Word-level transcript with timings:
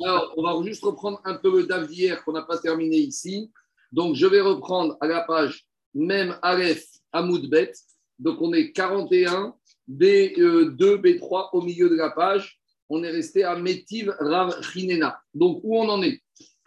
Alors, 0.00 0.32
on 0.36 0.42
va 0.42 0.66
juste 0.66 0.82
reprendre 0.82 1.20
un 1.24 1.34
peu 1.34 1.60
le 1.60 1.66
DAF 1.66 1.88
d'hier 1.88 2.24
qu'on 2.24 2.32
n'a 2.32 2.42
pas 2.42 2.58
terminé 2.58 2.96
ici. 2.96 3.50
Donc, 3.90 4.14
je 4.14 4.26
vais 4.26 4.40
reprendre 4.40 4.96
à 5.00 5.06
la 5.06 5.20
page 5.22 5.66
même 5.94 6.38
Aleph 6.42 6.84
Amoudbet. 7.12 7.72
Donc, 8.18 8.40
on 8.40 8.52
est 8.52 8.72
41, 8.72 9.54
B2, 9.90 10.76
B3 10.76 11.50
au 11.52 11.60
milieu 11.60 11.90
de 11.90 11.96
la 11.96 12.10
page. 12.10 12.58
On 12.88 13.02
est 13.04 13.10
resté 13.10 13.44
à 13.44 13.56
Metiv 13.56 14.14
Rav 14.18 14.62
Chinena. 14.62 15.20
Donc, 15.34 15.60
où 15.62 15.76
on 15.76 15.88
en 15.88 16.02
est? 16.02 16.20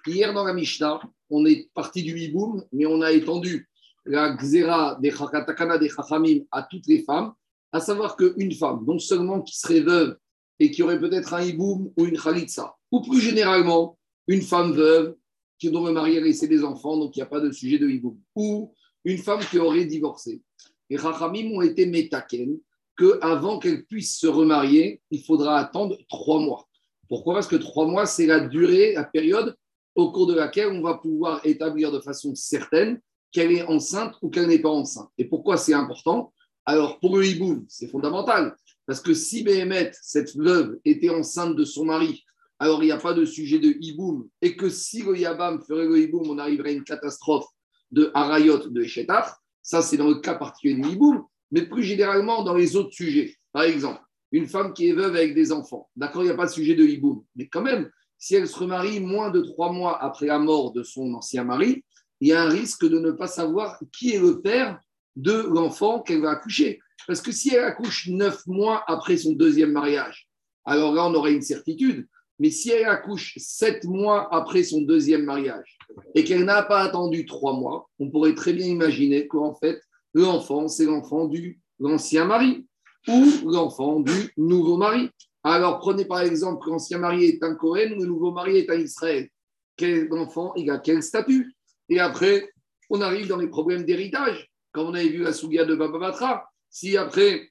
Hier, 0.05 0.33
dans 0.33 0.43
la 0.43 0.53
Mishnah, 0.53 1.01
on 1.29 1.45
est 1.45 1.69
parti 1.73 2.03
du 2.03 2.17
Hiboum, 2.19 2.63
mais 2.71 2.85
on 2.85 3.01
a 3.01 3.11
étendu 3.11 3.67
la 4.05 4.35
Xéra 4.35 4.97
des 5.01 5.11
Chakatakana 5.11 5.79
des 5.79 5.89
Chachamim 5.89 6.43
à 6.51 6.63
toutes 6.63 6.85
les 6.87 7.01
femmes, 7.01 7.33
à 7.71 7.79
savoir 7.79 8.15
qu'une 8.15 8.53
femme, 8.53 8.85
non 8.85 8.99
seulement 8.99 9.41
qui 9.41 9.57
serait 9.57 9.81
veuve 9.81 10.17
et 10.59 10.69
qui 10.69 10.83
aurait 10.83 10.99
peut-être 10.99 11.33
un 11.33 11.41
Hiboum 11.41 11.91
ou 11.97 12.05
une 12.05 12.17
Khalitsa, 12.17 12.74
ou 12.91 13.01
plus 13.01 13.21
généralement, 13.21 13.97
une 14.27 14.41
femme 14.41 14.73
veuve 14.73 15.15
qui 15.59 15.69
doit 15.69 15.81
me 15.81 15.91
marier 15.91 16.17
et 16.17 16.21
laisser 16.21 16.47
des 16.47 16.63
enfants, 16.63 16.97
donc 16.97 17.15
il 17.15 17.19
n'y 17.19 17.23
a 17.23 17.27
pas 17.27 17.39
de 17.39 17.51
sujet 17.51 17.77
de 17.77 17.89
hiboum, 17.89 18.19
ou 18.35 18.73
une 19.03 19.17
femme 19.17 19.39
qui 19.39 19.57
aurait 19.59 19.85
divorcé. 19.85 20.41
Les 20.89 20.97
Chachamim 20.97 21.51
ont 21.55 21.61
été 21.61 21.85
métaken 21.85 22.57
qu'avant 22.97 23.59
qu'elle 23.59 23.85
puisse 23.85 24.17
se 24.17 24.27
remarier, 24.27 25.01
il 25.11 25.23
faudra 25.23 25.57
attendre 25.57 25.97
trois 26.09 26.39
mois. 26.39 26.67
Pourquoi? 27.07 27.35
Parce 27.35 27.47
que 27.47 27.55
trois 27.55 27.87
mois, 27.87 28.05
c'est 28.05 28.25
la 28.25 28.39
durée, 28.39 28.93
la 28.93 29.03
période 29.03 29.55
au 29.95 30.11
cours 30.11 30.27
de 30.27 30.33
laquelle 30.33 30.69
on 30.73 30.81
va 30.81 30.95
pouvoir 30.95 31.45
établir 31.45 31.91
de 31.91 31.99
façon 31.99 32.35
certaine 32.35 32.99
qu'elle 33.31 33.51
est 33.51 33.63
enceinte 33.63 34.15
ou 34.21 34.29
qu'elle 34.29 34.47
n'est 34.47 34.59
pas 34.59 34.69
enceinte. 34.69 35.09
Et 35.17 35.25
pourquoi 35.25 35.57
c'est 35.57 35.73
important? 35.73 36.33
Alors, 36.65 36.99
pour 36.99 37.17
le 37.17 37.25
hiboum, 37.25 37.65
c'est 37.67 37.87
fondamental. 37.87 38.55
Parce 38.85 39.01
que 39.01 39.13
si 39.13 39.43
Béhémet, 39.43 39.91
cette 40.01 40.35
veuve, 40.35 40.79
était 40.85 41.09
enceinte 41.09 41.55
de 41.55 41.65
son 41.65 41.85
mari, 41.85 42.23
alors 42.59 42.81
il 42.83 42.87
n'y 42.87 42.91
a 42.91 42.97
pas 42.97 43.13
de 43.13 43.25
sujet 43.25 43.59
de 43.59 43.75
hiboum. 43.79 44.27
Et 44.41 44.55
que 44.55 44.69
si 44.69 45.03
le 45.03 45.17
Yabam 45.17 45.61
ferait 45.61 45.87
le 45.87 45.99
hiboum, 45.99 46.29
on 46.29 46.37
arriverait 46.37 46.69
à 46.69 46.73
une 46.73 46.83
catastrophe 46.83 47.47
de 47.91 48.11
Harayot, 48.13 48.69
de 48.69 48.81
Eshetar. 48.81 49.37
Ça, 49.61 49.81
c'est 49.81 49.97
dans 49.97 50.07
le 50.07 50.15
cas 50.15 50.35
particulier 50.35 50.75
du 50.75 50.89
hiboum. 50.89 51.23
Mais 51.51 51.63
plus 51.63 51.83
généralement, 51.83 52.43
dans 52.43 52.55
les 52.55 52.75
autres 52.75 52.93
sujets. 52.93 53.35
Par 53.51 53.63
exemple, 53.63 54.01
une 54.31 54.47
femme 54.47 54.73
qui 54.73 54.89
est 54.89 54.93
veuve 54.93 55.15
avec 55.15 55.33
des 55.33 55.51
enfants. 55.51 55.89
D'accord, 55.95 56.23
il 56.23 56.25
n'y 56.25 56.31
a 56.31 56.35
pas 56.35 56.45
de 56.45 56.51
sujet 56.51 56.75
de 56.75 56.83
hiboum. 56.83 57.23
Mais 57.35 57.47
quand 57.47 57.61
même, 57.61 57.89
si 58.17 58.35
elle 58.35 58.47
se 58.47 58.57
remarie 58.57 58.99
moins 58.99 59.31
de 59.31 59.41
trois 59.41 59.71
mois 59.71 60.01
après 60.01 60.27
la 60.27 60.39
mort 60.39 60.71
de 60.71 60.83
son 60.83 61.13
ancien 61.13 61.43
mari, 61.43 61.83
il 62.21 62.29
y 62.29 62.33
a 62.33 62.43
un 62.43 62.49
risque 62.49 62.85
de 62.85 62.99
ne 62.99 63.11
pas 63.11 63.27
savoir 63.27 63.79
qui 63.91 64.13
est 64.13 64.19
le 64.19 64.41
père 64.41 64.79
de 65.15 65.33
l'enfant 65.33 66.01
qu'elle 66.01 66.21
va 66.21 66.31
accoucher. 66.31 66.79
Parce 67.07 67.21
que 67.21 67.31
si 67.31 67.53
elle 67.53 67.63
accouche 67.63 68.07
neuf 68.07 68.45
mois 68.47 68.83
après 68.87 69.17
son 69.17 69.33
deuxième 69.33 69.71
mariage, 69.71 70.27
alors 70.65 70.93
là, 70.93 71.05
on 71.05 71.13
aurait 71.13 71.33
une 71.33 71.41
certitude. 71.41 72.07
Mais 72.39 72.49
si 72.49 72.69
elle 72.69 72.85
accouche 72.85 73.33
sept 73.37 73.85
mois 73.85 74.33
après 74.33 74.63
son 74.63 74.81
deuxième 74.81 75.23
mariage 75.23 75.77
et 76.15 76.23
qu'elle 76.23 76.43
n'a 76.43 76.63
pas 76.63 76.81
attendu 76.81 77.25
trois 77.25 77.53
mois, 77.53 77.89
on 77.99 78.09
pourrait 78.09 78.35
très 78.35 78.53
bien 78.53 78.65
imaginer 78.65 79.27
qu'en 79.27 79.55
fait, 79.55 79.79
l'enfant, 80.13 80.67
c'est 80.67 80.85
l'enfant 80.85 81.25
du 81.25 81.59
l'ancien 81.79 82.25
mari 82.25 82.65
ou 83.07 83.49
l'enfant 83.49 83.99
du 83.99 84.33
nouveau 84.37 84.77
mari. 84.77 85.09
Alors, 85.43 85.79
prenez 85.79 86.05
par 86.05 86.21
exemple 86.21 86.67
l'ancien 86.67 86.97
mari 86.97 87.25
est 87.25 87.43
un 87.43 87.55
Cohen, 87.55 87.95
le 87.99 88.05
nouveau 88.05 88.31
mari 88.31 88.57
est 88.57 88.69
un 88.69 88.79
Israël. 88.79 89.29
Quel 89.77 90.11
enfant, 90.13 90.53
il 90.55 90.69
a 90.71 90.79
quel 90.79 91.03
statut? 91.03 91.53
Et 91.89 91.99
après, 91.99 92.49
on 92.89 93.01
arrive 93.01 93.27
dans 93.27 93.37
les 93.37 93.47
problèmes 93.47 93.83
d'héritage, 93.83 94.49
comme 94.71 94.87
on 94.87 94.93
avait 94.93 95.09
vu 95.09 95.19
la 95.19 95.33
Sougia 95.33 95.65
de 95.65 95.75
Baba 95.75 95.99
Batra. 95.99 96.49
Si 96.69 96.97
après, 96.97 97.49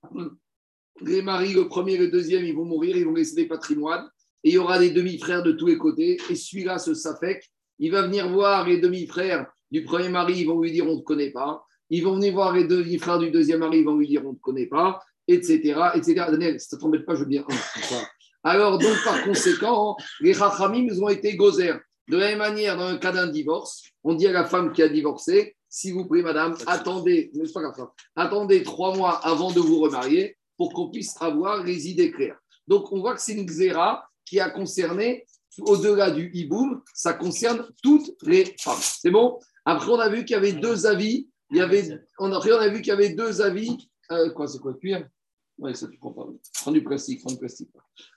les 1.01 1.23
maris, 1.23 1.55
le 1.55 1.69
premier 1.69 1.95
et 1.95 1.99
le 1.99 2.11
deuxième, 2.11 2.45
ils 2.45 2.55
vont 2.55 2.65
mourir, 2.65 2.97
ils 2.97 3.05
vont 3.05 3.15
laisser 3.15 3.37
des 3.37 3.47
patrimoines, 3.47 4.09
et 4.45 4.50
il 4.50 4.55
y 4.55 4.59
aura 4.59 4.78
des 4.78 4.91
demi-frères 4.91 5.42
de 5.42 5.53
tous 5.53 5.67
les 5.67 5.78
côtés, 5.78 6.19
et 6.31 6.34
celui-là, 6.34 6.78
ce 6.78 6.95
Safek, 6.95 7.50
il 7.78 7.91
va 7.91 8.03
venir 8.03 8.28
voir 8.28 8.67
les 8.69 8.78
demi-frères 8.78 9.47
du 9.70 9.83
premier 9.83 10.11
mari, 10.11 10.34
ils 10.41 10.47
vont 10.47 10.61
lui 10.61 10.70
dire 10.70 10.87
on 10.87 10.95
ne 10.95 10.98
te 10.98 11.05
connaît 11.05 11.31
pas. 11.31 11.64
Ils 11.91 12.05
vont 12.05 12.14
venir 12.14 12.34
voir 12.34 12.53
les 12.53 12.65
demi-frères 12.65 13.19
du 13.19 13.31
deuxième 13.31 13.60
mari, 13.60 13.78
ils 13.78 13.84
vont 13.84 13.97
lui 13.97 14.06
dire 14.06 14.22
on 14.25 14.31
ne 14.31 14.37
te 14.37 14.41
connaît 14.41 14.66
pas, 14.66 15.00
etc. 15.27 15.75
etc. 15.94 16.15
Daniel, 16.31 16.60
ça 16.60 16.77
ne 16.77 16.81
t'embête 16.81 17.06
pas, 17.06 17.15
je 17.15 17.21
veux 17.21 17.27
bien 17.27 17.44
Alors, 18.44 18.78
donc, 18.78 18.94
par 19.05 19.25
conséquent, 19.25 19.97
les 20.21 20.34
Chachamim 20.34 20.88
ont 21.03 21.09
été 21.09 21.34
gozer. 21.37 21.75
De 22.09 22.19
la 22.19 22.28
même 22.28 22.38
manière, 22.38 22.76
dans 22.76 22.93
le 22.93 22.99
cas 22.99 23.12
d'un 23.12 23.28
divorce, 23.28 23.82
on 24.03 24.15
dit 24.15 24.26
à 24.26 24.32
la 24.32 24.44
femme 24.44 24.72
qui 24.72 24.82
a 24.82 24.88
divorcé 24.88 25.56
s'il 25.71 25.94
vous 25.94 26.06
plaît, 26.06 26.22
madame, 26.22 26.55
attendez, 26.66 27.32
pas 27.53 27.72
attendez 28.15 28.62
trois 28.62 28.94
mois 28.94 29.16
avant 29.26 29.50
de 29.50 29.59
vous 29.59 29.81
remarier 29.81 30.37
pour 30.56 30.72
qu'on 30.72 30.88
puisse 30.88 31.21
avoir 31.21 31.65
les 31.65 31.88
idées 31.88 32.12
claires. 32.12 32.38
Donc, 32.69 32.93
on 32.93 33.00
voit 33.00 33.15
que 33.15 33.21
c'est 33.21 33.32
une 33.32 33.47
xéra 33.47 34.09
qui 34.25 34.41
a 34.41 34.51
concerné, 34.51 35.27
au-delà 35.61 36.11
du 36.11 36.31
hiboum, 36.33 36.83
ça 36.95 37.12
concerne 37.12 37.67
toutes 37.83 38.11
les 38.23 38.45
femmes. 38.61 38.79
C'est 38.81 39.11
bon? 39.11 39.39
Après, 39.65 39.91
on 39.91 39.99
a 39.99 40.09
vu 40.09 40.25
qu'il 40.25 40.35
y 40.35 40.37
avait 40.37 40.53
deux 40.53 40.87
avis. 40.87 41.29
Il 41.51 41.59
y 41.59 41.61
avait, 41.61 42.01
on, 42.19 42.33
a, 42.33 42.39
on 42.39 42.59
a 42.59 42.69
vu 42.69 42.79
qu'il 42.79 42.89
y 42.89 42.93
avait 42.93 43.11
deux 43.11 43.41
avis. 43.41 43.89
Euh, 44.11 44.31
quoi, 44.31 44.47
c'est 44.47 44.59
quoi, 44.59 44.75
cuir? 44.75 45.07
Oui, 45.59 45.75
ça, 45.77 45.87
tu 45.87 45.99
comprends 45.99 46.25
pas. 46.25 46.33
Prends 46.61 46.73
du 46.73 46.83
plastique, 46.83 47.21
prends 47.21 47.33
du 47.33 47.39
plastique. 47.39 47.71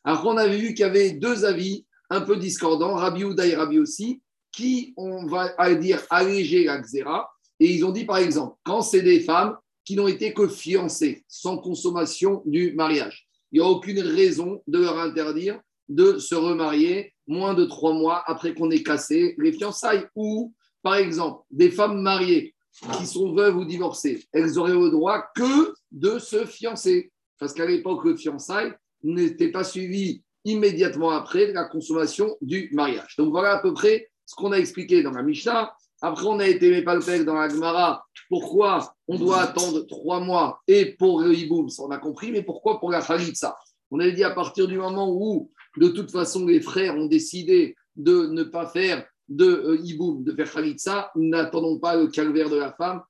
Après, 0.04 0.28
on 0.28 0.38
avait 0.38 0.58
vu 0.58 0.70
qu'il 0.70 0.80
y 0.80 0.84
avait 0.84 1.12
deux 1.12 1.46
avis 1.46 1.86
un 2.10 2.22
peu 2.22 2.38
discordants, 2.38 2.96
Rabbi 2.96 3.24
Ouda 3.24 3.46
et 3.46 3.56
Rabbi 3.56 3.80
aussi, 3.80 4.22
qui, 4.52 4.94
on 4.98 5.28
va 5.28 5.76
dire, 5.76 6.02
alléger 6.10 6.64
la 6.64 6.80
xéra 6.80 7.30
et 7.60 7.74
ils 7.74 7.84
ont 7.86 7.92
dit, 7.92 8.06
par 8.06 8.18
exemple, 8.18 8.56
quand 8.64 8.82
c'est 8.82 9.02
des 9.02 9.20
femmes 9.20 9.58
qui 9.84 9.96
n'ont 9.96 10.08
été 10.08 10.34
que 10.34 10.48
fiancées, 10.48 11.24
sans 11.28 11.58
consommation 11.58 12.44
du 12.46 12.74
mariage, 12.74 13.28
il 13.52 13.60
n'y 13.60 13.66
a 13.66 13.70
aucune 13.70 14.00
raison 14.00 14.62
de 14.68 14.80
leur 14.80 15.00
interdire 15.00 15.60
de 15.90 16.18
se 16.18 16.36
remarier 16.36 17.14
moins 17.28 17.54
de 17.54 17.66
trois 17.66 17.94
mois 17.94 18.24
après 18.26 18.54
qu'on 18.54 18.72
ait 18.72 18.84
cassé 18.84 19.36
les 19.38 19.52
fiançailles. 19.52 20.06
Ou, 20.16 20.54
par 20.82 20.96
exemple, 20.96 21.44
des 21.52 21.72
femmes 21.72 22.02
mariées 22.02 22.56
qui 22.98 23.06
sont 23.06 23.34
veuves 23.34 23.58
ou 23.58 23.66
divorcées, 23.66 24.24
elles 24.32 24.60
auraient 24.60 24.74
le 24.74 24.90
droit 24.90 25.26
que 25.36 25.74
de 25.92 26.20
se 26.20 26.46
fiancer. 26.46 27.12
Parce 27.40 27.54
qu'à 27.54 27.66
l'époque, 27.66 28.04
le 28.06 28.16
fiançailles 28.16 28.74
n'était 29.04 29.52
pas 29.52 29.64
suivi 29.64 30.24
immédiatement 30.46 31.10
après 31.10 31.52
la 31.52 31.66
consommation 31.66 32.38
du 32.42 32.70
mariage. 32.74 33.16
Donc 33.18 33.32
voilà 33.32 33.54
à 33.54 33.60
peu 33.60 33.74
près 33.74 34.10
ce 34.26 34.36
qu'on 34.36 34.52
a 34.52 34.58
expliqué 34.58 35.04
dans 35.04 35.12
la 35.12 35.24
Mishnah. 35.24 35.74
Après, 36.02 36.26
on 36.26 36.40
a 36.40 36.48
été 36.48 36.70
mépalpel 36.70 37.26
dans 37.26 37.34
la 37.34 37.50
Gemara. 37.50 38.06
Pourquoi 38.30 38.94
on 39.08 39.18
doit 39.18 39.42
attendre 39.42 39.82
trois 39.88 40.20
mois? 40.20 40.62
Et 40.68 40.96
pour 40.96 41.22
le 41.22 41.34
hiboum, 41.34 41.70
ça 41.70 41.84
on 41.84 41.92
a 41.92 41.98
compris, 41.98 42.32
mais 42.32 42.44
pourquoi 42.44 42.80
pour 42.80 42.92
la 42.92 43.02
khalitsa 43.02 43.58
On 43.90 44.00
avait 44.00 44.12
dit 44.12 44.24
à 44.24 44.32
partir 44.32 44.68
du 44.68 44.78
moment 44.78 45.12
où, 45.12 45.52
de 45.78 45.88
toute 45.90 46.12
façon, 46.12 46.46
les 46.46 46.62
frères 46.62 46.96
ont 46.96 47.08
décidé 47.08 47.76
de 47.96 48.28
ne 48.28 48.44
pas 48.44 48.68
faire 48.68 49.06
de 49.30 49.46
euh, 49.46 49.78
hiboum, 49.84 50.24
de 50.24 50.32
faire 50.32 50.52
khalitsa, 50.52 51.12
n'attendons 51.16 51.80
pas 51.80 51.98
le 51.98 52.08
calvaire 52.08 52.50
de 52.50 52.56
la 52.56 52.72
femme, 52.72 53.02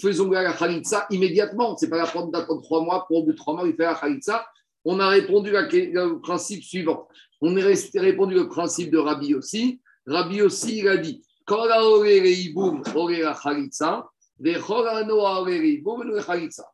faisons 0.00 0.30
la 0.30 0.52
khalitsa 0.52 1.06
immédiatement. 1.10 1.76
C'est 1.76 1.88
pas 1.88 1.98
la 1.98 2.06
peine 2.06 2.30
d'attendre 2.30 2.62
trois 2.62 2.82
mois 2.82 3.06
pour 3.06 3.18
au 3.18 3.24
bout 3.24 3.32
de 3.32 3.36
trois 3.36 3.54
mois, 3.54 3.66
il 3.66 3.74
fait 3.74 3.84
la 3.84 3.94
khalitsa. 3.94 4.46
On 4.84 5.00
a 5.00 5.08
répondu 5.08 5.52
au 5.56 6.18
principe 6.20 6.62
suivant. 6.62 7.08
On 7.40 7.56
a 7.56 7.60
répondu 7.60 8.34
le 8.34 8.48
principe 8.48 8.90
de 8.90 8.98
Rabbi 8.98 9.34
aussi. 9.34 9.80
Rabbi 10.06 10.42
aussi, 10.42 10.78
il 10.78 10.88
a 10.88 10.96
dit 10.98 11.22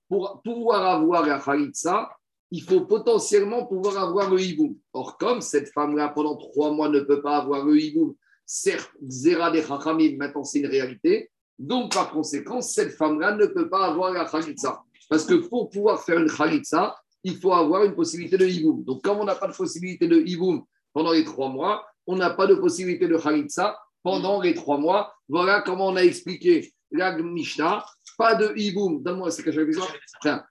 pour 0.09 0.41
pouvoir 0.43 0.87
avoir 0.87 1.27
la 1.27 1.39
khalitsa, 1.39 2.11
il 2.53 2.63
faut 2.63 2.83
potentiellement 2.83 3.65
pouvoir 3.65 3.97
avoir 3.97 4.31
le 4.31 4.39
hiboum. 4.39 4.77
Or, 4.93 5.17
comme 5.17 5.41
cette 5.41 5.71
femme-là, 5.71 6.11
pendant 6.11 6.37
trois 6.37 6.71
mois, 6.71 6.91
ne 6.91 7.01
peut 7.01 7.23
pas 7.23 7.39
avoir 7.39 7.65
le 7.65 7.81
hiboum, 7.81 8.15
certes, 8.45 8.93
Zera 9.09 9.51
des 9.51 9.63
Chachamim, 9.63 10.17
maintenant 10.19 10.45
c'est 10.45 10.59
une 10.61 10.67
réalité, 10.67 11.31
donc 11.59 11.95
par 11.95 12.11
conséquent, 12.11 12.61
cette 12.61 12.93
femme-là 12.93 13.37
ne 13.37 13.47
peut 13.47 13.71
pas 13.71 13.87
avoir 13.87 14.13
la 14.13 14.27
khalitsa. 14.27 14.83
Parce 15.09 15.25
que 15.25 15.35
pour 15.35 15.71
pouvoir 15.71 16.03
faire 16.03 16.19
une 16.19 16.31
khalitsa, 16.31 16.95
il 17.25 17.37
faut 17.39 17.55
avoir 17.55 17.85
une 17.85 17.95
possibilité 17.95 18.37
de 18.37 18.47
hiboum. 18.47 18.85
Donc, 18.85 19.03
comme 19.03 19.21
on 19.21 19.25
n'a 19.25 19.35
pas 19.35 19.49
de 19.49 19.55
possibilité 19.55 20.07
de 20.07 20.21
hiboum 20.21 20.63
pendant 20.93 21.13
les 21.13 21.25
trois 21.25 21.49
mois, 21.49 21.87
on 22.07 22.17
n'a 22.17 22.31
pas 22.31 22.47
de 22.47 22.55
possibilité 22.57 23.09
de 23.09 23.17
khalitsa 23.17 23.79
pendant 24.03 24.43
les 24.43 24.53
trois 24.53 24.77
mois. 24.77 25.15
Voilà 25.27 25.63
comment 25.63 25.87
on 25.87 25.97
a 25.97 26.03
expliqué 26.03 26.71
la 26.91 27.17
Mishnah. 27.17 27.85
Pas 28.19 28.35
de 28.35 28.53
hiboum, 28.57 29.03
donne-moi, 29.03 29.31
c'est 29.31 29.43
que 29.43 29.53
j'avais 29.53 29.73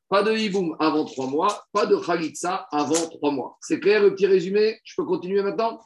Pas 0.10 0.24
de 0.24 0.32
hiboum 0.32 0.76
avant 0.80 1.06
trois 1.06 1.28
mois, 1.28 1.64
pas 1.72 1.86
de 1.86 1.96
khalitsa 1.96 2.68
avant 2.72 3.08
trois 3.10 3.32
mois. 3.32 3.58
C'est 3.62 3.80
clair 3.80 4.02
le 4.02 4.14
petit 4.14 4.28
résumé? 4.28 4.80
Je 4.84 4.96
peux 4.96 5.06
continuer 5.06 5.42
maintenant? 5.44 5.80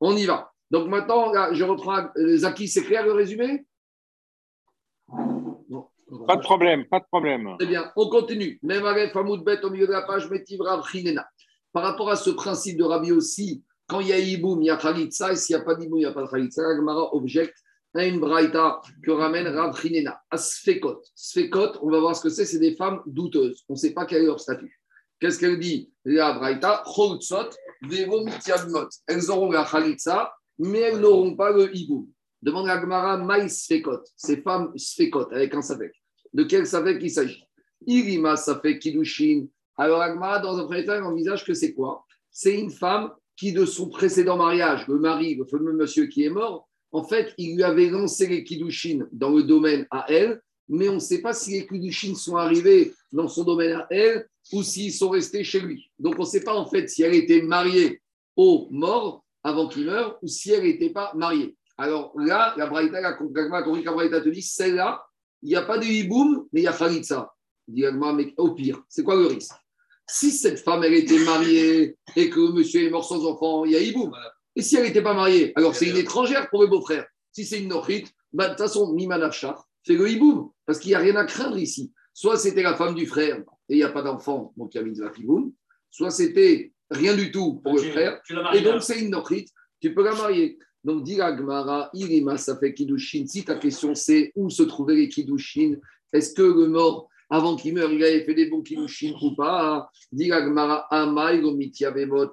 On 0.00 0.16
y 0.16 0.26
va. 0.26 0.52
Donc 0.70 0.88
maintenant, 0.88 1.32
je 1.52 1.64
reprends. 1.64 2.08
Euh, 2.16 2.36
Zaki, 2.36 2.68
c'est 2.68 2.82
clair 2.82 3.04
le 3.04 3.12
résumé? 3.12 3.66
Pas 6.26 6.36
de 6.36 6.42
problème, 6.42 6.84
pas 6.86 7.00
de 7.00 7.04
problème. 7.04 7.56
Très 7.58 7.68
bien, 7.68 7.90
on 7.96 8.08
continue. 8.08 8.58
Même 8.62 8.86
avec 8.86 9.12
Famoud 9.12 9.44
Bet 9.44 9.64
au 9.64 9.70
milieu 9.70 9.86
de 9.86 9.92
la 9.92 10.02
page, 10.02 10.30
Metiv 10.30 10.60
Rav 10.60 10.84
Par 11.72 11.82
rapport 11.82 12.10
à 12.10 12.16
ce 12.16 12.30
principe 12.30 12.78
de 12.78 12.84
Rabbi 12.84 13.12
aussi, 13.12 13.64
quand 13.88 14.00
il 14.00 14.08
y 14.08 14.12
a 14.12 14.18
Iboum, 14.18 14.62
il 14.62 14.66
y 14.66 14.70
a 14.70 14.76
Khalitsa, 14.76 15.32
et 15.32 15.36
s'il 15.36 15.56
n'y 15.56 15.62
a 15.62 15.64
pas 15.64 15.74
d'Iboum, 15.74 15.98
il 15.98 16.02
n'y 16.02 16.06
a 16.06 16.12
pas 16.12 16.22
de 16.22 16.28
Khalitsa. 16.28 16.62
La 16.62 16.76
Gemara 16.76 17.14
objecte 17.14 17.56
à 17.98 18.06
une 18.06 18.20
braïta 18.20 18.80
que 19.02 19.10
ramène 19.10 19.46
Rav 19.48 19.80
Chinena, 19.80 20.20
à 20.30 20.36
Sfekot. 20.36 21.02
Sfekot, 21.14 21.78
on 21.82 21.90
va 21.90 22.00
voir 22.00 22.16
ce 22.16 22.22
que 22.22 22.28
c'est, 22.28 22.44
c'est 22.44 22.58
des 22.58 22.74
femmes 22.74 23.00
douteuses. 23.06 23.64
On 23.68 23.74
ne 23.74 23.78
sait 23.78 23.92
pas 23.92 24.06
quel 24.06 24.22
est 24.22 24.26
leur 24.26 24.40
statut. 24.40 24.80
Qu'est-ce 25.20 25.38
qu'elle 25.38 25.58
dit 25.58 25.90
la 26.04 26.34
Braïta, 26.34 26.82
Choltsot, 26.84 27.50
Devo 27.82 28.24
Mitiabmot. 28.24 28.88
Elles 29.06 29.30
auront 29.30 29.50
la 29.50 29.64
Khalitsa, 29.64 30.32
mais 30.58 30.80
elles 30.80 31.00
n'auront 31.00 31.34
pas 31.36 31.50
le 31.50 31.74
Hiboum. 31.74 32.08
Demande 32.42 32.68
à 32.68 32.78
Gmara, 32.78 33.16
Maï 33.16 33.48
Sfekot, 33.48 34.02
ces 34.14 34.42
femmes 34.42 34.72
Sfekot, 34.76 35.32
avec 35.32 35.54
un 35.54 35.62
Safek. 35.62 35.92
De 36.32 36.44
quel 36.44 36.66
Safek 36.66 37.02
il 37.02 37.10
s'agit? 37.10 37.44
Irima 37.86 38.36
Safek 38.36 38.78
Kidushin. 38.78 39.46
Alors 39.78 40.00
Agmara, 40.00 40.40
dans 40.40 40.58
un 40.58 40.64
premier 40.64 40.84
temps, 40.84 41.02
envisage 41.04 41.44
que 41.44 41.54
c'est 41.54 41.72
quoi? 41.72 42.04
C'est 42.30 42.58
une 42.58 42.70
femme 42.70 43.10
qui, 43.36 43.52
de 43.52 43.64
son 43.64 43.88
précédent 43.88 44.36
mariage, 44.36 44.86
le 44.88 44.98
mari, 44.98 45.34
le 45.34 45.44
fameux 45.44 45.72
monsieur 45.72 46.06
qui 46.06 46.24
est 46.24 46.30
mort, 46.30 46.68
en 46.96 47.04
fait, 47.04 47.34
il 47.36 47.56
lui 47.56 47.62
avait 47.62 47.90
lancé 47.90 48.26
les 48.26 48.42
Kidushin 48.42 49.06
dans 49.12 49.28
le 49.28 49.42
domaine 49.42 49.86
à 49.90 50.06
elle, 50.08 50.40
mais 50.66 50.88
on 50.88 50.94
ne 50.94 50.98
sait 50.98 51.20
pas 51.20 51.34
si 51.34 51.50
les 51.50 51.66
Kidushin 51.66 52.14
sont 52.14 52.36
arrivés 52.36 52.94
dans 53.12 53.28
son 53.28 53.44
domaine 53.44 53.74
à 53.74 53.86
elle 53.90 54.26
ou 54.50 54.62
s'ils 54.62 54.94
sont 54.94 55.10
restés 55.10 55.44
chez 55.44 55.60
lui. 55.60 55.90
Donc 55.98 56.14
on 56.18 56.22
ne 56.22 56.26
sait 56.26 56.42
pas 56.42 56.54
en 56.54 56.64
fait 56.64 56.88
si 56.88 57.02
elle 57.02 57.14
était 57.14 57.42
mariée 57.42 58.00
au 58.34 58.68
mort 58.70 59.26
avant 59.42 59.68
qu'il 59.68 59.84
meure 59.84 60.18
ou 60.22 60.26
si 60.26 60.52
elle 60.52 60.62
n'était 60.62 60.88
pas 60.88 61.12
mariée. 61.14 61.54
Alors 61.76 62.12
là, 62.18 62.54
la 62.56 62.66
Braïta, 62.66 63.02
la 63.02 63.92
Braïta 63.92 64.22
te 64.22 64.28
dit, 64.30 64.40
celle-là, 64.40 65.04
il 65.42 65.50
n'y 65.50 65.56
a 65.56 65.62
pas 65.62 65.76
de 65.76 65.84
hiboum, 65.84 66.46
mais 66.50 66.62
il 66.62 66.64
y 66.64 66.66
a. 66.66 67.32
Dit 67.68 67.84
mais 67.92 68.32
au 68.38 68.54
pire, 68.54 68.82
c'est 68.88 69.02
quoi 69.02 69.16
le 69.16 69.26
risque? 69.26 69.52
Si 70.08 70.30
cette 70.30 70.60
femme, 70.60 70.82
elle 70.82 70.94
était 70.94 71.18
mariée 71.18 71.98
et 72.14 72.30
que 72.30 72.52
monsieur 72.52 72.84
est 72.84 72.90
mort 72.90 73.04
sans 73.04 73.26
enfant, 73.26 73.66
il 73.66 73.72
y 73.72 73.76
a 73.76 73.80
hiboum. 73.80 74.14
Et 74.56 74.62
si 74.62 74.76
elle 74.76 74.84
n'était 74.84 75.02
pas 75.02 75.14
mariée, 75.14 75.52
alors 75.54 75.74
c'est 75.74 75.86
une 75.86 75.96
étrangère 75.96 76.48
pour 76.50 76.62
le 76.62 76.68
beau-frère. 76.68 77.06
Si 77.30 77.44
c'est 77.44 77.60
une 77.60 77.68
nochite, 77.68 78.10
bah, 78.32 78.46
de 78.46 78.50
toute 78.50 78.60
façon, 78.60 78.92
Mimanachar, 78.92 79.68
c'est 79.82 79.94
le 79.94 80.10
hiboum, 80.10 80.50
parce 80.64 80.78
qu'il 80.78 80.88
n'y 80.88 80.94
a 80.94 80.98
rien 80.98 81.14
à 81.16 81.24
craindre 81.24 81.58
ici. 81.58 81.92
Soit 82.14 82.38
c'était 82.38 82.62
la 82.62 82.74
femme 82.74 82.94
du 82.94 83.06
frère 83.06 83.38
et 83.68 83.74
il 83.74 83.76
n'y 83.76 83.82
a 83.82 83.90
pas 83.90 84.02
d'enfant, 84.02 84.52
donc 84.56 84.74
il 84.74 84.78
y 84.78 84.80
a 84.80 84.84
mitzvah 84.84 85.12
hiboum, 85.16 85.52
soit 85.90 86.10
c'était 86.10 86.72
rien 86.90 87.14
du 87.14 87.30
tout 87.30 87.60
pour 87.62 87.74
le 87.74 87.82
frère, 87.82 88.20
et 88.54 88.62
donc 88.62 88.82
c'est 88.82 89.00
une 89.00 89.10
nochite, 89.10 89.50
tu 89.80 89.94
peux 89.94 90.02
la 90.02 90.14
marier. 90.14 90.58
Donc, 90.84 91.02
dit 91.02 91.16
Gmara, 91.16 91.90
Irima, 91.94 92.38
ça 92.38 92.56
fait 92.58 92.72
Kiddushin. 92.72 93.26
Si 93.26 93.44
ta 93.44 93.56
question 93.56 93.96
c'est 93.96 94.30
où 94.36 94.48
se 94.50 94.62
trouvaient 94.62 94.94
les 94.94 95.08
Kiddushin, 95.08 95.74
est-ce 96.12 96.32
que 96.32 96.42
le 96.42 96.68
mort, 96.68 97.08
avant 97.28 97.56
qu'il 97.56 97.74
meure, 97.74 97.92
il 97.92 98.02
avait 98.04 98.24
fait 98.24 98.34
des 98.34 98.46
bons 98.46 98.62
Kiddushin 98.62 99.14
ou 99.20 99.34
pas 99.34 99.90
Dit 100.12 100.30
Amaï, 100.30 101.42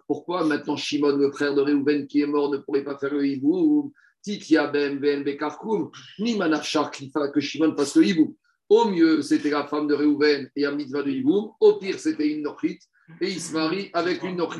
Pourquoi 0.08 0.46
maintenant 0.46 0.76
Shimon, 0.76 1.18
le 1.18 1.32
frère 1.32 1.56
de 1.56 1.62
Reuven 1.62 2.06
qui 2.06 2.22
est 2.22 2.28
mort, 2.28 2.52
ne 2.52 2.58
pourrait 2.58 2.84
pas 2.84 2.98
faire 2.98 3.14
le 3.14 3.26
hibou? 3.26 3.92
Titia 4.22 4.68
Ben 4.68 5.00
Ben 5.00 5.24
Bekarkoum, 5.24 5.90
ni 6.20 6.38
Manachar 6.38 6.92
que 6.92 7.40
Shimon 7.40 7.76
fasse 7.76 7.96
le 7.96 8.06
hibou. 8.06 8.38
Au 8.70 8.86
mieux, 8.86 9.22
c'était 9.22 9.50
la 9.50 9.68
femme 9.68 9.88
de 9.88 9.96
Reuven 9.96 10.50
et 10.56 10.66
un 10.66 10.72
mitzvah 10.72 11.04
de 11.04 11.12
hibou. 11.12 11.54
Au 11.60 11.74
pire, 11.74 12.00
c'était 12.00 12.32
une 12.32 12.44
nochite 12.44 12.82
et 13.20 13.30
il 13.30 13.42
se 13.42 13.54
marie 13.54 13.90
avec 13.94 14.24
une. 14.24 14.38
Donc, 14.38 14.54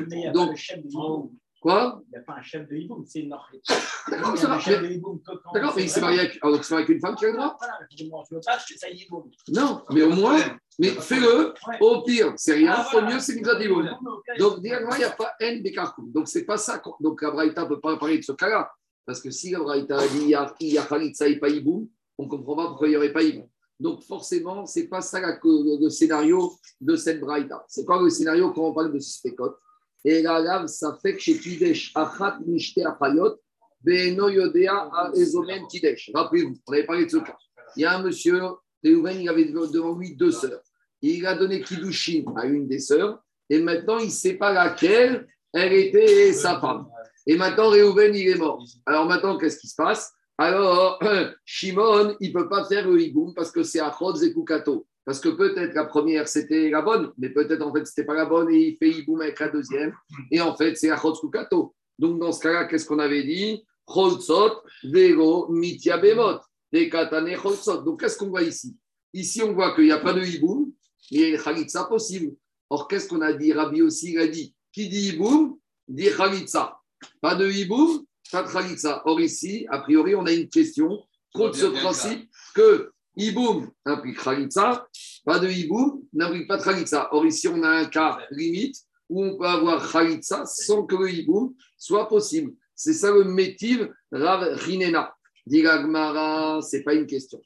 Quoi? 1.64 2.02
Il 2.08 2.10
n'y 2.10 2.18
a 2.18 2.20
pas 2.20 2.34
un 2.34 2.42
chef 2.42 2.68
de 2.68 2.76
hiboum, 2.76 3.06
c'est 3.06 3.20
une 3.20 3.30
marche? 3.30 3.52
D'accord, 4.10 4.34
mais 5.74 5.84
il 5.84 5.88
s'est 5.88 6.00
marié 6.02 6.20
avec, 6.20 6.88
une 6.90 7.00
femme 7.00 7.16
qui 7.16 7.24
a 7.24 7.28
le 7.28 7.36
droit? 7.38 7.56
Voilà, 7.58 7.78
je 7.96 8.04
ne 8.04 8.10
veux 8.10 8.40
pas 8.44 8.52
acheter 8.52 8.76
ça 8.76 8.90
hiboum. 8.90 9.30
Non, 9.48 9.82
mais 9.90 10.02
au 10.02 10.10
moins, 10.10 10.40
mais 10.78 10.90
fais-le. 10.90 11.54
Au 11.80 12.02
pire, 12.02 12.34
c'est 12.36 12.52
rien. 12.52 12.74
Ah, 12.76 12.90
au 12.94 13.00
mieux, 13.06 13.18
c'est 13.18 13.36
une 13.36 13.48
hiboum. 13.62 13.88
Donc, 14.38 14.60
directement, 14.60 14.94
il 14.94 14.98
n'y 14.98 15.04
a 15.04 15.10
pas 15.12 15.32
N 15.40 15.62
Bekarkoum. 15.62 16.12
Donc, 16.12 16.28
c'est 16.28 16.44
pas 16.44 16.58
ça. 16.58 16.82
Donc, 17.00 17.22
la 17.22 17.30
Braïta 17.30 17.62
ne 17.62 17.68
peut 17.68 17.80
pas 17.80 17.96
parler 17.96 18.18
de 18.18 18.24
ce 18.24 18.32
cas-là. 18.32 18.70
Parce 19.06 19.22
que 19.22 19.30
si 19.30 19.50
la 19.50 19.60
Braïta 19.60 20.06
dit 20.08 20.18
il 20.20 20.28
y 20.28 20.34
a, 20.34 20.54
il 20.60 20.74
y 20.74 20.76
a 20.76 20.82
Khalitsa 20.82 21.28
et 21.28 21.38
pas 21.38 21.48
hiboum, 21.48 21.88
on 22.18 22.24
ne 22.24 22.28
comprend 22.28 22.56
pas 22.56 22.66
pourquoi 22.66 22.88
il 22.88 22.90
n'y 22.90 22.96
aurait 22.98 23.14
pas 23.14 23.22
hiboum. 23.22 23.48
Donc, 23.80 24.02
forcément, 24.02 24.66
ce 24.66 24.80
n'est 24.80 24.88
pas 24.88 25.00
ça 25.00 25.18
le 25.42 25.88
scénario 25.88 26.52
de 26.78 26.94
cette 26.94 27.20
Braïta. 27.20 27.64
C'est 27.68 27.86
quoi 27.86 28.02
le 28.02 28.10
scénario 28.10 28.52
quand 28.52 28.66
on 28.66 28.74
parle 28.74 28.92
de 28.92 28.98
Spécote 28.98 29.56
et 30.04 30.22
la 30.22 30.66
ça 30.66 30.98
fait 31.00 31.14
que 31.14 31.20
chez 31.20 31.38
Kidesh, 31.38 31.92
Ezomen. 35.14 35.62
Rappelez-vous, 36.14 36.54
on 36.66 36.72
avait 36.72 36.86
parlé 36.86 37.04
de 37.04 37.10
ce 37.10 37.16
cas. 37.18 37.36
Il 37.76 37.82
y 37.82 37.84
a 37.84 37.96
un 37.96 38.02
monsieur, 38.02 38.40
Théouven, 38.82 39.20
il 39.20 39.28
avait 39.28 39.46
devant 39.46 39.98
lui 39.98 40.14
deux 40.16 40.30
sœurs. 40.30 40.60
Il 41.02 41.26
a 41.26 41.34
donné 41.34 41.60
Kidushin 41.60 42.24
à 42.36 42.46
une 42.46 42.66
des 42.66 42.78
sœurs, 42.78 43.22
et 43.50 43.60
maintenant 43.60 43.98
il 43.98 44.06
ne 44.06 44.10
sait 44.10 44.34
pas 44.34 44.52
laquelle 44.52 45.26
elle 45.52 45.72
était 45.72 46.32
sa 46.32 46.60
femme. 46.60 46.86
Et 47.26 47.36
maintenant, 47.36 47.70
Réhouven, 47.70 48.14
il 48.14 48.28
est 48.28 48.36
mort. 48.36 48.62
Alors 48.84 49.06
maintenant, 49.06 49.38
qu'est-ce 49.38 49.58
qui 49.58 49.68
se 49.68 49.74
passe? 49.74 50.12
Alors, 50.36 51.00
Shimon, 51.44 52.16
il 52.20 52.32
ne 52.32 52.34
peut 52.34 52.48
pas 52.48 52.64
faire 52.64 52.88
le 52.88 53.00
hiboum 53.00 53.32
parce 53.34 53.50
que 53.50 53.62
c'est 53.62 53.80
Achot 53.80 54.14
Zekukato. 54.14 54.86
Parce 55.04 55.20
que 55.20 55.28
peut-être 55.28 55.74
la 55.74 55.84
première, 55.84 56.28
c'était 56.28 56.70
la 56.70 56.80
bonne, 56.80 57.12
mais 57.18 57.28
peut-être 57.28 57.62
en 57.62 57.72
fait, 57.74 57.86
c'était 57.86 58.04
pas 58.04 58.14
la 58.14 58.24
bonne 58.24 58.50
et 58.50 58.68
il 58.68 58.76
fait 58.78 58.90
Iboum 58.90 59.20
avec 59.20 59.38
la 59.38 59.48
deuxième. 59.48 59.94
Et 60.30 60.40
en 60.40 60.56
fait, 60.56 60.76
c'est 60.76 60.90
Achot 60.90 61.12
Kukato. 61.12 61.74
Donc, 61.98 62.18
dans 62.18 62.32
ce 62.32 62.40
cas-là, 62.40 62.64
qu'est-ce 62.64 62.86
qu'on 62.86 62.98
avait 62.98 63.22
dit? 63.22 63.62
Cholzot, 63.86 64.62
Vero, 64.82 65.48
Mitya 65.50 65.98
Bemot, 65.98 66.40
Katane 66.72 67.36
Cholzot. 67.36 67.82
Donc, 67.82 68.00
qu'est-ce 68.00 68.16
qu'on 68.16 68.30
voit 68.30 68.42
ici? 68.42 68.76
Ici, 69.12 69.42
on 69.42 69.52
voit 69.52 69.74
qu'il 69.74 69.84
n'y 69.84 69.92
a 69.92 69.98
pas 69.98 70.14
de 70.14 70.24
Iboum, 70.24 70.72
il 71.10 71.20
y 71.20 71.34
a 71.34 71.38
Khalitsa 71.38 71.84
possible. 71.84 72.34
Or, 72.70 72.88
qu'est-ce 72.88 73.08
qu'on 73.08 73.20
a 73.20 73.32
dit? 73.32 73.52
Rabbi 73.52 73.82
aussi, 73.82 74.12
il 74.12 74.18
a 74.18 74.26
dit 74.26 74.54
qui 74.72 74.88
dit 74.88 75.10
Iboum, 75.10 75.58
dit 75.86 76.08
Khalitsa. 76.10 76.78
Pas 77.20 77.34
de 77.34 77.48
Iboum, 77.48 78.04
pas 78.32 78.42
de 78.42 78.48
Khalitsa. 78.48 79.02
Or, 79.04 79.20
ici, 79.20 79.66
a 79.68 79.80
priori, 79.80 80.14
on 80.14 80.24
a 80.24 80.32
une 80.32 80.48
question 80.48 81.04
contre 81.32 81.56
ce 81.56 81.66
principe 81.66 82.28
que 82.54 82.90
Iboum 83.16 83.70
implique 83.84 84.20
Khalitsa, 84.20 84.86
pas 85.24 85.38
de 85.38 85.48
Iboum 85.48 86.02
n'implique 86.12 86.48
pas 86.48 86.56
de 86.56 86.62
Khalitsa. 86.62 87.08
Or, 87.12 87.24
ici, 87.26 87.48
on 87.48 87.62
a 87.62 87.68
un 87.68 87.84
cas 87.86 88.18
limite 88.30 88.76
où 89.08 89.24
on 89.24 89.38
peut 89.38 89.46
avoir 89.46 89.90
Khalitsa 89.90 90.44
sans 90.46 90.84
que 90.84 90.96
le 90.96 91.10
Iboum 91.10 91.54
soit 91.76 92.08
possible. 92.08 92.54
C'est 92.74 92.94
ça 92.94 93.10
le 93.12 93.24
métiv 93.24 93.88
Rav 94.10 94.42
Rinena. 94.54 95.14
Diragmara, 95.46 96.60
ce 96.62 96.76
n'est 96.76 96.82
pas 96.82 96.94
une 96.94 97.06
question. 97.06 97.40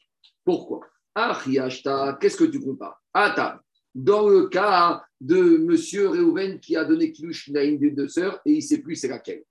Pourquoi? 0.44 0.80
Achiashta, 1.14 2.16
qu'est-ce 2.20 2.36
que 2.36 2.44
tu 2.44 2.60
compares? 2.60 3.02
Attends, 3.12 3.58
dans 3.94 4.28
le 4.28 4.46
cas 4.46 5.02
de 5.20 5.58
monsieur 5.58 6.08
Reuven 6.08 6.60
qui 6.60 6.76
a 6.76 6.84
donné 6.84 7.10
Kilush 7.10 7.50
à 7.54 7.64
une 7.64 7.78
des 7.78 7.90
deux 7.90 8.08
sœurs 8.08 8.40
et 8.44 8.52
il 8.52 8.56
ne 8.56 8.60
sait 8.60 8.78
plus 8.78 8.94
c'est 8.94 9.08
laquelle. 9.08 9.42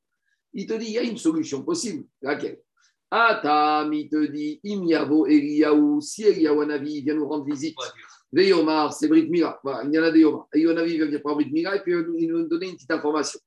Il 0.54 0.66
te 0.66 0.74
dit, 0.74 0.86
il 0.86 0.92
y 0.94 0.98
a 0.98 1.04
une 1.04 1.18
solution 1.18 1.62
possible. 1.64 2.06
Laquelle? 2.22 2.62
Atam, 3.10 3.94
il 3.94 4.10
te 4.10 4.26
dit, 4.26 4.60
Imiavo 4.64 5.28
Eliaou, 5.28 6.02
si 6.02 6.24
Eliaou 6.24 6.62
Anavi 6.62 7.02
vient 7.02 7.16
nous 7.16 7.28
rendre 7.28 7.46
visite, 7.46 7.78
Veyomar, 8.32 8.94
c'est 8.94 9.08
Brit 9.08 9.30
Mira. 9.30 9.60
Il 9.86 9.94
y 9.94 10.00
en 10.00 10.04
a 10.04 10.12
des 10.12 10.20
Yomar. 10.20 10.48
Eliaou 10.54 10.72
Anavi 10.72 10.98
vient 10.98 11.06
venir 11.06 11.22
prendre 11.22 11.38
Brit 11.38 11.52
Mira 11.52 11.76
et 11.76 11.82
puis 11.82 11.94
il 11.94 12.32
va 12.32 12.40
nous 12.40 12.48
donner 12.48 12.68
une 12.68 12.76
petite 12.76 12.92
information. 12.92 13.40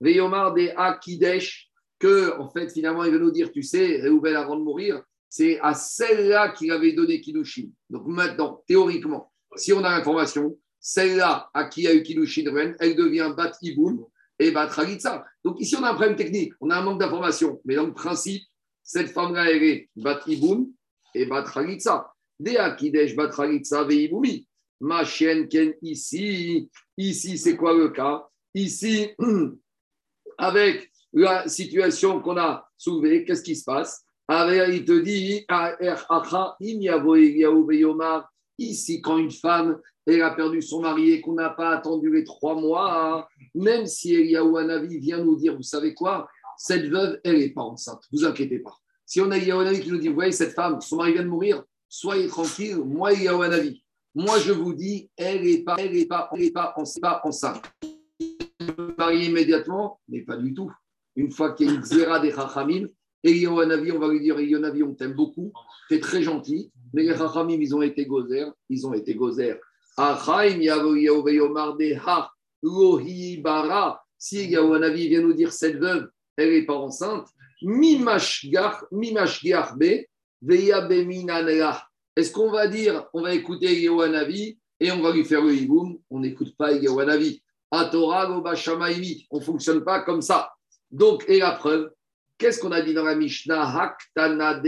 Veyomar 0.00 0.52
des 0.54 0.70
Akidesh, 0.76 1.70
que 1.98 2.38
en 2.38 2.50
fait, 2.50 2.70
finalement, 2.70 3.04
il 3.04 3.12
va 3.12 3.18
nous 3.18 3.30
dire, 3.30 3.50
tu 3.50 3.62
sais, 3.62 4.00
Réhouvel 4.02 4.36
avant 4.36 4.56
de 4.56 4.62
mourir, 4.62 5.02
c'est 5.28 5.58
à 5.60 5.74
celle-là 5.74 6.50
qu'il 6.50 6.70
avait 6.70 6.92
donné 6.92 7.20
Kidushin. 7.20 7.68
Donc 7.90 8.06
maintenant, 8.06 8.62
théoriquement, 8.66 9.32
si 9.56 9.72
on 9.72 9.82
a 9.82 9.96
l'information, 9.96 10.58
celle-là 10.80 11.50
à 11.52 11.64
qui 11.64 11.86
a 11.86 11.94
eu 11.94 12.02
Kidushin, 12.02 12.44
elle 12.78 12.96
devient 12.96 13.32
Bat 13.36 13.52
Iboum 13.62 14.04
et 14.38 14.50
Bat 14.50 14.68
Khalitsa. 14.68 15.24
Donc 15.44 15.60
ici, 15.60 15.76
on 15.76 15.82
a 15.82 15.90
un 15.90 15.94
problème 15.94 16.16
technique, 16.16 16.52
on 16.60 16.70
a 16.70 16.76
un 16.76 16.82
manque 16.82 17.00
d'information. 17.00 17.60
Mais 17.64 17.74
dans 17.74 17.86
le 17.86 17.94
principe, 17.94 18.42
cette 18.86 19.08
femme-là, 19.08 19.50
elle 19.50 19.64
est 19.64 19.90
Bat 19.96 20.20
Iboum 20.28 20.68
et 21.12 21.26
Bat 21.26 21.42
Khalitsa. 21.52 22.14
Dea 22.38 22.58
Akidesh 22.58 23.16
Bat 23.16 23.30
Khalitsa 23.30 23.82
Veiboumi. 23.84 24.46
Ma 24.80 25.04
chienne 25.04 25.48
Ken 25.48 25.74
ici, 25.82 26.70
ici, 26.96 27.36
c'est 27.36 27.56
quoi 27.56 27.74
le 27.74 27.88
cas? 27.88 28.26
Ici, 28.54 29.08
avec 30.38 30.92
la 31.12 31.48
situation 31.48 32.20
qu'on 32.20 32.36
a 32.36 32.68
soulevée, 32.78 33.24
qu'est-ce 33.24 33.42
qui 33.42 33.56
se 33.56 33.64
passe? 33.64 34.04
Il 34.28 34.84
te 34.84 35.00
dit 35.00 35.44
Ici, 38.58 39.00
quand 39.02 39.18
une 39.18 39.30
femme 39.30 39.80
elle 40.06 40.22
a 40.22 40.30
perdu 40.30 40.62
son 40.62 40.80
mari 40.80 41.10
et 41.10 41.20
qu'on 41.20 41.34
n'a 41.34 41.50
pas 41.50 41.70
attendu 41.70 42.12
les 42.12 42.22
trois 42.22 42.54
mois, 42.54 43.28
même 43.54 43.86
si 43.86 44.14
Eliaou 44.14 44.56
Anavi 44.56 44.98
vient 44.98 45.18
nous 45.18 45.34
dire, 45.34 45.56
vous 45.56 45.62
savez 45.62 45.94
quoi, 45.94 46.28
cette 46.58 46.86
veuve, 46.86 47.20
elle 47.24 47.38
n'est 47.38 47.50
pas 47.50 47.62
enceinte. 47.62 48.02
Vous 48.12 48.24
inquiétez 48.24 48.58
pas. 48.58 48.76
Si 49.04 49.20
on 49.20 49.30
a 49.30 49.36
Eliaou 49.36 49.62
qui 49.80 49.90
nous 49.90 49.98
dit, 49.98 50.08
vous 50.08 50.14
voyez, 50.14 50.32
cette 50.32 50.54
femme, 50.54 50.80
son 50.80 50.96
mari 50.96 51.12
vient 51.12 51.22
de 51.22 51.28
mourir, 51.28 51.62
soyez 51.88 52.26
tranquille, 52.26 52.78
moi, 52.78 53.10
Anavi, 53.10 53.84
moi, 54.14 54.38
je 54.38 54.50
vous 54.50 54.72
dis, 54.72 55.10
elle 55.16 55.44
n'est 55.44 55.62
pas, 55.62 55.76
elle 55.78 55.94
est 55.96 56.06
pas, 56.06 56.30
elle 56.32 56.42
est 56.42 56.50
pas, 56.50 56.74
pas 57.00 57.20
enceinte. 57.24 57.62
Immédiatement, 59.12 60.00
mais 60.08 60.22
pas 60.22 60.36
du 60.36 60.54
tout. 60.54 60.72
Une 61.14 61.30
fois 61.30 61.52
qu'il 61.52 61.68
y 61.68 61.70
a 61.70 61.74
une 61.74 61.84
zéra 61.84 62.18
des 62.18 62.32
Chachamim, 62.32 62.88
Anavi, 63.24 63.92
on 63.92 63.98
va 63.98 64.08
lui 64.08 64.20
dire, 64.20 64.36
on 64.86 64.94
t'aime 64.94 65.14
beaucoup, 65.14 65.52
tu 65.88 65.94
es 65.94 66.00
très 66.00 66.22
gentil, 66.22 66.72
mais 66.92 67.02
les 67.02 67.16
Chachamim, 67.16 67.60
ils 67.60 67.74
ont 67.76 67.82
été 67.82 68.06
gozer, 68.06 68.46
ils 68.68 68.86
ont 68.86 68.94
été 68.94 69.14
gozer. 69.14 69.60
Si 74.18 74.38
Eliaou 74.38 74.74
Anavi 74.74 75.08
vient 75.08 75.20
nous 75.20 75.34
dire, 75.34 75.52
cette 75.52 75.76
veuve, 75.76 76.08
elle 76.36 76.52
n'est 76.52 76.66
pas 76.66 76.76
enceinte, 76.76 77.28
est-ce 82.16 82.32
qu'on 82.32 82.50
va 82.50 82.68
dire, 82.68 83.06
on 83.12 83.22
va 83.22 83.34
écouter 83.34 83.80
Yehowanavi 83.80 84.58
et 84.80 84.90
on 84.92 85.00
va 85.00 85.12
lui 85.12 85.24
faire 85.24 85.42
le 85.42 85.54
hiboum? 85.54 85.98
On 86.10 86.20
n'écoute 86.20 86.54
pas 86.56 86.72
au 86.74 88.40
Bashamaimi. 88.42 89.26
On 89.30 89.38
ne 89.38 89.44
fonctionne 89.44 89.84
pas 89.84 90.02
comme 90.02 90.22
ça. 90.22 90.50
Donc, 90.90 91.24
et 91.28 91.38
la 91.38 91.52
preuve, 91.52 91.90
qu'est-ce 92.38 92.60
qu'on 92.60 92.72
a 92.72 92.82
dit 92.82 92.94
dans 92.94 93.04
la 93.04 93.14
Mishnah? 93.14 93.62
Haktana 93.62 94.60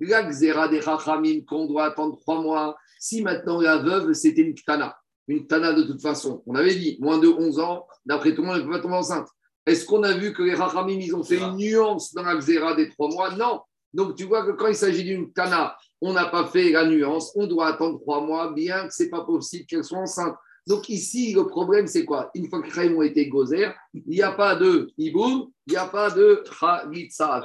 la 0.00 0.80
Chachamim, 0.80 1.40
qu'on 1.46 1.66
doit 1.66 1.84
attendre 1.84 2.18
trois 2.20 2.40
mois. 2.40 2.76
Si 2.98 3.22
maintenant 3.22 3.60
la 3.60 3.78
veuve, 3.78 4.12
c'était 4.14 4.42
une 4.42 4.54
Ktana, 4.54 4.96
une 5.28 5.46
Ktana 5.46 5.72
de 5.72 5.82
toute 5.82 6.00
façon, 6.00 6.42
on 6.46 6.54
avait 6.54 6.74
dit 6.74 6.96
moins 7.00 7.18
de 7.18 7.28
11 7.28 7.58
ans, 7.60 7.86
d'après 8.06 8.34
tout 8.34 8.42
le 8.42 8.48
monde, 8.48 8.56
elle 8.56 8.62
ne 8.62 8.66
peut 8.66 8.76
pas 8.76 8.80
tomber 8.80 8.96
enceinte. 8.96 9.28
Est-ce 9.66 9.86
qu'on 9.86 10.02
a 10.02 10.12
vu 10.12 10.32
que 10.32 10.42
les 10.42 10.56
Chachamim, 10.56 11.00
ils 11.00 11.14
ont 11.14 11.24
fait 11.24 11.38
une 11.38 11.56
nuance 11.56 12.12
dans 12.12 12.22
la 12.22 12.36
Xera 12.36 12.74
des 12.74 12.90
trois 12.90 13.08
mois 13.08 13.34
Non. 13.34 13.62
Donc, 13.92 14.16
tu 14.16 14.24
vois 14.24 14.44
que 14.44 14.52
quand 14.52 14.66
il 14.66 14.74
s'agit 14.74 15.04
d'une 15.04 15.30
Ktana, 15.30 15.76
on 16.00 16.12
n'a 16.12 16.26
pas 16.26 16.46
fait 16.46 16.70
la 16.70 16.84
nuance, 16.84 17.32
on 17.36 17.46
doit 17.46 17.68
attendre 17.68 18.00
trois 18.00 18.20
mois, 18.20 18.52
bien 18.52 18.88
que 18.88 18.94
ce 18.94 19.04
n'est 19.04 19.08
pas 19.08 19.24
possible 19.24 19.66
qu'elle 19.66 19.84
soit 19.84 19.98
enceinte. 19.98 20.36
Donc 20.66 20.88
ici, 20.88 21.34
le 21.34 21.46
problème, 21.46 21.86
c'est 21.86 22.04
quoi? 22.04 22.30
Une 22.34 22.48
fois 22.48 22.62
que 22.62 22.80
les 22.80 22.94
ont 22.94 23.02
été 23.02 23.28
gozer, 23.28 23.74
il 23.92 24.02
n'y 24.06 24.22
a 24.22 24.32
pas 24.32 24.56
de 24.56 24.90
hiboum, 24.96 25.50
il 25.66 25.72
n'y 25.72 25.76
a 25.76 25.86
pas 25.86 26.10
de 26.10 26.42
chalitza. 26.58 27.42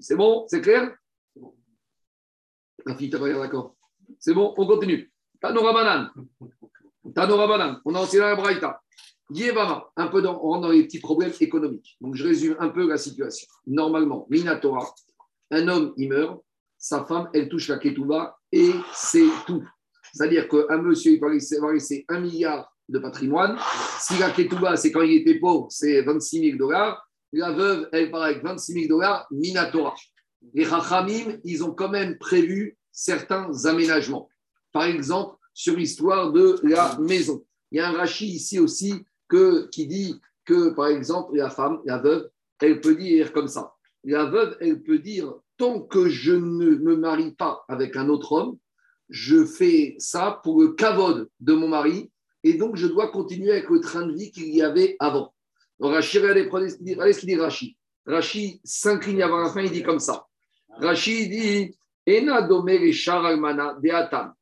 C'est 0.00 0.16
bon? 0.16 0.46
C'est 0.48 0.60
clair? 0.62 0.94
La 2.86 2.96
fille, 2.96 3.10
t'as 3.10 3.18
pas 3.18 3.28
d'accord 3.28 3.76
C'est 4.18 4.34
bon? 4.34 4.54
On 4.56 4.66
continue. 4.66 5.12
Tanorabanan. 5.40 6.10
Tanorabanan. 7.14 7.80
On 7.84 7.94
a 7.94 8.00
enseigné 8.00 8.22
la 8.22 8.36
Braïta. 8.36 8.80
Yevama, 9.30 9.90
un 9.96 10.08
peu 10.08 10.20
dans, 10.20 10.34
on 10.42 10.50
rentre 10.50 10.62
dans 10.62 10.70
les 10.70 10.84
petits 10.84 11.00
problèmes 11.00 11.32
économiques. 11.40 11.96
Donc 12.00 12.14
je 12.14 12.24
résume 12.24 12.56
un 12.58 12.68
peu 12.68 12.88
la 12.88 12.98
situation. 12.98 13.46
Normalement, 13.66 14.26
Minatora, 14.30 14.94
un 15.50 15.68
homme, 15.68 15.94
il 15.96 16.08
meurt, 16.08 16.40
sa 16.78 17.04
femme, 17.04 17.28
elle 17.32 17.48
touche 17.48 17.68
la 17.68 17.78
ketouba 17.78 18.36
et 18.50 18.72
c'est 18.92 19.28
tout. 19.46 19.64
C'est-à-dire 20.12 20.48
qu'un 20.48 20.78
monsieur, 20.78 21.12
il 21.12 21.20
va 21.20 21.30
laisser, 21.30 22.04
un 22.08 22.20
milliard 22.20 22.70
de 22.88 22.98
patrimoine. 22.98 23.56
Si 23.98 24.18
la 24.18 24.30
ketouba, 24.30 24.76
c'est 24.76 24.90
quand 24.92 25.02
il 25.02 25.20
était 25.20 25.38
pauvre, 25.38 25.68
c'est 25.70 26.02
26 26.02 26.40
000 26.40 26.58
dollars. 26.58 27.02
La 27.32 27.52
veuve, 27.52 27.88
elle 27.92 28.10
part 28.10 28.22
avec 28.22 28.42
26 28.42 28.72
000 28.72 28.86
dollars, 28.88 29.26
Minatora. 29.30 29.94
Les 30.54 30.64
Rachamim, 30.64 31.38
ils 31.44 31.64
ont 31.64 31.72
quand 31.72 31.88
même 31.88 32.18
prévu 32.18 32.76
certains 32.90 33.48
aménagements. 33.64 34.28
Par 34.72 34.84
exemple, 34.84 35.36
sur 35.54 35.76
l'histoire 35.76 36.32
de 36.32 36.58
la 36.62 36.98
maison. 36.98 37.44
Il 37.70 37.78
y 37.78 37.80
a 37.80 37.88
un 37.88 37.92
rachis 37.92 38.26
ici 38.26 38.58
aussi 38.58 38.94
que, 39.28 39.68
qui 39.70 39.86
dit 39.86 40.20
que, 40.44 40.70
par 40.70 40.88
exemple, 40.88 41.36
la 41.36 41.50
femme, 41.50 41.80
la 41.84 41.98
veuve, 41.98 42.30
elle 42.60 42.80
peut 42.80 42.94
dire 42.94 43.32
comme 43.32 43.48
ça. 43.48 43.74
La 44.04 44.26
veuve, 44.26 44.56
elle 44.60 44.82
peut 44.82 44.98
dire 44.98 45.32
tant 45.56 45.80
que 45.80 46.08
je 46.08 46.32
ne 46.32 46.76
me 46.76 46.96
marie 46.96 47.32
pas 47.32 47.64
avec 47.68 47.96
un 47.96 48.08
autre 48.08 48.32
homme, 48.32 48.58
je 49.08 49.44
fais 49.44 49.94
ça 49.98 50.40
pour 50.42 50.60
le 50.60 50.72
cavode 50.72 51.28
de 51.40 51.52
mon 51.52 51.68
mari 51.68 52.10
et 52.42 52.54
donc 52.54 52.76
je 52.76 52.86
dois 52.86 53.10
continuer 53.10 53.52
avec 53.52 53.68
le 53.68 53.80
train 53.80 54.06
de 54.06 54.12
vie 54.12 54.30
qu'il 54.30 54.48
y 54.54 54.62
avait 54.62 54.96
avant. 54.98 55.34
Donc 55.78 55.92
Rachid, 55.92 56.22
regardez, 56.22 56.70
ce 56.70 57.18
qu'il 57.18 57.28
dit 57.28 57.36
Rachid. 57.36 57.74
Rachid 58.06 58.60
s'incline 58.64 59.22
avant 59.22 59.38
la 59.38 59.50
fin, 59.50 59.62
il 59.62 59.70
dit 59.70 59.82
comme 59.82 60.00
ça. 60.00 60.26
Rachid 60.78 61.30
dit 61.30 61.76
Ena 62.06 62.36
almana 62.38 63.78
de 63.80 63.90
atam. 63.90 64.32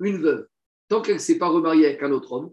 Une 0.00 0.22
veuve, 0.22 0.46
tant 0.88 1.00
qu'elle 1.02 1.14
ne 1.14 1.20
s'est 1.20 1.38
pas 1.38 1.48
remariée 1.48 1.86
avec 1.86 2.02
un 2.02 2.12
autre 2.12 2.32
homme, 2.32 2.52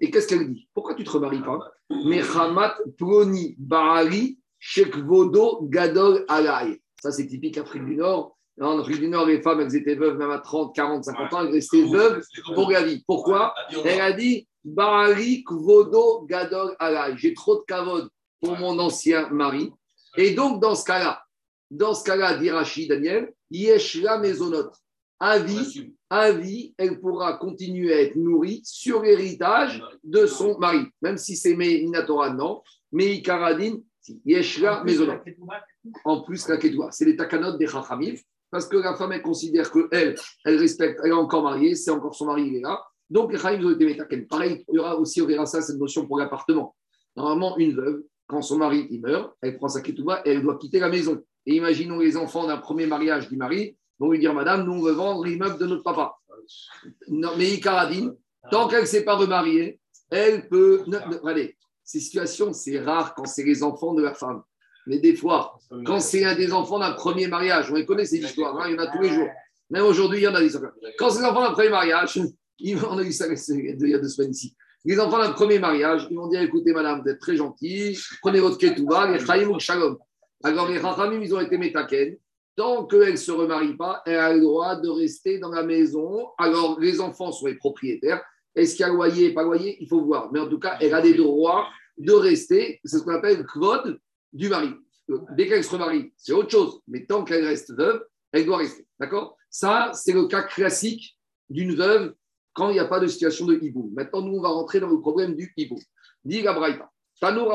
et 0.00 0.10
qu'est-ce 0.10 0.28
qu'elle 0.28 0.52
dit? 0.52 0.68
Pourquoi 0.72 0.94
tu 0.94 1.02
ne 1.02 1.06
te 1.06 1.10
remaries 1.10 1.42
pas? 1.42 1.58
Mechamat 1.90 2.76
Proni 2.96 3.56
Baali 3.58 4.38
Shekvodo 4.58 5.62
Gadol 5.62 6.24
Alay. 6.28 6.80
Ça, 7.02 7.10
c'est 7.12 7.26
typique 7.26 7.58
Afrique 7.58 7.84
du 7.84 7.96
Nord. 7.96 8.36
En 8.60 8.78
Afrique 8.78 9.00
du 9.00 9.08
Nord, 9.08 9.26
les 9.26 9.42
femmes, 9.42 9.60
elles 9.60 9.76
étaient 9.76 9.96
veuves 9.96 10.16
même 10.16 10.30
à 10.30 10.38
30, 10.38 10.74
40, 10.74 11.04
50 11.04 11.32
ans, 11.34 11.40
elles 11.44 11.52
restaient 11.52 11.84
veuves 11.84 12.24
pour 12.54 12.70
la 12.70 12.82
vie. 12.82 13.02
Pourquoi? 13.06 13.52
Elle 13.84 14.00
a 14.00 14.12
dit 14.12 14.48
Baali 14.64 15.44
Kvodo 15.44 16.24
Gadol 16.26 16.74
Alay. 16.78 17.16
J'ai 17.18 17.34
trop 17.34 17.56
de 17.56 17.64
kavod 17.66 18.08
pour 18.40 18.56
mon 18.56 18.78
ancien 18.78 19.28
mari. 19.30 19.72
Et 20.16 20.30
donc, 20.30 20.62
dans 20.62 20.74
ce 20.74 20.84
cas-là, 20.84 21.25
dans 21.70 21.94
ce 21.94 22.04
cas-là, 22.04 22.36
dit 22.38 22.50
Rachid 22.50 22.88
Daniel, 22.88 23.32
Yeshla 23.50 24.18
Mezonot. 24.18 24.70
À 25.18 25.38
vie, 25.38 25.94
à 26.10 26.30
vie, 26.30 26.74
elle 26.76 27.00
pourra 27.00 27.34
continuer 27.38 27.92
à 27.92 28.02
être 28.02 28.16
nourrie 28.16 28.60
sur 28.64 29.02
l'héritage 29.02 29.82
de 30.04 30.26
son 30.26 30.58
mari, 30.58 30.84
même 31.00 31.16
si 31.16 31.36
c'est 31.36 31.56
Minatora, 31.56 32.30
non. 32.30 32.62
Mais 32.92 33.16
Ikaradine, 33.16 33.82
Yeshla 34.24 34.84
Mezonot. 34.84 35.20
En 36.04 36.20
plus, 36.22 36.46
la 36.48 36.58
Kedua, 36.58 36.90
c'est 36.90 37.06
les 37.06 37.16
takanot 37.16 37.56
des 37.56 37.66
Chachamim, 37.66 38.14
parce 38.50 38.68
que 38.68 38.76
la 38.76 38.94
femme, 38.94 39.12
elle 39.12 39.22
considère 39.22 39.70
qu'elle, 39.70 40.16
elle 40.44 40.56
respecte, 40.58 41.00
elle 41.02 41.10
est 41.10 41.14
encore 41.14 41.42
mariée, 41.42 41.74
c'est 41.74 41.90
encore 41.90 42.14
son 42.14 42.26
mari, 42.26 42.46
il 42.46 42.56
est 42.56 42.60
là. 42.60 42.82
Donc, 43.08 43.32
les 43.32 43.44
ont 43.44 43.70
été 43.70 43.86
métaken. 43.86 44.26
Pareil, 44.26 44.64
il 44.68 44.74
y 44.74 44.78
aura 44.78 44.96
aussi, 44.96 45.22
on 45.22 45.26
verra 45.26 45.46
ça, 45.46 45.62
cette 45.62 45.78
notion 45.78 46.06
pour 46.06 46.18
l'appartement. 46.18 46.74
Normalement, 47.14 47.56
une 47.56 47.74
veuve, 47.74 48.02
quand 48.26 48.42
son 48.42 48.58
mari 48.58 48.86
il 48.90 49.00
meurt, 49.00 49.32
elle 49.40 49.56
prend 49.56 49.68
sa 49.68 49.80
ketouba 49.80 50.22
et 50.24 50.30
elle 50.30 50.42
doit 50.42 50.58
quitter 50.58 50.80
la 50.80 50.88
maison. 50.88 51.22
Et 51.46 51.56
imaginons 51.56 51.98
les 51.98 52.16
enfants 52.16 52.46
d'un 52.46 52.58
premier 52.58 52.86
mariage 52.86 53.28
du 53.28 53.36
mari 53.36 53.76
vont 53.98 54.10
lui 54.10 54.18
dire 54.18 54.34
Madame, 54.34 54.64
nous 54.64 54.72
on 54.72 54.82
veut 54.82 54.92
vendre 54.92 55.24
l'immeuble 55.24 55.58
de 55.58 55.66
notre 55.66 55.82
papa. 55.82 56.16
Non, 57.08 57.30
mais 57.36 57.50
Icaradine, 57.50 58.14
tant 58.50 58.68
qu'elle 58.68 58.82
ne 58.82 58.86
s'est 58.86 59.04
pas 59.04 59.16
remariée, 59.16 59.80
elle 60.10 60.48
peut. 60.48 60.84
allez, 61.24 61.56
ces 61.82 62.00
situations, 62.00 62.52
c'est 62.52 62.80
rare 62.80 63.14
quand 63.14 63.24
c'est 63.26 63.44
les 63.44 63.62
enfants 63.62 63.94
de 63.94 64.02
la 64.02 64.14
femme. 64.14 64.42
Mais 64.86 64.98
des 64.98 65.16
fois, 65.16 65.58
quand 65.84 66.00
c'est 66.00 66.24
un 66.24 66.34
des 66.34 66.52
enfants 66.52 66.78
d'un 66.78 66.92
premier 66.92 67.26
mariage, 67.26 67.70
on 67.70 67.74
les 67.74 67.84
connaît 67.84 68.04
ces 68.04 68.18
histoires, 68.18 68.56
hein, 68.60 68.66
il 68.68 68.74
y 68.74 68.78
en 68.78 68.82
a 68.82 68.86
tous 68.86 69.02
les 69.02 69.10
jours. 69.10 69.28
Même 69.70 69.84
aujourd'hui, 69.84 70.20
il 70.20 70.22
y 70.22 70.28
en 70.28 70.34
a 70.34 70.40
des 70.40 70.50
Quand 70.98 71.10
c'est 71.10 71.20
les 71.20 71.26
enfants 71.26 71.42
d'un 71.42 71.52
premier 71.52 71.70
mariage, 71.70 72.20
on 72.60 72.98
a 72.98 73.02
eu 73.02 73.12
ça 73.12 73.26
il 73.28 73.88
y 73.88 73.94
a 73.94 73.98
deux 73.98 74.08
semaines 74.08 74.30
ici. 74.30 74.54
Les 74.84 75.00
enfants 75.00 75.18
d'un 75.18 75.32
premier 75.32 75.58
mariage, 75.58 76.06
ils 76.10 76.16
vont 76.16 76.28
dire 76.28 76.40
écoutez, 76.40 76.72
madame, 76.72 77.02
vous 77.02 77.08
êtes 77.08 77.18
très 77.18 77.36
gentille, 77.36 77.98
prenez 78.22 78.38
votre 78.38 78.58
ketouba, 78.58 79.10
les 79.10 79.18
chaim 79.18 79.48
ou 79.48 79.58
shalom. 79.58 79.98
Alors, 80.46 80.68
les 80.68 80.78
rachamim, 80.78 81.20
ils 81.20 81.34
ont 81.34 81.40
été 81.40 81.58
métaken. 81.58 82.16
Tant 82.54 82.86
qu'elle 82.86 83.12
ne 83.12 83.16
se 83.16 83.32
remarie 83.32 83.76
pas, 83.76 84.00
elle 84.06 84.16
a 84.16 84.32
le 84.32 84.40
droit 84.40 84.76
de 84.76 84.88
rester 84.88 85.38
dans 85.38 85.50
la 85.50 85.64
maison. 85.64 86.28
Alors, 86.38 86.78
les 86.78 87.00
enfants 87.00 87.32
sont 87.32 87.46
les 87.46 87.56
propriétaires. 87.56 88.22
Est-ce 88.54 88.76
qu'il 88.76 88.86
y 88.86 88.88
a 88.88 88.92
loyer, 88.92 89.34
pas 89.34 89.42
loyer? 89.42 89.76
Il 89.80 89.88
faut 89.88 90.00
voir. 90.02 90.30
Mais 90.32 90.38
en 90.38 90.48
tout 90.48 90.60
cas, 90.60 90.78
elle 90.80 90.94
a 90.94 91.02
des 91.02 91.14
droits 91.14 91.66
de 91.98 92.12
rester. 92.12 92.80
C'est 92.84 92.98
ce 92.98 93.02
qu'on 93.02 93.14
appelle 93.14 93.38
le 93.38 93.42
kvod 93.42 93.98
du 94.32 94.48
mari. 94.48 94.70
Dès 95.36 95.48
qu'elle 95.48 95.64
se 95.64 95.70
remarie, 95.70 96.12
c'est 96.16 96.32
autre 96.32 96.50
chose. 96.50 96.80
Mais 96.86 97.04
tant 97.06 97.24
qu'elle 97.24 97.44
reste 97.44 97.74
veuve, 97.76 98.04
elle 98.30 98.46
doit 98.46 98.58
rester. 98.58 98.86
D'accord? 99.00 99.36
Ça, 99.50 99.90
c'est 99.94 100.12
le 100.12 100.28
cas 100.28 100.42
classique 100.42 101.18
d'une 101.50 101.74
veuve 101.74 102.14
quand 102.54 102.70
il 102.70 102.74
n'y 102.74 102.80
a 102.80 102.86
pas 102.86 103.00
de 103.00 103.08
situation 103.08 103.46
de 103.46 103.58
hibou. 103.60 103.90
Maintenant, 103.94 104.22
nous, 104.22 104.38
on 104.38 104.42
va 104.42 104.48
rentrer 104.48 104.78
dans 104.78 104.88
le 104.90 105.00
problème 105.00 105.34
du 105.34 105.52
hibou. 105.56 105.78
Dit 106.24 106.42
Gabraïta, 106.42 106.88
Tano 107.20 107.48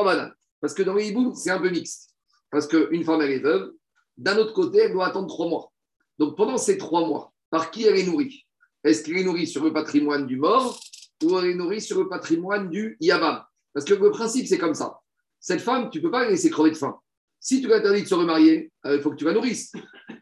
Parce 0.60 0.74
que 0.74 0.82
dans 0.82 0.94
le 0.94 1.02
hibou, 1.02 1.32
c'est 1.34 1.50
un 1.50 1.58
peu 1.58 1.70
mixte. 1.70 2.11
Parce 2.52 2.68
qu'une 2.68 3.02
femme, 3.02 3.22
elle 3.22 3.32
est 3.32 3.38
veuve. 3.38 3.72
D'un 4.16 4.36
autre 4.36 4.52
côté, 4.52 4.78
elle 4.78 4.92
doit 4.92 5.06
attendre 5.06 5.26
trois 5.26 5.48
mois. 5.48 5.72
Donc 6.18 6.36
pendant 6.36 6.58
ces 6.58 6.78
trois 6.78 7.04
mois, 7.06 7.32
par 7.50 7.70
qui 7.70 7.84
elle 7.84 7.98
est 7.98 8.06
nourrie? 8.06 8.46
Est-ce 8.84 9.02
qu'elle 9.02 9.16
est 9.16 9.24
nourrie 9.24 9.46
sur 9.46 9.64
le 9.64 9.72
patrimoine 9.72 10.26
du 10.26 10.36
mort 10.36 10.78
ou 11.24 11.38
elle 11.38 11.46
est 11.46 11.54
nourrie 11.54 11.80
sur 11.80 11.98
le 11.98 12.08
patrimoine 12.08 12.68
du 12.68 12.96
Yabam? 13.00 13.42
Parce 13.72 13.86
que 13.86 13.94
le 13.94 14.10
principe, 14.10 14.46
c'est 14.46 14.58
comme 14.58 14.74
ça. 14.74 14.98
Cette 15.40 15.62
femme, 15.62 15.88
tu 15.90 15.98
ne 15.98 16.02
peux 16.04 16.10
pas 16.10 16.24
la 16.24 16.30
laisser 16.30 16.50
crever 16.50 16.70
de 16.70 16.76
faim. 16.76 16.96
Si 17.40 17.60
tu 17.60 17.68
l'interdis 17.68 18.02
de 18.02 18.06
se 18.06 18.14
remarier, 18.14 18.70
euh, 18.86 18.96
il 18.96 19.02
faut 19.02 19.10
que 19.10 19.16
tu 19.16 19.24
la 19.24 19.32
nourrisses. 19.32 19.72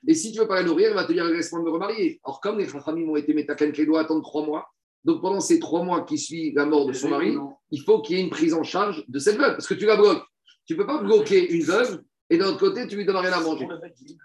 Et 0.06 0.14
si 0.14 0.30
tu 0.30 0.38
ne 0.38 0.42
veux 0.44 0.48
pas 0.48 0.54
la 0.54 0.62
nourrir, 0.62 0.88
elle 0.88 0.94
va 0.94 1.04
te 1.04 1.12
dire 1.12 1.24
laisse 1.24 1.50
de 1.50 1.58
me 1.58 1.68
remarier. 1.68 2.20
Or, 2.22 2.40
comme 2.40 2.58
les 2.58 2.66
familles 2.66 3.08
ont 3.08 3.16
été 3.16 3.34
métaken, 3.34 3.72
qu'elle 3.72 3.86
doit 3.86 4.00
attendre 4.00 4.22
trois 4.22 4.46
mois, 4.46 4.66
donc 5.04 5.20
pendant 5.20 5.40
ces 5.40 5.58
trois 5.58 5.82
mois 5.82 6.02
qui 6.02 6.16
suivent 6.16 6.54
la 6.54 6.64
mort 6.64 6.86
de 6.86 6.92
son 6.92 7.08
mari, 7.08 7.36
il 7.70 7.82
faut 7.82 8.00
qu'il 8.00 8.16
y 8.16 8.20
ait 8.20 8.22
une 8.22 8.30
prise 8.30 8.54
en 8.54 8.62
charge 8.62 9.04
de 9.08 9.18
cette 9.18 9.36
veuve. 9.36 9.52
Parce 9.52 9.66
que 9.66 9.74
tu 9.74 9.86
la 9.86 9.96
bloques. 9.96 10.24
Tu 10.66 10.74
ne 10.74 10.78
peux 10.78 10.86
pas 10.86 11.02
bloquer 11.02 11.52
une 11.52 11.62
veuve 11.62 12.02
et 12.32 12.38
d'un 12.38 12.46
autre 12.46 12.60
côté, 12.60 12.86
tu 12.86 12.96
lui 12.96 13.04
donnes 13.04 13.16
rien 13.16 13.32
à 13.32 13.40
manger. 13.40 13.66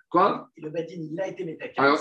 Quoi 0.10 0.48
Le 0.58 0.72
il 0.90 1.20
a 1.20 1.28
été 1.28 1.44
métaqué. 1.44 1.74
Alors, 1.78 2.00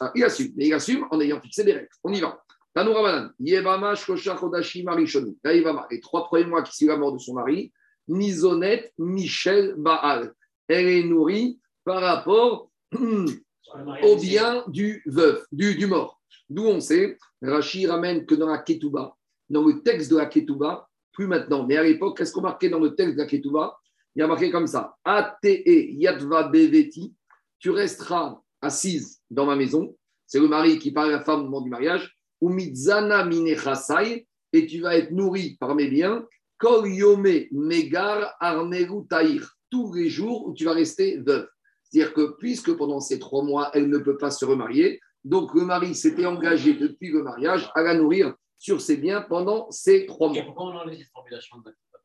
ah, 0.00 0.12
il 0.14 0.24
assume. 0.24 0.52
Mais 0.56 0.66
il 0.66 0.72
assume 0.72 1.06
en 1.10 1.20
ayant 1.20 1.40
fixé 1.42 1.62
des 1.62 1.74
règles. 1.74 1.88
On 2.02 2.12
y 2.12 2.20
va. 2.20 2.42
Tanoura 2.74 3.30
Yevama, 3.38 3.94
Shkosha, 3.94 4.34
Kodashi, 4.34 4.82
Marishoni. 4.82 5.38
Là, 5.44 5.52
Les 5.90 6.00
trois 6.00 6.24
premiers 6.24 6.46
mois 6.46 6.62
qui 6.62 6.74
suivent 6.74 6.88
la 6.88 6.96
mort 6.96 7.12
de 7.12 7.18
son 7.18 7.34
mari, 7.34 7.70
Nizonet, 8.08 8.92
Michel, 8.98 9.74
Baal. 9.76 10.32
Elle 10.68 10.88
est 10.88 11.04
nourrie 11.04 11.60
par 11.84 12.00
rapport 12.00 12.70
au 12.94 14.16
bien 14.16 14.64
du 14.68 15.02
veuf, 15.06 15.44
du, 15.52 15.74
du 15.74 15.86
mort. 15.86 16.20
D'où 16.48 16.64
on 16.64 16.80
sait, 16.80 17.18
Rashi 17.42 17.86
ramène 17.86 18.24
que 18.24 18.34
dans 18.34 18.48
la 18.48 18.58
Ketouba, 18.58 19.16
dans 19.50 19.64
le 19.66 19.82
texte 19.82 20.10
de 20.10 20.16
la 20.16 20.26
Ketouba, 20.26 20.88
plus 21.12 21.26
maintenant, 21.26 21.66
mais 21.66 21.76
à 21.76 21.82
l'époque, 21.82 22.16
qu'est-ce 22.16 22.32
qu'on 22.32 22.42
marquait 22.42 22.68
dans 22.68 22.78
le 22.78 22.94
texte 22.94 23.16
de 23.16 23.20
la 23.20 23.26
Ketouba? 23.26 23.78
Il 24.16 24.20
y 24.20 24.22
a 24.22 24.26
marqué 24.26 24.50
comme 24.50 24.66
ça 24.66 24.96
Ate 25.04 25.36
Yadva 25.44 26.44
Beveti, 26.44 27.14
tu 27.58 27.70
resteras 27.70 28.40
assise 28.62 29.20
dans 29.30 29.44
ma 29.44 29.56
maison. 29.56 29.94
C'est 30.26 30.40
le 30.40 30.48
mari 30.48 30.78
qui 30.78 30.90
parle 30.90 31.10
à 31.10 31.18
la 31.18 31.24
femme 31.24 31.40
au 31.40 31.44
moment 31.44 31.60
du 31.60 31.68
mariage. 31.68 32.16
Ou 32.40 32.48
Mizana 32.48 33.24
Minechasai, 33.24 34.26
et 34.52 34.66
tu 34.66 34.80
vas 34.80 34.96
être 34.96 35.10
nourri 35.10 35.56
par 35.60 35.74
mes 35.74 35.88
biens. 35.88 36.24
Kol 36.58 36.88
Yome 36.88 37.44
Megar 37.52 38.34
Arneru 38.40 39.06
Taïr, 39.06 39.54
tous 39.70 39.92
les 39.92 40.08
jours 40.08 40.46
où 40.48 40.54
tu 40.54 40.64
vas 40.64 40.72
rester 40.72 41.18
veuve. 41.18 41.46
C'est-à-dire 41.82 42.14
que 42.14 42.36
puisque 42.38 42.74
pendant 42.74 43.00
ces 43.00 43.18
trois 43.18 43.44
mois, 43.44 43.70
elle 43.74 43.88
ne 43.90 43.98
peut 43.98 44.16
pas 44.16 44.30
se 44.30 44.44
remarier, 44.44 45.00
Donc 45.24 45.54
le 45.54 45.62
mari 45.62 45.94
s'était 45.94 46.24
engagé 46.24 46.72
depuis 46.74 47.10
le 47.10 47.22
mariage 47.22 47.70
à 47.74 47.82
la 47.82 47.94
nourrir 47.94 48.34
sur 48.58 48.80
ses 48.80 48.96
biens 48.96 49.20
pendant 49.22 49.70
ces 49.70 50.06
trois 50.06 50.28
mois. 50.28 50.42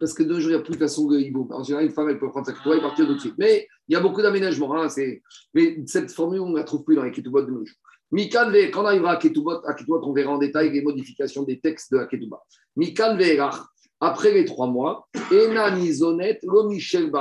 Parce 0.02 0.16
que 0.16 0.24
de 0.24 0.30
nos 0.30 0.40
jours, 0.40 0.50
il 0.50 0.56
n'y 0.56 0.60
a 0.60 0.64
plus 0.64 0.74
de 0.74 0.80
façon 0.80 1.08
de. 1.08 1.54
En 1.54 1.64
général, 1.64 1.86
une 1.86 1.92
femme, 1.92 2.10
elle 2.10 2.18
peut 2.18 2.28
prendre 2.28 2.48
sa 2.48 2.54
ketouba 2.54 2.76
et 2.76 2.82
partir 2.82 3.06
tout 3.06 3.14
de 3.14 3.20
suite. 3.20 3.36
Mais 3.38 3.68
il 3.88 3.94
y 3.94 3.96
a 3.96 4.00
beaucoup 4.00 4.24
d'aménagements. 4.24 4.74
hein, 4.82 4.88
Mais 5.54 5.78
cette 5.86 6.12
formule, 6.12 6.40
on 6.40 6.50
ne 6.50 6.58
la 6.58 6.64
trouve 6.64 6.84
plus 6.84 6.96
dans 6.96 7.04
les 7.04 7.12
ketubot 7.12 7.44
de 7.44 7.52
nos 7.52 7.64
jours. 7.64 7.78
Mikan 8.12 8.52
quand 8.74 8.82
on 8.82 8.86
arrivera 8.88 9.12
à 9.12 9.18
ketubot, 9.18 9.52
à 9.52 9.76
on 10.02 10.14
verra 10.14 10.32
en 10.32 10.40
détail 10.40 10.72
les 10.72 10.82
modifications 10.82 11.44
des 11.44 11.60
textes 11.60 11.92
de 11.92 11.98
la 11.98 12.08
ketuba. 12.08 12.42
Mikan 12.76 13.16
après 14.00 14.34
les 14.34 14.46
trois 14.46 14.66
mois, 14.66 15.08
lo 15.30 16.68
Michel 16.68 17.12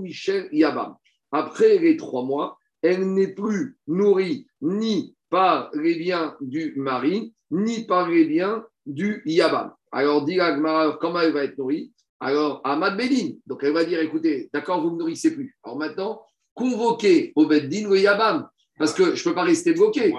Michel 0.00 0.48
Yabam. 0.50 0.96
Après 1.30 1.78
les 1.78 1.96
trois 1.96 2.24
mois, 2.24 2.58
elle 2.82 3.12
n'est 3.12 3.32
plus 3.32 3.78
nourrie 3.86 4.48
ni 4.60 5.14
par 5.30 5.70
les 5.74 5.94
biens 5.94 6.36
du 6.40 6.74
mari, 6.76 7.32
ni 7.52 7.86
par 7.86 8.08
les 8.08 8.24
biens 8.24 8.64
du 8.84 9.22
Yabam. 9.26 9.72
Alors, 9.94 10.24
dit 10.24 10.34
la 10.34 10.56
Gemara, 10.56 10.98
comment 11.00 11.20
elle 11.20 11.32
va 11.32 11.44
être 11.44 11.56
nourrie? 11.56 11.92
Alors, 12.18 12.60
Ahmad 12.64 12.96
Bedin. 12.96 13.34
Donc, 13.46 13.62
elle 13.62 13.72
va 13.72 13.84
dire 13.84 14.00
écoutez, 14.00 14.50
d'accord, 14.52 14.80
vous 14.80 14.88
ne 14.88 14.94
me 14.94 14.98
nourrissez 14.98 15.32
plus. 15.32 15.56
Alors 15.62 15.78
maintenant, 15.78 16.20
convoquez 16.52 17.32
au 17.36 17.46
Beddin 17.46 17.88
le 17.88 18.00
Yabam, 18.00 18.48
parce 18.76 18.92
que 18.92 19.14
je 19.14 19.20
ne 19.20 19.24
peux 19.24 19.34
pas 19.36 19.44
rester 19.44 19.72
bloqué. 19.72 20.12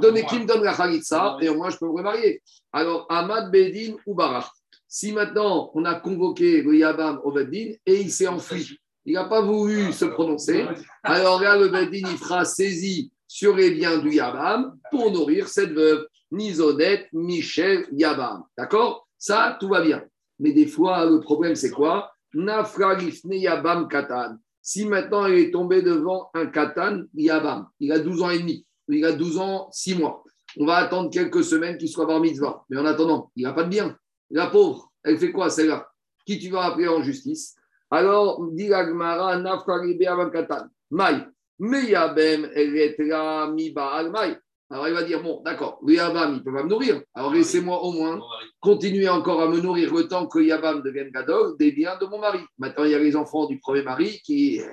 Donnez 0.00 0.24
qui 0.26 0.40
me 0.40 0.44
donne 0.44 0.64
la 0.64 0.74
Khalitsa, 0.74 1.38
et 1.40 1.48
au 1.48 1.54
moins 1.54 1.70
je 1.70 1.76
peux 1.76 1.86
me 1.86 1.92
remarier. 1.92 2.42
Alors, 2.72 3.06
Ahmad 3.08 3.52
Bedin 3.52 3.94
ou 4.06 4.14
Barach. 4.14 4.50
Si 4.88 5.12
maintenant 5.12 5.70
on 5.74 5.84
a 5.84 5.94
convoqué 5.94 6.60
le 6.60 6.76
Yabam 6.76 7.20
au 7.22 7.30
Beddin 7.30 7.74
et 7.86 8.00
il 8.00 8.10
s'est 8.10 8.26
enfui, 8.26 8.80
il 9.04 9.14
n'a 9.14 9.24
pas 9.24 9.40
voulu 9.40 9.92
se 9.92 10.04
prononcer, 10.04 10.66
alors 11.04 11.40
là, 11.40 11.56
le 11.56 11.68
Beddin, 11.68 12.08
il 12.10 12.18
fera 12.18 12.44
saisie 12.44 13.12
sur 13.28 13.54
les 13.54 13.70
biens 13.70 13.98
du 13.98 14.14
Yabam 14.14 14.76
pour 14.90 15.12
nourrir 15.12 15.46
cette 15.46 15.70
veuve. 15.70 16.06
Nizodet, 16.32 17.08
Michel, 17.12 17.86
Yabam. 17.92 18.44
D'accord? 18.56 19.06
Ça, 19.22 19.56
tout 19.60 19.68
va 19.68 19.80
bien. 19.80 20.02
Mais 20.40 20.52
des 20.52 20.66
fois, 20.66 21.06
le 21.06 21.20
problème, 21.20 21.54
c'est 21.54 21.70
quoi? 21.70 22.12
Nafra 22.34 22.96
lifne 22.96 23.34
Yabam 23.34 23.86
Katan. 23.86 24.36
Si 24.60 24.84
maintenant 24.84 25.26
il 25.26 25.38
est 25.38 25.50
tombé 25.52 25.80
devant 25.80 26.28
un 26.34 26.46
Katan, 26.46 27.04
Yabam, 27.14 27.68
il 27.78 27.92
a 27.92 28.00
12 28.00 28.22
ans 28.22 28.30
et 28.30 28.40
demi, 28.40 28.66
il 28.88 29.04
a 29.04 29.12
12 29.12 29.38
ans, 29.38 29.68
6 29.70 29.94
mois. 29.94 30.24
On 30.58 30.66
va 30.66 30.78
attendre 30.78 31.08
quelques 31.08 31.44
semaines 31.44 31.78
qu'il 31.78 31.88
soit 31.88 32.04
bar 32.04 32.18
mitzvah. 32.18 32.64
Mais 32.68 32.76
en 32.78 32.84
attendant, 32.84 33.30
il 33.36 33.44
n'a 33.44 33.52
pas 33.52 33.62
de 33.62 33.68
bien. 33.68 33.96
La 34.28 34.48
pauvre, 34.48 34.90
elle 35.04 35.18
fait 35.18 35.30
quoi 35.30 35.50
celle-là? 35.50 35.88
Qui 36.26 36.40
tu 36.40 36.50
vas 36.50 36.64
appeler 36.64 36.88
en 36.88 37.00
justice? 37.00 37.54
Alors, 37.92 38.44
dit 38.50 38.66
Yabam 38.66 40.32
Katan. 40.32 40.66
Maï. 40.90 41.24
Meyabem 41.60 42.50
Eretra 42.56 43.52
Miba 43.52 44.02
Maï. 44.10 44.36
Alors 44.72 44.88
il 44.88 44.94
va 44.94 45.02
dire, 45.02 45.22
bon, 45.22 45.42
d'accord, 45.44 45.78
le 45.86 45.92
Yabam, 45.92 46.34
il 46.34 46.42
peut 46.42 46.52
pas 46.52 46.62
me 46.62 46.68
nourrir. 46.70 47.02
Alors 47.14 47.30
laissez-moi 47.34 47.82
au 47.82 47.92
moins 47.92 48.18
continuer 48.58 49.06
encore 49.06 49.42
à 49.42 49.48
me 49.48 49.60
nourrir 49.60 49.92
le 49.92 50.08
temps 50.08 50.26
que 50.26 50.38
Yabam 50.38 50.80
devienne 50.82 51.10
Gadol 51.10 51.58
des 51.58 51.72
biens 51.72 51.98
de 51.98 52.06
mon 52.06 52.18
mari. 52.18 52.40
Maintenant, 52.56 52.84
il 52.84 52.92
y 52.92 52.94
a 52.94 52.98
les 52.98 53.14
enfants 53.14 53.44
du 53.46 53.58
premier 53.58 53.82
mari 53.82 54.18
qui, 54.24 54.62
euh, 54.62 54.64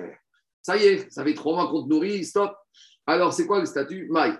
ça 0.62 0.78
y 0.78 0.84
est, 0.84 1.10
ça 1.12 1.22
fait 1.22 1.34
trois 1.34 1.54
mois 1.54 1.68
qu'on 1.68 1.84
te 1.84 1.88
nourrit, 1.90 2.24
stop. 2.24 2.56
Alors, 3.06 3.34
c'est 3.34 3.46
quoi 3.46 3.60
le 3.60 3.66
statut? 3.66 4.08
Maï. 4.08 4.38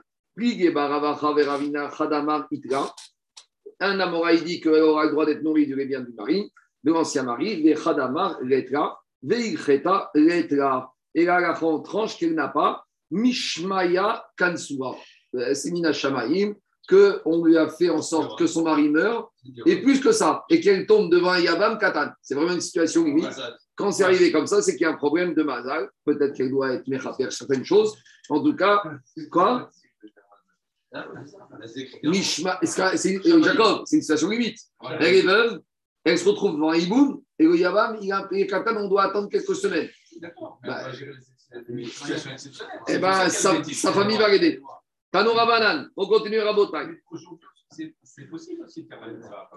Un 3.83 4.00
Amoraï 4.00 4.43
dit 4.43 4.61
qu'elle 4.61 4.83
aura 4.83 5.05
le 5.05 5.11
droit 5.11 5.26
d'être 5.26 5.43
nourrie 5.43 5.67
du 5.67 5.75
biens 5.75 6.00
du 6.00 6.12
mari, 6.12 6.50
de 6.83 6.93
l'ancien 6.93 7.25
mari, 7.25 7.62
ve 7.62 7.76
chadamar 7.76 8.38
letra, 8.43 8.99
veicheta 9.23 10.11
letra. 10.14 10.95
Et 11.14 11.26
là, 11.26 11.40
la 11.40 11.64
on 11.64 11.81
tranche 11.81 12.17
qu'elle 12.17 12.35
n'a 12.35 12.49
pas, 12.49 12.87
mishmaya 13.11 14.25
kansua. 14.37 14.97
Euh, 15.37 15.54
C'est 15.54 15.70
Mina 15.70 15.92
Shamaim, 15.92 16.54
qu'on 16.88 17.44
lui 17.44 17.56
a 17.56 17.68
fait 17.68 17.88
en 17.88 18.02
sorte 18.02 18.38
que 18.38 18.46
son 18.46 18.62
mari 18.64 18.88
meure, 18.88 19.30
et 19.66 19.80
plus 19.82 20.00
que 20.00 20.10
ça, 20.12 20.44
et 20.50 20.60
qu'elle 20.60 20.87
tombe 20.87 21.10
devant 21.10 21.30
un 21.30 21.38
Yabam 21.40 21.78
Katan. 21.78 22.10
C'est 22.20 22.34
vraiment 22.34 22.52
une 22.52 22.60
situation 22.60 23.05
limite. 23.05 23.24
Quand 23.76 23.92
c'est 23.92 24.02
arrivé 24.05 24.33
comme 24.33 24.46
ça, 24.46 24.61
c'est 24.61 24.72
qu'il 24.72 24.83
y 24.83 24.85
a 24.85 24.90
un 24.90 24.96
problème 24.96 25.33
de 25.35 25.42
Mazal. 25.42 25.88
Peut-être 26.05 26.35
qu'elle 26.35 26.50
doit 26.50 26.72
être 26.74 26.87
méchapère 26.88 27.33
certaines 27.33 27.64
choses. 27.64 27.96
En 28.28 28.42
tout 28.42 28.55
cas, 28.57 28.83
quoi? 29.31 29.70
C'est- 32.96 33.16
euh, 33.18 33.42
Jacob, 33.44 33.83
c'est 33.87 33.96
une 33.96 34.02
situation 34.02 34.28
limite. 34.28 34.59
Elle 34.98 35.14
est 35.16 35.22
veuve, 35.22 35.61
elle 36.05 36.18
se 36.18 36.28
retrouve 36.28 36.55
devant 36.57 36.72
Iboum, 36.72 37.22
et 37.38 37.44
le 37.44 37.57
Yabam, 37.57 37.98
il 38.02 38.11
a 38.12 38.18
un 38.18 38.26
pays 38.26 38.46
Katan, 38.48 38.76
on 38.76 38.88
doit 38.88 39.05
attendre 39.05 39.28
quelques 39.28 39.55
semaines. 39.55 39.88
Bah, 40.64 40.88
Eh 42.88 42.98
bien, 42.98 43.28
sa, 43.28 43.62
sa 43.74 43.92
famille 43.92 44.18
va 44.18 44.28
l'aider. 44.28 44.61
Tanoura 45.11 45.46
Banan, 45.46 45.88
on 45.96 46.07
continue 46.07 46.38
Rabotai. 46.40 46.87
C'est 48.03 48.27
possible 48.29 48.62
aussi 48.64 48.85
de 48.85 48.88
faire 48.88 49.01
ça. 49.20 49.49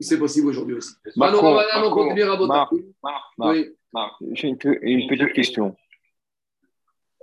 C'est 0.00 0.18
possible 0.18 0.48
aujourd'hui 0.48 0.76
aussi. 0.76 0.94
Marco, 1.16 1.36
Tanoura 1.40 1.64
Banan, 1.66 1.86
on 1.88 1.94
continue 1.94 2.22
Rabotai. 2.24 2.48
Marc, 2.48 2.72
Marc, 3.02 3.22
Marc, 3.38 3.52
Oui, 3.54 3.76
Marc, 3.92 4.14
j'ai 4.32 4.48
une, 4.48 4.58
pe- 4.58 4.78
une 4.82 5.08
petite 5.08 5.32
question. 5.32 5.76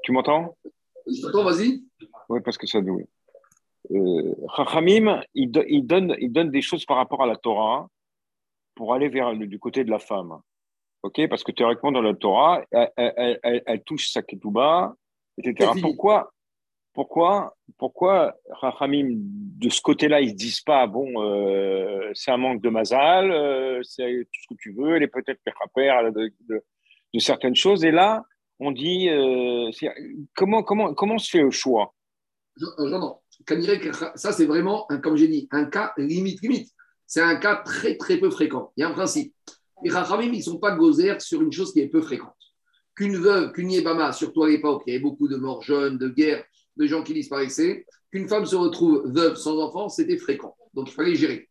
Tu 0.04 0.12
m'entends? 0.12 0.56
Je 1.08 1.22
t'entends, 1.22 1.44
vas-y. 1.44 1.84
Oui, 2.30 2.40
parce 2.44 2.58
que 2.58 2.68
ça 2.68 2.82
douille. 2.82 3.06
Euh, 3.92 4.34
Chachamim, 4.56 5.22
il, 5.34 5.52
do- 5.52 5.64
il 5.68 5.86
donne, 5.86 6.16
il 6.20 6.32
donne 6.32 6.52
des 6.52 6.62
choses 6.62 6.86
par 6.86 6.98
rapport 6.98 7.24
à 7.24 7.26
la 7.26 7.36
Torah 7.36 7.88
pour 8.76 8.94
aller 8.94 9.10
vers 9.10 9.34
le, 9.34 9.48
du 9.48 9.60
côté 9.60 9.84
de 9.84 9.90
la 9.90 10.00
femme. 10.00 10.40
OK? 11.04 11.28
Parce 11.28 11.44
que 11.44 11.52
théoriquement, 11.52 11.92
dans 11.92 12.02
la 12.02 12.14
Torah, 12.14 12.64
elle, 12.72 12.92
elle- 12.96 13.40
elle- 13.44 13.64
elle 13.66 13.84
touche 13.84 14.12
sa 14.12 14.22
ketouba, 14.22 14.96
etc. 15.38 15.72
Pourquoi, 15.82 16.32
pourquoi, 16.94 17.56
pourquoi 17.78 18.36
Chachamim, 18.60 19.10
de 19.12 19.70
ce 19.70 19.82
côté-là, 19.82 20.22
ils 20.22 20.28
ne 20.28 20.32
se 20.32 20.36
disent 20.36 20.62
pas, 20.62 20.88
bon, 20.88 21.24
euh, 21.24 22.12
c'est 22.14 22.32
un 22.32 22.38
manque 22.38 22.62
de 22.62 22.70
mazal, 22.70 23.32
euh, 23.32 23.80
c'est 23.84 24.28
tout 24.32 24.40
ce 24.42 24.54
que 24.54 24.60
tu 24.60 24.74
veux, 24.74 24.96
elle 24.96 25.04
est 25.04 25.08
peut-être 25.08 25.40
père 25.74 26.12
de, 26.12 26.32
de, 26.50 26.62
de 27.14 27.20
certaines 27.20 27.56
choses. 27.56 27.86
Et 27.86 27.92
là, 27.92 28.26
on 28.60 28.72
dit, 28.72 29.10
euh, 29.10 29.70
comment, 30.36 30.64
comment, 30.64 30.94
comment 30.94 31.18
se 31.18 31.30
fait 31.30 31.42
le 31.42 31.52
choix? 31.52 31.94
Ça, 34.16 34.32
c'est 34.32 34.46
vraiment, 34.46 34.86
comme 35.02 35.16
j'ai 35.16 35.28
dit, 35.28 35.48
un 35.52 35.66
cas 35.66 35.94
limite, 35.98 36.42
limite. 36.42 36.70
C'est 37.08 37.22
un 37.22 37.38
cas 37.38 37.58
très, 37.58 37.98
très 37.98 38.18
peu 38.18 38.30
fréquent. 38.30 38.72
Il 38.76 38.82
y 38.82 38.84
a 38.84 38.90
un 38.90 38.94
principe. 38.94 39.34
Les 39.84 39.90
Rachamim, 39.90 40.32
ils 40.32 40.38
ne 40.38 40.44
sont 40.44 40.60
pas 40.60 40.76
gozer 40.76 41.20
sur 41.22 41.42
une 41.42 41.52
chose 41.52 41.74
qui 41.74 41.80
est 41.80 41.88
peu 41.88 42.02
fréquente. 42.02 42.36
Qu'une 42.96 43.16
veuve, 43.16 43.52
qu'une 43.54 43.72
Yébama, 43.72 44.12
surtout 44.12 44.44
à 44.44 44.50
l'époque, 44.50 44.84
il 44.86 44.94
y 44.94 44.96
avait 44.96 45.02
beaucoup 45.02 45.28
de 45.28 45.38
morts 45.38 45.62
jeunes, 45.64 45.98
de 45.98 46.10
guerres, 46.10 46.44
de 46.78 46.88
gens 46.88 47.04
qui 47.04 47.14
disparaissaient. 47.14 47.86
Qu'une 48.12 48.28
femme 48.28 48.46
se 48.46 48.56
retrouve 48.56 49.04
veuve 49.06 49.36
sans 49.36 49.58
enfant, 49.60 49.90
c'était 49.90 50.18
fréquent. 50.18 50.56
Donc, 50.74 50.90
il 50.90 50.94
fallait 50.94 51.16
gérer. 51.16 51.50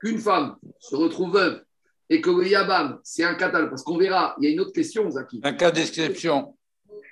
Qu'une 0.00 0.18
femme 0.18 0.56
se 0.78 0.96
retrouve 0.96 1.32
veuve 1.32 1.62
et 2.08 2.20
que 2.20 2.30
le 2.30 2.46
Yabam, 2.46 2.98
c'est 3.04 3.22
un 3.22 3.34
katal, 3.34 3.70
parce 3.70 3.84
qu'on 3.84 3.96
verra, 3.96 4.34
il 4.38 4.44
y 4.44 4.48
a 4.48 4.50
une 4.50 4.60
autre 4.60 4.72
question, 4.72 5.08
Zaki. 5.08 5.40
Un 5.44 5.52
cas 5.52 5.70
d'exception. 5.70 6.56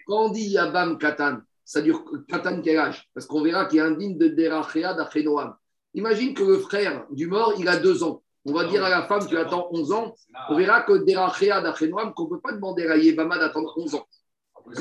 Quand 0.06 0.26
on 0.26 0.28
dit 0.30 0.48
Yabam 0.48 0.98
Katan, 0.98 1.38
ça 1.64 1.80
dure 1.82 2.02
Katan 2.26 2.60
quel 2.62 2.78
âge? 2.78 3.08
Parce 3.14 3.26
qu'on 3.26 3.42
verra 3.42 3.66
qu'il 3.66 3.78
y 3.78 3.80
a 3.80 3.84
un 3.84 3.92
digne 3.92 4.18
de 4.18 4.26
Derachea 4.28 4.94
d'Achenoam. 4.94 5.54
Imagine 5.94 6.34
que 6.34 6.42
le 6.42 6.58
frère 6.58 7.06
du 7.10 7.28
mort, 7.28 7.54
il 7.58 7.68
a 7.68 7.76
deux 7.76 8.02
ans. 8.02 8.22
On 8.44 8.52
va 8.52 8.64
dire 8.64 8.82
à 8.84 8.88
la 8.88 9.02
femme, 9.02 9.26
tu 9.28 9.36
attends 9.36 9.68
11 9.70 9.92
ans. 9.92 10.14
On 10.48 10.56
verra 10.56 10.82
que 10.82 11.04
Derachea 11.04 11.60
d'Achenoam, 11.60 12.12
qu'on 12.14 12.24
ne 12.24 12.30
peut 12.30 12.40
pas 12.40 12.52
demander 12.52 12.86
à 12.88 12.96
Yébama 12.96 13.38
d'attendre 13.38 13.74
11 13.76 13.94
ans. 13.94 14.06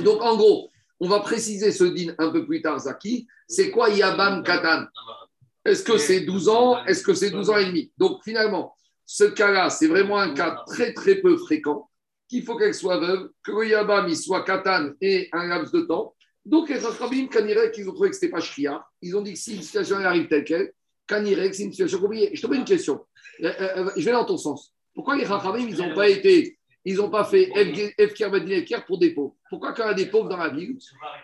Donc, 0.03 0.21
en 0.21 0.35
gros, 0.37 0.69
on 0.99 1.07
va 1.07 1.19
préciser 1.19 1.71
ce 1.71 1.83
din 1.83 2.13
un 2.17 2.31
peu 2.31 2.45
plus 2.45 2.61
tard, 2.61 2.79
Zaki. 2.79 3.27
C'est 3.47 3.71
quoi 3.71 3.89
Yabam 3.89 4.43
Katan 4.43 4.85
Est-ce 5.63 5.83
que 5.83 5.97
c'est 5.97 6.21
12 6.21 6.49
ans? 6.49 6.83
Est-ce 6.85 7.03
que 7.03 7.13
c'est 7.13 7.29
12 7.29 7.49
ans 7.49 7.57
et 7.57 7.65
demi? 7.65 7.91
Donc, 7.97 8.23
finalement, 8.23 8.75
ce 9.05 9.25
cas-là, 9.25 9.69
c'est 9.69 9.87
vraiment 9.87 10.17
un 10.17 10.33
cas 10.33 10.63
très, 10.67 10.93
très 10.93 11.15
peu 11.15 11.37
fréquent 11.37 11.89
qu'il 12.27 12.43
faut 12.43 12.57
qu'elle 12.57 12.73
soit 12.73 12.99
veuve, 12.99 13.29
que 13.43 13.51
le 13.51 13.67
Yabam, 13.69 14.13
soit 14.13 14.43
Katan 14.43 14.91
et 14.99 15.29
un 15.31 15.47
laps 15.47 15.71
de 15.71 15.81
temps. 15.81 16.13
Donc, 16.45 16.69
les 16.69 16.77
Rachabim, 16.77 17.27
Kanirek, 17.27 17.77
ils 17.77 17.89
ont 17.89 17.93
trouvé 17.93 18.09
que 18.09 18.15
ce 18.15 18.21
n'était 18.21 18.31
pas 18.31 18.41
Shria. 18.41 18.85
Ils 19.01 19.15
ont 19.15 19.21
dit 19.21 19.33
que 19.33 19.39
si 19.39 19.55
une 19.55 19.61
situation 19.61 19.97
arrive 19.97 20.27
telle 20.27 20.43
qu'elle, 20.43 20.71
Kanirek, 21.05 21.53
c'est 21.53 21.63
une 21.63 21.71
situation 21.71 21.99
compliquée. 21.99 22.31
Je 22.33 22.41
te 22.41 22.47
pose 22.47 22.57
une 22.57 22.65
question. 22.65 23.05
Euh, 23.43 23.53
euh, 23.59 23.91
je 23.95 24.05
vais 24.05 24.11
dans 24.11 24.25
ton 24.25 24.37
sens. 24.37 24.73
Pourquoi 24.93 25.15
les 25.15 25.25
Rachabim, 25.25 25.67
ils 25.67 25.77
n'ont 25.77 25.93
pas 25.93 26.09
été, 26.09 26.56
ils 26.89 26.95
n'ont 26.95 27.09
pas 27.09 27.25
fait 27.25 27.51
Efker 27.53 27.93
Efker 27.97 28.77
pour 28.87 28.97
des 28.97 29.11
pauvres 29.13 29.35
Pourquoi 29.49 29.73
quand 29.73 29.83
il 29.83 29.87
y 29.87 29.89
a 29.89 29.93
des 29.93 30.05
pauvres 30.05 30.29
dans 30.29 30.37
la 30.37 30.47
ville, 30.47 30.77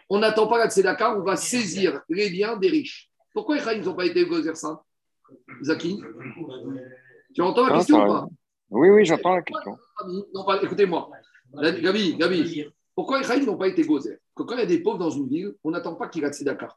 on 0.10 0.19
n'attend 0.19 0.47
pas 0.47 0.58
la 0.58 0.69
Tzedaka, 0.69 1.15
on 1.17 1.23
va 1.23 1.38
saisir 1.38 2.02
les 2.10 2.30
biens 2.30 2.58
des 2.58 2.67
riches 2.67 3.10
Pourquoi 3.34 3.56
les 3.56 3.78
ils 3.78 3.86
n'ont 3.86 3.93
pas 3.95 4.06
été 4.06 4.26
gozer 4.26 4.56
ça 4.56 4.84
Zaki? 5.62 6.02
Tu 7.34 7.41
entends 7.41 7.67
la 7.67 7.78
question 7.78 8.04
ou 8.04 8.08
pas? 8.08 8.28
Oui, 8.69 8.89
oui, 8.89 9.06
j'entends 9.06 9.36
la 9.36 9.41
question. 9.41 9.78
non, 10.34 10.43
pas- 10.43 10.62
écoutez-moi. 10.62 11.10
Gabi, 11.82 12.17
Gabi, 12.17 12.65
pourquoi 12.93 13.21
les 13.21 13.45
n'ont 13.45 13.58
pas 13.58 13.67
été 13.69 13.84
gozer? 13.84 14.19
Quand 14.36 14.45
il 14.52 14.60
y 14.60 14.63
a 14.63 14.65
des 14.65 14.80
pauvres 14.80 14.97
dans 14.97 15.10
une 15.10 15.30
ville, 15.30 15.54
on 15.63 15.71
n'attend 15.71 15.95
pas 15.95 16.10
qu'il 16.10 16.23
y 16.23 16.26
ait 16.26 16.32
Tzedaka. 16.32 16.76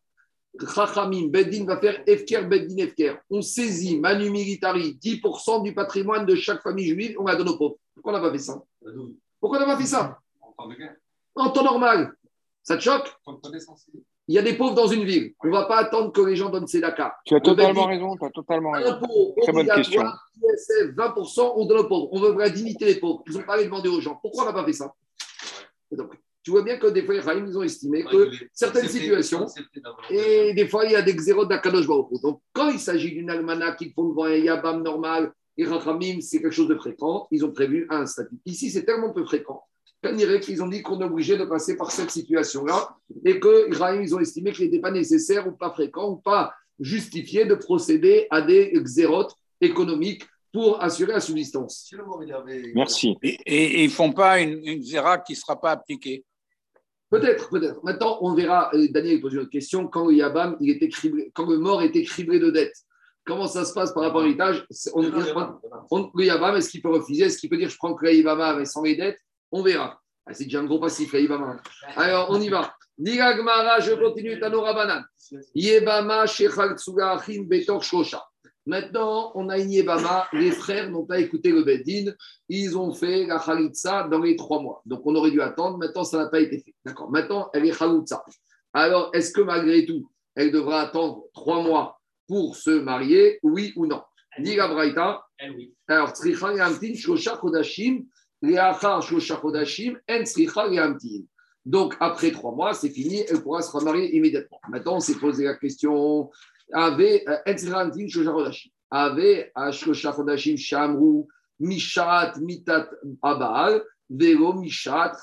Chachamim, 0.75 1.29
Beddin 1.29 1.65
va 1.65 1.79
faire 1.79 2.03
Efker, 2.07 2.43
Beddin, 2.43 2.77
Efker. 2.79 3.17
On 3.31 3.43
saisit, 3.43 3.99
Manu 3.99 4.31
Militari, 4.31 4.99
10% 5.03 5.63
du 5.63 5.75
patrimoine 5.75 6.27
de 6.27 6.35
chaque 6.35 6.63
famille 6.63 6.89
juive, 6.89 7.17
on 7.19 7.25
la 7.25 7.37
donne 7.37 7.49
aux 7.49 7.59
pauvres. 7.59 7.77
Pourquoi 7.95 8.13
on 8.13 8.17
n'a 8.17 8.23
pas 8.23 8.33
fait 8.33 8.39
ça 8.39 8.63
Pourquoi 9.41 9.59
on 9.59 9.61
n'a 9.61 9.67
pas 9.67 9.79
fait 9.79 9.87
ça 9.87 10.19
En 11.35 11.51
temps 11.51 11.65
normal. 11.65 12.13
Ça 12.63 12.77
te 12.77 12.83
choque. 12.83 13.15
Il 14.29 14.35
y 14.35 14.39
a 14.39 14.43
des 14.43 14.55
pauvres 14.55 14.75
dans 14.75 14.89
une 14.89 15.05
ville. 15.05 15.35
On 15.45 15.47
ne 15.47 15.53
va 15.53 15.67
pas 15.67 15.79
attendre 15.79 16.11
que 16.11 16.21
les 16.21 16.35
gens 16.35 16.51
donnent 16.51 16.67
ses 16.67 16.81
Dakar. 16.81 17.13
Tu 17.25 17.37
as 17.37 17.41
totalement 17.41 17.87
raison, 17.87 18.17
tu 18.17 18.25
as 18.25 18.31
totalement 18.31 18.73
raison. 18.73 18.99
Très 19.43 19.53
bonne 19.53 19.69
question. 19.69 20.01
obligatoire, 20.01 20.31
ISF, 20.37 20.97
20%, 20.97 21.53
on 21.57 21.65
donne 21.67 21.79
aux 21.79 21.89
pauvres. 21.89 22.09
On 22.11 22.21
veut 22.21 22.49
limiter 22.49 22.87
les 22.87 22.97
pauvres. 22.97 23.23
Ils 23.29 23.39
ont 23.39 23.43
pas 23.43 23.57
les 23.57 23.67
demander 23.67 23.89
aux 23.89 24.01
gens. 24.01 24.19
Pourquoi 24.21 24.43
on 24.43 24.47
n'a 24.47 24.53
pas 24.53 24.65
fait 24.65 24.73
ça 24.73 24.93
Donc, 25.93 26.13
Tu 26.47 26.53
vois 26.53 26.63
bien 26.63 26.77
que 26.77 26.87
des 26.87 27.03
fois, 27.03 27.15
les 27.15 27.21
Rahim, 27.21 27.45
ils 27.49 27.59
ont 27.59 27.65
estimé 27.65 28.05
que 28.05 28.31
certaines 28.53 28.87
situations, 28.87 29.49
et 30.09 30.55
des 30.55 30.69
fois, 30.69 30.85
il 30.85 30.93
y 30.93 30.95
a 30.95 31.03
des 31.03 31.13
xéros 31.13 31.45
d'Akadosh 31.45 31.89
Baruch. 31.89 32.23
Donc, 32.23 32.41
quand 32.53 32.69
il 32.69 32.79
s'agit 32.79 33.11
d'une 33.11 33.29
almana 33.31 33.73
qui 33.73 33.91
font 33.91 34.11
devant 34.11 34.27
un 34.27 34.37
yabam 34.37 34.81
normal, 34.81 35.33
les 35.57 35.67
Rachamim, 35.67 36.21
c'est 36.21 36.41
quelque 36.41 36.53
chose 36.53 36.69
de 36.69 36.77
fréquent, 36.77 37.27
ils 37.33 37.45
ont 37.45 37.51
prévu 37.51 37.89
un 37.91 38.07
statut. 38.07 38.37
Ici, 38.47 38.71
c'est 38.71 38.85
tellement 38.85 39.13
peu 39.13 39.25
fréquent 39.25 39.65
qu'on 40.05 40.15
dirait 40.15 40.39
qu'ils 40.39 40.63
ont 40.63 40.69
dit 40.69 40.83
qu'on 40.83 41.01
est 41.01 41.05
obligé 41.05 41.37
de 41.37 41.45
passer 41.47 41.77
par 41.77 41.91
cette 41.91 42.13
situation-là 42.13 42.97
et 43.25 43.41
que 43.41 43.77
Rahim, 43.77 44.01
ils 44.03 44.15
ont 44.15 44.21
estimé 44.21 44.53
qu'il 44.53 44.67
n'était 44.67 44.79
pas 44.79 44.93
nécessaire 44.93 45.49
ou 45.49 45.51
pas 45.51 45.73
fréquent 45.73 46.11
ou 46.11 46.17
pas 46.17 46.55
justifié 46.79 47.45
de 47.45 47.57
procéder 47.57 48.29
à 48.31 48.41
des 48.41 48.73
xérotes 48.85 49.35
économiques 49.61 50.23
pour 50.53 50.81
assurer 50.81 51.13
la 51.13 51.21
subsistance. 51.21 51.93
Merci. 52.73 53.17
Et, 53.21 53.83
ils 53.83 53.89
ne 53.89 53.93
font 53.93 54.13
pas 54.13 54.39
une, 54.39 54.61
une 54.65 54.83
zéra 54.85 55.19
qui 55.19 55.33
ne 55.33 55.39
sera 55.39 55.61
pas 55.61 55.73
appliquée. 55.73 56.25
Peut-être, 57.11 57.49
peut-être. 57.51 57.83
Maintenant, 57.85 58.19
on 58.21 58.35
verra. 58.35 58.71
Daniel 58.91 59.21
pose 59.21 59.35
une 59.35 59.41
autre 59.41 59.51
question. 59.51 59.87
Quand 59.87 60.07
le 60.09 60.15
Yabam, 60.15 60.57
il 60.61 60.71
était 60.71 60.89
criblé, 60.89 61.31
quand 61.35 61.47
le 61.49 61.59
mort 61.59 61.83
était 61.83 62.03
criblé 62.03 62.39
de 62.41 62.51
dettes, 62.51 62.77
comment 63.25 63.47
ça 63.47 63.65
se 63.65 63.73
passe 63.73 63.93
par 63.93 64.03
rapport 64.03 64.23
à 64.23 64.25
l'héritage? 64.25 64.67
On- 64.93 65.03
Le 65.03 66.25
Yabam, 66.25 66.57
est-ce 66.57 66.71
qu'il 66.71 66.83
peut 66.83 66.91
refuser? 66.91 67.25
Est-ce 67.25 67.39
qu'il 67.39 67.49
peut 67.49 67.57
dire 67.57 67.69
je 67.69 67.77
prends 67.77 67.95
que 67.95 68.05
la 68.05 68.13
Yabama 68.13 68.55
mais 68.57 68.65
sans 68.65 68.83
les 68.83 68.97
dettes? 68.97 69.19
On 69.53 69.63
verra. 69.63 70.01
Ah, 70.27 70.35
c'est 70.35 70.45
déjà 70.45 70.59
un 70.61 70.65
gros 70.65 70.81
passif, 70.81 71.13
la 71.13 71.21
Yabama. 71.21 71.61
Alors, 71.95 72.29
on 72.31 72.41
y 72.41 72.49
va. 72.49 72.75
Diga 72.99 73.37
je 73.81 73.93
continue. 73.95 74.41
Tanora 74.41 74.73
Banan. 74.75 75.03
Yebama, 75.55 76.27
Shechal 76.27 76.77
Tsuga, 76.77 77.13
Achim, 77.13 77.45
Betor, 77.45 77.83
Shosha. 77.83 78.23
Maintenant, 78.67 79.31
on 79.37 79.49
a 79.49 79.59
une 79.59 79.71
Yebama. 79.71 80.27
Les 80.33 80.51
frères 80.51 80.91
n'ont 80.91 81.07
pas 81.07 81.21
écouté 81.21 81.51
le 81.51 81.63
Beddin. 81.63 82.13
Ils 82.49 82.77
ont 82.77 82.93
fait 82.93 83.25
la 83.27 83.39
Khalitsa 83.39 84.09
dans 84.09 84.21
les 84.21 84.35
trois 84.35 84.61
mois. 84.61 84.83
Donc, 84.85 85.03
on 85.05 85.15
aurait 85.15 85.31
dû 85.31 85.41
attendre. 85.41 85.79
Maintenant, 85.79 86.03
ça 86.03 86.19
n'a 86.19 86.27
pas 86.27 86.41
été 86.41 86.59
fait. 86.59 86.75
D'accord. 86.85 87.11
Maintenant, 87.11 87.49
elle 87.55 87.65
est 87.65 87.77
Khalitsa. 87.77 88.25
Alors, 88.73 89.11
est-ce 89.15 89.31
que 89.31 89.41
malgré 89.41 89.87
tout, 89.87 90.11
elle 90.35 90.51
devra 90.51 90.83
attendre 90.83 91.25
trois 91.33 91.63
mois 91.63 92.01
pour 92.27 92.57
se 92.57 92.71
marier? 92.71 93.39
Oui 93.43 93.73
ou 93.77 93.87
non? 93.87 94.03
Diga 94.39 94.69
Braïta. 94.69 95.23
Eh 95.41 95.51
oui. 95.51 95.75
Alors, 95.87 96.11
Tzricha 96.11 96.53
Yamtin, 96.53 96.95
Shosha 96.95 97.39
Chodashim, 97.41 98.05
Leachar 98.43 99.01
Shosha 99.01 99.41
Chodashim, 99.41 99.97
En 100.11 100.25
Tzricha 100.25 100.67
Yamtin. 100.69 101.23
Donc, 101.65 101.97
après 102.01 102.31
trois 102.31 102.53
mois, 102.53 102.75
c'est 102.75 102.91
fini, 102.91 103.25
elle 103.29 103.43
pourra 103.43 103.61
se 103.61 103.71
remarier 103.71 104.15
immédiatement. 104.15 104.61
Maintenant, 104.69 104.97
on 104.97 105.01
s'est 105.01 105.17
posé 105.17 105.45
la 105.45 105.55
question 105.55 106.31
Ave, 106.73 107.23
euh, 107.29 107.37
Mishat, 111.59 112.35
Mitat, 112.41 112.91
Abal, 113.23 113.83
Mishat, 114.11 115.17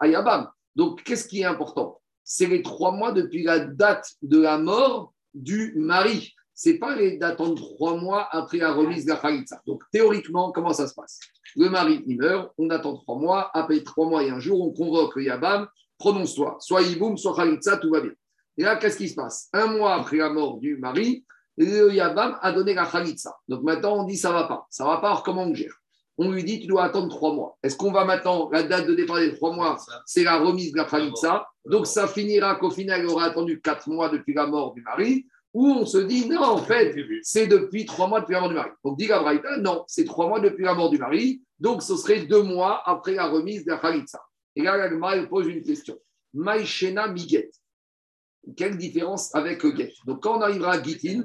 Ayabam. 0.00 0.48
Donc, 0.74 1.02
qu'est-ce 1.02 1.28
qui 1.28 1.40
est 1.40 1.44
important? 1.44 2.00
C'est 2.24 2.46
les 2.46 2.62
trois 2.62 2.92
mois 2.92 3.12
depuis 3.12 3.42
la 3.42 3.58
date 3.60 4.12
de 4.22 4.40
la 4.40 4.58
mort 4.58 5.12
du 5.34 5.74
mari 5.76 6.34
c'est 6.62 6.76
pas 6.78 6.94
les- 6.94 7.16
d'attendre 7.16 7.54
trois 7.54 7.96
mois 7.96 8.28
après 8.32 8.58
la 8.58 8.74
remise 8.74 9.06
de 9.06 9.12
la 9.12 9.16
Khalitsa. 9.16 9.62
Donc, 9.66 9.82
théoriquement, 9.90 10.52
comment 10.52 10.74
ça 10.74 10.86
se 10.86 10.92
passe? 10.92 11.18
Le 11.56 11.70
mari, 11.70 12.04
il 12.06 12.18
meurt, 12.18 12.52
on 12.58 12.68
attend 12.68 12.98
trois 12.98 13.16
mois, 13.16 13.50
après 13.54 13.82
trois 13.82 14.06
mois 14.06 14.22
et 14.22 14.28
un 14.28 14.40
jour, 14.40 14.60
on 14.60 14.70
convoque 14.70 15.16
le 15.16 15.22
Yabam, 15.24 15.66
prononce-toi, 15.96 16.58
soit 16.60 16.82
Iboum, 16.82 17.16
soit 17.16 17.34
Khalitsa, 17.34 17.78
tout 17.78 17.90
va 17.90 18.02
bien. 18.02 18.12
Et 18.60 18.62
là, 18.62 18.76
qu'est-ce 18.76 18.98
qui 18.98 19.08
se 19.08 19.14
passe? 19.14 19.48
Un 19.54 19.68
mois 19.68 19.94
après 19.94 20.18
la 20.18 20.28
mort 20.28 20.58
du 20.58 20.76
mari, 20.76 21.24
le 21.56 21.94
Yabam 21.94 22.36
a 22.42 22.52
donné 22.52 22.74
la 22.74 22.84
Khalitsa. 22.84 23.34
Donc 23.48 23.62
maintenant, 23.62 24.00
on 24.00 24.04
dit 24.04 24.18
ça 24.18 24.32
va 24.32 24.44
pas. 24.44 24.66
Ça 24.68 24.84
va 24.84 24.98
pas, 24.98 25.06
alors 25.06 25.22
comment 25.22 25.44
on 25.44 25.54
gère? 25.54 25.72
On 26.18 26.30
lui 26.30 26.44
dit 26.44 26.60
tu 26.60 26.66
dois 26.66 26.84
attendre 26.84 27.08
trois 27.08 27.32
mois. 27.32 27.56
Est-ce 27.62 27.74
qu'on 27.74 27.90
va 27.90 28.04
maintenant, 28.04 28.50
la 28.52 28.62
date 28.62 28.86
de 28.86 28.94
départ 28.94 29.16
des 29.16 29.34
trois 29.34 29.54
mois, 29.54 29.78
c'est 30.04 30.24
la 30.24 30.36
remise 30.36 30.72
de 30.72 30.76
la 30.76 30.84
Khalitsa 30.84 31.48
Donc 31.64 31.86
ça 31.86 32.06
finira 32.06 32.56
qu'au 32.56 32.70
final, 32.70 33.00
il 33.00 33.06
aura 33.06 33.24
attendu 33.24 33.62
quatre 33.62 33.88
mois 33.88 34.10
depuis 34.10 34.34
la 34.34 34.46
mort 34.46 34.74
du 34.74 34.82
mari 34.82 35.24
où 35.54 35.66
on 35.66 35.86
se 35.86 35.96
dit 35.96 36.28
non, 36.28 36.42
en 36.42 36.58
fait, 36.58 36.94
c'est 37.22 37.46
depuis 37.46 37.86
trois 37.86 38.08
mois 38.08 38.20
depuis 38.20 38.34
la 38.34 38.40
mort 38.40 38.50
du 38.50 38.56
mari. 38.56 38.70
Donc, 38.84 38.98
dit 38.98 39.06
la 39.06 39.20
Braïta, 39.20 39.56
non, 39.56 39.84
c'est 39.86 40.04
trois 40.04 40.28
mois 40.28 40.40
depuis 40.40 40.64
la 40.64 40.74
mort 40.74 40.90
du 40.90 40.98
mari, 40.98 41.40
donc 41.58 41.82
ce 41.82 41.96
serait 41.96 42.26
deux 42.26 42.42
mois 42.42 42.82
après 42.84 43.14
la 43.14 43.26
remise 43.26 43.64
de 43.64 43.70
la 43.70 43.78
Khalitsa. 43.78 44.20
Et 44.54 44.60
là, 44.60 44.76
la 44.76 45.26
pose 45.26 45.46
une 45.46 45.62
question. 45.62 45.96
Maïchena 46.34 47.08
Miget. 47.08 47.50
Quelle 48.56 48.76
différence 48.76 49.34
avec 49.34 49.62
le 49.62 49.74
Get 49.76 49.92
Donc, 50.06 50.22
quand 50.22 50.38
on 50.38 50.40
arrivera 50.40 50.72
à 50.72 50.82
Gitin, 50.82 51.24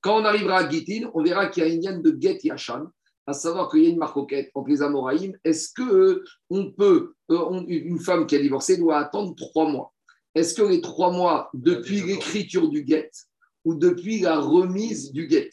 quand 0.00 0.20
on 0.20 0.24
arrivera 0.24 0.58
à 0.58 0.70
Gitin, 0.70 1.10
on 1.14 1.22
verra 1.22 1.46
qu'il 1.46 1.62
y 1.62 1.66
a 1.66 1.68
une 1.68 1.82
liane 1.82 2.02
de 2.02 2.16
Get 2.20 2.40
Yachan, 2.44 2.86
à 3.26 3.32
savoir 3.32 3.70
qu'il 3.70 3.82
y 3.82 3.86
a 3.86 3.90
une 3.90 3.98
marcoquette 3.98 4.50
entre 4.54 4.68
les 4.68 4.82
Amoraïm. 4.82 5.36
Est-ce 5.44 5.72
que 5.72 5.82
euh, 5.82 6.24
on 6.50 6.70
peut, 6.70 7.14
euh, 7.30 7.64
une 7.66 7.98
femme 7.98 8.26
qui 8.26 8.36
a 8.36 8.38
divorcé 8.38 8.76
doit 8.76 8.98
attendre 8.98 9.34
trois 9.34 9.68
mois? 9.68 9.92
Est-ce 10.34 10.54
que 10.54 10.62
les 10.62 10.80
trois 10.80 11.10
mois 11.10 11.50
depuis 11.54 12.02
l'écriture 12.02 12.68
du 12.68 12.84
Get 12.86 13.10
ou 13.66 13.74
depuis 13.74 14.20
la 14.20 14.38
remise 14.38 15.12
du 15.12 15.26
guet. 15.26 15.50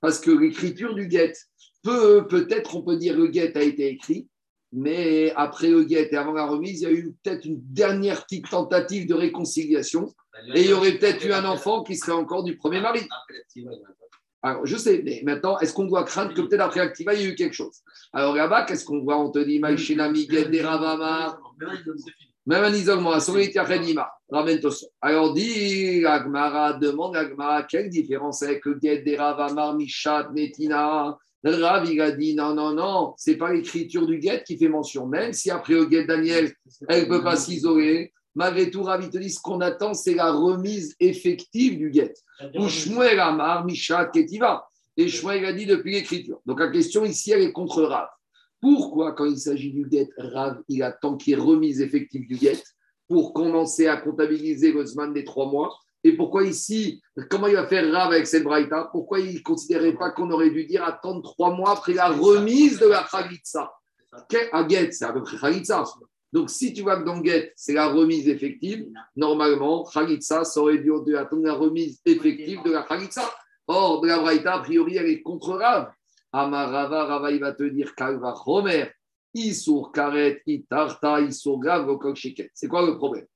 Parce 0.00 0.18
que 0.18 0.30
l'écriture 0.30 0.94
du 0.94 1.06
guet, 1.06 1.34
peut, 1.82 2.26
peut-être 2.26 2.74
on 2.74 2.82
peut 2.82 2.96
dire 2.96 3.16
le 3.16 3.28
guet 3.28 3.56
a 3.56 3.62
été 3.62 3.88
écrit, 3.88 4.28
mais 4.72 5.30
après 5.36 5.68
le 5.68 5.84
guet 5.84 6.08
et 6.10 6.16
avant 6.16 6.32
la 6.32 6.46
remise, 6.46 6.80
il 6.80 6.84
y 6.84 6.86
a 6.86 6.92
eu 6.92 7.14
peut-être 7.22 7.44
une 7.44 7.60
dernière 7.60 8.24
petite 8.24 8.48
tentative 8.48 9.06
de 9.06 9.14
réconciliation 9.14 10.10
et 10.54 10.60
il 10.60 10.70
y 10.70 10.72
aurait 10.72 10.92
peut-être 10.92 11.24
eu 11.24 11.32
un 11.32 11.44
enfant 11.44 11.82
qui 11.82 11.96
serait 11.96 12.12
encore 12.12 12.44
du 12.44 12.56
premier 12.56 12.80
mari. 12.80 13.00
Alors, 14.42 14.64
je 14.64 14.76
sais, 14.76 15.02
mais 15.04 15.20
maintenant, 15.22 15.58
est-ce 15.58 15.74
qu'on 15.74 15.84
doit 15.84 16.04
craindre 16.04 16.32
que 16.32 16.40
peut-être 16.40 16.62
après 16.62 16.80
Activa, 16.80 17.12
il 17.12 17.20
y 17.20 17.24
a 17.26 17.28
eu 17.28 17.34
quelque 17.34 17.52
chose? 17.52 17.80
Alors 18.12 18.34
là-bas, 18.34 18.64
qu'est-ce 18.64 18.84
qu'on 18.84 19.02
voit 19.02 19.18
On 19.18 19.30
te 19.30 19.38
dit, 19.38 19.58
Maïchinami, 19.58 20.28
Ravama, 20.62 21.38
même 22.46 22.64
un 22.64 22.72
isolement, 22.72 23.12
ramène 24.30 24.60
Tosso. 24.60 24.86
Alors 25.00 25.34
dit 25.34 26.04
Agmara, 26.06 26.72
demande 26.72 27.16
Agmara, 27.16 27.64
quelle 27.64 27.90
différence 27.90 28.42
avec 28.42 28.64
le 28.64 28.74
Guet 28.74 29.02
des 29.02 29.16
Ravamar, 29.16 29.76
Mishat, 29.76 30.30
Netina? 30.34 31.18
Rav, 31.42 31.90
il 31.90 32.00
a 32.00 32.10
dit 32.10 32.34
non, 32.34 32.54
non, 32.54 32.72
non, 32.72 33.14
c'est 33.16 33.36
pas 33.36 33.52
l'écriture 33.52 34.06
du 34.06 34.18
Guet 34.18 34.42
qui 34.44 34.58
fait 34.58 34.68
mention. 34.68 35.06
Même 35.06 35.32
si 35.32 35.50
après 35.50 35.74
le 35.74 35.86
Guet 35.86 36.04
Daniel, 36.04 36.52
elle 36.88 37.04
ne 37.04 37.08
peut 37.08 37.22
pas 37.22 37.36
s'isoler, 37.36 38.12
malgré 38.40 38.70
tout, 38.70 38.82
Rav, 38.82 39.02
il 39.02 39.10
te 39.10 39.18
dit 39.18 39.28
ce 39.28 39.38
qu'on 39.38 39.60
attend, 39.60 39.92
c'est 39.92 40.14
la 40.14 40.32
remise 40.32 40.96
effective 40.98 41.76
du 41.76 41.90
Guet. 41.90 42.14
Ou 42.58 42.68
Shmuel 42.68 43.20
Amar, 43.20 43.66
Mishat, 43.66 44.06
Ketiva. 44.06 44.66
Et 44.96 45.08
Shmuel 45.08 45.44
a 45.44 45.52
dit 45.52 45.66
depuis 45.66 45.92
l'écriture. 45.92 46.40
Donc 46.46 46.58
la 46.58 46.68
question 46.68 47.04
ici, 47.04 47.32
elle 47.32 47.42
est 47.42 47.52
contre 47.52 47.82
Rav. 47.82 48.08
Pourquoi, 48.58 49.12
quand 49.12 49.26
il 49.26 49.38
s'agit 49.38 49.72
du 49.72 49.84
guet, 49.86 50.08
Rav, 50.16 50.62
il 50.68 50.82
attend 50.82 51.16
qu'il 51.16 51.34
y 51.34 51.36
ait 51.36 51.40
remise 51.40 51.82
effective 51.82 52.26
du 52.26 52.36
guet 52.36 52.62
pour 53.08 53.34
commencer 53.34 53.86
à 53.88 53.98
comptabiliser 53.98 54.72
le 54.72 54.86
Zman 54.86 55.12
des 55.12 55.24
trois 55.24 55.46
mois? 55.46 55.74
Et 56.02 56.16
pourquoi 56.16 56.44
ici, 56.44 57.02
comment 57.30 57.46
il 57.46 57.56
va 57.56 57.66
faire 57.66 57.90
Rav 57.92 58.10
avec 58.12 58.26
cette 58.26 58.44
braïta? 58.44 58.88
Pourquoi 58.90 59.20
il 59.20 59.34
ne 59.34 59.40
considérait 59.40 59.94
pas 59.94 60.10
qu'on 60.10 60.30
aurait 60.30 60.50
dû 60.50 60.64
dire 60.64 60.82
attendre 60.84 61.22
trois 61.22 61.54
mois 61.54 61.72
après 61.72 61.92
la 61.92 62.08
remise 62.08 62.78
de 62.78 62.86
la 62.86 63.06
Khalitsa 63.10 63.70
À 64.52 64.64
guet, 64.64 64.92
c'est 64.92 65.04
à 65.04 65.12
peu 65.12 65.22
près 65.22 65.36
Khalitsa. 65.36 65.84
Donc 66.32 66.50
si 66.50 66.72
tu 66.72 66.82
vois 66.82 66.98
que 66.98 67.04
dans 67.04 67.20
guet, 67.20 67.52
c'est 67.56 67.72
la 67.72 67.88
remise 67.88 68.28
effective, 68.28 68.86
normalement, 69.16 69.84
Khalitsa, 69.84 70.44
ça 70.44 70.60
aurait 70.60 70.78
dû 70.78 71.16
attendre 71.16 71.44
la 71.44 71.54
remise 71.54 72.00
effective 72.04 72.62
de 72.64 72.70
la 72.70 72.82
Khalitsa. 72.82 73.28
Or, 73.66 74.00
de 74.00 74.08
la 74.08 74.18
braïta, 74.18 74.54
a 74.54 74.58
priori, 74.60 74.96
elle 74.96 75.08
est 75.08 75.22
contre 75.22 75.52
Rav. 75.52 75.92
Amarava, 76.32 77.04
Rava, 77.04 77.30
il 77.30 77.40
va 77.40 77.52
te 77.52 77.62
dire 77.62 77.94
Kalva 77.94 78.34
Homer, 78.46 78.86
Issour 79.34 79.92
Karet, 79.92 80.42
Itarta, 80.46 81.20
Issour 81.20 81.60
Gav. 81.60 81.86
C'est 82.54 82.68
quoi 82.68 82.86
le 82.86 82.96
problème? 82.96 83.26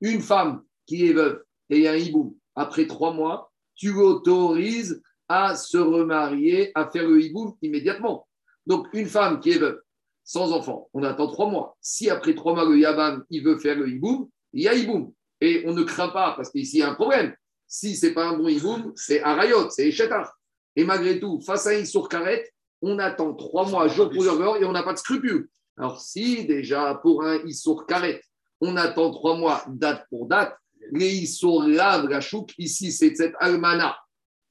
Une 0.00 0.20
femme 0.20 0.62
qui 0.86 1.08
est 1.08 1.12
veuve 1.12 1.42
et 1.70 1.88
un 1.88 1.96
hiboum, 1.96 2.34
après 2.54 2.86
trois 2.86 3.12
mois, 3.12 3.50
tu 3.74 3.92
l'autorises 3.92 5.02
à 5.28 5.54
se 5.56 5.78
remarier, 5.78 6.70
à 6.74 6.90
faire 6.90 7.06
le 7.06 7.22
hiboum 7.22 7.54
immédiatement. 7.60 8.26
Donc, 8.66 8.88
une 8.92 9.06
femme 9.06 9.40
qui 9.40 9.52
est 9.52 9.58
veuve, 9.58 9.80
sans 10.28 10.52
enfant, 10.52 10.90
on 10.92 11.02
attend 11.04 11.26
trois 11.26 11.48
mois. 11.48 11.78
Si 11.80 12.10
après 12.10 12.34
trois 12.34 12.52
mois, 12.52 12.66
le 12.66 12.78
Yabam, 12.78 13.24
il 13.30 13.42
veut 13.42 13.58
faire 13.58 13.78
le 13.78 13.88
hiboum, 13.88 14.28
il 14.52 14.62
y 14.62 14.68
a 14.68 14.74
hiboum. 14.74 15.10
Et 15.40 15.64
on 15.66 15.72
ne 15.72 15.82
craint 15.84 16.10
pas, 16.10 16.34
parce 16.36 16.50
qu'ici, 16.50 16.76
il 16.76 16.80
y 16.80 16.82
a 16.82 16.90
un 16.90 16.94
problème. 16.94 17.34
Si 17.66 17.96
ce 17.96 18.06
n'est 18.06 18.12
pas 18.12 18.26
un 18.26 18.36
bon 18.36 18.46
hiboum, 18.46 18.92
c'est 18.94 19.22
Arayot, 19.22 19.70
c'est 19.70 19.88
Echetar. 19.88 20.30
Et 20.76 20.84
malgré 20.84 21.18
tout, 21.18 21.40
face 21.40 21.66
à 21.66 21.72
une 21.72 21.86
sourd-carrette, 21.86 22.52
on 22.82 22.98
attend 22.98 23.32
trois 23.32 23.66
mois, 23.66 23.88
jour 23.88 24.10
pour 24.10 24.22
jour, 24.22 24.58
et 24.58 24.66
on 24.66 24.72
n'a 24.72 24.82
pas 24.82 24.92
de 24.92 24.98
scrupules. 24.98 25.48
Alors, 25.78 25.98
si 25.98 26.44
déjà 26.44 27.00
pour 27.02 27.24
un 27.24 27.38
Issour 27.46 27.86
carrette, 27.86 28.22
on 28.60 28.76
attend 28.76 29.10
trois 29.10 29.34
mois, 29.34 29.64
date 29.66 30.04
pour 30.10 30.26
date, 30.26 30.54
les 30.92 31.08
Issour 31.08 31.62
lave 31.62 32.06
la 32.06 32.20
ici, 32.58 32.92
c'est 32.92 33.14
cette 33.14 33.34
almana 33.40 33.96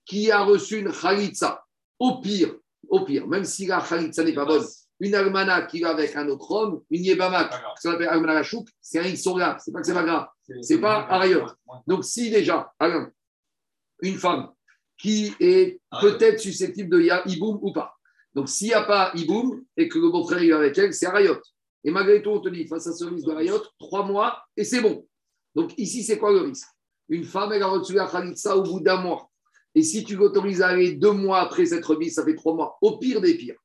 qui 0.05 0.31
a 0.31 0.43
reçu 0.43 0.79
une 0.79 0.91
khalitsa. 0.91 1.63
Au 1.99 2.19
pire, 2.19 2.55
au 2.89 3.05
pire, 3.05 3.27
même 3.27 3.45
si 3.45 3.67
la 3.67 3.79
khalitsa 3.79 4.23
n'est 4.23 4.33
pas 4.33 4.45
bonne, 4.45 4.65
une 4.99 5.15
almana 5.15 5.63
qui 5.63 5.81
va 5.81 5.89
avec 5.89 6.15
un 6.15 6.27
autre 6.29 6.51
homme, 6.51 6.81
une 6.89 7.03
yébama, 7.03 7.49
ce 7.79 7.87
qu'on 7.87 7.95
appelle 7.95 8.09
almana 8.09 8.43
chouk, 8.43 8.67
c'est 8.81 8.99
un 8.99 9.03
Ixora, 9.03 9.57
c'est 9.59 9.71
pas 9.71 9.81
que 9.81 9.87
c'est 9.87 9.93
pas 9.93 10.03
grave. 10.03 10.27
C'est 10.61 10.79
pas 10.79 11.05
Arayot. 11.09 11.45
Donc, 11.85 12.05
si 12.05 12.29
déjà, 12.29 12.73
Alain, 12.79 13.11
une 14.01 14.15
femme 14.15 14.49
qui 14.97 15.33
est 15.39 15.79
peut-être 16.01 16.39
susceptible 16.39 16.89
de 16.89 17.29
Iboum 17.29 17.59
ou 17.61 17.71
pas. 17.71 17.93
Donc, 18.33 18.49
s'il 18.49 18.69
n'y 18.69 18.73
a 18.73 18.83
pas 18.83 19.11
Iboum 19.15 19.63
et 19.75 19.87
que 19.87 19.99
le 19.99 20.09
beau-frère 20.09 20.41
est 20.41 20.51
avec 20.51 20.77
elle, 20.77 20.93
c'est 20.93 21.05
Arayot. 21.05 21.39
Et 21.83 21.91
malgré 21.91 22.21
tout, 22.21 22.31
on 22.31 22.39
te 22.39 22.49
dit, 22.49 22.67
face 22.67 22.87
à 22.87 22.93
ce 22.93 23.05
risque 23.05 23.25
de 23.25 23.31
Arayot, 23.31 23.61
trois 23.77 24.05
mois 24.05 24.41
et 24.55 24.63
c'est 24.63 24.81
bon. 24.81 25.05
Donc, 25.53 25.73
ici, 25.77 26.03
c'est 26.03 26.17
quoi 26.17 26.31
le 26.31 26.39
risque? 26.39 26.67
Une 27.09 27.23
femme, 27.23 27.51
elle 27.53 27.63
a 27.63 27.67
reçu 27.67 27.93
la 27.93 28.07
Khalitsa 28.07 28.57
au 28.57 28.63
bout 28.63 28.79
d'un 28.79 28.97
mois. 28.97 29.29
Et 29.75 29.83
si 29.83 30.03
tu 30.03 30.15
l'autorises 30.15 30.61
à 30.61 30.69
aller 30.69 30.93
deux 30.93 31.11
mois 31.11 31.39
après 31.39 31.65
cette 31.65 31.85
remise, 31.85 32.15
ça 32.15 32.25
fait 32.25 32.35
trois 32.35 32.53
mois. 32.53 32.77
Au 32.81 32.97
pire 32.97 33.21
des 33.21 33.35
pires. 33.37 33.57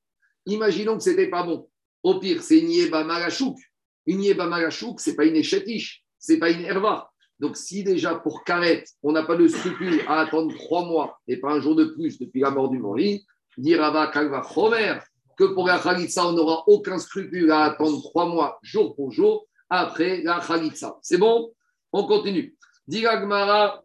Imaginons 0.47 0.97
que 0.97 1.03
ce 1.05 1.11
n'était 1.11 1.31
pas 1.31 1.43
bon. 1.43 1.69
Au 2.03 2.19
pire, 2.19 2.43
c'est 2.43 2.59
une 2.59 2.71
Yeba 2.71 3.05
Malachouk. 3.05 3.59
Une 4.07 4.23
Yeba 4.23 4.47
Malachouk, 4.47 5.01
ce 5.01 5.11
n'est 5.11 5.17
pas 5.17 5.25
une 5.25 5.37
Échetiche, 5.37 6.05
ce 6.19 6.33
n'est 6.33 6.39
pas 6.39 6.51
une 6.51 6.65
Herva. 6.65 7.11
Donc, 7.39 7.57
si 7.57 7.83
déjà 7.85 8.15
pour 8.17 8.45
Karet, 8.45 8.85
on 9.03 9.13
n'a 9.13 9.25
pas 9.25 9.37
de 9.37 9.49
scrupule 9.49 10.03
à 10.07 10.21
attendre 10.21 10.55
trois 10.55 10.85
mois 10.85 11.21
et 11.27 11.39
pas 11.39 11.53
un 11.53 11.61
jour 11.61 11.75
de 11.75 11.85
plus 11.85 12.19
depuis 12.19 12.41
la 12.41 12.51
mort 12.51 12.69
du 12.69 12.79
mari, 12.79 13.25
dire 13.57 13.83
Ava 13.83 14.09
Kalva 14.09 14.43
Chomer, 14.43 14.99
que 15.37 15.45
pour 15.45 15.67
la 15.67 15.79
Khalitsa, 15.79 16.27
on 16.27 16.33
n'aura 16.33 16.65
aucun 16.69 16.99
scrupule 16.99 17.51
à 17.51 17.65
attendre 17.65 18.01
trois 18.03 18.27
mois, 18.27 18.59
jour 18.63 18.95
pour 18.95 19.11
jour, 19.13 19.47
après 19.69 20.23
la 20.23 20.41
Khalitsa. 20.41 20.99
C'est 21.03 21.19
bon? 21.19 21.53
On 21.93 22.07
continue. 22.07 22.57
Dira 22.87 23.21
Gemara, 23.21 23.83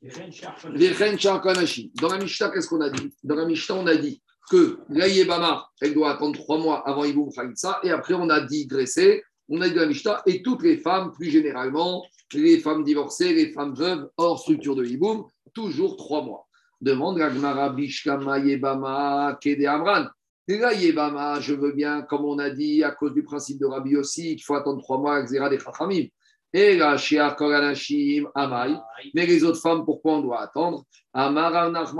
Vechen 0.00 1.18
Shar 1.18 1.42
Kanashi. 1.42 1.92
Dans 1.94 2.08
la 2.08 2.18
Mishnah, 2.18 2.50
qu'est-ce 2.50 2.68
qu'on 2.68 2.80
a 2.80 2.90
dit? 2.90 3.14
Dans 3.22 3.34
la 3.34 3.44
Mishnah, 3.44 3.74
on 3.74 3.86
a 3.86 3.96
dit 3.96 4.22
que 4.48 4.78
la 4.88 5.08
Yébama, 5.08 5.66
elle 5.80 5.94
doit 5.94 6.12
attendre 6.12 6.38
trois 6.38 6.58
mois 6.58 6.86
avant 6.88 7.04
Iboum 7.04 7.30
Khalitsa, 7.32 7.80
et 7.82 7.90
après, 7.90 8.14
on 8.14 8.28
a 8.30 8.40
digressé, 8.40 9.22
on 9.48 9.60
a 9.60 9.68
dit 9.68 9.74
la 9.74 9.86
Mishnah, 9.86 10.22
et 10.26 10.42
toutes 10.42 10.62
les 10.62 10.76
femmes, 10.78 11.12
plus 11.12 11.30
généralement, 11.30 12.04
les 12.34 12.58
femmes 12.58 12.84
divorcées, 12.84 13.32
les 13.32 13.52
femmes 13.52 13.74
veuves, 13.74 14.08
hors 14.16 14.38
structure 14.38 14.76
de 14.76 14.84
Iboum, 14.84 15.24
toujours 15.54 15.96
trois 15.96 16.22
mois. 16.22 16.46
Demande 16.80 17.18
la 17.18 17.30
Gemara 17.30 17.70
Bishkama 17.70 18.38
Yébama 18.38 19.38
Kede 19.40 19.66
Amran. 19.66 20.06
La 20.46 20.72
Yébama, 20.72 21.40
je 21.40 21.54
veux 21.54 21.72
bien, 21.72 22.02
comme 22.02 22.24
on 22.24 22.38
a 22.38 22.50
dit, 22.50 22.84
à 22.84 22.92
cause 22.92 23.12
du 23.12 23.22
principe 23.22 23.58
de 23.58 23.66
Rabbi 23.66 23.96
aussi, 23.96 24.36
qu'il 24.36 24.44
faut 24.44 24.54
attendre 24.54 24.80
trois 24.80 24.98
mois 24.98 25.26
Zera 25.26 25.50
des 25.50 25.58
Chachamim. 25.58 26.06
Et 26.52 26.76
la 26.76 26.96
Shia 26.96 27.32
Koranashim 27.32 28.28
Amai. 28.34 28.74
Mais 29.14 29.26
les 29.26 29.44
autres 29.44 29.60
femmes, 29.60 29.84
pourquoi 29.84 30.14
on 30.14 30.20
doit 30.22 30.40
attendre? 30.40 30.84
Amar 31.12 31.54
Amar 31.54 31.92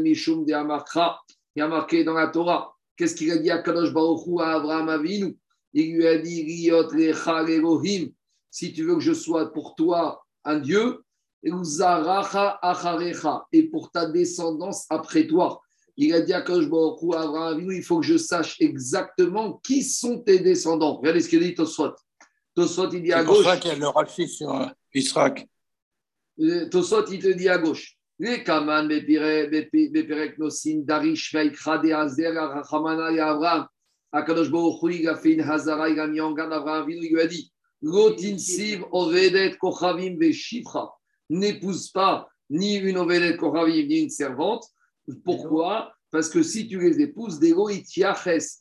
Mishum 0.00 0.44
de 0.44 0.52
Amarkra. 0.52 1.18
Il 1.58 1.62
y 1.62 1.64
a 1.64 1.66
marqué 1.66 2.04
dans 2.04 2.14
la 2.14 2.28
Torah. 2.28 2.72
Qu'est-ce 2.96 3.16
qu'il 3.16 3.32
a 3.32 3.36
dit 3.36 3.50
à 3.50 3.58
Kadosh 3.58 3.92
Baruch 3.92 4.24
Hu, 4.28 4.40
à 4.40 4.54
Abraham 4.54 4.88
Avinu? 4.90 5.36
Il 5.72 5.96
lui 5.96 6.06
a 6.06 6.16
dit 6.16 6.44
Riot 6.44 6.88
Elohim. 6.94 8.12
Si 8.48 8.72
tu 8.72 8.84
veux 8.84 8.94
que 8.94 9.00
je 9.00 9.12
sois 9.12 9.52
pour 9.52 9.74
toi 9.74 10.22
un 10.44 10.60
Dieu. 10.60 11.02
Et 11.42 11.50
pour 13.72 13.90
ta 13.90 14.06
descendance 14.06 14.86
après 14.88 15.26
toi. 15.26 15.60
Il 15.96 16.14
a 16.14 16.20
dit 16.20 16.32
à 16.32 16.42
Kadosh 16.42 16.68
Baruch 16.68 17.02
Hu, 17.02 17.12
à 17.16 17.22
Abraham 17.22 17.54
Avinu 17.54 17.76
il 17.76 17.82
faut 17.82 17.98
que 17.98 18.06
je 18.06 18.18
sache 18.18 18.60
exactement 18.60 19.54
qui 19.54 19.82
sont 19.82 20.20
tes 20.20 20.38
descendants. 20.38 20.98
Regardez 20.98 21.22
ce 21.22 21.28
qu'il 21.28 21.40
dit 21.40 21.56
Tosfot. 21.56 21.90
Tosfot, 22.54 22.88
il 22.92 23.02
dit 23.02 23.12
à 23.12 23.18
C'est 23.18 23.24
pour 23.24 23.34
gauche. 23.34 23.46
ça 23.46 23.56
qu'il 23.56 23.72
y 23.72 23.74
a 23.74 23.78
le 23.78 23.88
rachis 23.88 24.28
sur 24.28 24.54
euh. 24.54 24.66
Euh, 26.40 26.68
il 27.10 27.18
te 27.18 27.32
dit 27.36 27.48
à 27.48 27.58
gauche. 27.58 27.97
N'épouse 41.30 41.90
pas 41.90 42.28
ni 42.50 42.76
une 42.76 42.98
Ovedet, 42.98 43.36
Kochavim, 43.36 43.86
ni 43.86 44.00
une 44.00 44.10
servante. 44.10 44.64
Pourquoi? 45.24 45.92
Parce 46.10 46.28
que 46.28 46.42
si 46.42 46.66
tu 46.66 46.80
les 46.80 47.00
épouses, 47.00 47.38
Dego, 47.38 47.68
Itiaches, 47.68 48.56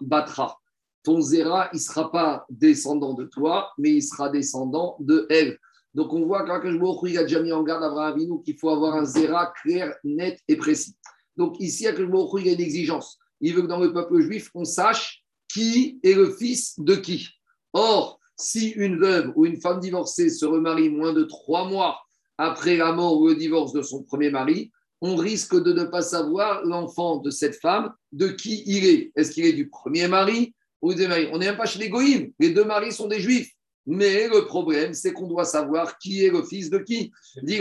Batra. 0.00 0.56
Ton 1.02 1.20
Zera, 1.20 1.68
il 1.72 1.76
ne 1.76 1.80
sera 1.80 2.10
pas 2.10 2.46
descendant 2.48 3.12
de 3.12 3.24
toi, 3.24 3.72
mais 3.76 3.90
il 3.90 4.02
sera 4.02 4.30
descendant 4.30 4.96
de 5.00 5.26
elle. 5.28 5.58
Donc 5.94 6.12
on 6.12 6.26
voit 6.26 6.44
qu'Akash 6.44 6.74
il 7.04 7.18
a 7.18 7.22
déjà 7.22 7.40
mis 7.40 7.52
en 7.52 7.62
garde 7.62 7.84
Abraham 7.84 8.14
Avinu 8.14 8.42
qu'il 8.42 8.58
faut 8.58 8.70
avoir 8.70 8.94
un 8.94 9.04
zéra 9.04 9.52
clair, 9.62 9.94
net 10.02 10.40
et 10.48 10.56
précis. 10.56 10.96
Donc 11.36 11.56
ici, 11.60 11.86
Akash 11.86 12.08
il 12.08 12.48
a 12.48 12.52
une 12.52 12.60
exigence. 12.60 13.18
Il 13.40 13.54
veut 13.54 13.62
que 13.62 13.66
dans 13.66 13.80
le 13.80 13.92
peuple 13.92 14.20
juif, 14.20 14.50
on 14.54 14.64
sache 14.64 15.22
qui 15.48 16.00
est 16.02 16.14
le 16.14 16.30
fils 16.32 16.78
de 16.78 16.96
qui. 16.96 17.28
Or, 17.72 18.18
si 18.36 18.70
une 18.70 18.98
veuve 18.98 19.32
ou 19.36 19.46
une 19.46 19.60
femme 19.60 19.80
divorcée 19.80 20.30
se 20.30 20.44
remarie 20.44 20.90
moins 20.90 21.12
de 21.12 21.24
trois 21.24 21.68
mois 21.68 22.00
après 22.38 22.76
la 22.76 22.92
mort 22.92 23.20
ou 23.20 23.28
le 23.28 23.36
divorce 23.36 23.72
de 23.72 23.82
son 23.82 24.02
premier 24.02 24.30
mari, 24.30 24.72
on 25.00 25.16
risque 25.16 25.54
de 25.54 25.72
ne 25.72 25.84
pas 25.84 26.02
savoir 26.02 26.64
l'enfant 26.64 27.18
de 27.18 27.30
cette 27.30 27.56
femme, 27.56 27.92
de 28.12 28.28
qui 28.28 28.64
il 28.66 28.86
est. 28.86 29.12
Est-ce 29.16 29.30
qu'il 29.32 29.44
est 29.44 29.52
du 29.52 29.68
premier 29.68 30.08
mari 30.08 30.54
ou 30.82 30.90
du 30.90 30.94
deuxième 30.96 31.10
mari 31.10 31.28
On 31.32 31.38
n'est 31.38 31.46
même 31.46 31.56
pas 31.56 31.66
chez 31.66 31.78
les 31.78 31.88
goïms. 31.88 32.32
Les 32.38 32.50
deux 32.50 32.64
maris 32.64 32.92
sont 32.92 33.06
des 33.06 33.20
juifs. 33.20 33.53
Mais 33.86 34.28
le 34.28 34.46
problème, 34.46 34.94
c'est 34.94 35.12
qu'on 35.12 35.26
doit 35.26 35.44
savoir 35.44 35.98
qui 35.98 36.24
est 36.24 36.30
le 36.30 36.42
fils 36.42 36.70
de 36.70 36.78
qui. 36.78 37.12
Dit 37.42 37.58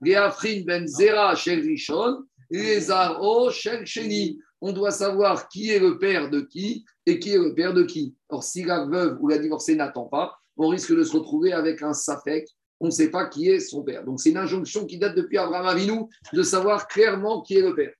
Léafrin 0.00 0.62
ben 0.64 0.86
Zera 0.86 1.34
shel 1.34 1.60
Rishon, 1.60 2.24
Lézaro 2.50 3.50
shel 3.50 3.84
Sheni. 3.84 4.38
On 4.60 4.72
doit 4.72 4.90
savoir 4.90 5.48
qui 5.48 5.70
est 5.70 5.78
le 5.78 5.98
père 5.98 6.30
de 6.30 6.40
qui 6.40 6.84
et 7.04 7.18
qui 7.18 7.30
est 7.30 7.38
le 7.38 7.54
père 7.54 7.74
de 7.74 7.82
qui. 7.82 8.14
Or, 8.30 8.42
si 8.42 8.64
la 8.64 8.86
veuve 8.86 9.18
ou 9.20 9.28
la 9.28 9.36
divorcée 9.36 9.76
n'attend 9.76 10.06
pas, 10.06 10.38
on 10.56 10.68
risque 10.68 10.96
de 10.96 11.04
se 11.04 11.12
retrouver 11.12 11.52
avec 11.52 11.82
un 11.82 11.92
safek. 11.92 12.48
On 12.80 12.86
ne 12.86 12.90
sait 12.90 13.10
pas 13.10 13.26
qui 13.26 13.48
est 13.48 13.60
son 13.60 13.82
père. 13.82 14.04
Donc, 14.04 14.20
c'est 14.20 14.30
une 14.30 14.38
injonction 14.38 14.86
qui 14.86 14.98
date 14.98 15.14
depuis 15.14 15.38
Abraham 15.38 15.66
Avinu 15.66 16.00
de 16.32 16.42
savoir 16.42 16.88
clairement 16.88 17.42
qui 17.42 17.56
est 17.56 17.62
le 17.62 17.74
père. 17.74 17.92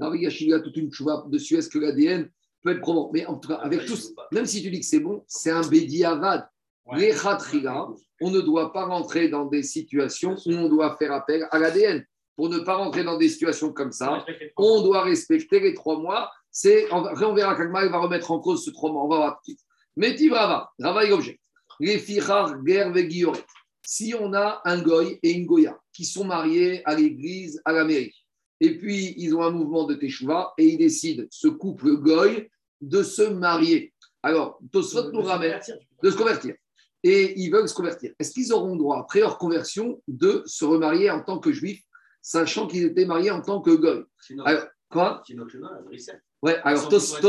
A 0.00 0.60
toute 0.60 0.76
une 0.76 0.92
chouva 0.92 1.24
dessus. 1.28 1.56
Est-ce 1.56 1.68
que 1.68 1.78
l'ADN 1.78 2.30
peut 2.62 2.72
être 2.72 2.80
probant 2.80 3.10
Mais 3.12 3.26
en 3.26 3.36
tout 3.36 3.48
cas, 3.48 3.56
avec 3.56 3.84
tous, 3.86 4.14
même 4.32 4.46
si 4.46 4.62
tu 4.62 4.70
dis 4.70 4.80
que 4.80 4.86
c'est 4.86 5.00
bon, 5.00 5.24
c'est 5.26 5.50
un 5.50 5.66
bédi 5.66 6.04
avad. 6.04 6.48
Les 6.96 7.14
on 8.20 8.30
ne 8.30 8.40
doit 8.40 8.72
pas 8.72 8.84
rentrer 8.84 9.28
dans 9.28 9.46
des 9.46 9.62
situations 9.62 10.36
où 10.46 10.50
on 10.50 10.68
doit 10.68 10.96
faire 10.96 11.12
appel 11.12 11.46
à 11.50 11.58
l'ADN. 11.58 12.04
Pour 12.36 12.48
ne 12.48 12.60
pas 12.60 12.76
rentrer 12.76 13.04
dans 13.04 13.18
des 13.18 13.28
situations 13.28 13.72
comme 13.72 13.92
ça, 13.92 14.24
on 14.56 14.82
doit 14.82 15.02
respecter 15.02 15.60
les 15.60 15.74
trois 15.74 15.98
mois. 15.98 16.30
C'est, 16.50 16.90
après, 16.90 17.24
on 17.24 17.34
verra 17.34 17.54
qu'Agma 17.54 17.86
va 17.88 17.98
remettre 17.98 18.30
en 18.30 18.40
cause 18.40 18.64
ce 18.64 18.70
trois 18.70 18.90
mois. 18.92 19.04
On 19.04 19.08
va 19.08 19.16
voir 19.16 19.34
tout 19.34 19.52
de 19.52 19.56
suite. 19.56 19.60
Mais 19.96 20.14
Tivrava, 20.14 20.70
Rava 20.78 21.04
il 21.04 21.12
objecte. 21.12 21.40
Les 21.80 21.98
fichar. 21.98 22.54
Si 23.84 24.14
on 24.18 24.32
a 24.32 24.60
un 24.64 24.80
goy 24.80 25.18
et 25.22 25.32
une 25.32 25.46
goya 25.46 25.78
qui 25.92 26.04
sont 26.04 26.24
mariés 26.24 26.82
à 26.84 26.94
l'église, 26.94 27.60
à 27.64 27.72
la 27.72 27.84
mairie, 27.84 28.14
et 28.60 28.78
puis 28.78 29.14
ils 29.18 29.34
ont 29.34 29.42
un 29.42 29.50
mouvement 29.50 29.84
de 29.84 29.94
teshuva 29.94 30.54
et 30.56 30.66
ils 30.66 30.78
décident, 30.78 31.24
ce 31.30 31.48
couple 31.48 31.96
goy, 31.96 32.48
de 32.82 33.02
se 33.02 33.22
marier. 33.22 33.94
Alors, 34.22 34.58
Tosfot 34.70 35.10
nous 35.12 35.22
ramène 35.22 35.58
de 36.02 36.10
se 36.10 36.16
convertir. 36.16 36.54
Et 37.04 37.40
ils 37.40 37.50
veulent 37.50 37.68
se 37.68 37.74
convertir. 37.74 38.12
Est-ce 38.18 38.30
qu'ils 38.32 38.52
auront 38.52 38.76
droit, 38.76 38.98
après 39.00 39.20
leur 39.20 39.38
conversion, 39.38 40.00
de 40.06 40.42
se 40.46 40.64
remarier 40.64 41.10
en 41.10 41.22
tant 41.22 41.38
que 41.38 41.50
juifs, 41.52 41.82
sachant 42.20 42.66
qu'ils 42.66 42.84
étaient 42.84 43.06
mariés 43.06 43.30
en 43.30 43.40
tant 43.40 43.60
que 43.60 43.70
goy? 43.70 44.04
Alors, 44.44 44.64
quoi? 44.88 45.22
Ouais, 46.42 46.60
alors 46.64 46.88
Tos- 46.88 47.20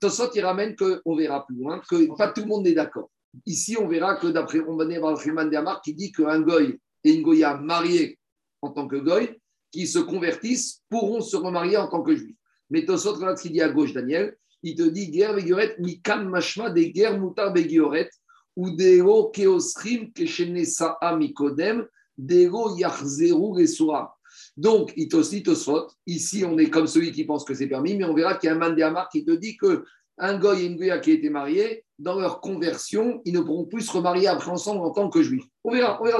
Tosot, 0.00 0.30
il 0.34 0.44
ramène 0.44 0.74
qu'on 0.76 1.16
verra 1.16 1.46
plus 1.46 1.56
loin, 1.56 1.80
que 1.88 2.14
pas 2.16 2.28
tout 2.32 2.42
le 2.42 2.46
monde 2.48 2.64
n'est 2.64 2.74
d'accord. 2.74 3.10
Ici, 3.46 3.76
on 3.78 3.88
verra 3.88 4.16
que 4.16 4.26
d'après 4.26 4.60
on 4.60 4.76
va 4.76 4.84
voir 4.98 5.18
Freeman 5.18 5.48
Diamar 5.48 5.80
qui 5.80 5.94
dit 5.94 6.12
qu'un 6.12 6.40
goy 6.40 6.78
et 7.04 7.12
une 7.12 7.22
goya 7.22 7.56
mariés 7.56 8.18
en 8.60 8.70
tant 8.70 8.86
que 8.86 8.96
goy, 8.96 9.40
qui 9.70 9.86
se 9.86 9.98
convertissent, 9.98 10.82
pourront 10.90 11.22
se 11.22 11.36
remarier 11.36 11.78
en 11.78 11.88
tant 11.88 12.02
que 12.02 12.14
juifs. 12.14 12.36
Mais 12.68 12.84
Tosot, 12.84 13.14
regarde 13.14 13.38
ce 13.38 13.42
qu'il 13.42 13.52
dit 13.52 13.62
à 13.62 13.70
gauche, 13.70 13.94
Daniel, 13.94 14.36
il 14.62 14.74
te 14.76 14.82
dit 14.82 15.10
guerre 15.10 15.34
begioret, 15.34 15.76
mikan 15.78 16.24
mashma 16.24 16.70
des 16.70 16.90
guerres 16.90 17.18
mutar 17.18 17.52
begioret, 17.52 18.10
ou 18.56 18.70
dero 18.76 19.30
keosrim 19.30 20.12
keshenesa 20.12 20.98
mikodem, 21.16 21.86
dero 22.16 22.76
yachzeru 22.76 23.54
resura. 23.54 24.14
Donc, 24.56 24.92
il 24.96 25.08
te 25.08 25.28
dit 25.28 25.42
Tosfot, 25.42 25.88
ici 26.06 26.44
on 26.44 26.58
est 26.58 26.70
comme 26.70 26.86
celui 26.86 27.12
qui 27.12 27.24
pense 27.24 27.44
que 27.44 27.54
c'est 27.54 27.68
permis, 27.68 27.96
mais 27.96 28.04
on 28.04 28.14
verra 28.14 28.36
qu'il 28.36 28.48
y 28.48 28.50
a 28.50 28.54
un 28.54 28.58
Mandéamar 28.58 29.08
qui 29.08 29.24
te 29.24 29.32
dit 29.32 29.56
que 29.56 29.84
un 30.18 30.38
goy 30.38 30.62
et 30.62 30.66
une 30.66 30.76
goya 30.76 30.98
qui 30.98 31.12
étaient 31.12 31.30
mariés, 31.30 31.84
dans 31.98 32.18
leur 32.18 32.40
conversion, 32.40 33.22
ils 33.24 33.32
ne 33.32 33.40
pourront 33.40 33.64
plus 33.64 33.82
se 33.82 33.92
remarier 33.92 34.28
après 34.28 34.50
ensemble 34.50 34.82
en 34.82 34.90
tant 34.90 35.08
que 35.08 35.22
juifs. 35.22 35.44
On 35.64 35.72
verra, 35.72 36.00
on 36.00 36.04
verra. 36.04 36.18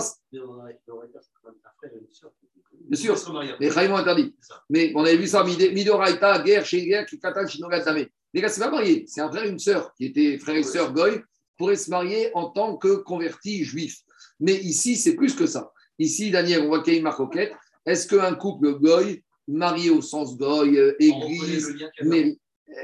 Bien 2.88 2.98
sûr, 2.98 3.16
les 3.60 3.70
Chaïm 3.70 3.92
interdit. 3.92 4.34
Mais 4.70 4.92
on 4.94 5.04
avait 5.04 5.16
vu 5.16 5.26
ça, 5.26 5.44
Midoraita, 5.44 6.42
guerre 6.42 6.64
chez 6.64 6.86
guerre, 6.86 7.06
qui 7.06 7.18
katan 7.18 7.46
shinogatame. 7.46 8.06
Les 8.34 8.40
gars, 8.40 8.48
c'est 8.48 8.60
pas 8.60 8.70
marié, 8.70 9.04
c'est 9.06 9.20
un 9.20 9.30
frère 9.30 9.44
et 9.44 9.48
une 9.48 9.58
sœur 9.58 9.94
qui 9.94 10.06
étaient 10.06 10.38
frère 10.38 10.56
et 10.56 10.62
sœur 10.62 10.92
goy, 10.92 11.20
pourraient 11.58 11.76
se 11.76 11.90
marier 11.90 12.30
en 12.34 12.50
tant 12.50 12.76
que 12.76 12.96
convertis 12.96 13.64
juifs. 13.64 13.98
Mais 14.40 14.54
ici, 14.54 14.96
c'est 14.96 15.14
plus 15.14 15.34
que 15.34 15.46
ça. 15.46 15.72
Ici, 15.98 16.30
Daniel, 16.30 16.62
on 16.62 16.68
voit 16.68 16.82
qu'il 16.82 16.94
y 16.94 16.96
a 16.96 16.98
une 16.98 17.04
marcoquette. 17.04 17.52
Est-ce 17.84 18.08
qu'un 18.08 18.34
couple 18.34 18.78
goy 18.78 19.22
marié 19.46 19.90
au 19.90 20.00
sens 20.00 20.36
goy, 20.36 20.78
euh, 20.78 20.94
église, 20.98 21.74
mais 22.02 22.38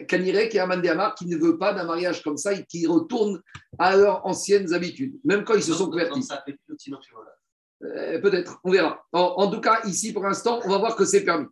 Kanirek 0.06 0.54
et 0.54 0.58
Aman 0.60 0.86
Amar 0.86 1.14
qui 1.14 1.26
ne 1.26 1.36
veut 1.36 1.56
pas 1.56 1.72
d'un 1.72 1.84
mariage 1.84 2.22
comme 2.22 2.36
ça 2.36 2.52
et 2.52 2.64
qui 2.64 2.86
retournent 2.86 3.40
à 3.78 3.96
leurs 3.96 4.26
anciennes 4.26 4.74
habitudes, 4.74 5.18
même 5.24 5.44
quand 5.44 5.54
ils 5.54 5.62
se 5.62 5.72
sont 5.72 5.88
convertis. 5.88 6.28
Euh, 7.84 8.20
Peut-être, 8.20 8.60
on 8.64 8.70
verra. 8.70 9.02
En, 9.12 9.20
en 9.20 9.50
tout 9.50 9.60
cas, 9.60 9.80
ici, 9.86 10.12
pour 10.12 10.24
l'instant, 10.24 10.60
on 10.64 10.68
va 10.68 10.78
voir 10.78 10.96
que 10.96 11.04
c'est 11.04 11.24
permis. 11.24 11.46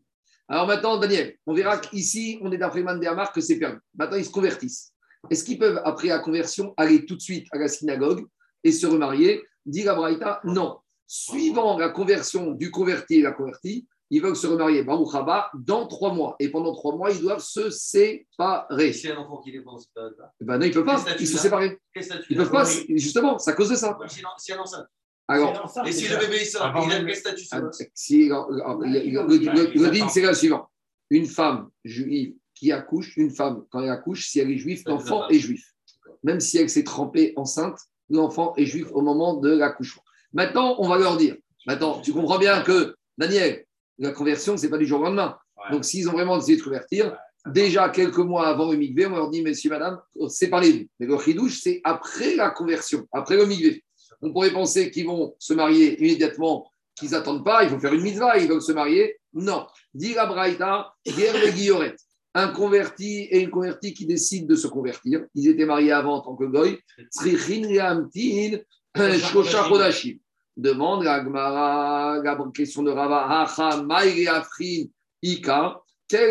Alors 0.49 0.67
maintenant, 0.67 0.97
Daniel, 0.99 1.37
on 1.47 1.55
verra 1.55 1.79
qu'ici, 1.79 2.39
on 2.41 2.53
est 2.53 2.59
d'après 2.59 2.83
Mandéamar 2.83 3.33
que 3.33 3.41
c'est 3.41 3.59
permis. 3.59 3.81
Maintenant, 3.97 4.17
ils 4.17 4.25
se 4.25 4.31
convertissent. 4.31 4.93
Est-ce 5.29 5.45
qu'ils 5.45 5.59
peuvent, 5.59 5.81
après 5.85 6.09
la 6.09 6.21
conversion, 6.21 6.73
aller 6.77 7.05
tout 7.05 7.17
de 7.17 7.21
suite 7.21 7.49
à 7.53 7.59
la 7.59 7.69
synagogue 7.69 8.27
et 8.63 8.71
se 8.71 8.87
remarier? 8.87 9.43
Dit 9.65 9.83
la 9.83 9.95
Braïta, 9.95 10.41
non. 10.45 10.79
Suivant 11.09 11.77
la 11.79 11.89
conversion 11.89 12.53
du 12.53 12.71
converti 12.71 13.17
et 13.17 13.23
la 13.23 13.33
convertie, 13.33 13.87
ils 14.11 14.23
veulent 14.23 14.37
se 14.37 14.47
remarier 14.47 14.85
Baruch 14.85 15.13
dans 15.55 15.89
trois 15.89 16.13
mois. 16.13 16.37
Et 16.39 16.49
pendant 16.49 16.73
trois 16.73 16.97
mois, 16.97 17.11
ils 17.11 17.21
doivent 17.21 17.43
se 17.43 17.71
séparer. 17.71 18.93
Si 18.93 19.09
un 19.09 19.17
enfant 19.17 19.39
qui 19.39 19.53
cette 19.53 19.93
période-là, 19.93 20.33
Ben 20.41 20.59
non, 20.59 20.67
ils 20.67 20.69
ne 20.69 20.75
peuvent 20.75 20.85
pas. 20.85 21.05
Ils 21.19 21.27
se 21.27 21.39
statut 21.39 22.27
Ils 22.31 22.39
ne 22.39 22.45
peuvent 22.45 22.53
pas. 22.53 22.65
Justement, 22.91 23.39
c'est 23.39 23.51
à 23.51 23.55
cause 23.55 23.71
de 23.71 23.75
ça. 23.75 23.99
Enceinte. 24.61 24.87
Alors, 25.29 25.53
Et 25.87 25.93
si 25.93 26.09
le 26.09 26.19
bébé 26.19 26.39
il 26.43 26.47
sort, 26.47 26.63
il 26.87 26.93
a 26.93 26.97
quel 27.05 27.17
statut 27.17 27.45
si- 27.45 28.29
le, 28.29 29.27
le- 29.29 29.39
le- 29.65 29.73
le 29.75 30.09
c'est 30.09 30.21
la 30.23 30.35
suivante. 30.35 30.67
Une 31.11 31.27
femme 31.27 31.69
juive 31.85 32.35
qui 32.55 32.71
accouche, 32.73 33.17
une 33.17 33.31
femme, 33.31 33.65
quand 33.71 33.81
elle 33.81 33.91
accouche, 33.91 34.29
si 34.29 34.39
elle 34.41 34.51
est 34.51 34.59
juive, 34.59 34.83
l'enfant 34.87 35.27
c'est 35.29 35.37
est 35.37 35.39
juif. 35.41 35.73
Même 36.23 36.41
si 36.41 36.59
elle 36.59 36.71
s'est 36.71 36.85
trempée 36.85 37.33
enceinte, 37.37 37.79
l'enfant 38.09 38.55
est 38.57 38.67
juif 38.67 38.89
au 38.93 39.01
moment 39.03 39.35
de 39.35 39.51
l'accouchement. 39.57 40.03
Maintenant, 40.33 40.77
on 40.79 40.89
va 40.89 40.97
leur 40.99 41.17
dire. 41.17 41.37
Maintenant, 41.67 42.01
tu 42.01 42.13
comprends 42.13 42.39
bien 42.39 42.63
que, 42.63 42.95
Daniel, 43.19 43.65
la 43.99 44.13
conversion, 44.13 44.57
ce 44.57 44.63
n'est 44.63 44.69
pas 44.71 44.79
du 44.79 44.87
jour 44.87 45.01
au 45.01 45.05
lendemain. 45.05 45.37
Ouais. 45.57 45.73
Donc, 45.73 45.85
s'ils 45.85 46.09
ont 46.09 46.13
vraiment 46.13 46.37
décidé 46.37 46.55
de 46.57 46.61
se 46.61 46.65
convertir, 46.65 47.17
déjà 47.47 47.89
quelques 47.89 48.19
mois 48.19 48.47
avant 48.47 48.71
le 48.71 48.77
migvé, 48.77 49.07
on 49.07 49.17
leur 49.17 49.31
dit, 49.31 49.43
messieurs, 49.43 49.71
madame, 49.71 50.01
séparez-vous. 50.29 50.87
Mais 51.01 51.07
le 51.07 51.19
chidouche, 51.19 51.61
c'est 51.63 51.81
après 51.85 52.37
la 52.37 52.51
conversion, 52.51 53.07
après 53.13 53.37
le 53.37 53.47
migvé. 53.47 53.83
On 54.23 54.33
pourrait 54.33 54.53
penser 54.53 54.91
qu'ils 54.91 55.07
vont 55.07 55.35
se 55.39 55.55
marier 55.55 55.99
immédiatement, 56.01 56.71
qu'ils 56.95 57.11
n'attendent 57.11 57.45
pas, 57.45 57.63
il 57.65 57.71
faut 57.71 57.79
faire 57.79 57.93
une 57.93 58.03
mitzvah, 58.03 58.39
ils 58.39 58.49
veulent 58.49 58.63
se 58.63 58.73
marier. 58.73 59.17
Non. 59.33 59.67
Dit 59.93 60.15
la 60.15 60.27
Braïta, 60.27 60.95
guerre. 61.07 61.95
Un 62.35 62.49
converti 62.49 63.23
et 63.31 63.41
une 63.41 63.51
convertie 63.51 63.95
qui 63.95 64.05
décident 64.05 64.47
de 64.47 64.57
se 64.57 64.67
convertir. 64.67 65.25
Ils 65.35 65.49
étaient 65.49 65.65
mariés 65.65 65.93
avant 65.93 66.17
en 66.17 66.21
tant 66.21 66.37
que 66.37 66.45
goy. 66.45 66.79
Demande 70.59 71.05
la 71.05 71.23
Gemara, 71.23 72.23
la 72.23 72.39
question 72.55 72.83
de 72.83 72.91
Rava, 72.91 73.47
Ika. 75.23 75.81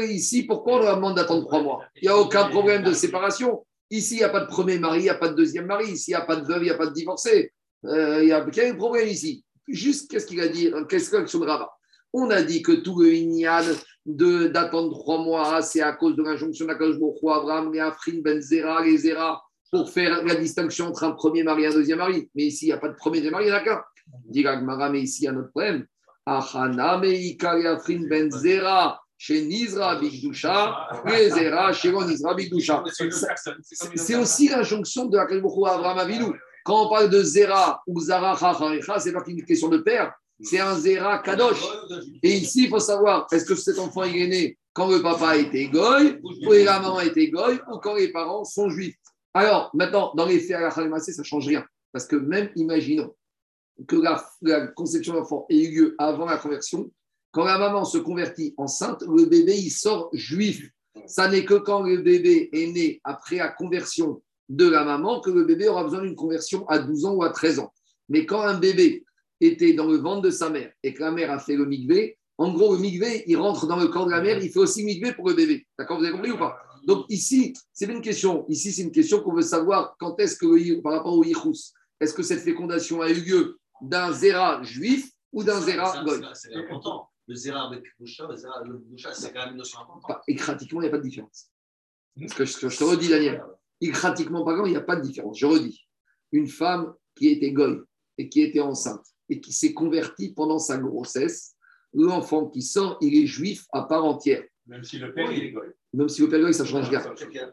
Ici, 0.10 0.44
pourquoi 0.44 0.76
on 0.76 0.80
leur 0.80 0.96
demande 0.96 1.16
d'attendre 1.16 1.46
trois 1.46 1.62
mois? 1.62 1.84
Il 1.96 2.04
n'y 2.04 2.10
a 2.10 2.18
aucun 2.18 2.50
problème 2.50 2.84
de 2.84 2.94
séparation. 2.94 3.66
Ici, 3.90 4.16
il 4.16 4.18
n'y 4.18 4.24
a 4.24 4.30
pas 4.30 4.42
de 4.42 4.48
premier 4.48 4.80
mari, 4.80 5.00
il 5.00 5.04
n'y 5.04 5.10
a 5.10 5.16
pas 5.16 5.30
de 5.30 5.36
deuxième 5.36 5.66
mari. 5.66 5.92
Ici, 5.92 6.12
il 6.12 6.14
n'y 6.16 6.22
a 6.22 6.26
pas 6.26 6.38
de 6.38 6.46
veuve, 6.46 6.62
il 6.62 6.66
n'y 6.66 6.72
a 6.72 6.78
pas 6.78 6.88
de 6.88 6.94
divorcé. 6.94 7.52
Euh, 7.86 8.24
il 8.24 8.30
y 8.30 8.32
a 8.32 8.42
quel 8.52 8.78
problème 8.78 9.08
ici 9.08 9.44
Juste, 9.68 10.10
qu'est-ce 10.10 10.28
qu'il 10.28 10.40
a 10.42 10.48
dit 10.48 10.72
Qu'est-ce 10.90 11.10
que 11.10 11.18
de 11.18 11.46
Rava 11.46 11.72
On 12.14 12.30
a 12.30 12.42
dit 12.42 12.62
que 12.62 12.72
tout 12.72 13.02
le 13.02 13.14
Inyan 13.14 13.64
d'attendre 14.06 14.98
trois 15.00 15.18
mois, 15.18 15.62
c'est 15.62 15.82
à 15.82 15.94
cause 15.94 16.16
de 16.16 16.24
l'injonction 16.24 16.66
d'Akadosh 16.66 17.00
Baruch 17.00 17.18
Hu, 17.22 17.32
Abraham, 17.32 17.74
les 17.74 17.80
Afrin, 17.80 18.22
Ben 18.24 18.40
Zera, 18.40 18.84
les 18.84 18.98
Zera, 18.98 19.42
pour 19.72 19.90
faire 19.90 20.24
la 20.24 20.36
distinction 20.36 20.88
entre 20.88 21.04
un 21.04 21.12
premier 21.12 21.44
mari 21.44 21.64
et 21.64 21.68
un 21.68 21.74
deuxième 21.74 21.98
mari. 21.98 22.30
Mais 22.36 22.44
ici, 22.44 22.66
il 22.66 22.70
n'y 22.70 22.74
a 22.74 22.78
pas 22.78 22.90
de 22.90 22.96
premier 22.96 23.28
mari, 23.30 23.46
il 23.46 23.48
n'y 23.48 23.54
en 23.54 23.58
a 23.58 23.62
qu'un. 23.62 23.82
Dit 24.30 24.44
la 24.44 24.60
Gemara, 24.60 24.90
mais 24.90 25.02
ici, 25.02 25.24
il 25.24 25.26
y 25.26 25.28
a 25.28 25.32
notre 25.32 25.50
problème. 25.50 25.86
Achana 26.26 27.00
meika 27.00 27.58
les 27.58 27.66
Afrin, 27.66 28.08
Ben 28.08 28.30
Zera, 28.32 29.00
chez 29.18 29.44
Nizra, 29.46 29.96
Bigdusha, 29.96 31.02
les 31.08 31.30
Zera, 31.32 31.74
chez 31.74 31.92
Nizra, 31.92 32.36
Bigdusha. 32.36 32.84
C'est 33.96 34.16
aussi 34.16 34.50
l'injonction 34.50 35.06
de 35.06 35.18
Hu 35.18 35.66
à 35.66 35.74
Abraham 35.74 35.98
Avinu. 35.98 36.26
Quand 36.66 36.88
on 36.88 36.90
parle 36.90 37.12
de 37.12 37.22
Zera 37.22 37.84
ou 37.86 38.00
Zara 38.02 38.36
Chacharecha, 38.36 39.00
c'est 39.00 39.14
pas 39.14 39.22
qu'une 39.22 39.46
question 39.46 39.70
de 39.70 39.78
père, 39.78 40.12
c'est 40.42 40.60
un 40.60 40.76
Zera 40.76 41.20
Kadosh. 41.20 41.64
Et 42.24 42.32
ici, 42.32 42.64
il 42.64 42.70
faut 42.70 42.80
savoir, 42.80 43.28
est-ce 43.32 43.46
que 43.46 43.54
cet 43.54 43.78
enfant 43.78 44.04
est 44.04 44.28
né 44.28 44.58
quand 44.74 44.90
le 44.90 45.00
papa 45.00 45.38
était 45.38 45.68
goy, 45.68 46.20
ou 46.24 46.52
la 46.52 46.80
maman 46.80 47.02
était 47.02 47.28
goy, 47.28 47.60
ou 47.72 47.78
quand 47.78 47.94
les 47.94 48.12
parents 48.12 48.44
sont 48.44 48.72
juifs? 48.72 48.96
Alors, 49.36 49.70
maintenant, 49.76 50.12
dans 50.16 50.26
les 50.26 50.40
faits 50.40 50.56
à 50.56 50.62
la 50.62 50.72
ça 50.72 51.12
ne 51.16 51.24
change 51.24 51.46
rien. 51.46 51.64
Parce 51.92 52.08
que 52.08 52.16
même, 52.16 52.50
imaginons 52.56 53.14
que 53.88 53.98
la, 53.98 54.26
la 54.42 54.66
conception 54.68 55.14
de 55.14 55.20
l'enfant 55.20 55.46
ait 55.50 55.66
eu 55.66 55.72
lieu 55.72 55.96
avant 56.00 56.26
la 56.26 56.38
conversion, 56.38 56.90
quand 57.32 57.44
la 57.44 57.60
maman 57.60 57.86
se 57.86 58.00
convertit 58.00 58.56
enceinte, 58.58 59.04
le 59.04 59.26
bébé, 59.26 59.56
il 59.56 59.70
sort 59.70 60.10
juif. 60.14 60.68
Ça 61.06 61.28
n'est 61.28 61.46
que 61.46 61.54
quand 61.54 61.84
le 61.84 61.98
bébé 61.98 62.50
est 62.52 62.68
né 62.72 63.02
après 63.04 63.36
la 63.36 63.50
conversion 63.50 64.24
de 64.50 64.68
la 64.68 64.84
maman 64.84 65.20
que 65.22 65.32
le 65.32 65.44
bébé 65.44 65.68
aura 65.68 65.84
besoin 65.84 66.02
d'une 66.02 66.16
conversion 66.16 66.68
à 66.68 66.80
12 66.80 67.06
ans 67.06 67.14
ou 67.16 67.24
à 67.24 67.30
13 67.32 67.60
ans. 67.60 67.74
Mais 68.10 68.26
quand 68.26 68.42
un 68.42 68.58
bébé 68.58 69.04
était 69.42 69.74
dans 69.74 69.88
le 69.88 69.98
ventre 69.98 70.22
de 70.22 70.30
sa 70.30 70.50
mère 70.50 70.72
et 70.84 70.94
que 70.94 71.02
la 71.02 71.12
mère 71.12 71.32
a 71.32 71.40
fait 71.40 71.56
le 71.56 71.66
migvé, 71.66 72.18
en 72.38 72.52
gros, 72.54 72.74
le 72.76 72.80
migvé, 72.80 73.24
il 73.28 73.38
rentre 73.38 73.66
dans 73.66 73.78
le 73.78 73.88
corps 73.88 74.06
de 74.06 74.12
la 74.12 74.22
mère, 74.22 74.38
il 74.44 74.52
fait 74.52 74.60
aussi 74.60 74.84
migvé 74.84 75.14
pour 75.14 75.28
le 75.30 75.36
bébé. 75.36 75.66
D'accord 75.80 75.98
Vous 76.00 76.04
avez 76.04 76.14
compris 76.14 76.32
ou 76.32 76.38
pas? 76.38 76.58
Donc 76.86 77.06
ici, 77.10 77.54
c'est 77.74 77.86
une 77.88 78.02
question. 78.02 78.46
Ici, 78.48 78.72
c'est 78.72 78.84
une 78.84 78.92
question 78.92 79.22
qu'on 79.22 79.34
veut 79.34 79.42
savoir 79.42 79.96
quand 80.00 80.20
est-ce 80.20 80.36
que, 80.38 80.46
le- 80.46 80.82
par 80.82 80.94
rapport 80.94 81.14
au 81.18 81.24
yichus, 81.24 81.72
est-ce 82.00 82.14
que 82.14 82.22
cette 82.24 82.42
fécondation 82.42 83.02
a 83.02 83.10
eu 83.10 83.22
lieu 83.22 83.58
d'un 83.82 84.12
zéra 84.12 84.62
juif 84.64 85.10
ou 85.32 85.44
d'un 85.44 85.60
zéra 85.62 86.04
goy? 86.04 86.22
c'est- 86.34 86.54
important. 86.54 87.10
Le 87.28 87.34
zéra 87.36 87.66
avec 87.68 87.84
Boucha, 88.00 88.28
le 88.30 88.36
zéra 88.36 88.60
avec 88.60 88.72
Boucha, 88.74 89.12
c'est 89.14 89.34
quand 89.34 89.40
même 89.46 89.52
une 89.54 89.58
notion 89.58 89.80
importante. 89.80 90.04
Pas- 90.08 90.22
Écratiquement, 90.28 90.82
il 90.82 90.84
n'y 90.84 90.90
a 90.90 90.92
pas 90.92 90.98
de 91.00 91.04
différence. 91.04 91.48
Parce 92.20 92.34
que 92.34 92.46
je, 92.46 92.70
je 92.70 92.78
te 92.78 92.84
redis, 92.84 93.08
Daniel, 93.10 93.42
écratiquement 93.82 94.44
parlant, 94.44 94.66
il 94.66 94.72
n'y 94.72 94.78
a 94.78 94.82
pas 94.82 94.96
de 94.96 95.02
différence. 95.02 95.38
Je 95.38 95.46
redis, 95.46 95.86
une 96.32 96.48
femme 96.48 96.94
qui 97.16 97.30
était 97.30 97.52
goy 97.52 97.80
et 98.18 98.30
qui 98.30 98.42
était 98.42 98.60
enceinte 98.62 99.06
et 99.30 99.40
qui 99.42 99.54
s'est 99.54 99.74
convertie 99.74 100.34
pendant 100.34 100.60
sa 100.60 100.78
grossesse, 100.78 101.56
l'enfant 101.94 102.48
qui 102.48 102.62
sort, 102.62 102.98
il 103.02 103.16
est 103.24 103.26
juif 103.28 103.66
à 103.72 103.84
part 103.84 104.06
entière. 104.06 104.44
Même 104.68 104.84
si 104.84 104.98
le 104.98 105.14
père, 105.14 105.32
il 105.32 105.44
est 105.44 105.52
goy. 105.52 105.68
Même 105.94 106.10
si 106.10 106.22
le 106.22 106.30
père 106.30 106.40
goy, 106.42 106.54
ça 106.54 106.66
change 106.66 106.90
rien. 106.90 107.00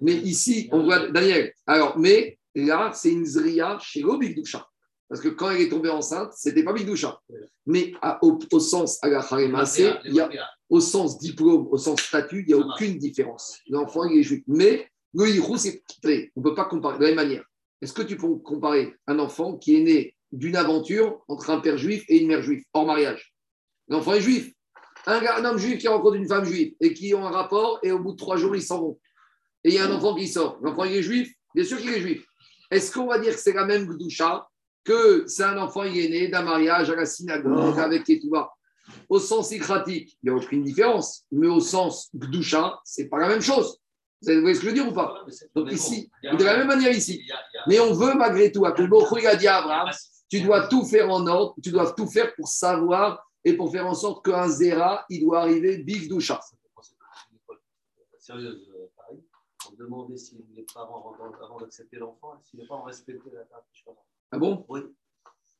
Mais 0.01 0.15
ici, 0.15 0.69
on 0.73 0.83
voit, 0.85 1.09
Daniel, 1.11 1.53
alors, 1.67 1.99
mais 1.99 2.39
là, 2.55 2.93
c'est 2.95 3.13
une 3.13 3.25
zria 3.25 3.79
chez 3.81 4.03
Bigdoucha. 4.03 4.67
Parce 5.09 5.21
que 5.21 5.29
quand 5.29 5.51
elle 5.51 5.61
est 5.61 5.69
tombée 5.69 5.91
enceinte, 5.91 6.33
c'était 6.35 6.65
pas 6.65 6.73
Bigdoucha. 6.73 7.21
Mais 7.67 7.93
à- 8.01 8.19
au, 8.25 8.39
au 8.51 8.61
sens 8.61 8.99
à 9.03 9.09
la 9.09 9.19
Harémassé, 9.21 9.91
il 10.05 10.15
y 10.15 10.21
a 10.21 10.29
au 10.71 10.81
sens 10.81 11.19
diplôme, 11.19 11.69
au 11.71 11.77
sens 11.77 12.01
statut, 12.01 12.41
il 12.41 12.55
n'y 12.55 12.55
a 12.55 12.65
aucune 12.67 12.97
différence. 12.99 13.61
L'enfant, 13.69 14.05
il 14.05 14.19
est 14.19 14.23
juif. 14.23 14.43
Mais 14.47 14.89
le 15.15 15.29
hirou, 15.29 15.57
c'est. 15.57 15.83
On 16.05 16.41
ne 16.41 16.43
peut 16.43 16.55
pas 16.55 16.65
comparer 16.65 16.99
de 16.99 17.03
la 17.03 17.09
même 17.09 17.17
manière. 17.17 17.45
Est-ce 17.81 17.93
que 17.93 18.03
tu 18.03 18.17
peux 18.17 18.37
comparer 18.37 18.95
un 19.07 19.19
enfant 19.19 19.57
qui 19.57 19.77
est 19.77 19.81
né 19.81 20.17
d'une 20.31 20.57
aventure 20.57 21.23
entre 21.29 21.51
un 21.51 21.61
père 21.61 21.77
juif 21.77 22.05
et 22.09 22.19
une 22.19 22.29
mère 22.29 22.43
juive, 22.43 22.63
hors 22.73 22.87
mariage? 22.87 23.35
L'enfant 23.89 24.15
est 24.15 24.21
juif. 24.21 24.53
Un, 25.07 25.21
gars- 25.21 25.39
un 25.39 25.45
homme 25.45 25.59
juif 25.59 25.79
qui 25.79 25.89
rencontre 25.89 26.15
une 26.15 26.29
femme 26.29 26.45
juive 26.45 26.75
et 26.81 26.95
qui 26.95 27.13
ont 27.15 27.27
un 27.27 27.31
rapport 27.31 27.81
et 27.83 27.91
au 27.91 27.99
bout 27.99 28.13
de 28.13 28.17
trois 28.17 28.37
jours, 28.37 28.55
ils 28.55 28.63
s'en 28.63 28.81
vont. 28.81 29.01
Et 29.65 29.71
il 29.71 29.75
y 29.75 29.79
a 29.79 29.87
un 29.87 29.93
enfant 29.93 30.15
qui 30.15 30.29
sort. 30.29 30.59
L'enfant, 30.63 30.85
il 30.85 30.95
est 30.95 31.03
juif? 31.03 31.33
Bien 31.55 31.65
sûr 31.65 31.79
qu'il 31.79 31.91
est 31.91 32.01
juif. 32.01 32.25
Est-ce 32.71 32.93
qu'on 32.93 33.07
va 33.07 33.19
dire 33.19 33.35
que 33.35 33.41
c'est 33.41 33.53
la 33.53 33.67
même 33.67 33.87
Gdoucha 33.87 34.49
que 34.85 35.25
c'est 35.27 35.45
un 35.45 35.59
enfant, 35.59 35.83
il 35.85 35.97
est 35.99 36.09
né 36.09 36.29
d'un 36.29 36.43
mariage 36.43 36.91
à 36.91 36.97
la 36.97 37.07
synagogue 37.07 37.79
avec 37.79 38.05
Ketouba 38.05 38.53
au 39.09 39.21
sens 39.21 39.53
écratique, 39.53 40.19
il 40.23 40.31
n'y 40.31 40.31
a 40.31 40.35
aucune 40.37 40.63
différence. 40.63 41.25
Mais 41.31 41.47
au 41.49 41.61
sens 41.61 42.09
Gdoucha, 42.15 42.81
c'est 42.85 43.09
pas 43.09 43.19
la 43.19 43.29
même 43.29 43.43
chose. 43.43 43.79
Vous 44.25 44.41
voyez 44.41 44.55
ce 44.55 44.61
que 44.61 44.67
je 44.67 44.71
veux 44.71 44.75
dire 44.75 44.89
ou 44.89 44.93
pas 44.93 45.25
Donc 45.55 45.73
ici, 45.73 46.11
de 46.23 46.45
la 46.45 46.59
même 46.59 46.69
manière 46.69 46.93
ici. 46.93 47.23
Mais 47.67 47.81
on 47.81 47.93
veut 47.93 48.15
malgré 48.15 48.53
tout, 48.53 48.65
il 48.65 49.27
a 49.27 49.37
dit 49.37 49.49
à 49.49 49.57
Abraham, 49.59 49.91
tu 50.31 50.41
dois 50.41 50.69
tout 50.69 50.85
faire 50.85 51.11
en 51.11 51.27
ordre, 51.27 51.55
tu 51.63 51.71
dois 51.71 51.93
tout 51.93 52.07
faire 52.07 52.35
pour 52.35 52.49
savoir 52.49 53.29
et 53.45 53.55
pour 53.55 53.71
faire 53.71 53.87
en 53.87 53.95
sorte 53.95 54.25
qu'un 54.25 54.49
Zera, 54.49 55.05
il 55.11 55.21
doit 55.25 55.41
arriver 55.41 55.79
Big 55.79 56.09
Doucha. 56.09 56.41
Sérieuse, 58.19 58.71
pareil. 58.97 59.21
On 59.69 59.75
demandait 59.75 60.17
si 60.17 60.37
les 60.55 60.65
parents, 60.73 61.13
avant, 61.43 61.59
d'accepter 61.59 61.97
l'enfant, 61.97 62.41
si 62.45 62.57
les 62.57 62.67
parents 62.67 62.85
respectaient 62.85 63.31
la 63.35 63.43
pas. 63.43 63.65
Ah 64.31 64.39
bon? 64.39 64.65
Oui. 64.69 64.81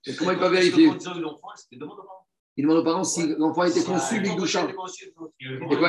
Et 0.07 0.15
comment 0.15 0.31
il 0.31 0.39
peut 0.39 0.43
Parce 0.43 0.53
que 0.53 0.57
vérifier 0.57 0.85
ils 0.85 1.09
ont 1.09 1.17
eu 1.17 1.21
l'enfant, 1.21 1.49
c'était 1.57 1.77
demande 1.77 1.99
aux 1.99 2.03
parents. 2.03 2.27
Il 2.57 2.63
demande 2.63 2.79
aux 2.79 2.85
parents 2.85 3.05
si 3.05 3.35
l'enfant 3.37 3.63
a 3.63 3.69
été 3.69 3.83
conçu 3.83 4.21
Big 4.21 4.37
Doucha. 4.37 4.69
Et 4.69 4.75
quoi, 4.75 4.89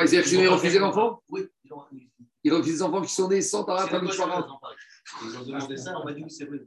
qu'ils 0.04 0.48
ont 0.48 0.52
refusé 0.52 0.78
l'enfant? 0.80 1.22
Oui, 1.28 1.46
ils 2.44 2.52
ont 2.52 2.56
ils- 2.56 2.60
Ils 2.60 2.62
refusent 2.62 2.72
les 2.74 2.82
enfants 2.82 3.02
qui 3.02 3.12
sont 3.12 3.28
nés 3.28 3.40
sans 3.42 3.64
pas 3.64 3.86
la 3.90 4.10
Shara. 4.12 4.46
ils 5.24 5.36
ont 5.36 5.42
demandé 5.44 5.76
ça, 5.76 5.98
on 5.98 6.04
m'a 6.04 6.12
dit 6.12 6.22
oui, 6.22 6.30
c'est 6.30 6.44
vrai. 6.44 6.58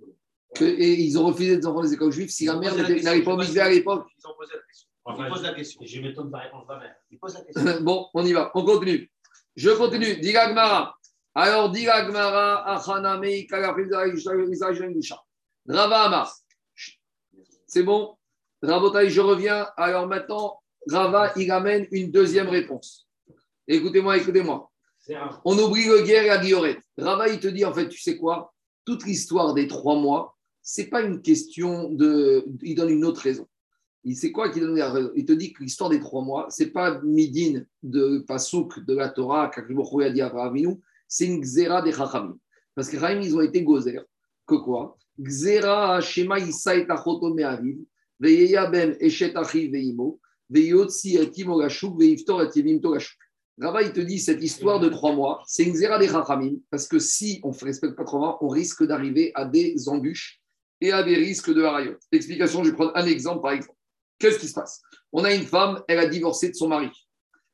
Que- 0.56 0.66
Et 0.66 0.94
ils 1.02 1.18
ont 1.20 1.26
refusé 1.28 1.58
des 1.58 1.66
enfants 1.68 1.82
des 1.82 1.94
écoles 1.94 2.12
juives 2.12 2.30
si 2.30 2.46
la 2.46 2.56
mère 2.56 2.76
la 2.76 2.88
n'avait 2.90 3.24
pas 3.24 3.36
misé 3.38 3.60
à 3.60 3.70
l'époque. 3.70 4.08
Ils 4.18 4.28
ont 4.28 4.34
posé 4.38 4.54
la 4.56 4.62
question. 4.64 4.88
Ils 5.10 5.30
posent 5.30 5.44
la 5.44 5.54
question. 5.54 5.82
Et 5.82 5.88
je 5.88 6.02
m'étonne 6.02 6.28
de 6.28 6.32
la 6.34 6.40
réponse 6.40 6.64
de 6.64 6.68
ma 6.74 6.80
mère. 6.80 6.96
Ils 7.12 7.20
posent 7.20 7.34
la 7.36 7.42
question. 7.46 7.82
bon, 7.84 8.08
on 8.14 8.26
y 8.26 8.34
va, 8.34 8.52
on 8.56 8.66
continue. 8.66 9.12
Je 9.56 9.70
continue. 9.72 10.18
Diga 10.18 10.52
Gmara. 10.52 10.96
Alors, 11.36 11.70
Diga 11.70 12.04
Gmara, 12.06 12.76
Achana 12.76 13.18
Mei, 13.18 13.46
Kalafim, 13.46 13.88
Israël, 14.16 14.94
Doucha. 14.94 15.22
Rava 15.68 16.04
Amar. 16.04 16.34
C'est 17.68 17.84
bon? 17.84 18.16
Rabotaï, 18.62 19.10
je 19.10 19.22
reviens. 19.22 19.68
Alors 19.78 20.08
maintenant, 20.08 20.60
Rava, 20.90 21.34
il 21.36 21.52
amène 21.52 21.88
une 21.92 22.10
deuxième 22.12 22.48
réponse. 22.48 23.08
Écoutez-moi, 23.68 24.18
écoutez-moi. 24.18 24.72
On 25.46 25.58
oublie 25.58 25.86
le 25.86 26.02
guerre 26.02 26.24
et 26.24 26.28
la 26.28 26.38
guillorette. 26.38 26.82
Rava, 26.98 27.30
il 27.30 27.40
te 27.40 27.48
dit, 27.48 27.66
en 27.66 27.74
fait, 27.74 27.88
tu 27.88 28.02
sais 28.02 28.18
quoi? 28.18 28.54
Toute 28.86 29.06
l'histoire 29.06 29.54
des 29.54 29.68
trois 29.68 29.96
mois, 29.96 30.36
c'est 30.62 30.88
pas 30.88 31.02
une 31.02 31.22
question 31.22 31.90
de. 31.90 32.46
Il 32.62 32.76
donne 32.76 32.90
une 32.90 33.06
autre 33.06 33.22
raison. 33.22 33.48
Il 34.04 34.16
sait 34.16 34.32
quoi 34.32 34.50
qu'il 34.50 34.62
donne 34.62 34.76
la 34.76 34.92
raison? 34.92 35.12
Il 35.16 35.26
te 35.26 35.34
dit 35.34 35.52
que 35.52 35.64
l'histoire 35.64 35.90
des 35.90 36.00
trois 36.00 36.22
mois, 36.22 36.48
c'est 36.50 36.72
pas 36.72 37.02
Midin 37.02 37.64
de 37.84 38.20
Pasouk 38.20 38.86
de 38.86 38.96
la 38.96 39.10
Torah, 39.10 39.50
qu'Akribochou 39.50 40.02
a 40.02 40.10
dit 40.10 40.22
c'est 41.08 41.26
une 41.26 41.42
Xéra 41.42 41.82
des 41.82 41.92
Chachamim. 41.92 42.38
Parce 42.74 42.90
que 42.90 42.98
Chachamim, 42.98 43.22
ils 43.22 43.36
ont 43.36 43.42
été 43.42 43.64
gozer. 43.64 44.02
Que 44.46 44.56
quoi? 44.56 44.98
Xéra 45.20 46.00
Shema 46.00 46.40
Issa 46.40 46.76
et 46.76 46.86
Achoto 46.90 47.34
Me'aviv, 47.34 47.80
Veyeya 48.20 48.70
Ben 48.70 48.96
Eshet 49.00 49.36
Achi 49.36 49.68
Veimo, 49.68 50.20
Veyotsi 50.50 51.18
et 51.18 51.30
Timo 51.30 51.58
Gashuk, 51.58 52.00
Veiftor 52.00 52.44
et 52.44 52.50
Yevim 52.56 52.80
Togashuk. 52.80 53.18
Rava, 53.60 53.82
il 53.82 53.92
te 53.92 54.00
dit 54.00 54.20
cette 54.20 54.44
histoire 54.44 54.80
de 54.80 54.88
trois 54.88 55.14
mois, 55.14 55.42
c'est 55.48 55.64
une 55.64 55.74
Xéra 55.74 55.98
des 55.98 56.08
Chachamim, 56.08 56.58
parce 56.70 56.88
que 56.88 57.00
si 57.00 57.40
on 57.44 57.50
ne 57.50 57.66
respecte 57.66 57.96
pas 57.96 58.04
trois 58.04 58.20
mois, 58.20 58.38
on 58.44 58.50
risque 58.50 58.84
d'arriver 58.84 59.32
à 59.34 59.46
des 59.46 59.90
embûches 59.90 60.40
et 60.80 60.92
à 60.92 61.02
des 61.02 61.16
risques 61.16 61.52
de 61.52 61.64
harayot. 61.64 61.96
Explication, 62.12 62.64
je 62.64 62.70
vais 62.70 62.76
prendre 62.76 62.92
un 62.96 63.06
exemple 63.08 63.42
par 63.42 63.54
exemple. 63.54 63.76
Qu'est-ce 64.20 64.38
qui 64.38 64.48
se 64.48 64.54
passe? 64.54 64.82
On 65.12 65.24
a 65.24 65.34
une 65.34 65.46
femme, 65.46 65.82
elle 65.88 65.98
a 65.98 66.08
divorcé 66.08 66.50
de 66.50 66.56
son 66.56 66.68
mari. 66.68 66.92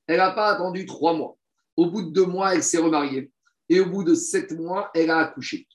Elle 0.07 0.17
n'a 0.17 0.31
pas 0.31 0.49
attendu 0.49 0.85
trois 0.85 1.13
mois. 1.13 1.37
Au 1.77 1.89
bout 1.89 2.03
de 2.03 2.09
deux 2.09 2.25
mois, 2.25 2.53
elle 2.53 2.63
s'est 2.63 2.79
remariée. 2.79 3.31
Et 3.69 3.79
au 3.79 3.85
bout 3.85 4.03
de 4.03 4.13
sept 4.13 4.51
mois, 4.51 4.91
elle 4.93 5.09
a 5.09 5.19
accouché. 5.19 5.67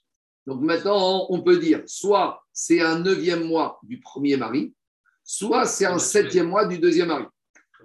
Donc 0.47 0.61
maintenant, 0.61 1.27
on 1.31 1.43
peut 1.43 1.59
dire 1.59 1.83
soit 1.87 2.45
c'est 2.53 2.83
un 2.83 3.01
neuvième 3.01 3.45
mois 3.45 3.81
du 3.83 3.99
premier 3.99 4.37
mari, 4.37 4.75
soit 5.25 5.65
c'est 5.65 5.87
un 5.87 5.99
septième 5.99 6.49
mois 6.49 6.67
du 6.67 6.79
deuxième 6.79 7.09
mari. 7.09 7.25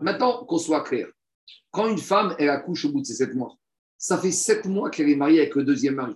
Maintenant, 0.02 0.44
qu'on 0.46 0.58
soit 0.58 0.82
clair, 0.82 1.08
quand 1.72 1.88
une 1.88 1.98
femme, 1.98 2.36
elle 2.40 2.50
accouche 2.50 2.86
au 2.86 2.92
bout 2.92 3.02
de 3.02 3.06
ces 3.06 3.16
sept 3.16 3.34
mois, 3.34 3.56
ça 3.98 4.18
fait 4.18 4.32
sept 4.32 4.66
mois 4.66 4.90
qu'elle 4.90 5.10
est 5.10 5.16
mariée 5.16 5.40
avec 5.40 5.56
le 5.56 5.64
deuxième 5.64 5.96
mari. 5.96 6.16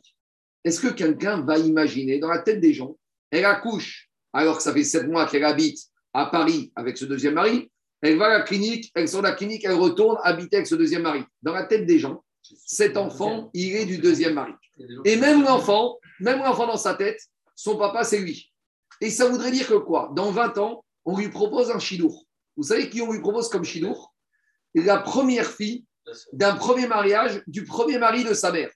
Est-ce 0.63 0.81
que 0.81 0.87
quelqu'un 0.87 1.41
va 1.41 1.57
imaginer 1.57 2.19
dans 2.19 2.27
la 2.27 2.39
tête 2.39 2.59
des 2.59 2.73
gens, 2.73 2.97
elle 3.31 3.45
accouche 3.45 4.09
alors 4.33 4.57
que 4.57 4.63
ça 4.63 4.73
fait 4.73 4.83
sept 4.83 5.07
mois 5.07 5.25
qu'elle 5.25 5.45
habite 5.45 5.79
à 6.13 6.25
Paris 6.25 6.71
avec 6.75 6.97
ce 6.97 7.05
deuxième 7.05 7.35
mari, 7.35 7.71
elle 8.01 8.17
va 8.17 8.25
à 8.25 8.37
la 8.37 8.41
clinique, 8.41 8.91
elle 8.93 9.07
sort 9.07 9.21
de 9.21 9.27
la 9.27 9.33
clinique, 9.33 9.65
elle 9.65 9.73
retourne 9.73 10.17
habiter 10.23 10.57
avec 10.57 10.67
ce 10.67 10.75
deuxième 10.75 11.01
mari. 11.03 11.23
Dans 11.41 11.53
la 11.53 11.63
tête 11.63 11.85
des 11.85 11.97
gens, 11.97 12.23
cet 12.65 12.97
enfant, 12.97 13.49
il 13.53 13.75
est 13.75 13.85
du 13.85 13.97
deuxième 13.97 14.33
mari. 14.33 14.53
Et 15.05 15.15
même 15.15 15.43
l'enfant, 15.43 15.97
même 16.19 16.39
l'enfant 16.39 16.67
dans 16.67 16.77
sa 16.77 16.93
tête, 16.93 17.19
son 17.55 17.77
papa, 17.77 18.03
c'est 18.03 18.19
lui. 18.19 18.51
Et 19.01 19.09
ça 19.09 19.27
voudrait 19.27 19.51
dire 19.51 19.67
que 19.67 19.75
quoi? 19.75 20.11
Dans 20.15 20.31
20 20.31 20.57
ans, 20.59 20.85
on 21.05 21.17
lui 21.17 21.29
propose 21.29 21.71
un 21.71 21.79
chidour. 21.79 22.25
Vous 22.55 22.63
savez 22.63 22.89
qui 22.89 23.01
on 23.01 23.11
lui 23.11 23.19
propose 23.19 23.49
comme 23.49 23.63
chidour 23.63 24.13
La 24.85 24.99
première 24.99 25.49
fille 25.49 25.85
d'un 26.33 26.55
premier 26.55 26.87
mariage 26.87 27.41
du 27.47 27.63
premier 27.63 27.97
mari 27.97 28.23
de 28.23 28.33
sa 28.33 28.51
mère. 28.51 28.69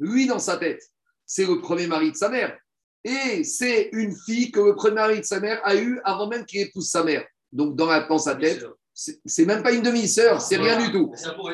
Lui, 0.00 0.26
dans 0.26 0.38
sa 0.38 0.56
tête, 0.56 0.82
c'est 1.26 1.46
le 1.46 1.60
premier 1.60 1.86
mari 1.86 2.10
de 2.10 2.16
sa 2.16 2.28
mère. 2.28 2.56
Et 3.04 3.44
c'est 3.44 3.90
une 3.92 4.14
fille 4.26 4.50
que 4.50 4.60
le 4.60 4.74
premier 4.74 4.96
mari 4.96 5.20
de 5.20 5.24
sa 5.24 5.40
mère 5.40 5.60
a 5.64 5.74
eue 5.76 6.00
avant 6.04 6.28
même 6.28 6.44
qu'il 6.44 6.60
épouse 6.60 6.88
sa 6.88 7.02
mère. 7.04 7.24
Donc, 7.52 7.76
dans, 7.76 7.86
la, 7.86 8.00
dans 8.06 8.18
sa 8.18 8.34
tête, 8.34 8.64
c'est 8.94 9.44
même 9.44 9.62
pas 9.62 9.72
une 9.72 9.82
demi-sœur, 9.82 10.40
c'est 10.40 10.56
rien 10.56 10.78
du 10.78 10.92
tout. 10.92 11.12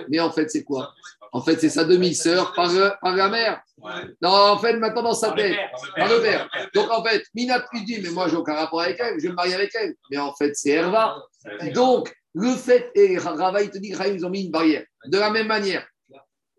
Mais 0.09 0.21
en 0.21 0.31
fait, 0.31 0.49
c'est 0.51 0.65
quoi 0.65 0.93
En 1.33 1.43
fait, 1.43 1.59
c'est 1.61 1.69
sa 1.69 1.85
demi-sœur 1.85 2.53
par, 2.55 2.73
la 2.73 3.29
mère. 3.29 3.63
Non, 4.23 4.31
en 4.31 4.59
fait, 4.59 4.77
maintenant, 4.77 5.03
dans 5.03 5.15
sa 5.15 5.33
tête, 5.33 5.57
par 5.97 6.09
le 6.09 6.21
père. 6.21 6.49
Donc, 6.75 6.91
en 6.91 7.03
fait, 7.05 7.23
Mina 7.35 7.65
lui 7.73 7.85
dit, 7.85 8.01
mais 8.03 8.11
moi, 8.11 8.29
j'ai 8.29 8.37
aucun 8.37 8.55
rapport 8.55 8.81
avec 8.81 8.99
elle, 9.01 9.15
je 9.19 9.25
vais 9.25 9.29
me 9.31 9.35
marier 9.35 9.55
avec 9.55 9.71
elle. 9.75 9.95
Mais 10.11 10.19
en 10.19 10.35
fait, 10.35 10.55
c'est 10.55 10.71
Herva. 10.71 11.17
Donc, 11.75 12.13
le 12.41 12.55
fait, 12.55 12.93
et 12.95 13.19
Rava, 13.19 13.63
il 13.63 13.71
te 13.71 13.79
dit, 13.79 13.93
ils 14.15 14.25
ont 14.25 14.31
mis 14.31 14.45
une 14.45 14.53
barrière. 14.53 14.85
De 15.07 15.19
la 15.19 15.31
même 15.31 15.49
manière, 15.49 15.85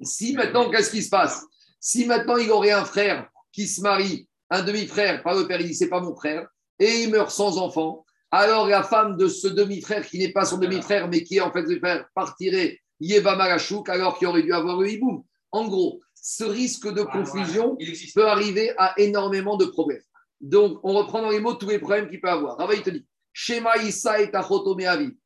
si 0.01 0.33
maintenant, 0.33 0.69
qu'est-ce 0.69 0.91
qui 0.91 1.01
se 1.01 1.09
passe 1.09 1.45
Si 1.79 2.05
maintenant, 2.05 2.35
il 2.35 2.51
aurait 2.51 2.71
un 2.71 2.83
frère 2.83 3.29
qui 3.53 3.65
se 3.65 3.81
marie, 3.81 4.27
un 4.49 4.61
demi-frère, 4.61 5.23
par 5.23 5.35
le 5.35 5.47
père, 5.47 5.61
il 5.61 5.67
dit, 5.67 5.75
c'est 5.75 5.87
pas 5.87 6.01
mon 6.01 6.13
frère, 6.15 6.45
et 6.79 7.03
il 7.03 7.09
meurt 7.09 7.31
sans 7.31 7.57
enfant, 7.57 8.05
alors 8.29 8.67
la 8.67 8.83
femme 8.83 9.15
de 9.15 9.29
ce 9.29 9.47
demi-frère, 9.47 10.05
qui 10.05 10.19
n'est 10.19 10.33
pas 10.33 10.43
son 10.43 10.57
demi-frère, 10.57 11.07
mais 11.07 11.23
qui 11.23 11.37
est 11.37 11.41
en 11.41 11.51
fait 11.51 11.61
le 11.61 11.79
frère, 11.79 12.05
partirait 12.13 12.79
Yeva 12.99 13.37
Malachouk, 13.37 13.87
alors 13.87 14.17
qu'il 14.17 14.27
aurait 14.27 14.43
dû 14.43 14.53
avoir 14.53 14.81
le 14.81 14.89
hiboum. 14.89 15.23
En 15.51 15.67
gros, 15.69 16.01
ce 16.13 16.43
risque 16.43 16.91
de 16.93 17.03
confusion 17.03 17.77
Il 17.79 17.89
existe. 17.89 18.15
peut 18.15 18.27
arriver 18.27 18.73
à 18.77 18.93
énormément 18.99 19.55
de 19.55 19.65
problèmes. 19.65 20.01
Donc, 20.41 20.79
on 20.83 20.93
reprend 20.93 21.21
dans 21.21 21.29
les 21.29 21.39
mots 21.39 21.53
tous 21.53 21.69
les 21.69 21.79
problèmes 21.79 22.09
qu'il 22.09 22.19
peut 22.19 22.29
avoir. 22.29 22.57
Rava, 22.57 22.75
il 22.75 22.81
te 22.81 22.89
dit 22.89 23.05
Shema 23.33 23.77
Issa 23.77 24.21
et. 24.21 24.31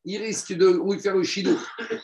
Il 0.06 0.22
risque 0.22 0.54
de 0.54 0.80
lui 0.92 1.00
faire 1.00 1.16
le 1.16 1.24
chido 1.24 1.52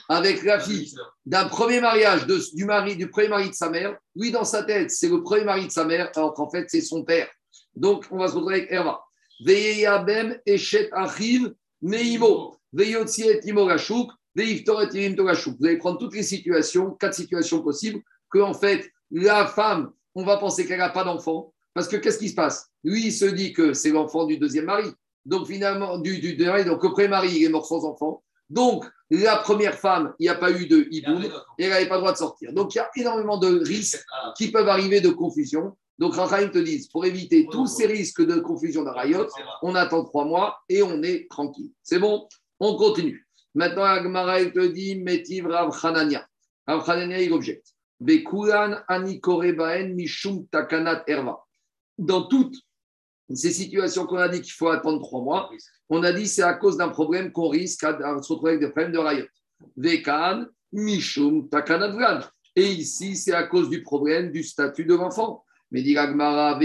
avec 0.08 0.44
la 0.44 0.60
fille 0.60 0.94
d'un 1.26 1.48
premier 1.48 1.82
mariage 1.82 2.26
de- 2.26 2.40
du 2.56 2.66
mari, 2.66 2.96
du 2.96 3.10
premier 3.10 3.28
mari 3.28 3.50
de 3.50 3.56
sa 3.56 3.70
mère. 3.70 3.98
Lui, 4.16 4.32
dans 4.32 4.46
sa 4.46 4.64
tête, 4.64 4.92
c'est 4.92 5.10
le 5.10 5.22
premier 5.22 5.44
mari 5.44 5.68
de 5.68 5.72
sa 5.72 5.86
mère, 5.86 6.12
alors 6.16 6.34
qu'en 6.34 6.50
fait, 6.50 6.66
c'est 6.70 6.82
son 6.82 7.04
père. 7.04 7.28
Donc, 7.76 8.06
on 8.12 8.18
va 8.18 8.28
se 8.28 8.34
retrouver 8.34 8.56
avec 8.56 8.72
Herva. 8.72 9.02
Veyeyabem 9.46 10.40
Eshet 10.46 10.90
Achiv 10.92 11.54
Meimo. 11.82 12.58
Veyotzi 12.74 13.24
et 13.24 13.40
Imogashuk. 13.48 14.12
Veiftor 14.36 14.84
et 14.84 14.88
Irim 14.94 15.16
Togashuk. 15.16 15.56
Vous 15.60 15.66
allez 15.66 15.78
prendre 15.78 15.98
toutes 15.98 16.14
les 16.14 16.24
situations, 16.24 16.92
quatre 16.92 17.16
situations 17.16 17.62
possibles, 17.62 18.00
que 18.32 18.40
en 18.40 18.54
fait, 18.54 18.90
la 19.12 19.48
femme, 19.48 19.92
on 20.16 20.24
va 20.24 20.38
penser 20.38 20.66
qu'elle 20.68 20.78
n'a 20.80 20.90
pas 20.90 21.04
d'enfant. 21.04 21.54
Parce 21.74 21.88
que 21.88 21.98
qu'est-ce 21.98 22.20
qui 22.20 22.30
se 22.30 22.36
passe? 22.36 22.68
Lui, 22.84 23.08
il 23.08 23.12
se 23.12 23.26
dit 23.26 23.54
que 23.54 23.74
c'est 23.74 23.90
l'enfant 23.90 24.26
du 24.26 24.38
deuxième 24.38 24.66
mari. 24.66 24.90
Donc, 25.26 25.48
finalement, 25.48 25.98
du, 25.98 26.20
du, 26.20 26.36
donc, 26.36 26.84
le 26.84 26.90
premier 26.92 27.08
mari, 27.08 27.30
il 27.32 27.44
est 27.46 27.50
mort 27.50 27.66
sans 27.66 27.86
enfant. 27.86 28.24
Donc, 28.50 28.86
la 29.12 29.38
première 29.38 29.76
femme, 29.76 30.14
il 30.18 30.24
n'y 30.24 30.30
a 30.30 30.36
pas 30.36 30.52
eu 30.52 30.66
de 30.68 30.88
hiboum 30.90 31.24
et 31.58 31.64
elle 31.64 31.70
n'avait 31.70 31.88
pas 31.88 31.96
le 31.96 32.02
droit 32.02 32.14
de 32.14 32.18
sortir. 32.18 32.52
Donc, 32.54 32.74
il 32.74 32.80
y 32.80 32.82
a 32.82 32.90
énormément 32.96 33.38
de 33.38 33.64
risques 33.64 34.04
qui 34.38 34.52
peuvent 34.52 34.68
arriver 34.68 35.02
de 35.02 35.10
confusion. 35.10 35.78
Donc, 36.00 36.16
Rahim 36.16 36.50
te 36.50 36.58
dit, 36.58 36.88
pour 36.92 37.06
éviter 37.06 37.48
tous 37.52 37.68
ces 37.68 37.86
risques 37.86 38.26
de 38.26 38.40
confusion 38.40 38.84
d'Arayot, 38.84 39.28
on 39.62 39.76
attend 39.76 40.04
trois 40.04 40.26
mois 40.26 40.60
et 40.70 40.82
on 40.82 41.04
est 41.04 41.28
tranquille. 41.30 41.72
C'est 41.84 42.00
bon? 42.00 42.28
On 42.60 42.76
continue. 42.76 43.28
Maintenant, 43.54 43.84
Agmara, 43.84 44.46
te 44.46 44.66
dit, 44.68 44.96
Metiv 44.96 45.48
Rav 45.48 45.78
Hanania. 45.84 46.26
Rav 46.66 46.90
Hanania, 46.90 47.22
il 47.22 47.34
objecte. 47.34 47.74
Bekulan 48.00 48.78
Anikorebaen 48.88 49.94
Mishum 49.94 50.48
Takanat 50.48 51.04
Erva. 51.08 51.46
Dans 51.98 52.24
toutes 52.24 52.56
ces 53.36 53.52
situations 53.52 54.06
qu'on 54.06 54.18
a 54.18 54.28
dit 54.28 54.42
qu'il 54.42 54.54
faut 54.54 54.70
attendre 54.70 55.02
trois 55.02 55.22
mois, 55.22 55.50
on 55.90 56.04
a 56.04 56.12
dit 56.12 56.28
c'est 56.28 56.44
à 56.44 56.54
cause 56.54 56.78
d'un 56.78 56.90
problème 56.90 57.32
qu'on 57.32 57.50
risque 57.50 57.84
à 57.84 57.98
se 57.98 58.32
retrouver 58.32 58.52
avec 58.54 58.62
des 58.62 58.70
problèmes 58.70 58.92
de 58.92 58.98
Rayot. 58.98 59.26
Vekan 59.78 60.46
Mishum 60.72 61.50
Takanat 61.50 61.90
Vlad. 61.90 62.26
Et 62.56 62.68
ici, 62.68 63.16
c'est 63.16 63.34
à 63.34 63.44
cause 63.44 63.70
du 63.70 63.84
problème 63.84 64.32
du 64.32 64.44
statut 64.44 64.86
de 64.86 64.96
l'enfant. 64.96 65.44
Mais 65.72 65.84
Takanat 65.84 66.56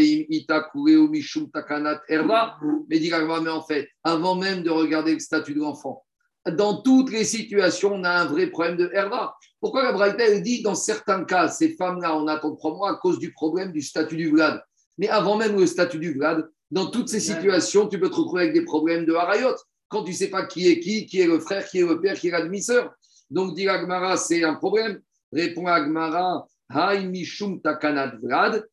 mais 3.43 3.51
en 3.51 3.62
fait, 3.62 3.89
avant 4.03 4.35
même 4.35 4.62
de 4.62 4.71
regarder 4.71 5.12
le 5.12 5.21
statut 5.21 5.55
de 5.55 5.61
l'enfant, 5.61 6.05
dans 6.51 6.83
toutes 6.83 7.11
les 7.11 7.25
situations, 7.25 7.95
on 7.95 8.05
a 8.05 8.11
un 8.11 8.25
vrai 8.27 8.49
problème 8.49 8.77
de 8.77 8.91
Herva. 8.93 9.35
Pourquoi 9.61 9.83
la 9.83 9.93
Braïta, 9.93 10.25
elle 10.25 10.43
dit 10.43 10.62
dans 10.62 10.75
certains 10.75 11.25
cas, 11.25 11.49
ces 11.49 11.75
femmes-là, 11.75 12.17
on 12.17 12.27
attend 12.27 12.55
trois 12.55 12.75
mois 12.75 12.91
à 12.91 12.95
cause 12.97 13.19
du 13.19 13.33
problème 13.33 13.73
du 13.73 13.81
statut 13.81 14.17
du 14.17 14.31
Vlad? 14.31 14.62
Mais 14.99 15.09
avant 15.09 15.37
même 15.37 15.59
le 15.59 15.67
statut 15.67 15.99
du 15.99 16.13
Vlad, 16.13 16.49
dans 16.71 16.87
toutes 16.87 17.09
ces 17.09 17.21
situations, 17.21 17.89
tu 17.89 17.99
peux 17.99 18.11
te 18.11 18.17
retrouver 18.17 18.43
avec 18.43 18.55
des 18.55 18.65
problèmes 18.65 19.05
de 19.05 19.15
Harayot. 19.15 19.55
Quand 19.89 20.03
tu 20.03 20.13
ne 20.13 20.17
sais 20.17 20.31
pas 20.31 20.47
qui 20.47 20.69
est 20.69 20.81
qui, 20.81 21.07
qui 21.07 21.21
est 21.21 21.27
le 21.27 21.39
frère, 21.39 21.69
qui 21.69 21.79
est 21.79 21.87
le 21.87 22.01
père, 22.01 22.19
qui 22.19 22.29
est 22.29 22.33
la 22.33 22.43
demi-sœur. 22.43 22.93
Donc, 23.31 23.55
dit 23.55 23.69
Agmara, 23.69 24.17
c'est 24.17 24.43
un 24.45 24.55
problème. 24.55 25.01
Répond 25.33 25.67
Agmara, 25.67 26.47
Takanat 27.63 28.17
Vlad. 28.23 28.67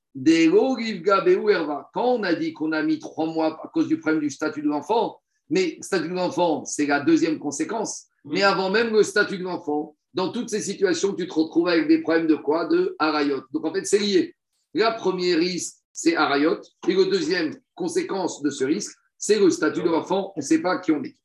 Quand 1.94 2.06
on 2.06 2.24
a 2.24 2.34
dit 2.36 2.54
qu'on 2.54 2.72
a 2.72 2.84
mis 2.84 3.00
trois 3.00 3.28
mois 3.28 3.60
à 3.64 3.68
cause 3.74 3.88
du 3.88 3.98
problème 4.00 4.22
du 4.22 4.30
statut 4.30 4.62
de 4.62 4.68
l'enfant, 4.68 5.22
mais 5.50 5.78
statut 5.82 6.10
de 6.10 6.14
l'enfant, 6.14 6.66
c'est 6.66 6.86
la 6.86 7.00
deuxième 7.00 7.40
conséquence. 7.40 8.08
Mais 8.26 8.44
avant 8.44 8.70
même 8.70 8.92
le 8.92 9.04
statut 9.04 9.38
de 9.38 9.44
l'enfant, 9.44 9.96
dans 10.14 10.32
toutes 10.32 10.50
ces 10.50 10.62
situations, 10.62 11.14
tu 11.14 11.28
te 11.28 11.34
retrouves 11.34 11.70
avec 11.70 11.88
des 11.88 12.02
problèmes 12.02 12.28
de 12.28 12.36
quoi? 12.36 12.66
De 12.66 12.96
Harayot. 13.00 13.44
Donc 13.52 13.66
en 13.66 13.74
fait, 13.74 13.86
c'est 13.86 14.00
lié. 14.00 14.36
La 14.74 14.92
première 14.92 15.38
risque, 15.38 15.78
c'est 15.94 16.16
Harayot. 16.16 16.60
Et 16.88 16.94
le 16.94 17.06
deuxième 17.06 17.56
conséquence 17.76 18.42
de 18.42 18.50
ce 18.50 18.64
risque, 18.64 18.98
c'est 19.18 19.39
le 19.39 19.50
statut 19.50 19.84
de 19.84 19.89
l'enfant. 19.89 20.34
On 20.36 20.39
ne 20.39 20.46
sait 20.46 20.62
pas 20.62 20.80
qui 20.80 20.92
on 20.92 21.04
est. 21.04 21.16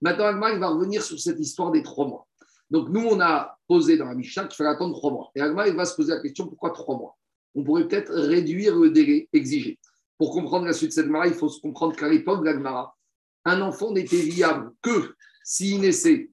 Maintenant, 0.00 0.26
Agmar 0.26 0.58
va 0.58 0.68
revenir 0.68 1.02
sur 1.02 1.18
cette 1.18 1.38
histoire 1.38 1.70
des 1.70 1.82
trois 1.82 2.06
mois. 2.06 2.26
Donc 2.70 2.88
nous, 2.88 3.04
on 3.06 3.20
a 3.20 3.58
posé 3.68 3.96
dans 3.96 4.06
la 4.06 4.14
Mishnah 4.14 4.44
qu'il 4.44 4.56
fallait 4.56 4.70
attendre 4.70 4.96
trois 4.96 5.12
mois. 5.12 5.30
Et 5.34 5.40
Agmar 5.40 5.70
va 5.74 5.84
se 5.84 5.94
poser 5.94 6.14
la 6.14 6.20
question 6.20 6.46
pourquoi 6.46 6.70
trois 6.70 6.96
mois? 6.96 7.16
On 7.54 7.62
pourrait 7.62 7.86
peut-être 7.86 8.12
réduire 8.12 8.76
le 8.76 8.90
délai 8.90 9.28
exigé. 9.32 9.78
Pour 10.18 10.32
comprendre 10.32 10.66
la 10.66 10.72
suite 10.72 10.90
de 10.90 10.94
cette 10.94 11.06
Gemara, 11.06 11.26
il 11.26 11.34
faut 11.34 11.48
se 11.48 11.60
comprendre 11.60 11.96
qu'à 11.96 12.08
l'époque 12.08 12.40
de 12.40 12.44
la 12.46 12.54
Gemara, 12.54 12.96
un 13.44 13.60
enfant 13.60 13.92
n'était 13.92 14.22
viable 14.22 14.72
que 14.80 15.14
s'il 15.44 15.80
naissait 15.80 16.30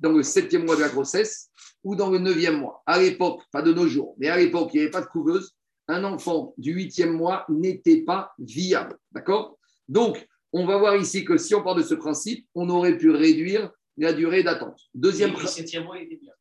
dans 0.00 0.12
le 0.12 0.22
septième 0.22 0.66
mois 0.66 0.76
de 0.76 0.82
la 0.82 0.90
grossesse 0.90 1.50
ou 1.82 1.96
dans 1.96 2.10
le 2.10 2.18
neuvième 2.18 2.58
mois. 2.58 2.82
À 2.86 2.98
l'époque, 2.98 3.42
pas 3.50 3.62
de 3.62 3.72
nos 3.72 3.86
jours, 3.86 4.14
mais 4.18 4.28
à 4.28 4.36
l'époque, 4.36 4.70
il 4.74 4.76
n'y 4.76 4.82
avait 4.82 4.90
pas 4.90 5.00
de 5.00 5.06
couveuse. 5.06 5.56
Un 5.88 6.04
enfant 6.04 6.54
du 6.58 6.72
huitième 6.74 7.12
mois 7.12 7.46
n'était 7.48 8.02
pas 8.02 8.32
viable. 8.38 8.98
D'accord? 9.12 9.58
Donc, 9.88 10.26
on 10.52 10.66
va 10.66 10.76
voir 10.78 10.96
ici 10.96 11.24
que 11.24 11.38
si 11.38 11.54
on 11.54 11.62
part 11.62 11.74
de 11.74 11.82
ce 11.82 11.94
principe, 11.94 12.46
on 12.54 12.68
aurait 12.68 12.96
pu 12.96 13.10
réduire 13.10 13.70
la 13.96 14.12
durée 14.12 14.42
d'attente. 14.42 14.78
Deuxième 14.94 15.32
principe. 15.32 15.66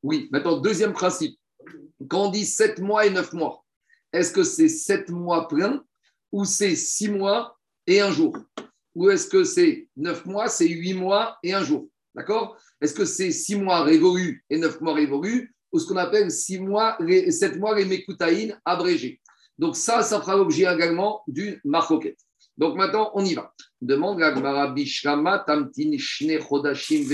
Oui, 0.03 0.27
maintenant, 0.31 0.57
deuxième 0.59 0.93
principe. 0.93 1.39
Quand 2.07 2.27
on 2.27 2.31
dit 2.31 2.45
7 2.45 2.79
mois 2.79 3.05
et 3.05 3.09
9 3.09 3.33
mois, 3.33 3.65
est-ce 4.13 4.31
que 4.31 4.43
c'est 4.43 4.69
7 4.69 5.09
mois 5.09 5.47
pleins 5.47 5.83
ou 6.31 6.45
c'est 6.45 6.75
6 6.75 7.09
mois 7.09 7.57
et 7.85 7.99
un 8.01 8.11
jour? 8.11 8.37
Ou 8.95 9.09
est-ce 9.09 9.27
que 9.27 9.43
c'est 9.43 9.87
9 9.95 10.25
mois, 10.25 10.47
c'est 10.47 10.67
8 10.67 10.93
mois 10.93 11.37
et 11.41 11.53
un 11.53 11.63
jour? 11.63 11.87
D'accord? 12.13 12.57
Est-ce 12.81 12.93
que 12.93 13.05
c'est 13.05 13.31
6 13.31 13.55
mois 13.55 13.83
révolus 13.83 14.43
et 14.49 14.57
9 14.57 14.81
mois 14.81 14.93
révolus 14.93 15.53
ou 15.71 15.79
ce 15.79 15.87
qu'on 15.87 15.97
appelle 15.97 16.31
6 16.31 16.59
mois, 16.59 16.97
7 16.99 17.57
mois 17.57 17.75
les 17.77 18.05
abrégés? 18.65 19.21
Donc 19.57 19.75
ça, 19.75 20.03
ça 20.03 20.21
fera 20.21 20.35
l'objet 20.35 20.71
également 20.71 21.23
d'une 21.27 21.59
marcoquette. 21.63 22.19
Donc 22.57 22.75
maintenant, 22.75 23.11
on 23.13 23.23
y 23.23 23.33
va. 23.33 23.53
Demande 23.81 24.19
la 24.19 24.33
Gemara 24.33 24.67
Bishrama 24.71 25.39
Tamtin 25.39 25.91
Shne 25.97 26.39
Chodashim 26.39 27.07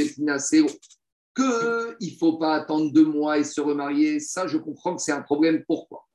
qu'il 1.35 1.45
ne 1.45 2.17
faut 2.19 2.37
pas 2.37 2.55
attendre 2.55 2.91
deux 2.91 3.05
mois 3.05 3.39
et 3.39 3.43
se 3.43 3.59
remarier, 3.59 4.19
ça, 4.19 4.47
je 4.47 4.57
comprends 4.57 4.95
que 4.95 5.01
c'est 5.01 5.11
un 5.11 5.21
problème. 5.21 5.63
Pourquoi? 5.67 6.05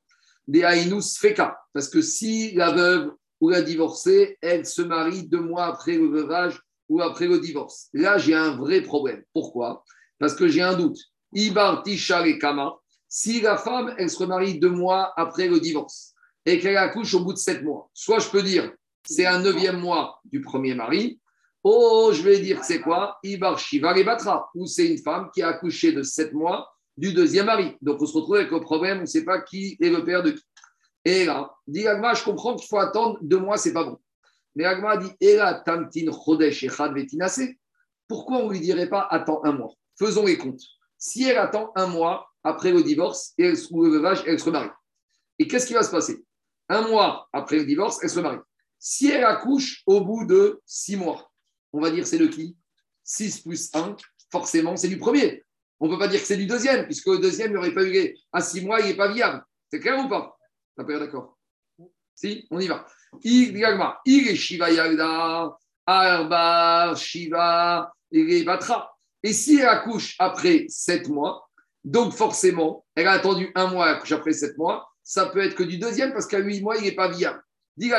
Des 0.47 0.63
Haïnous 0.63 1.17
Feka. 1.19 1.59
Parce 1.73 1.89
que 1.89 2.01
si 2.01 2.53
la 2.53 2.71
veuve 2.71 3.11
ou 3.41 3.49
la 3.49 3.61
divorcée, 3.61 4.37
elle 4.41 4.65
se 4.65 4.81
marie 4.81 5.27
deux 5.27 5.41
mois 5.41 5.65
après 5.65 5.97
le 5.97 6.07
veuvage 6.07 6.59
ou 6.87 7.01
après 7.01 7.27
le 7.27 7.39
divorce. 7.39 7.89
Là, 7.93 8.17
j'ai 8.17 8.33
un 8.33 8.55
vrai 8.55 8.81
problème. 8.81 9.23
Pourquoi? 9.33 9.83
Parce 10.19 10.33
que 10.33 10.47
j'ai 10.47 10.61
un 10.61 10.75
doute. 10.75 10.97
Ibar 11.33 11.83
Tishar 11.83 12.25
et 12.25 12.39
Kama. 12.39 12.75
Si 13.07 13.41
la 13.41 13.57
femme, 13.57 13.93
elle 13.97 14.09
se 14.09 14.17
remarie 14.17 14.59
deux 14.59 14.71
mois 14.71 15.13
après 15.17 15.47
le 15.47 15.59
divorce 15.59 16.13
et 16.49 16.59
qu'elle 16.59 16.77
accouche 16.77 17.13
au 17.13 17.19
bout 17.19 17.33
de 17.33 17.37
sept 17.37 17.63
mois, 17.63 17.89
soit 17.93 18.19
je 18.19 18.29
peux 18.29 18.41
dire 18.41 18.71
c'est 19.05 19.25
un 19.25 19.39
neuvième 19.39 19.79
mois 19.79 20.19
du 20.25 20.41
premier 20.41 20.73
mari, 20.73 21.19
Oh, 21.63 22.11
je 22.13 22.21
vais 22.21 22.39
dire 22.39 22.63
c'est 22.63 22.79
quoi? 22.79 23.17
Ibar 23.21 23.59
Shiva 23.59 23.93
Batra, 24.03 24.49
ou 24.55 24.65
c'est 24.65 24.87
une 24.87 24.97
femme 24.97 25.29
qui 25.33 25.41
a 25.41 25.49
accouché 25.49 25.91
de 25.91 26.03
7 26.03 26.33
mois 26.33 26.71
du 26.95 27.13
deuxième 27.13 27.47
mari. 27.47 27.75
Donc 27.81 28.01
on 28.01 28.05
se 28.05 28.13
retrouve 28.13 28.37
avec 28.37 28.49
le 28.49 28.61
problème, 28.61 28.99
on 28.99 29.01
ne 29.01 29.05
sait 29.05 29.25
pas 29.25 29.41
qui 29.41 29.77
est 29.81 29.89
le 29.89 30.05
père 30.05 30.23
de 30.23 30.31
qui. 30.31 30.43
Et 31.03 31.25
là, 31.25 31.53
dit 31.67 31.85
Agma, 31.85 32.13
je 32.13 32.23
comprends 32.23 32.55
qu'il 32.55 32.67
faut 32.67 32.79
attendre 32.79 33.17
deux 33.21 33.39
mois, 33.39 33.57
c'est 33.57 33.73
pas 33.73 33.83
bon. 33.83 33.99
Mais 34.55 34.63
Agma 34.63 34.95
dit 34.97 35.11
Ela 35.19 35.55
Tamtin 35.65 36.11
Chodesh 36.11 36.63
Echad 36.63 36.93
Vetinase. 36.93 37.49
Pourquoi 38.07 38.37
on 38.37 38.47
ne 38.47 38.53
lui 38.53 38.61
dirait 38.61 38.89
pas 38.89 39.07
attends 39.11 39.41
un 39.43 39.51
mois? 39.51 39.73
Faisons 39.97 40.25
les 40.25 40.37
comptes. 40.37 40.63
Si 40.97 41.23
elle 41.25 41.37
attend 41.37 41.71
un 41.75 41.87
mois 41.87 42.29
après 42.43 42.71
le 42.71 42.83
divorce 42.83 43.33
et 43.37 43.43
elle 43.43 43.57
se 43.57 43.73
remarie. 43.73 44.69
Et 45.37 45.47
qu'est-ce 45.47 45.67
qui 45.67 45.73
va 45.73 45.83
se 45.83 45.91
passer? 45.91 46.23
Un 46.69 46.87
mois 46.87 47.27
après 47.33 47.57
le 47.57 47.65
divorce, 47.65 47.99
elle 48.01 48.09
se 48.09 48.19
marie. 48.19 48.39
Si 48.77 49.09
elle 49.09 49.25
accouche 49.25 49.83
au 49.85 50.01
bout 50.01 50.25
de 50.25 50.61
six 50.65 50.95
mois, 50.95 51.31
on 51.73 51.81
va 51.81 51.91
dire 51.91 52.07
c'est 52.07 52.17
de 52.17 52.27
qui? 52.27 52.55
6 53.03 53.41
plus 53.41 53.69
1, 53.73 53.95
forcément, 54.31 54.77
c'est 54.77 54.87
du 54.87 54.97
premier. 54.97 55.43
On 55.79 55.87
ne 55.87 55.93
peut 55.93 55.99
pas 55.99 56.07
dire 56.07 56.19
que 56.19 56.27
c'est 56.27 56.37
du 56.37 56.45
deuxième, 56.45 56.85
puisque 56.85 57.07
le 57.07 57.17
deuxième, 57.17 57.49
il 57.49 57.53
n'y 57.53 57.57
aurait 57.57 57.73
pas 57.73 57.83
eu 57.83 58.15
à 58.31 58.41
6 58.41 58.61
mois, 58.61 58.79
il 58.81 58.87
n'est 58.87 58.95
pas 58.95 59.11
viable. 59.11 59.43
C'est 59.71 59.79
clair 59.79 59.97
ou 60.03 60.07
pas? 60.07 60.37
T'as 60.77 60.83
pas 60.83 60.99
d'accord 60.99 61.37
Si, 62.13 62.47
on 62.51 62.59
y 62.59 62.67
va. 62.67 62.85
Il 63.23 63.57
est 63.57 64.35
Shiva 64.35 64.69
Yagda, 64.69 65.57
Arba, 65.85 66.93
Shiva, 66.95 67.91
il 68.11 68.31
est 68.31 68.43
Batra. 68.43 68.95
Et 69.23 69.33
si 69.33 69.57
elle 69.57 69.67
accouche 69.67 70.15
après 70.19 70.65
7 70.69 71.09
mois, 71.09 71.49
donc 71.83 72.13
forcément, 72.13 72.85
elle 72.95 73.07
a 73.07 73.13
attendu 73.13 73.51
un 73.55 73.67
mois, 73.67 73.89
après 73.89 74.33
7 74.33 74.57
mois, 74.57 74.88
ça 75.09 75.25
peut 75.25 75.39
être 75.39 75.55
que 75.55 75.63
du 75.63 75.79
deuxième, 75.79 76.13
parce 76.13 76.27
qu'à 76.27 76.37
8 76.37 76.61
mois, 76.61 76.77
il 76.77 76.83
n'est 76.83 76.91
pas 76.91 77.09
viable. 77.09 77.41
Il 77.77 77.91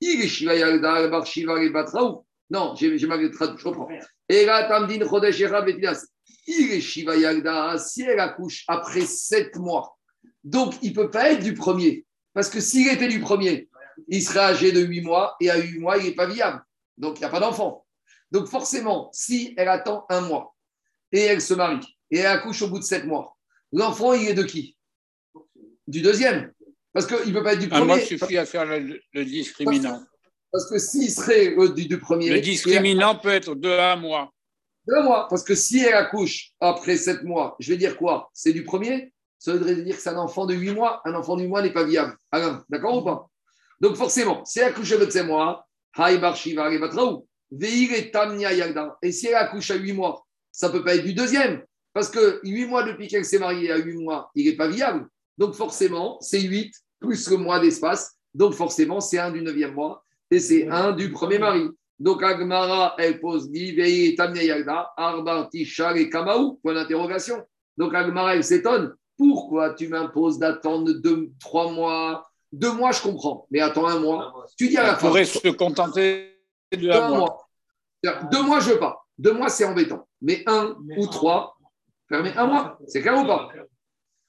est 0.00 0.28
Shiva 0.28 0.54
Yagda, 0.54 0.94
Arba, 0.94 1.22
Shiva, 1.22 1.60
il 1.60 1.66
est 1.66 1.70
Batra, 1.70 2.02
ou 2.02 2.24
non, 2.48 2.74
j'ai 2.74 3.06
mal 3.06 3.30
traduit, 3.30 3.58
je 3.58 3.64
comprends. 3.64 3.86
Et 4.30 4.46
là, 4.46 4.66
Tamdin, 4.66 5.06
Chodesh, 5.06 5.38
Erab, 5.42 5.68
Il 5.68 6.72
est 6.72 6.80
Shiva 6.80 7.16
Yagda, 7.16 7.76
si 7.76 8.00
elle 8.00 8.18
accouche 8.18 8.64
après 8.66 9.02
7 9.02 9.56
mois, 9.56 9.98
donc 10.42 10.76
il 10.80 10.92
ne 10.92 10.94
peut 10.94 11.10
pas 11.10 11.32
être 11.32 11.42
du 11.42 11.52
premier. 11.52 12.06
Parce 12.32 12.48
que 12.48 12.60
s'il 12.60 12.88
était 12.88 13.08
du 13.08 13.20
premier, 13.20 13.68
il 14.08 14.22
serait 14.22 14.40
âgé 14.40 14.72
de 14.72 14.80
8 14.80 15.02
mois, 15.02 15.36
et 15.42 15.50
à 15.50 15.58
8 15.58 15.80
mois, 15.80 15.98
il 15.98 16.04
n'est 16.04 16.14
pas 16.14 16.28
viable. 16.28 16.64
Donc 16.96 17.18
il 17.18 17.20
n'y 17.20 17.26
a 17.26 17.28
pas 17.28 17.40
d'enfant. 17.40 17.84
Donc 18.30 18.46
forcément, 18.46 19.10
si 19.12 19.52
elle 19.58 19.68
attend 19.68 20.06
un 20.08 20.22
mois, 20.22 20.56
et 21.12 21.20
elle 21.20 21.42
se 21.42 21.52
marie, 21.52 21.98
et 22.10 22.20
elle 22.20 22.26
accouche 22.26 22.62
au 22.62 22.68
bout 22.68 22.78
de 22.78 22.84
7 22.84 23.04
mois, 23.04 23.36
l'enfant, 23.70 24.14
il 24.14 24.28
est 24.28 24.34
de 24.34 24.44
qui? 24.44 24.77
Du 25.88 26.02
deuxième. 26.02 26.52
Parce 26.92 27.06
qu'il 27.06 27.32
ne 27.32 27.38
peut 27.38 27.42
pas 27.42 27.54
être 27.54 27.60
du 27.60 27.68
premier. 27.68 27.82
Un 27.82 27.86
mois 27.86 28.00
suffit 28.00 28.36
à 28.36 28.44
faire 28.44 28.66
le, 28.66 29.00
le 29.12 29.24
discriminant. 29.24 30.02
Parce 30.52 30.70
que 30.70 30.78
s'il 30.78 31.10
serait 31.10 31.54
du, 31.74 31.86
du, 31.86 31.98
premier. 31.98 32.30
Le 32.30 32.40
discriminant 32.40 33.16
peut 33.16 33.30
être 33.30 33.54
de 33.54 33.70
un 33.70 33.96
mois. 33.96 34.30
De 34.86 34.94
un 34.94 35.02
mois. 35.02 35.26
Parce 35.28 35.42
que 35.42 35.54
si 35.54 35.80
elle 35.80 35.94
accouche 35.94 36.52
après 36.60 36.96
sept 36.96 37.22
mois, 37.22 37.56
je 37.58 37.70
vais 37.70 37.78
dire 37.78 37.96
quoi? 37.96 38.30
C'est 38.34 38.52
du 38.52 38.64
premier? 38.64 39.12
Ça 39.38 39.52
voudrait 39.52 39.76
dire 39.76 39.96
que 39.96 40.02
c'est 40.02 40.10
un 40.10 40.18
enfant 40.18 40.44
de 40.44 40.54
huit 40.54 40.72
mois. 40.72 41.00
Un 41.06 41.14
enfant 41.14 41.36
de 41.36 41.42
huit 41.42 41.48
mois 41.48 41.62
n'est 41.62 41.72
pas 41.72 41.84
viable. 41.84 42.16
Alain, 42.32 42.64
d'accord 42.68 42.98
ou 42.98 43.02
pas? 43.02 43.28
Donc 43.80 43.96
forcément, 43.96 44.44
si 44.44 44.58
elle 44.58 44.66
accouche 44.66 44.90
de 44.90 45.10
sept 45.10 45.26
mois, 45.26 45.66
et 49.02 49.12
si 49.12 49.26
elle 49.26 49.34
accouche 49.34 49.70
à 49.70 49.76
huit 49.76 49.92
mois, 49.94 50.26
ça 50.52 50.68
ne 50.68 50.72
peut 50.72 50.84
pas 50.84 50.96
être 50.96 51.04
du 51.04 51.14
deuxième. 51.14 51.62
Parce 51.92 52.10
que 52.10 52.40
huit 52.44 52.66
mois 52.66 52.82
depuis 52.82 53.08
qu'elle 53.08 53.24
s'est 53.24 53.38
mariée 53.38 53.70
à 53.72 53.78
huit 53.78 53.96
mois, 53.96 54.30
il 54.34 54.46
n'est 54.46 54.56
pas 54.56 54.68
viable. 54.68 55.08
Donc 55.38 55.54
forcément, 55.54 56.18
c'est 56.20 56.40
huit 56.40 56.74
plus 57.00 57.30
le 57.30 57.36
mois 57.36 57.60
d'espace. 57.60 58.16
Donc 58.34 58.54
forcément, 58.54 59.00
c'est 59.00 59.18
un 59.18 59.30
du 59.30 59.40
neuvième 59.40 59.74
mois 59.74 60.04
et 60.30 60.40
c'est 60.40 60.68
un 60.68 60.92
du 60.92 61.10
premier 61.10 61.38
mari. 61.38 61.68
Donc 61.98 62.22
Agmara, 62.22 62.94
elle 62.98 63.18
pose 63.20 63.50
Divei 63.50 64.14
Tamia 64.14 64.42
Yagda, 64.42 64.92
Arba 64.96 65.48
Tishar 65.50 65.96
et 65.96 66.10
Kamaou, 66.10 66.60
point 66.62 66.74
d'interrogation. 66.74 67.42
Donc 67.76 67.94
Agmara, 67.94 68.36
elle 68.36 68.44
s'étonne. 68.44 68.94
Pourquoi 69.16 69.74
tu 69.74 69.88
m'imposes 69.88 70.38
d'attendre 70.38 70.92
deux, 70.92 71.30
trois 71.40 71.72
mois? 71.72 72.28
Deux 72.52 72.72
mois, 72.72 72.92
je 72.92 73.02
comprends, 73.02 73.46
mais 73.50 73.60
attends 73.60 73.86
un 73.86 73.98
mois. 73.98 74.46
Tu 74.56 74.68
dis 74.68 74.76
à 74.76 74.84
la 74.84 74.96
fin. 74.96 75.08
pourrait 75.08 75.24
se 75.24 75.48
contenter 75.48 76.36
de 76.72 76.88
un 76.88 77.04
un 77.04 77.08
mois. 77.08 77.18
mois. 77.18 77.48
Deux 78.30 78.42
mois, 78.42 78.60
je 78.60 78.70
veux 78.70 78.78
pas. 78.78 79.04
Deux 79.18 79.32
mois, 79.32 79.48
c'est 79.48 79.64
embêtant. 79.64 80.06
Mais 80.22 80.44
un 80.46 80.76
ou 80.96 81.06
trois, 81.08 81.56
fermez 82.08 82.32
un 82.36 82.46
mois. 82.46 82.78
C'est 82.86 83.02
clair 83.02 83.18
ou 83.18 83.26
pas? 83.26 83.50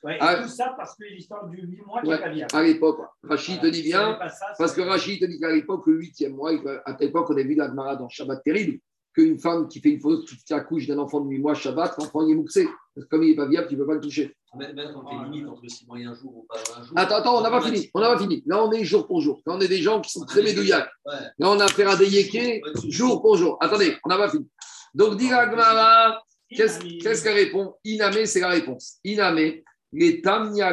Ouais, 0.03 0.15
et 0.15 0.17
Ah. 0.21 0.35
tout 0.41 0.47
ça 0.47 0.73
parce 0.77 0.95
que 0.95 1.03
l'histoire 1.03 1.47
du 1.49 1.57
8 1.61 1.81
mois 1.85 2.01
qui 2.01 2.07
Ouais. 2.07 2.15
n'est 2.15 2.21
pas 2.21 2.29
viable. 2.29 2.55
À 2.55 2.63
l'époque, 2.63 2.99
Rachid 3.23 3.59
te 3.61 3.67
dit 3.67 3.83
bien, 3.83 4.17
ça, 4.29 4.45
Parce 4.57 4.73
que 4.73 4.81
Rachid 4.81 5.19
te 5.19 5.25
dit 5.25 5.39
qu'à 5.39 5.51
l'époque, 5.51 5.83
le 5.87 5.95
huitième 5.97 6.35
mois, 6.35 6.51
à 6.85 6.93
telle 6.93 7.09
époque, 7.09 7.29
on 7.29 7.37
a 7.37 7.41
vu 7.43 7.55
la 7.55 7.67
Gemara 7.67 7.95
dans 7.97 8.07
Shabbat 8.07 8.41
terrible, 8.43 8.79
qu'une 9.13 9.37
femme 9.39 9.67
qui 9.67 9.81
fait 9.81 9.89
une 9.89 9.99
fausse, 9.99 10.23
qui 10.45 10.53
accouche 10.53 10.87
d'un 10.87 10.99
enfant 10.99 11.19
de 11.19 11.29
8 11.29 11.39
mois, 11.39 11.53
Shabbat, 11.53 11.97
l'enfant 11.97 12.25
il 12.25 12.31
est 12.31 12.35
mouxé. 12.35 12.65
Parce 12.95 13.05
que 13.05 13.09
comme 13.09 13.23
il 13.23 13.31
n'est 13.31 13.35
pas 13.35 13.47
viable, 13.47 13.67
tu 13.67 13.75
ne 13.75 13.79
peux 13.81 13.87
pas 13.87 13.93
le 13.95 14.01
toucher. 14.01 14.33
Même 14.57 14.73
quand 14.93 15.03
tu 15.03 15.15
es 15.15 15.23
limite 15.29 15.47
entre 15.49 15.67
6 15.67 15.85
mois 15.85 15.99
et 15.99 16.05
un 16.05 16.15
jour 16.15 16.37
ou 16.37 16.47
pas 16.49 16.55
un 16.79 16.83
jour. 16.83 16.93
Attends, 16.97 17.15
attends, 17.17 17.37
on 17.37 17.41
n'a 17.41 17.51
pas 17.51 17.61
fini. 17.61 17.89
On 17.93 17.99
n'a 17.99 18.13
pas 18.13 18.19
fini. 18.19 18.41
Là, 18.47 18.63
on 18.63 18.71
est 18.71 18.83
jour 18.85 19.05
pour 19.05 19.19
jour. 19.21 19.41
Là, 19.45 19.53
on 19.57 19.59
est 19.59 19.67
des 19.67 19.81
gens 19.81 19.99
qui 20.01 20.11
sont 20.11 20.25
très 20.25 20.41
médouillacs. 20.41 20.89
Ouais. 21.05 21.13
Là, 21.37 21.49
on 21.51 21.59
a 21.59 21.65
affaire 21.65 21.89
à 21.89 21.95
des 21.97 22.09
yékés 22.09 22.61
jour 22.87 23.21
pour 23.21 23.35
jour. 23.35 23.57
Attendez, 23.59 23.97
on 24.05 24.09
n'a 24.09 24.17
pas 24.17 24.29
fini. 24.29 24.47
Donc, 24.95 25.17
dit 25.17 25.29
la 25.29 25.49
Gemara, 25.51 26.23
qu'est-ce 26.49 26.79
qu'est-ce 26.99 27.23
qu'elle 27.23 27.35
répond 27.35 27.75
Inamé, 27.83 28.25
c'est 28.25 28.39
la 28.39 28.49
réponse. 28.49 28.97
Inamé, 29.03 29.63
les 29.91 30.21
Tamnia 30.21 30.71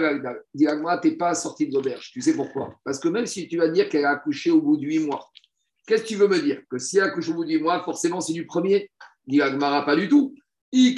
Gemara, 0.55 0.99
tu 0.99 1.11
n'es 1.11 1.17
pas 1.17 1.35
sorti 1.35 1.67
de 1.67 1.75
l'auberge. 1.75 2.11
Tu 2.13 2.21
sais 2.21 2.35
pourquoi? 2.35 2.75
Parce 2.85 2.99
que 2.99 3.09
même 3.09 3.27
si 3.27 3.49
tu 3.49 3.57
vas 3.57 3.69
dire 3.69 3.89
qu'elle 3.89 4.05
a 4.05 4.11
accouché 4.11 4.51
au 4.51 4.61
bout 4.61 4.77
de 4.77 4.85
8 4.85 5.01
mois, 5.01 5.31
qu'est-ce 5.87 6.03
que 6.03 6.09
tu 6.09 6.17
veux 6.17 6.29
me 6.29 6.39
dire? 6.41 6.61
Que 6.71 6.79
si 6.79 6.99
elle 6.99 7.05
accouche 7.05 7.29
au 7.31 7.35
bout 7.35 7.45
de 7.45 7.51
8 7.51 7.63
mois, 7.63 7.83
forcément, 7.83 8.21
c'est 8.21 8.33
du 8.33 8.47
premier? 8.47 8.91
Gemara, 9.29 9.85
pas 9.85 9.97
du 9.97 10.09
tout. 10.09 10.35
Des. 10.73 10.95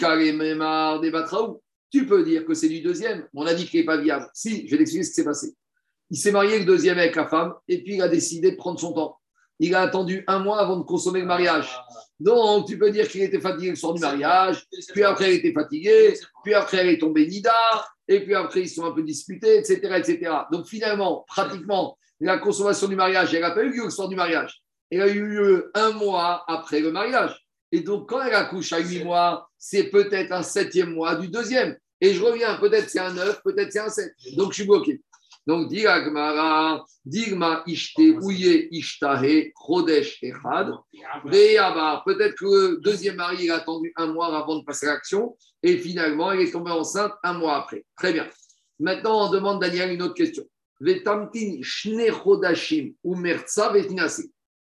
Tu 1.91 2.07
peux 2.07 2.25
dire 2.25 2.45
que 2.45 2.55
c'est 2.55 2.69
du 2.69 2.81
deuxième. 2.81 3.27
On 3.33 3.47
a 3.47 3.55
dit 3.55 3.67
qu'il 3.67 3.81
n'est 3.81 3.87
pas 3.87 3.97
viable. 3.97 4.29
Si, 4.35 4.67
je 4.67 4.73
vais 4.73 4.79
t'expliquer 4.79 5.05
ce 5.05 5.11
qui 5.11 5.15
s'est 5.15 5.25
passé. 5.25 5.55
Il 6.11 6.19
s'est 6.19 6.33
marié 6.33 6.59
le 6.59 6.65
deuxième 6.65 6.99
avec 6.99 7.17
la 7.17 7.27
femme 7.27 7.55
et 7.69 7.83
puis 7.83 7.95
il 7.95 8.03
a 8.03 8.09
décidé 8.09 8.51
de 8.51 8.57
prendre 8.57 8.81
son 8.81 8.93
temps. 8.93 9.19
Il 9.61 9.75
a 9.75 9.81
attendu 9.81 10.25
un 10.27 10.39
mois 10.39 10.61
avant 10.61 10.77
de 10.77 10.85
consommer 10.85 11.21
le 11.21 11.27
mariage. 11.27 11.77
Donc, 12.21 12.67
tu 12.67 12.79
peux 12.79 12.91
dire 12.91 13.09
qu'il 13.09 13.23
était 13.23 13.41
fatigué 13.41 13.71
le 13.71 13.77
soir 13.77 13.95
du 13.95 14.01
mariage, 14.01 14.67
puis 14.93 15.03
après, 15.05 15.35
il 15.35 15.39
était 15.39 15.53
fatigué, 15.53 16.15
puis 16.45 16.55
après, 16.55 16.79
elle 16.79 16.89
est 16.89 16.99
tombée 16.99 17.27
Nida, 17.27 17.53
et 18.09 18.25
puis 18.25 18.35
après, 18.35 18.63
ils 18.63 18.69
sont 18.69 18.85
un 18.85 18.93
peu 18.93 19.03
disputés, 19.03 19.59
etc. 19.59 19.81
etc. 19.99 20.33
Donc, 20.51 20.67
finalement, 20.67 21.25
pratiquement, 21.29 21.99
la 22.21 22.39
consommation 22.39 22.89
du 22.89 22.97
mariage, 22.97 23.35
elle 23.35 23.43
n'a 23.43 23.51
pas 23.51 23.63
eu 23.63 23.71
lieu 23.71 23.85
le 23.85 23.91
soir 23.91 24.09
du 24.09 24.17
mariage. 24.17 24.63
Elle 24.91 25.03
a 25.03 25.09
eu 25.09 25.27
lieu 25.27 25.71
un 25.75 25.93
mois 25.93 26.45
après 26.49 26.81
le 26.81 26.91
mariage. 26.91 27.47
Et 27.71 27.81
donc, 27.81 28.09
quand 28.09 28.23
elle 28.23 28.35
accouche 28.35 28.73
à 28.73 28.79
huit 28.79 29.05
mois, 29.05 29.51
c'est 29.59 29.85
peut-être 29.85 30.33
un 30.33 30.43
septième 30.43 30.95
mois 30.95 31.17
du 31.17 31.29
deuxième. 31.29 31.77
Et 32.01 32.15
je 32.15 32.23
reviens, 32.23 32.55
peut-être 32.57 32.89
c'est 32.89 33.01
un 33.01 33.13
neuf, 33.13 33.43
peut-être 33.43 33.71
c'est 33.71 33.81
un 33.81 33.91
sept. 33.91 34.15
Donc, 34.37 34.53
je 34.53 34.61
suis 34.61 34.67
bloqué. 34.67 35.03
Donc, 35.49 35.71
dit 35.71 35.87
Agmara, 35.87 36.85
Digma 37.07 37.63
Ishte, 37.67 38.19
Ouye 38.21 38.69
Ishtahe, 38.71 39.51
Chodesh 39.57 40.23
Echad. 40.23 40.75
Peut-être 41.25 42.35
que 42.35 42.45
le 42.45 42.77
deuxième 42.83 43.17
mari 43.17 43.45
il 43.45 43.51
a 43.51 43.55
attendu 43.55 43.91
un 43.97 44.09
mois 44.09 44.37
avant 44.37 44.59
de 44.59 44.65
passer 44.65 44.87
à 44.87 44.93
l'action 44.93 45.39
et 45.63 45.79
finalement 45.79 46.33
elle 46.33 46.41
est 46.41 46.53
tombée 46.53 46.71
enceinte 46.71 47.13
un 47.23 47.33
mois 47.33 47.57
après. 47.57 47.87
Très 47.97 48.13
bien. 48.13 48.29
Maintenant, 48.79 49.27
on 49.27 49.31
demande 49.31 49.59
Daniel 49.59 49.91
une 49.91 50.03
autre 50.03 50.13
question. 50.13 50.45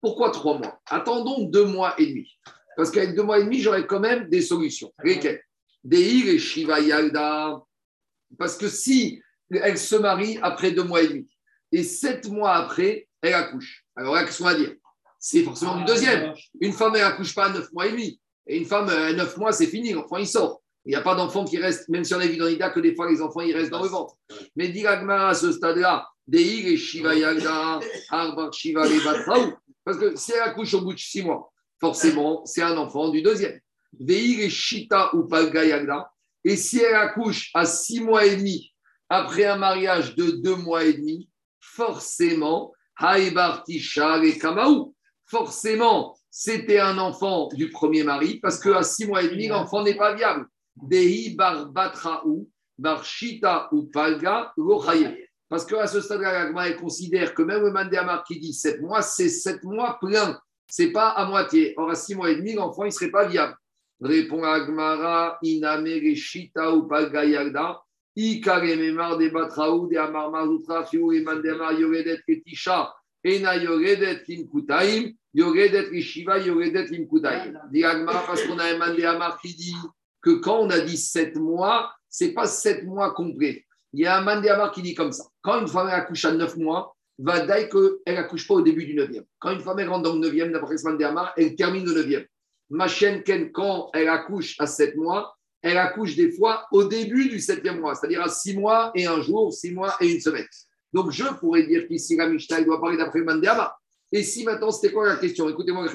Pourquoi 0.02 0.32
trois 0.32 0.58
mois? 0.58 0.82
Attendons 0.88 1.46
deux 1.46 1.66
mois 1.66 1.96
et 1.98 2.08
demi. 2.08 2.38
Parce 2.76 2.92
qu'avec 2.92 3.16
deux 3.16 3.24
mois 3.24 3.40
et 3.40 3.46
demi, 3.46 3.62
j'aurais 3.62 3.88
quand 3.88 4.02
même 4.02 4.28
des 4.28 4.42
solutions. 4.42 4.94
Lesquelles? 5.06 5.42
Et 5.90 6.38
Shiva 6.38 6.82
Yalda. 6.82 7.64
Parce 8.38 8.58
que 8.58 8.68
si 8.68 9.22
elle 9.52 9.78
se 9.78 9.96
marie 9.96 10.40
après 10.42 10.72
deux 10.72 10.84
mois 10.84 11.02
et 11.02 11.08
demi, 11.08 11.28
et 11.72 11.84
sept 11.84 12.28
mois 12.30 12.56
après, 12.56 13.08
elle 13.22 13.34
accouche. 13.34 13.86
Alors 13.96 14.16
là, 14.16 14.24
qu'est-ce 14.24 14.40
qu'on 14.40 14.46
va 14.46 14.56
dire? 14.56 14.74
C'est 15.20 15.44
forcément 15.44 15.78
du 15.78 15.86
deuxième. 15.86 16.34
Une 16.62 16.74
femme, 16.74 16.96
elle 16.96 17.04
accouche 17.04 17.34
pas 17.34 17.46
à 17.46 17.50
neuf 17.50 17.72
mois 17.72 17.88
et 17.88 17.92
demi. 17.92 18.20
Et 18.48 18.58
une 18.58 18.66
femme, 18.66 18.88
à 18.90 19.14
neuf 19.14 19.38
mois, 19.38 19.52
c'est 19.52 19.66
fini, 19.66 19.94
l'enfant, 19.94 20.18
il 20.18 20.28
sort. 20.28 20.62
Il 20.86 20.90
n'y 20.90 20.96
a 20.96 21.02
pas 21.02 21.16
d'enfant 21.16 21.46
qui 21.46 21.58
reste, 21.58 21.90
même 21.90 22.04
si 22.04 22.14
on 22.14 22.20
a 22.20 22.28
vu 22.28 22.38
dans 22.38 22.46
l'Ida 22.46 22.70
que 22.70 22.80
des 22.80 22.94
fois, 22.94 23.10
les 23.10 23.20
enfants, 23.20 23.42
ils 23.42 23.56
restent 23.56 23.72
dans 23.72 23.82
le 23.82 23.90
ventre. 23.90 24.18
Mais 24.56 24.70
dit 24.70 24.86
à 24.86 25.34
ce 25.34 25.52
stade-là, 25.52 26.08
Shiva. 26.32 27.12
Parce 29.84 29.98
que 29.98 30.16
si 30.16 30.32
elle 30.32 30.42
accouche 30.42 30.76
au 30.76 30.82
bout 30.82 30.94
de 30.94 31.00
six 31.00 31.24
mois, 31.24 31.52
forcément, 31.80 32.46
c'est 32.46 32.62
un 32.62 32.78
enfant 32.78 33.10
du 33.10 33.24
deuxième. 33.24 33.60
Et 34.00 34.50
si 36.56 36.82
elle 36.82 36.96
accouche 36.96 37.50
à 37.56 37.66
six 37.66 38.00
mois 38.00 38.26
et 38.26 38.36
demi, 38.36 38.75
après 39.10 39.46
un 39.46 39.58
mariage 39.58 40.16
de 40.16 40.32
deux 40.32 40.56
mois 40.56 40.84
et 40.84 40.94
demi, 40.94 41.30
forcément, 41.60 42.74
et 43.04 44.38
Kamaou, 44.40 44.96
forcément, 45.26 46.16
c'était 46.30 46.80
un 46.80 46.98
enfant 46.98 47.50
du 47.50 47.70
premier 47.70 48.04
mari, 48.04 48.40
parce 48.40 48.60
qu'à 48.60 48.84
six 48.84 49.06
mois 49.06 49.24
et 49.24 49.30
demi, 49.30 49.48
l'enfant 49.48 49.84
n'est 49.84 49.98
pas 49.98 50.14
viable. 50.14 50.48
Dehi 50.76 51.36
bar 51.36 51.68
batraou, 51.68 52.50
bar 52.78 53.04
shita 53.04 53.70
ou 53.72 53.84
palga. 53.84 54.54
Parce 55.48 55.66
qu'à 55.66 55.88
ce 55.88 56.02
stade-là, 56.02 56.52
elle 56.66 56.76
considère 56.76 57.34
que 57.34 57.44
même 57.44 57.62
le 57.62 57.72
Mandéamar 57.72 58.24
qui 58.24 58.40
dit 58.40 58.54
sept 58.54 58.82
mois, 58.82 59.02
c'est 59.02 59.30
sept 59.30 59.64
mois 59.64 59.98
plein. 60.00 60.40
C'est 60.68 60.92
pas 60.92 61.10
à 61.10 61.26
moitié. 61.26 61.74
Or, 61.78 61.92
à 61.92 61.96
six 61.96 62.16
mois 62.16 62.32
et 62.32 62.36
demi, 62.36 62.54
l'enfant, 62.54 62.84
il 62.84 62.88
ne 62.88 62.92
serait 62.92 63.12
pas 63.12 63.28
viable. 63.28 63.56
Répond 64.02 64.44
Agmara, 64.44 65.38
iname 65.44 66.16
shita 66.16 66.72
ou 66.74 66.88
palga 66.88 67.24
yagda. 67.24 67.80
Ikare 68.16 68.76
memar 68.76 69.18
de 69.18 69.30
batraou, 69.30 69.88
de 69.88 69.98
amar 69.98 70.32
mazutra, 70.32 70.86
fiou 70.86 71.12
et 71.12 71.22
mandéamar 71.22 71.74
yoredet 71.74 72.22
ketisha, 72.26 72.94
ena 73.24 73.58
yoredet 73.58 74.24
kinkutaim, 74.24 75.14
yoredet 75.34 75.90
rishiva, 75.90 76.38
yoredet 76.40 76.88
kinkutaim. 76.88 77.54
Dit 77.72 77.84
Agmara, 77.84 78.26
parce 78.26 78.44
qu'on 78.44 78.58
a 78.58 78.74
un 78.74 78.78
Mandéamar 78.78 79.40
qui 79.42 79.54
dit 79.54 79.76
que 80.22 80.40
quand 80.40 80.60
on 80.60 80.70
a 80.70 80.80
dit 80.80 80.98
sept 80.98 81.36
mois, 81.36 81.92
c'est 82.08 82.34
pas 82.34 82.48
sept 82.48 82.86
mois 82.86 83.14
complets. 83.14 83.66
Il 83.92 84.00
y 84.00 84.06
a 84.06 84.18
un 84.18 84.22
Mandéamar 84.22 84.72
qui 84.72 84.82
dit 84.82 84.94
comme 84.94 85.12
ça. 85.12 85.26
Quand 85.42 85.60
une 85.60 85.68
femme 85.68 85.88
accouche 85.88 86.26
à 86.26 86.32
neuf 86.32 86.56
mois, 86.56 86.96
va 87.18 87.46
dire 87.46 87.70
qu'elle 87.70 88.18
accouche 88.18 88.48
pas 88.48 88.56
au 88.56 88.62
début 88.62 88.86
du 88.86 88.94
neuvième. 88.94 89.26
Quand 89.40 89.52
une 89.52 89.60
femme 89.60 89.80
rentre 89.88 90.04
dans 90.04 90.14
le 90.14 90.20
neuvième, 90.20 90.52
d'après 90.52 90.78
ce 90.78 90.88
Mandéamar, 90.88 91.34
elle 91.38 91.56
termine 91.56 91.86
le 91.86 91.94
neuvième. 91.94 92.26
Ma 92.70 92.88
chaîne 92.88 93.24
Ken, 93.24 93.52
quand 93.52 93.90
elle 93.94 94.10
accouche 94.10 94.56
à 94.60 94.68
sept 94.68 94.96
mois, 94.96 95.36
elle 95.66 95.80
accouche 95.80 96.16
des 96.16 96.32
fois 96.32 96.68
au 96.72 96.84
début 96.84 97.28
du 97.28 97.40
septième 97.40 97.80
mois, 97.80 97.96
c'est-à-dire 97.96 98.22
à 98.22 98.30
six 98.30 98.56
mois 98.56 98.92
et 98.94 99.08
un 99.08 99.20
jour, 99.20 99.52
six 99.52 99.72
mois 99.72 99.96
et 100.00 100.08
une 100.14 100.22
semaine. 100.22 100.46
Donc 100.94 101.12
je 101.12 101.24
pourrais 101.40 101.64
dire 101.64 101.88
qu'ici 101.88 102.16
la 102.16 102.30
Mishnah 102.30 102.62
doit 102.62 102.80
parler 102.80 102.98
d'après 102.98 103.18
le 103.18 103.26
Mandéamar. 103.26 103.76
Et 104.12 104.22
si 104.22 104.44
maintenant, 104.44 104.70
c'était 104.70 104.94
quoi 104.94 105.08
la 105.08 105.16
question? 105.16 105.50
Écoutez-moi, 105.50 105.88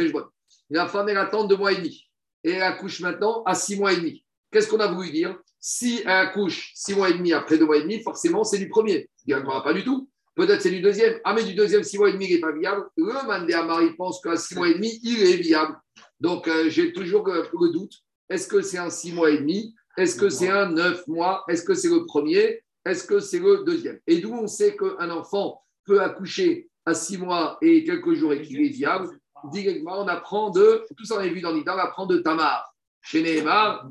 la 0.70 0.88
femme, 0.88 1.08
elle 1.08 1.18
attend 1.18 1.44
deux 1.44 1.56
mois 1.56 1.72
et 1.72 1.76
demi 1.76 2.04
et 2.42 2.50
elle 2.50 2.62
accouche 2.62 3.00
maintenant 3.00 3.44
à 3.44 3.54
six 3.54 3.78
mois 3.78 3.92
et 3.92 3.96
demi. 3.96 4.24
Qu'est-ce 4.50 4.68
qu'on 4.68 4.80
a 4.80 4.92
voulu 4.92 5.12
dire? 5.12 5.38
Si 5.60 6.00
elle 6.04 6.10
accouche 6.10 6.72
six 6.74 6.96
mois 6.96 7.08
et 7.08 7.14
demi 7.14 7.32
après 7.32 7.56
deux 7.56 7.66
mois 7.66 7.76
et 7.76 7.82
demi, 7.82 8.02
forcément, 8.02 8.42
c'est 8.42 8.58
du 8.58 8.68
premier. 8.68 9.08
Il 9.24 9.36
n'y 9.36 9.42
pas 9.42 9.72
du 9.72 9.84
tout. 9.84 10.10
Peut-être 10.34 10.62
c'est 10.62 10.70
du 10.70 10.80
deuxième. 10.80 11.20
Ah, 11.22 11.32
mais 11.32 11.44
du 11.44 11.54
deuxième, 11.54 11.84
six 11.84 11.96
mois 11.96 12.08
et 12.08 12.14
demi, 12.14 12.26
il 12.28 12.34
n'est 12.34 12.40
pas 12.40 12.50
viable. 12.50 12.88
Le 12.96 13.12
Mandéamar, 13.24 13.82
il 13.82 13.94
pense 13.94 14.20
qu'à 14.20 14.36
six 14.36 14.56
mois 14.56 14.68
et 14.68 14.74
demi, 14.74 14.98
il 15.04 15.22
est 15.22 15.36
viable. 15.36 15.76
Donc, 16.18 16.48
euh, 16.48 16.68
j'ai 16.68 16.92
toujours 16.92 17.24
le, 17.28 17.42
le 17.42 17.72
doute. 17.72 17.92
Est-ce 18.30 18.46
que 18.46 18.62
c'est 18.62 18.78
un 18.78 18.90
six 18.90 19.12
mois 19.12 19.30
et 19.30 19.38
demi? 19.38 19.74
Est-ce 19.98 20.16
que 20.16 20.28
c'est 20.30 20.48
un 20.48 20.70
neuf 20.70 21.06
mois? 21.08 21.44
Est-ce 21.48 21.64
que 21.64 21.74
c'est 21.74 21.88
le 21.88 22.06
premier? 22.06 22.62
Est-ce 22.84 23.04
que 23.04 23.18
c'est 23.18 23.40
le 23.40 23.64
deuxième? 23.64 23.98
Et 24.06 24.20
d'où 24.20 24.32
on 24.32 24.46
sait 24.46 24.76
qu'un 24.76 25.10
enfant 25.10 25.62
peut 25.84 26.00
accoucher 26.00 26.70
à 26.86 26.94
six 26.94 27.18
mois 27.18 27.58
et 27.60 27.84
quelques 27.84 28.14
jours 28.14 28.32
et 28.32 28.40
qu'il 28.40 28.64
est 28.64 28.70
viable? 28.70 29.10
Directement, 29.52 30.00
on 30.00 30.08
apprend 30.08 30.50
de, 30.50 30.84
tout 30.96 31.04
ça 31.04 31.16
on 31.16 31.18
a 31.18 31.26
vu 31.26 31.40
dans 31.40 31.52
l'Ida, 31.52 31.74
on 31.74 31.78
apprend 31.78 32.06
de 32.06 32.18
Tamar. 32.18 32.72
Chez 33.02 33.22
Nehemar, 33.22 33.88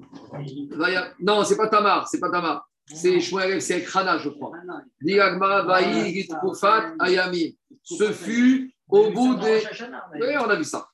non, 1.19 1.43
c'est 1.43 1.57
pas 1.57 1.67
Tamar, 1.67 2.07
c'est 2.07 2.19
pas 2.19 2.29
Tamar. 2.29 2.69
C'est 2.85 3.19
Shmuel, 3.19 3.61
c'est 3.61 3.83
Krana, 3.83 4.17
je 4.19 4.29
crois. 4.29 4.51
Vaï, 5.01 6.27
Ayamim. 6.99 7.49
Ce 7.83 8.11
fut 8.11 8.73
au 8.87 9.09
bout 9.11 9.35
des. 9.35 9.63
Oui, 10.19 10.37
on 10.39 10.49
a 10.49 10.55
vu 10.55 10.63
ça. 10.63 10.87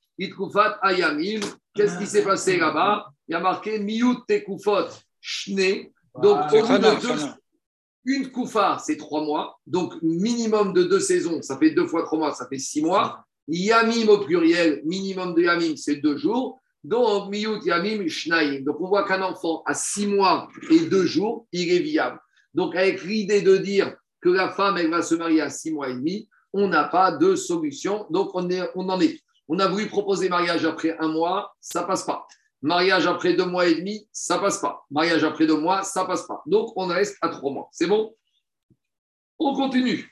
Ayamim. 0.82 1.42
Qu'est-ce 1.74 1.98
qui 1.98 2.06
s'est 2.06 2.24
passé 2.24 2.58
là-bas? 2.58 3.12
Il 3.28 3.32
y 3.32 3.36
a 3.36 3.40
marqué 3.40 3.80
Miyut 3.80 4.20
Tekufot, 4.28 4.88
Shne. 5.20 5.88
Donc, 6.22 6.54
au 6.54 6.62
bout 6.62 6.78
de 6.78 7.02
deux. 7.02 7.24
Une 8.06 8.32
koufa, 8.32 8.78
c'est 8.86 8.98
trois 8.98 9.24
mois. 9.24 9.60
Donc, 9.66 9.96
minimum 10.04 10.74
de 10.74 10.84
deux 10.84 11.00
saisons, 11.00 11.42
ça 11.42 11.58
fait 11.58 11.72
deux 11.72 11.88
fois 11.88 12.04
trois 12.04 12.20
mois, 12.20 12.34
ça 12.34 12.48
fait 12.48 12.60
six 12.60 12.82
mois. 12.82 13.26
Yamim 13.48 14.08
au 14.08 14.20
pluriel, 14.20 14.82
minimum 14.86 15.34
de 15.34 15.42
Yamim, 15.42 15.76
c'est 15.76 15.96
deux 15.96 16.18
jours. 16.18 16.62
Donc, 16.84 17.32
Miyut 17.32 17.64
Yamim 17.66 18.08
Shnaim. 18.08 18.62
Donc, 18.62 18.80
on 18.80 18.88
voit 18.88 19.08
qu'un 19.08 19.24
enfant 19.24 19.64
à 19.66 19.74
six 19.74 20.06
mois 20.06 20.48
et 20.70 20.82
deux 20.82 21.06
jours, 21.06 21.48
il 21.52 21.72
est 21.72 21.80
viable. 21.80 22.20
Donc, 22.54 22.76
avec 22.76 23.04
l'idée 23.04 23.42
de 23.42 23.58
dire 23.58 23.96
que 24.22 24.30
la 24.30 24.50
femme, 24.50 24.78
elle 24.78 24.92
va 24.92 25.02
se 25.02 25.16
marier 25.16 25.42
à 25.42 25.50
six 25.50 25.72
mois 25.72 25.90
et 25.90 25.96
demi, 25.96 26.30
on 26.54 26.68
n'a 26.68 26.84
pas 26.84 27.12
de 27.12 27.36
solution. 27.36 28.06
Donc, 28.12 28.30
on, 28.36 28.50
est, 28.52 28.70
on 28.76 28.88
en 28.88 29.02
est. 29.02 29.20
On 29.48 29.58
a 29.60 29.68
voulu 29.68 29.88
proposer 29.88 30.30
mariage 30.30 30.64
après 30.64 30.96
un 31.00 31.08
mois, 31.08 31.56
ça 31.60 31.84
passe 31.84 32.04
pas. 32.04 32.28
Mariage 32.66 33.06
après 33.06 33.36
deux 33.36 33.46
mois 33.46 33.68
et 33.68 33.76
demi, 33.76 34.08
ça 34.12 34.40
passe 34.40 34.58
pas. 34.58 34.88
Mariage 34.90 35.24
après 35.24 35.46
deux 35.46 35.60
mois, 35.60 35.84
ça 35.84 36.04
passe 36.04 36.26
pas. 36.26 36.42
Donc, 36.48 36.74
on 36.76 36.88
reste 36.88 37.16
à 37.22 37.30
trois 37.30 37.52
mois. 37.52 37.70
C'est 37.72 37.86
bon? 37.86 38.16
On 39.38 39.54
continue. 39.54 40.12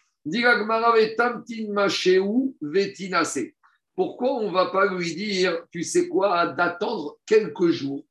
Pourquoi 3.96 4.34
on 4.34 4.48
ne 4.48 4.54
va 4.54 4.68
pas 4.68 4.86
lui 4.86 5.16
dire, 5.16 5.64
tu 5.72 5.84
sais 5.84 6.08
quoi, 6.08 6.46
d'attendre 6.46 7.18
quelques 7.26 7.70
jours? 7.70 8.06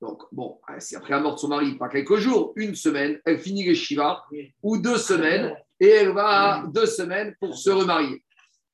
Donc, 0.00 0.22
bon, 0.30 0.60
si 0.78 0.94
après 0.94 1.10
la 1.10 1.20
mort 1.20 1.34
de 1.34 1.40
son 1.40 1.48
mari, 1.48 1.76
pas 1.76 1.88
quelques 1.88 2.18
jours, 2.18 2.52
une 2.54 2.76
semaine, 2.76 3.20
elle 3.24 3.40
finit 3.40 3.64
les 3.64 3.74
Shiva, 3.74 4.22
ou 4.62 4.78
deux 4.78 4.98
semaines, 4.98 5.56
et 5.80 5.88
elle 5.88 6.12
va 6.12 6.62
deux 6.72 6.86
semaines 6.86 7.34
pour 7.40 7.56
se 7.56 7.70
remarier. 7.70 8.22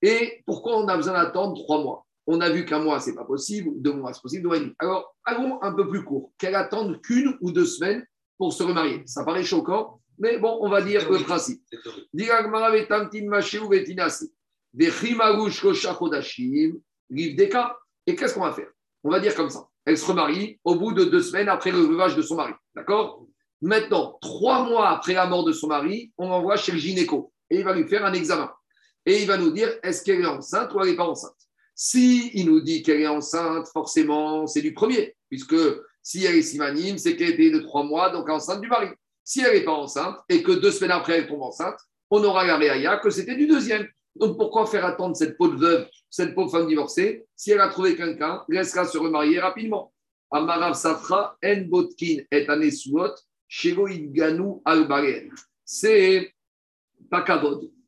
Et 0.02 0.42
pourquoi 0.44 0.76
on 0.76 0.86
a 0.86 0.98
besoin 0.98 1.14
d'attendre 1.14 1.54
trois 1.62 1.82
mois? 1.82 2.03
On 2.26 2.40
a 2.40 2.48
vu 2.50 2.64
qu'un 2.64 2.80
mois, 2.80 3.00
c'est 3.00 3.14
pas 3.14 3.24
possible, 3.24 3.70
deux 3.76 3.92
mois, 3.92 4.12
c'est 4.14 4.22
possible, 4.22 4.42
deux 4.42 4.48
mois. 4.48 4.58
Alors, 4.78 5.14
allons 5.24 5.62
un 5.62 5.72
peu 5.72 5.88
plus 5.88 6.02
court. 6.02 6.32
Qu'elle 6.38 6.54
attende 6.54 7.00
qu'une 7.02 7.36
ou 7.40 7.52
deux 7.52 7.66
semaines 7.66 8.06
pour 8.38 8.52
se 8.52 8.62
remarier. 8.62 9.02
Ça 9.06 9.24
paraît 9.24 9.44
choquant, 9.44 10.00
mais 10.18 10.38
bon, 10.38 10.58
on 10.60 10.68
va 10.68 10.80
dire 10.80 11.10
le 11.10 11.18
principe. 11.18 11.62
Et 18.06 18.16
qu'est-ce 18.16 18.34
qu'on 18.34 18.40
va 18.40 18.52
faire? 18.52 18.70
On 19.02 19.10
va 19.10 19.20
dire 19.20 19.34
comme 19.34 19.50
ça. 19.50 19.68
Elle 19.84 19.98
se 19.98 20.06
remarie 20.06 20.58
au 20.64 20.76
bout 20.76 20.92
de 20.92 21.04
deux 21.04 21.20
semaines 21.20 21.48
après 21.48 21.70
le 21.70 21.78
veuvage 21.78 22.16
de 22.16 22.22
son 22.22 22.36
mari. 22.36 22.54
D'accord? 22.74 23.26
Maintenant, 23.60 24.18
trois 24.20 24.64
mois 24.64 24.88
après 24.90 25.14
la 25.14 25.26
mort 25.26 25.44
de 25.44 25.52
son 25.52 25.68
mari, 25.68 26.12
on 26.18 26.28
l'envoie 26.28 26.56
chez 26.56 26.72
le 26.72 26.78
gynéco 26.78 27.32
et 27.50 27.58
il 27.58 27.64
va 27.64 27.74
lui 27.74 27.86
faire 27.86 28.04
un 28.04 28.12
examen. 28.12 28.50
Et 29.06 29.22
il 29.22 29.28
va 29.28 29.36
nous 29.36 29.50
dire 29.50 29.68
est-ce 29.82 30.02
qu'elle 30.02 30.22
est 30.22 30.26
enceinte 30.26 30.72
ou 30.74 30.80
elle 30.80 30.90
n'est 30.90 30.96
pas 30.96 31.06
enceinte? 31.06 31.33
Si 31.74 32.30
il 32.34 32.46
nous 32.46 32.60
dit 32.60 32.82
qu'elle 32.82 33.00
est 33.00 33.06
enceinte, 33.06 33.68
forcément, 33.68 34.46
c'est 34.46 34.62
du 34.62 34.74
premier, 34.74 35.16
puisque 35.28 35.56
si 36.02 36.24
elle 36.24 36.36
est 36.36 36.42
simanime, 36.42 36.98
c'est 36.98 37.16
qu'elle 37.16 37.30
était 37.30 37.50
de 37.50 37.60
trois 37.60 37.82
mois, 37.82 38.10
donc 38.10 38.28
enceinte 38.28 38.60
du 38.60 38.68
mari. 38.68 38.88
Si 39.24 39.40
elle 39.40 39.54
n'est 39.54 39.64
pas 39.64 39.72
enceinte 39.72 40.16
et 40.28 40.42
que 40.42 40.52
deux 40.52 40.70
semaines 40.70 40.92
après 40.92 41.14
elle 41.18 41.26
tombe 41.26 41.42
enceinte, 41.42 41.78
on 42.10 42.22
aura 42.22 42.46
la 42.46 42.56
réaïa 42.56 42.98
que 42.98 43.10
c'était 43.10 43.34
du 43.34 43.46
deuxième. 43.46 43.88
Donc 44.14 44.36
pourquoi 44.36 44.66
faire 44.66 44.84
attendre 44.84 45.16
cette 45.16 45.36
pauvre 45.36 45.56
veuve, 45.56 45.88
cette 46.10 46.34
pauvre 46.34 46.50
femme 46.50 46.68
divorcée, 46.68 47.24
si 47.34 47.50
elle 47.50 47.60
a 47.60 47.68
trouvé 47.68 47.96
quelqu'un, 47.96 48.44
laissera 48.48 48.84
se 48.84 48.98
remarier 48.98 49.40
rapidement. 49.40 49.92
Amarav 50.30 50.74
Safra, 50.74 51.36
En 51.44 51.60
Botkin 51.62 52.18
Anesuot, 52.30 53.14
C'est 55.64 56.34
pas. 57.10 57.24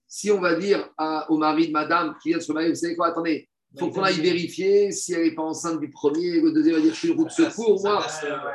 Si 0.08 0.30
on 0.30 0.40
va 0.40 0.54
dire 0.54 0.88
au 1.28 1.36
mari 1.36 1.68
de 1.68 1.72
madame 1.72 2.16
qui 2.22 2.30
vient 2.30 2.38
de 2.38 2.42
se 2.42 2.52
marier, 2.52 2.70
vous 2.70 2.74
savez 2.76 2.96
quoi, 2.96 3.08
attendez, 3.08 3.48
faut 3.78 3.90
qu'on 3.90 4.02
aille 4.02 4.20
vérifier 4.20 4.90
si 4.92 5.12
elle 5.12 5.24
n'est 5.24 5.34
pas 5.34 5.42
enceinte 5.42 5.80
du 5.80 5.90
premier, 5.90 6.40
le 6.40 6.52
deuxième 6.52 6.76
va 6.76 6.80
dire 6.80 6.94
je 6.94 6.98
suis 6.98 7.08
une 7.08 7.16
route 7.16 7.28
de 7.28 7.32
secours, 7.32 7.80
moi, 7.82 8.06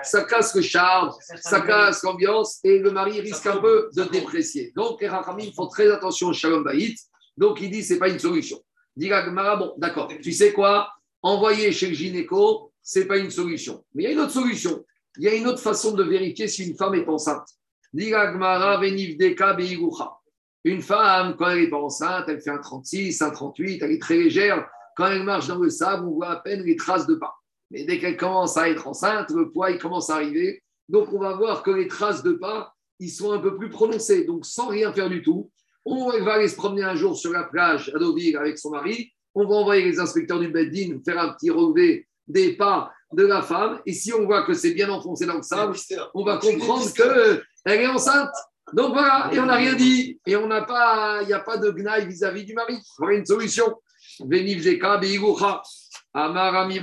ça 0.04 0.24
casse 0.24 0.56
le 0.56 0.62
charme, 0.62 1.12
ça 1.42 1.62
casse 1.62 2.04
l'ambiance 2.04 2.60
et 2.64 2.80
le 2.80 2.92
mari 2.92 3.20
risque 3.22 3.46
un 3.48 3.58
peu 3.58 3.90
de 3.96 4.04
déprécier. 4.04 4.72
Donc, 4.76 5.02
les 5.02 5.08
Rachamim 5.08 5.52
font 5.56 5.68
très 5.68 5.90
attention 5.92 6.28
au 6.28 6.34
Shalom 6.34 6.64
Baït. 6.64 6.98
Donc, 7.38 7.62
il 7.62 7.70
dit 7.70 7.84
c'est 7.84 8.00
pas 8.00 8.10
une 8.10 8.20
solution. 8.20 8.60
Dit 8.96 9.10
la 9.10 9.26
Gemara, 9.26 9.56
bon, 9.56 9.74
d'accord, 9.78 10.10
tu 10.22 10.32
sais 10.32 10.54
quoi? 10.54 10.90
Envoyer 11.22 11.72
chez 11.72 11.88
le 11.88 11.94
gynéco, 11.94 12.72
c'est 12.82 13.06
pas 13.06 13.18
une 13.18 13.32
solution. 13.32 13.84
Mais 13.94 14.04
il 14.04 14.06
y 14.08 14.10
a 14.10 14.12
une 14.12 14.20
autre 14.20 14.32
solution. 14.32 14.84
Il 15.18 15.24
y 15.24 15.28
a 15.28 15.34
une 15.34 15.48
autre 15.48 15.62
façon 15.62 15.92
de 15.94 16.04
vérifier 16.04 16.48
si 16.48 16.68
une 16.68 16.76
femme 16.76 16.96
est 16.96 17.08
enceinte. 17.08 17.48
Dit 17.94 18.10
la 18.10 18.32
Gemara, 18.32 18.80
venivdeka 18.80 19.54
beigucha. 19.54 20.18
Une 20.64 20.82
femme, 20.82 21.36
quand 21.38 21.50
elle 21.50 21.62
n'est 21.62 21.70
pas 21.70 21.82
enceinte, 21.82 22.26
elle 22.28 22.40
fait 22.40 22.52
un 22.52 22.60
36, 22.60 23.22
un 23.22 23.32
38, 23.32 23.82
elle 23.82 23.92
est 23.92 24.02
très 24.02 24.16
légère. 24.16 24.70
Quand 25.02 25.08
elle 25.08 25.24
marche 25.24 25.48
dans 25.48 25.58
le 25.58 25.72
sable, 25.72 26.06
on 26.08 26.12
voit 26.12 26.30
à 26.30 26.36
peine 26.36 26.62
les 26.62 26.76
traces 26.76 27.08
de 27.08 27.16
pas. 27.16 27.34
Mais 27.72 27.86
dès 27.86 27.98
qu'elle 27.98 28.18
commence 28.18 28.56
à 28.56 28.70
être 28.70 28.88
enceinte, 28.88 29.32
le 29.32 29.50
poids, 29.50 29.72
il 29.72 29.80
commence 29.80 30.12
à 30.12 30.16
arriver. 30.16 30.62
Donc, 30.90 31.12
on 31.12 31.18
va 31.18 31.34
voir 31.34 31.64
que 31.64 31.72
les 31.72 31.88
traces 31.88 32.22
de 32.22 32.34
pas, 32.34 32.76
ils 33.00 33.10
sont 33.10 33.32
un 33.32 33.40
peu 33.40 33.58
plus 33.58 33.72
prononcées. 33.72 34.26
Donc, 34.26 34.46
sans 34.46 34.68
rien 34.68 34.94
faire 34.94 35.10
du 35.10 35.24
tout, 35.24 35.50
on 35.86 36.12
va 36.20 36.34
aller 36.34 36.48
se 36.48 36.56
promener 36.56 36.84
un 36.84 36.94
jour 36.94 37.18
sur 37.18 37.32
la 37.32 37.46
plage 37.46 37.92
à 37.96 37.98
Deauville 37.98 38.38
avec 38.38 38.60
son 38.60 38.70
mari. 38.70 39.12
On 39.34 39.48
va 39.48 39.56
envoyer 39.56 39.84
les 39.84 40.00
inspecteurs 40.00 40.40
du 40.40 40.50
Beddin 40.50 41.00
faire 41.04 41.20
un 41.20 41.34
petit 41.34 41.50
relevé 41.50 42.08
des 42.28 42.56
pas 42.56 42.92
de 43.12 43.26
la 43.26 43.42
femme. 43.42 43.82
Et 43.88 43.94
si 43.94 44.14
on 44.14 44.26
voit 44.26 44.44
que 44.44 44.54
c'est 44.54 44.76
bien 44.76 44.90
enfoncé 44.90 45.26
dans 45.26 45.38
le 45.38 45.42
sable, 45.42 45.76
on 46.14 46.24
va 46.24 46.38
comprendre 46.38 46.94
qu'elle 46.94 47.42
est 47.66 47.88
enceinte. 47.88 48.36
Donc 48.74 48.94
voilà, 48.94 49.32
et 49.34 49.40
on 49.40 49.48
n'a 49.48 49.56
rien 49.56 49.74
dit. 49.74 50.20
Et 50.28 50.36
on 50.36 50.46
n'a 50.46 50.62
pas, 50.62 51.24
il 51.24 51.28
n'y 51.28 51.34
a 51.34 51.40
pas 51.40 51.58
de 51.58 51.72
gnaille 51.72 52.06
vis-à-vis 52.06 52.46
du 52.46 52.54
mari. 52.54 52.78
Voilà 53.00 53.18
une 53.18 53.26
solution. 53.26 53.74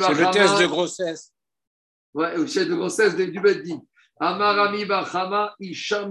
C'est 0.09 0.15
le 0.15 0.31
test 0.33 0.59
de 0.61 0.67
grossesse. 0.67 1.33
Ouais, 2.15 2.37
le 2.37 2.47
chef 2.47 2.69
de 2.69 2.75
grossesse 2.75 3.17
de- 3.17 3.25
du 3.27 3.41
Beddin. 3.41 3.81
Amarami 4.21 4.85
Bachama, 4.85 5.55
Isha 5.61 6.09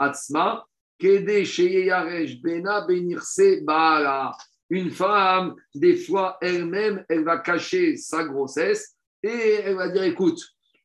Atzma, 0.00 0.64
Kede 0.98 1.44
Sheyeyaresh 1.44 2.40
Bena 2.42 2.80
Benirse 2.80 3.62
Baala. 3.62 4.32
Une 4.70 4.90
femme, 4.90 5.54
des 5.74 5.96
fois, 5.96 6.36
elle-même, 6.40 7.04
elle 7.08 7.24
va 7.24 7.38
cacher 7.38 7.96
sa 7.96 8.24
grossesse 8.24 8.96
et 9.22 9.60
elle 9.64 9.76
va 9.76 9.88
dire 9.88 10.02
écoute, 10.02 10.40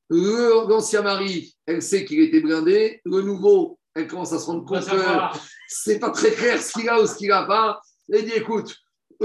l'ancien 0.10 1.02
mari, 1.02 1.56
elle 1.66 1.82
sait 1.82 2.06
qu'il 2.06 2.22
était 2.22 2.40
blindé, 2.40 3.02
le 3.06 3.22
nouveau, 3.22 3.80
elle 3.96 4.08
commence 4.08 4.34
à 4.34 4.40
se 4.40 4.46
rendre 4.46 4.66
compte 4.66 4.86
que 4.86 5.40
c'est 5.68 6.00
pas 6.00 6.12
très 6.12 6.32
clair 6.32 6.62
ce 6.62 6.72
qu'il 6.74 6.88
a 6.90 7.02
ou 7.02 7.08
ce 7.08 7.16
qu'il 7.16 7.30
n'a 7.30 7.44
pas. 7.44 7.82
Elle 8.12 8.26
dit 8.26 8.32
écoute, 8.34 8.76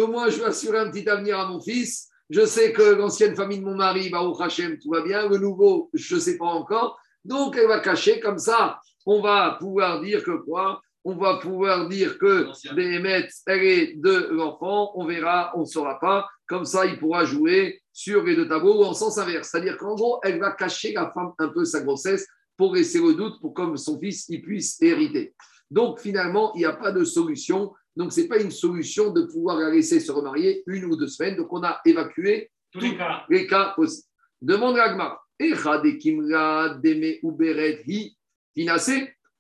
au 0.02 0.08
moins 0.08 0.28
je 0.30 0.38
vais 0.38 0.46
assurer 0.46 0.78
un 0.78 0.90
petit 0.90 1.08
avenir 1.08 1.38
à 1.38 1.46
mon 1.46 1.60
fils. 1.60 2.08
Je 2.30 2.44
sais 2.44 2.72
que 2.72 2.82
l'ancienne 2.82 3.34
famille 3.34 3.60
de 3.60 3.64
mon 3.64 3.76
mari, 3.76 4.12
au 4.12 4.42
Hachem, 4.42 4.78
tout 4.78 4.90
va 4.90 5.00
bien. 5.00 5.28
Le 5.28 5.38
nouveau, 5.38 5.88
je 5.94 6.16
ne 6.16 6.20
sais 6.20 6.36
pas 6.36 6.46
encore. 6.46 6.98
Donc 7.24 7.56
elle 7.56 7.68
va 7.68 7.80
cacher 7.80 8.20
comme 8.20 8.38
ça. 8.38 8.78
On 9.06 9.22
va 9.22 9.56
pouvoir 9.58 10.02
dire 10.02 10.22
que 10.22 10.36
quoi? 10.44 10.82
On 11.04 11.16
va 11.16 11.38
pouvoir 11.38 11.88
dire 11.88 12.18
que. 12.18 12.48
Béhémet, 12.74 13.28
elle 13.46 13.62
est 13.64 13.94
de 13.96 14.28
l'enfant. 14.30 14.92
On 14.94 15.06
verra, 15.06 15.52
on 15.56 15.60
ne 15.60 15.64
saura 15.64 15.98
pas. 15.98 16.28
Comme 16.46 16.66
ça, 16.66 16.84
il 16.84 16.98
pourra 16.98 17.24
jouer 17.24 17.80
sur 17.92 18.22
les 18.24 18.36
deux 18.36 18.48
tableaux 18.48 18.82
ou 18.82 18.84
en 18.84 18.94
sens 18.94 19.16
inverse. 19.16 19.48
C'est-à-dire 19.50 19.78
qu'en 19.78 19.94
gros, 19.94 20.20
elle 20.22 20.38
va 20.38 20.52
cacher 20.52 20.92
la 20.92 21.10
femme 21.10 21.32
un 21.38 21.48
peu 21.48 21.64
sa 21.64 21.80
grossesse 21.80 22.26
pour 22.56 22.74
laisser 22.74 23.00
le 23.00 23.14
doute 23.14 23.40
pour 23.40 23.54
comme 23.54 23.76
son 23.76 23.98
fils 23.98 24.28
il 24.28 24.42
puisse 24.42 24.80
hériter. 24.82 25.34
Donc 25.70 26.00
finalement, 26.00 26.52
il 26.54 26.58
n'y 26.58 26.64
a 26.64 26.72
pas 26.72 26.92
de 26.92 27.04
solution. 27.04 27.72
Donc 27.98 28.12
ce 28.12 28.20
n'est 28.20 28.28
pas 28.28 28.40
une 28.40 28.52
solution 28.52 29.10
de 29.10 29.22
pouvoir 29.22 29.58
la 29.58 29.70
laisser 29.70 29.98
se 29.98 30.12
remarier 30.12 30.62
une 30.68 30.84
ou 30.84 30.94
deux 30.96 31.08
semaines. 31.08 31.36
Donc 31.36 31.52
on 31.52 31.64
a 31.64 31.80
évacué 31.84 32.48
Tous 32.70 32.78
les 32.78 32.96
cas. 32.96 33.24
les 33.28 33.48
cas 33.48 33.74
aussi. 33.76 34.04
Demande 34.40 34.76
l'agma. 34.76 35.18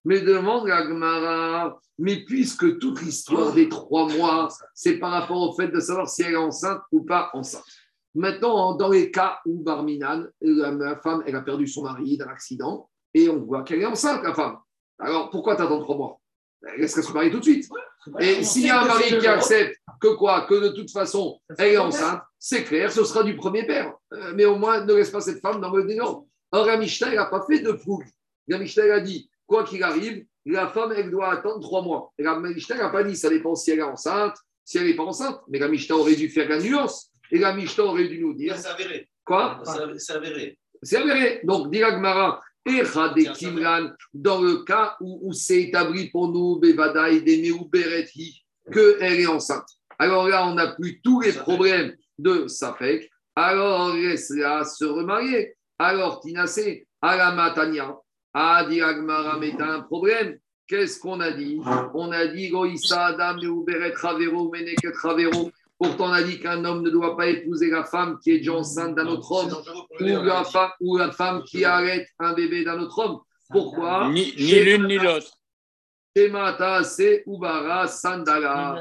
Mais 0.04 0.20
demande 0.20 0.66
l'agmara. 0.66 1.80
Mais 1.98 2.24
puisque 2.24 2.80
toute 2.80 3.00
l'histoire 3.00 3.52
des 3.52 3.68
trois 3.68 4.08
mois, 4.08 4.48
c'est 4.74 4.98
par 4.98 5.12
rapport 5.12 5.40
au 5.40 5.54
fait 5.54 5.68
de 5.68 5.78
savoir 5.78 6.08
si 6.08 6.22
elle 6.22 6.32
est 6.32 6.36
enceinte 6.36 6.80
ou 6.90 7.04
pas 7.04 7.30
enceinte. 7.34 7.62
Maintenant, 8.16 8.74
dans 8.74 8.88
les 8.88 9.12
cas 9.12 9.38
où 9.46 9.62
Barminan, 9.62 10.24
la 10.40 10.96
femme, 10.96 11.22
elle 11.26 11.36
a 11.36 11.42
perdu 11.42 11.68
son 11.68 11.84
mari 11.84 12.16
d'un 12.16 12.26
accident 12.26 12.90
et 13.14 13.28
on 13.28 13.38
voit 13.38 13.62
qu'elle 13.62 13.82
est 13.82 13.86
enceinte, 13.86 14.24
la 14.24 14.34
femme. 14.34 14.58
Alors 14.98 15.30
pourquoi 15.30 15.54
t'attends 15.54 15.80
trois 15.80 15.96
mois? 15.96 16.20
Elle 16.62 16.80
laisse 16.80 17.00
se 17.00 17.12
marier 17.12 17.30
tout 17.30 17.38
de 17.38 17.44
suite. 17.44 17.68
Et 18.20 18.44
s'il 18.44 18.66
y 18.66 18.70
a 18.70 18.80
un 18.82 18.86
mari 18.86 19.18
qui 19.18 19.26
accepte 19.26 19.76
que 20.00 20.08
quoi? 20.14 20.46
Que 20.48 20.54
de 20.54 20.68
toute 20.68 20.90
façon, 20.90 21.40
elle 21.58 21.74
est 21.74 21.78
enceinte, 21.78 22.20
c'est 22.38 22.64
clair, 22.64 22.90
ce 22.92 23.04
sera 23.04 23.22
du 23.22 23.36
premier 23.36 23.66
père. 23.66 23.92
Euh, 24.12 24.32
mais 24.34 24.44
au 24.44 24.56
moins, 24.56 24.84
ne 24.84 24.94
laisse 24.94 25.10
pas 25.10 25.20
cette 25.20 25.40
femme 25.40 25.60
dans 25.60 25.72
le 25.74 25.84
dénom. 25.84 26.26
Or, 26.52 26.66
la 26.66 26.76
Mishnah, 26.76 27.08
elle 27.08 27.16
n'a 27.16 27.26
pas 27.26 27.44
fait 27.48 27.60
de 27.60 27.72
fougue. 27.72 28.04
La 28.46 28.58
Mishnah, 28.58 28.84
elle 28.84 28.92
a 28.92 29.00
dit, 29.00 29.28
quoi 29.46 29.64
qu'il 29.64 29.82
arrive, 29.82 30.24
la 30.46 30.68
femme, 30.68 30.92
elle 30.96 31.10
doit 31.10 31.30
attendre 31.32 31.60
trois 31.60 31.82
mois. 31.82 32.12
Et 32.18 32.22
la 32.22 32.38
Mishnah 32.38 32.76
n'a 32.76 32.88
pas 32.88 33.04
dit, 33.04 33.16
ça 33.16 33.28
dépend 33.28 33.54
si 33.54 33.70
elle 33.70 33.80
est 33.80 33.82
enceinte, 33.82 34.36
si 34.64 34.78
elle 34.78 34.86
n'est 34.86 34.96
pas 34.96 35.04
enceinte. 35.04 35.40
Mais 35.48 35.58
la 35.58 35.68
Mishnah 35.68 35.96
aurait 35.96 36.14
dû 36.14 36.28
faire 36.28 36.48
la 36.48 36.58
nuance. 36.58 37.10
Et 37.30 37.38
la 37.38 37.52
Mishnah 37.52 37.84
aurait 37.84 38.08
dû 38.08 38.20
nous 38.20 38.34
dire, 38.34 38.56
C'est 38.56 38.68
avéré. 38.68 39.08
quoi? 39.24 39.60
C'est 39.64 40.12
avéré. 40.12 40.58
c'est 40.82 40.96
avéré. 40.96 41.40
Donc, 41.44 41.70
dit 41.70 41.80
Kimran, 41.80 42.38
dans 44.14 44.40
le 44.42 44.64
cas 44.64 44.96
où, 45.00 45.20
où 45.22 45.32
c'est 45.32 45.62
établi 45.62 46.10
pour 46.10 46.28
nous, 46.28 46.58
Bevadaï, 46.58 47.22
Deme 47.22 47.58
ou 47.58 47.68
qu'elle 47.68 49.20
est 49.20 49.26
enceinte. 49.26 49.68
Alors 49.98 50.28
là, 50.28 50.46
on 50.46 50.54
n'a 50.54 50.68
plus 50.68 51.00
tous 51.00 51.20
les 51.20 51.32
problèmes 51.32 51.94
de 52.18 52.46
Safek. 52.46 53.10
Alors, 53.34 53.94
laisse-la 53.94 54.64
se 54.64 54.84
remarier. 54.84 55.54
Alors, 55.78 56.20
Tinasé, 56.20 56.86
Alamatania, 57.00 57.96
a 58.34 58.64
dit 58.68 58.80
Agmara, 58.80 59.38
mais 59.38 59.54
t'as 59.56 59.76
un 59.76 59.80
problème. 59.82 60.38
Qu'est-ce 60.66 61.00
qu'on 61.00 61.20
a 61.20 61.30
dit? 61.30 61.58
On 61.94 62.12
a 62.12 62.26
dit 62.26 62.50
Goïsa 62.50 63.06
Adam 63.06 63.38
ou 63.46 63.64
Beret 63.64 63.94
Ravero, 63.94 64.50
Meneket 64.50 64.94
Ravero. 64.96 65.50
Pourtant, 65.78 66.08
on 66.08 66.12
a 66.12 66.22
dit 66.22 66.40
qu'un 66.40 66.64
homme 66.64 66.82
ne 66.82 66.90
doit 66.90 67.16
pas 67.16 67.28
épouser 67.28 67.70
la 67.70 67.84
femme 67.84 68.18
qui 68.22 68.32
est 68.32 68.38
déjà 68.38 68.54
enceinte 68.54 68.96
d'un 68.96 69.06
autre 69.06 69.30
homme 69.30 69.54
ou 70.00 70.04
la, 70.24 70.44
femme, 70.44 70.70
ou 70.80 70.96
la 70.96 71.12
femme 71.12 71.44
qui 71.44 71.64
arrête 71.64 72.08
un 72.18 72.34
bébé 72.34 72.64
d'un 72.64 72.80
autre 72.80 72.98
homme. 72.98 73.18
Pourquoi? 73.48 74.08
Ni, 74.10 74.34
ni 74.36 74.60
l'une 74.60 74.86
ni 74.88 74.98
l'autre. 74.98 75.30
Shemata 76.16 76.82
se 76.82 77.22
ubara 77.26 77.86
sandala. 77.86 78.80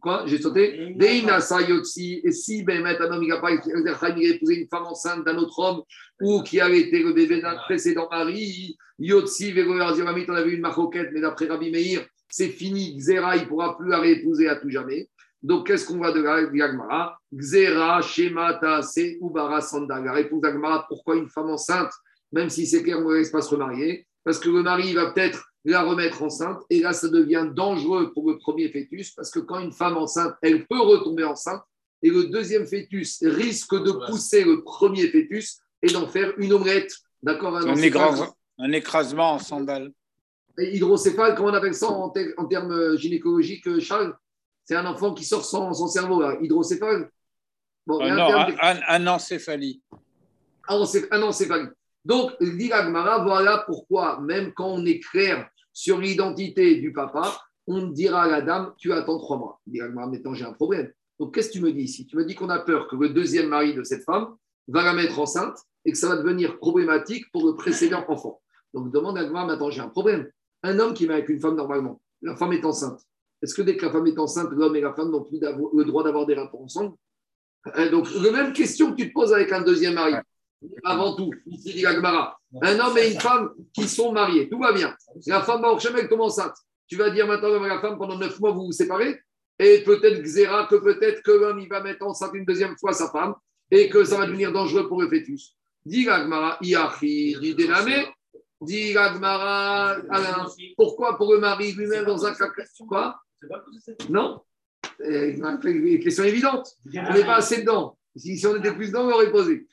Quoi? 0.00 0.24
J'ai 0.26 0.40
sauté 0.40 0.94
Deina 0.96 1.40
sayotsi. 1.40 2.22
Et 2.24 2.32
si 2.32 2.62
Bémet, 2.62 3.00
un 3.00 3.12
homme, 3.12 3.22
il 3.22 3.28
n'a 3.28 3.38
pas 3.38 3.52
épousé 3.52 4.54
une 4.54 4.68
femme 4.68 4.86
enceinte 4.86 5.24
d'un 5.24 5.36
autre 5.36 5.58
homme 5.58 5.82
ou 6.20 6.42
qui 6.42 6.60
a 6.60 6.68
été 6.70 7.02
le 7.02 7.12
bébé 7.12 7.40
d'un 7.40 7.56
précédent 7.56 8.08
mari, 8.10 8.76
Yotsi, 8.98 9.52
Vegorazioramit, 9.52 10.24
on 10.28 10.34
a 10.34 10.42
vu 10.42 10.54
une 10.54 10.62
maroquette, 10.62 11.10
mais 11.12 11.20
d'après 11.20 11.46
Rabbi 11.46 11.70
Meir, 11.70 12.06
c'est 12.28 12.48
fini. 12.48 12.96
Xera, 12.96 13.36
il 13.36 13.42
ne 13.42 13.48
pourra 13.48 13.76
plus 13.76 13.90
la 13.90 13.98
réépouser 13.98 14.48
à 14.48 14.56
tout 14.56 14.70
jamais. 14.70 15.08
Donc, 15.46 15.68
qu'est-ce 15.68 15.86
qu'on 15.86 15.98
va 15.98 16.10
de 16.10 16.20
la 16.20 16.42
Gagmara 16.44 17.18
Xera, 17.32 18.02
Shemata, 18.02 18.82
se 18.82 19.16
ubara 19.24 19.60
sandala. 19.60 20.06
La 20.06 20.12
réponse 20.12 20.40
d'Agmara, 20.40 20.84
pourquoi 20.88 21.14
une 21.16 21.28
femme 21.28 21.50
enceinte, 21.50 21.92
même 22.32 22.50
si 22.50 22.66
c'est 22.66 22.82
clair, 22.82 22.98
on 22.98 23.08
ne 23.10 23.14
laisse 23.14 23.30
pas 23.30 23.42
se 23.42 23.50
remarier? 23.54 24.06
Parce 24.24 24.40
que 24.40 24.48
le 24.48 24.62
mari, 24.64 24.92
va 24.92 25.12
peut-être 25.12 25.44
la 25.64 25.82
remettre 25.84 26.20
enceinte. 26.24 26.60
Et 26.68 26.80
là, 26.80 26.92
ça 26.92 27.08
devient 27.08 27.46
dangereux 27.54 28.12
pour 28.12 28.28
le 28.28 28.38
premier 28.38 28.68
fœtus 28.70 29.12
parce 29.12 29.30
que 29.30 29.38
quand 29.38 29.60
une 29.60 29.70
femme 29.72 29.96
enceinte, 29.96 30.34
elle 30.42 30.66
peut 30.66 30.80
retomber 30.80 31.22
enceinte. 31.24 31.62
Et 32.02 32.10
le 32.10 32.24
deuxième 32.24 32.66
fœtus 32.66 33.18
risque 33.22 33.74
de 33.74 33.92
pousser 34.10 34.42
le 34.42 34.64
premier 34.64 35.06
fœtus 35.08 35.60
et 35.82 35.92
d'en 35.92 36.08
faire 36.08 36.32
une 36.38 36.52
omelette. 36.54 36.92
D'accord 37.22 37.56
Un, 37.56 37.76
écras- 37.76 38.32
un 38.58 38.72
écrasement 38.72 39.34
en 39.34 39.38
sandales. 39.38 39.92
Hydrocéphale, 40.58 41.34
comment 41.36 41.50
on 41.50 41.54
appelle 41.54 41.74
ça 41.74 41.88
en, 41.88 42.08
ter- 42.10 42.32
en 42.36 42.46
termes 42.46 42.96
gynécologiques, 42.96 43.66
euh, 43.68 43.78
Charles? 43.80 44.12
C'est 44.66 44.74
un 44.74 44.84
enfant 44.84 45.14
qui 45.14 45.24
sort 45.24 45.44
sans, 45.44 45.72
sans 45.72 45.86
cerveau, 45.86 46.20
là. 46.20 46.36
hydrocéphale. 46.40 47.08
Bon, 47.86 48.00
a 48.00 48.04
Un, 48.04 48.10
un 48.10 48.16
non, 48.16 48.30
un, 48.34 48.56
un- 48.60 48.80
un 48.88 49.06
encéphalie. 49.06 49.80
Ah, 50.68 50.84
sait- 50.84 51.06
ah 51.12 51.20
pas 51.20 51.58
lui. 51.58 51.68
Donc, 52.04 52.32
dit 52.40 52.68
voilà 52.68 53.62
pourquoi, 53.64 54.20
même 54.20 54.52
quand 54.52 54.66
on 54.68 54.84
est 54.84 54.98
clair 54.98 55.48
sur 55.72 55.98
l'identité 55.98 56.76
du 56.80 56.92
papa, 56.92 57.40
on 57.68 57.86
dira 57.86 58.24
à 58.24 58.28
la 58.28 58.42
dame, 58.42 58.72
tu 58.76 58.92
attends 58.92 59.18
trois 59.18 59.38
mois. 59.38 59.60
Dit 59.66 59.80
maintenant 59.80 60.34
j'ai 60.34 60.44
un 60.44 60.52
problème. 60.52 60.90
Donc, 61.20 61.32
qu'est-ce 61.34 61.48
que 61.48 61.54
tu 61.54 61.60
me 61.60 61.72
dis 61.72 61.82
ici? 61.82 62.04
Tu 62.06 62.16
me 62.16 62.24
dis 62.24 62.34
qu'on 62.34 62.50
a 62.50 62.58
peur 62.58 62.88
que 62.88 62.96
le 62.96 63.10
deuxième 63.10 63.48
mari 63.48 63.72
de 63.72 63.84
cette 63.84 64.02
femme 64.04 64.34
va 64.66 64.82
la 64.82 64.92
mettre 64.92 65.18
enceinte 65.20 65.56
et 65.84 65.92
que 65.92 65.98
ça 65.98 66.08
va 66.08 66.16
devenir 66.16 66.58
problématique 66.58 67.30
pour 67.30 67.46
le 67.46 67.54
précédent 67.54 68.04
enfant. 68.08 68.40
Donc, 68.74 68.90
demande 68.90 69.16
à 69.16 69.20
Agmara, 69.20 69.46
maintenant 69.46 69.70
j'ai 69.70 69.80
un 69.80 69.88
problème. 69.88 70.28
Un 70.64 70.78
homme 70.80 70.92
qui 70.92 71.04
est 71.06 71.10
avec 71.10 71.28
une 71.28 71.40
femme 71.40 71.54
normalement, 71.54 72.00
la 72.22 72.34
femme 72.36 72.52
est 72.52 72.64
enceinte. 72.64 73.00
Est-ce 73.42 73.54
que 73.54 73.62
dès 73.62 73.76
que 73.76 73.86
la 73.86 73.92
femme 73.92 74.06
est 74.06 74.18
enceinte, 74.18 74.50
l'homme 74.52 74.76
et 74.76 74.80
la 74.80 74.94
femme 74.94 75.10
n'ont 75.10 75.24
plus 75.24 75.38
le 75.40 75.84
droit 75.84 76.02
d'avoir 76.02 76.26
des 76.26 76.34
rapports 76.34 76.62
ensemble? 76.62 76.94
Euh, 77.76 77.90
Donc, 77.90 78.08
la 78.14 78.30
même 78.30 78.52
question 78.52 78.92
que 78.92 78.96
tu 78.96 79.08
te 79.08 79.12
poses 79.12 79.32
avec 79.32 79.52
un 79.52 79.62
deuxième 79.62 79.94
mari. 79.94 80.14
Avant 80.84 81.14
tout, 81.14 81.30
ici 81.46 81.74
dit 81.74 81.82
la 81.82 81.94
Gemara, 81.94 82.38
un 82.62 82.78
homme 82.80 82.96
et 82.96 83.12
une 83.12 83.20
femme 83.20 83.50
qui 83.74 83.86
sont 83.86 84.10
mariés, 84.12 84.48
tout 84.48 84.58
va 84.58 84.72
bien. 84.72 84.96
La 85.26 85.42
femme 85.42 85.60
va 85.60 85.70
au 85.70 85.78
chemin, 85.78 85.98
elle 85.98 86.08
tombe 86.08 86.22
enceinte. 86.22 86.54
Tu 86.88 86.96
vas 86.96 87.10
dire 87.10 87.26
maintenant 87.26 87.62
à 87.62 87.68
la 87.68 87.80
femme, 87.80 87.98
pendant 87.98 88.18
neuf 88.18 88.40
mois, 88.40 88.52
vous 88.52 88.66
vous 88.66 88.72
séparez 88.72 89.20
Et 89.58 89.82
peut-être 89.84 90.22
Xéra, 90.22 90.66
que 90.66 90.76
peut-être 90.76 91.22
que 91.22 91.30
l'homme, 91.30 91.60
il 91.60 91.68
va 91.68 91.82
mettre 91.82 92.06
enceinte 92.06 92.30
une 92.34 92.46
deuxième 92.46 92.76
fois 92.78 92.92
sa 92.92 93.10
femme 93.10 93.34
et 93.70 93.90
que 93.90 94.02
ça 94.04 94.16
va 94.18 94.26
devenir 94.26 94.50
dangereux 94.50 94.88
pour 94.88 95.02
le 95.02 95.08
fœtus. 95.08 95.54
Dis 95.84 96.04
la 96.04 96.22
Gemara, 96.22 96.58
Iachi, 96.62 97.36
dit 97.40 97.54
Dename. 97.54 98.06
Dis 98.60 98.94
la 98.94 99.12
Gemara, 99.12 99.96
Alain, 100.08 100.46
pourquoi 100.76 101.18
pour 101.18 101.34
le 101.34 101.40
mari 101.40 101.72
lui-même 101.72 102.06
dans 102.06 102.24
un 102.24 102.34
cas. 102.34 102.48
Quoi? 102.88 103.20
Non 104.08 104.42
Une 105.00 105.98
question 106.00 106.24
évidente. 106.24 106.68
On 106.86 107.12
n'est 107.12 107.24
pas 107.24 107.36
assez 107.36 107.60
dedans. 107.60 107.98
Si, 108.14 108.38
si 108.38 108.46
on 108.46 108.56
était 108.56 108.72
plus 108.74 108.88
dedans, 108.88 109.04
on 109.04 109.10
l'aurait 109.10 109.30
posé. 109.30 109.66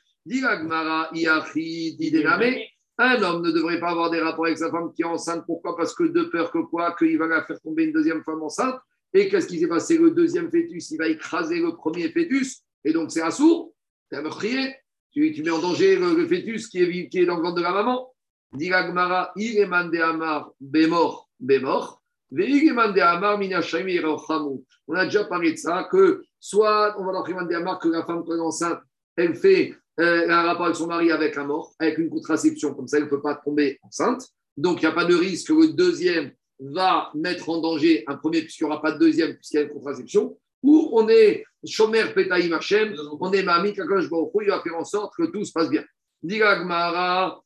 Un 2.96 3.22
homme 3.22 3.42
ne 3.42 3.50
devrait 3.50 3.80
pas 3.80 3.90
avoir 3.90 4.10
des 4.10 4.20
rapports 4.20 4.46
avec 4.46 4.58
sa 4.58 4.70
femme 4.70 4.92
qui 4.94 5.02
est 5.02 5.06
enceinte. 5.06 5.44
Pourquoi? 5.46 5.76
Parce 5.76 5.94
que 5.94 6.04
de 6.04 6.24
peur 6.24 6.50
que 6.52 6.58
quoi? 6.58 6.94
Qu'il 6.96 7.18
va 7.18 7.26
la 7.26 7.44
faire 7.44 7.60
tomber 7.60 7.84
une 7.84 7.92
deuxième 7.92 8.22
femme 8.22 8.42
enceinte. 8.42 8.76
Et 9.12 9.28
qu'est-ce 9.28 9.46
qui 9.46 9.58
s'est 9.58 9.68
passé? 9.68 9.98
Le 9.98 10.10
deuxième 10.10 10.50
fœtus, 10.50 10.90
il 10.90 10.98
va 10.98 11.08
écraser 11.08 11.60
le 11.60 11.74
premier 11.74 12.10
fœtus. 12.10 12.62
Et 12.84 12.92
donc, 12.92 13.10
c'est 13.10 13.22
un 13.22 13.30
sourd. 13.30 13.74
C'est 14.10 14.18
un 14.18 14.22
meurtrier. 14.22 14.74
Tu, 15.12 15.32
tu 15.32 15.42
mets 15.42 15.50
en 15.50 15.60
danger 15.60 15.96
le, 15.96 16.14
le 16.14 16.26
fœtus 16.26 16.68
qui 16.68 16.82
est, 16.82 17.08
qui 17.08 17.18
est 17.18 17.26
dans 17.26 17.36
le 17.36 17.42
ventre 17.42 17.56
de 17.56 17.62
la 17.62 17.72
maman. 17.72 18.12
Dit 18.52 18.68
la 18.68 18.86
Gemara, 18.86 19.32
Ireman 19.36 19.90
de 19.90 19.98
Amar, 19.98 20.52
bémor, 20.60 21.28
bémor. 21.40 22.03
On 24.88 24.94
a 24.94 25.04
déjà 25.04 25.24
parlé 25.24 25.52
de 25.52 25.56
ça, 25.56 25.88
que 25.90 26.24
soit 26.40 26.96
on 26.98 27.04
va 27.04 27.12
dans 27.12 27.24
Ireman 27.26 27.46
de 27.46 27.54
Amar, 27.54 27.78
que 27.78 27.88
la 27.88 28.04
femme 28.04 28.24
quand 28.24 28.32
elle 28.32 28.38
est 28.38 28.42
enceinte, 28.42 28.80
elle 29.16 29.36
fait 29.36 29.74
euh, 30.00 30.28
un 30.28 30.42
rapport 30.42 30.66
avec 30.66 30.76
son 30.76 30.88
mari 30.88 31.12
avec 31.12 31.36
un 31.38 31.44
mort, 31.44 31.74
avec 31.78 31.98
une 31.98 32.10
contraception, 32.10 32.74
comme 32.74 32.88
ça 32.88 32.96
elle 32.96 33.04
ne 33.04 33.08
peut 33.08 33.22
pas 33.22 33.36
tomber 33.36 33.78
enceinte. 33.82 34.26
Donc 34.56 34.82
il 34.82 34.86
n'y 34.86 34.90
a 34.90 34.94
pas 34.94 35.04
de 35.04 35.14
risque 35.14 35.48
que 35.48 35.52
le 35.52 35.72
deuxième 35.74 36.32
va 36.58 37.10
mettre 37.14 37.48
en 37.48 37.60
danger 37.60 38.02
un 38.06 38.16
premier, 38.16 38.42
puisqu'il 38.42 38.64
n'y 38.64 38.70
aura 38.70 38.82
pas 38.82 38.92
de 38.92 38.98
deuxième, 38.98 39.34
puisqu'il 39.34 39.56
y 39.56 39.60
a 39.60 39.62
une 39.62 39.70
contraception. 39.70 40.36
Ou 40.62 40.90
on 40.92 41.08
est 41.08 41.44
Shomer 41.64 42.06
Petaïm 42.14 42.52
Hashem, 42.54 42.94
on 43.20 43.32
est 43.32 43.42
Mami 43.42 43.74
Kakash 43.74 44.08
Baruch 44.10 44.30
Hu, 44.34 44.44
il 44.44 44.50
va 44.50 44.60
faire 44.60 44.76
en 44.76 44.84
sorte 44.84 45.12
que 45.16 45.24
tout 45.24 45.44
se 45.44 45.52
passe 45.52 45.68
bien. 45.68 45.84
Amar, 46.42 47.42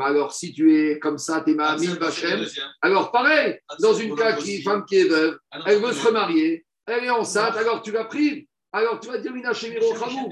alors 0.00 0.32
si 0.32 0.52
tu 0.52 0.74
es 0.74 0.98
comme 0.98 1.18
ça, 1.18 1.40
t'es 1.40 1.54
Mami 1.54 1.88
Bachem, 2.00 2.44
alors 2.80 3.12
pareil, 3.12 3.58
dans 3.80 3.94
une 3.94 4.14
cas 4.14 4.34
qui 4.34 4.62
femme 4.62 4.84
qui 4.84 4.96
est 4.96 5.08
veuve, 5.08 5.38
elle 5.66 5.80
veut 5.80 5.92
se 5.92 6.06
remarier, 6.06 6.64
elle 6.86 7.04
est 7.04 7.10
enceinte, 7.10 7.56
alors 7.56 7.82
tu 7.82 7.92
la 7.92 8.04
prives. 8.04 8.46
Alors 8.72 8.98
tu 8.98 9.08
vas 9.08 9.18
dire 9.18 9.32
Minashim 9.32 9.72
Chamou. 9.98 10.30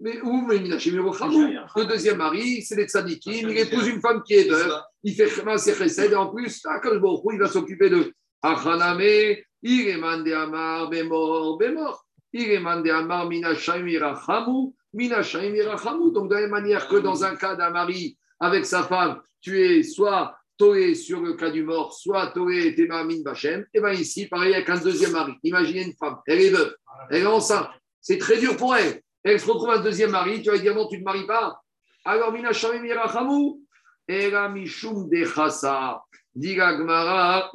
Mais 0.00 0.20
où 0.22 0.46
mais 0.46 0.58
Minashim 0.58 1.12
Chamou 1.12 1.48
Le 1.76 1.84
deuxième 1.84 2.18
mari, 2.18 2.62
c'est 2.62 2.76
des 2.76 2.86
tzadikim, 2.86 3.50
il 3.50 3.58
épouse 3.58 3.88
une 3.88 4.00
femme 4.00 4.22
qui 4.22 4.34
est 4.34 4.48
veuve, 4.48 4.80
il 5.02 5.14
fait 5.14 5.28
Chema 5.28 5.58
ses 5.58 5.74
chesed, 5.74 6.12
et 6.12 6.14
en 6.14 6.28
plus, 6.28 6.62
Baruch 6.62 7.24
Hu, 7.24 7.34
il 7.34 7.40
va 7.40 7.48
s'occuper 7.48 7.90
de 7.90 8.12
Achaname, 8.42 9.36
Ireman 9.62 10.22
de 10.22 10.32
Amar, 10.32 10.88
Bemor, 10.88 11.58
Bemor. 11.58 12.06
Ireman 12.32 12.82
de 12.82 12.90
Amar, 12.90 13.28
Minashim 13.28 13.86
Irachamou, 13.86 13.86
Minashim 13.86 13.88
Irachamou. 13.88 14.74
Donc, 14.94 16.28
de 16.30 16.34
la 16.34 16.40
même 16.42 16.50
manière 16.50 16.86
que 16.88 16.96
dans 16.96 17.24
un 17.24 17.36
cas 17.36 17.56
d'un 17.56 17.70
mari 17.70 18.16
avec 18.40 18.64
sa 18.64 18.84
femme, 18.84 19.20
tu 19.40 19.60
es 19.60 19.82
soit 19.82 20.36
Toré 20.56 20.94
sur 20.94 21.20
le 21.20 21.32
cas 21.34 21.50
du 21.50 21.64
mort, 21.64 21.92
soit 21.92 22.28
Toré 22.28 22.76
Temamin 22.76 23.22
Bachem, 23.24 23.66
et 23.74 23.80
bien 23.80 23.92
ici, 23.92 24.26
pareil 24.28 24.54
avec 24.54 24.68
un 24.70 24.78
deuxième 24.78 25.10
mari. 25.10 25.32
Imaginez 25.42 25.82
une 25.82 25.94
femme, 25.94 26.18
elle 26.28 26.40
est 26.42 26.50
veuve, 26.50 26.76
elle 27.10 27.22
est 27.22 27.26
enceinte, 27.26 27.68
c'est 28.00 28.18
très 28.18 28.38
dur 28.38 28.56
pour 28.56 28.76
elle. 28.76 29.02
Elle 29.24 29.40
se 29.40 29.46
retrouve 29.46 29.70
un 29.70 29.80
deuxième 29.80 30.10
mari, 30.12 30.42
tu 30.42 30.50
vas 30.50 30.58
dire 30.58 30.72
non, 30.74 30.86
tu 30.86 30.98
ne 30.98 31.02
maries 31.02 31.26
pas. 31.26 31.60
Alors, 32.04 32.30
Minashim 32.30 32.84
Irachamou, 32.84 33.62
Era 34.06 34.48
Mishum 34.48 35.08
de 35.08 35.24
Chassa. 35.24 36.00
Diga 36.34 36.74
Gmara, 36.74 37.50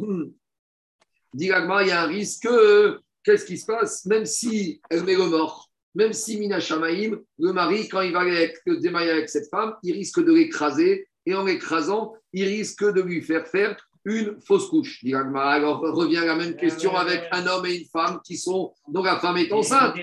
Diga 1.34 1.62
Gmara, 1.62 1.84
il 1.84 1.88
y 1.88 1.92
a 1.92 2.02
un 2.02 2.08
risque. 2.08 2.44
que- 2.44 3.00
Qu'est-ce 3.24 3.46
qui 3.46 3.58
se 3.58 3.66
passe? 3.66 4.06
Même 4.06 4.26
si 4.26 4.82
elle 4.90 5.04
met 5.04 5.16
le 5.16 5.26
mort, 5.28 5.69
même 5.96 6.14
si 6.14 6.38
Mina 6.38 6.60
Shamaïm, 6.60 7.20
le 7.40 7.54
mari, 7.54 7.88
quand 7.90 8.02
il 8.02 8.14
va 8.14 8.22
avec, 8.22 8.58
se 8.66 8.74
démarier 8.74 9.12
avec 9.12 9.30
cette 9.30 9.50
femme, 9.50 9.76
il 9.84 9.94
risque 9.94 10.24
de 10.24 10.32
l'écraser. 10.32 11.08
Et 11.26 11.36
en 11.36 11.46
l'écrasant, 11.46 12.14
il 12.34 12.46
risque 12.46 12.84
de 12.84 13.02
lui 13.02 13.22
faire 13.22 13.46
faire 13.48 13.76
une 14.06 14.40
fausse 14.40 14.68
couche. 14.68 15.04
Alors 15.36 15.82
revient 15.82 16.24
la 16.26 16.36
même 16.36 16.56
question 16.56 16.96
avec 16.96 17.28
un 17.32 17.46
homme 17.48 17.66
et 17.66 17.76
une 17.76 17.86
femme 17.86 18.20
qui 18.24 18.38
sont. 18.38 18.74
Donc 18.88 19.06
la 19.06 19.20
femme 19.20 19.38
est 19.38 19.52
enceinte. 19.52 19.96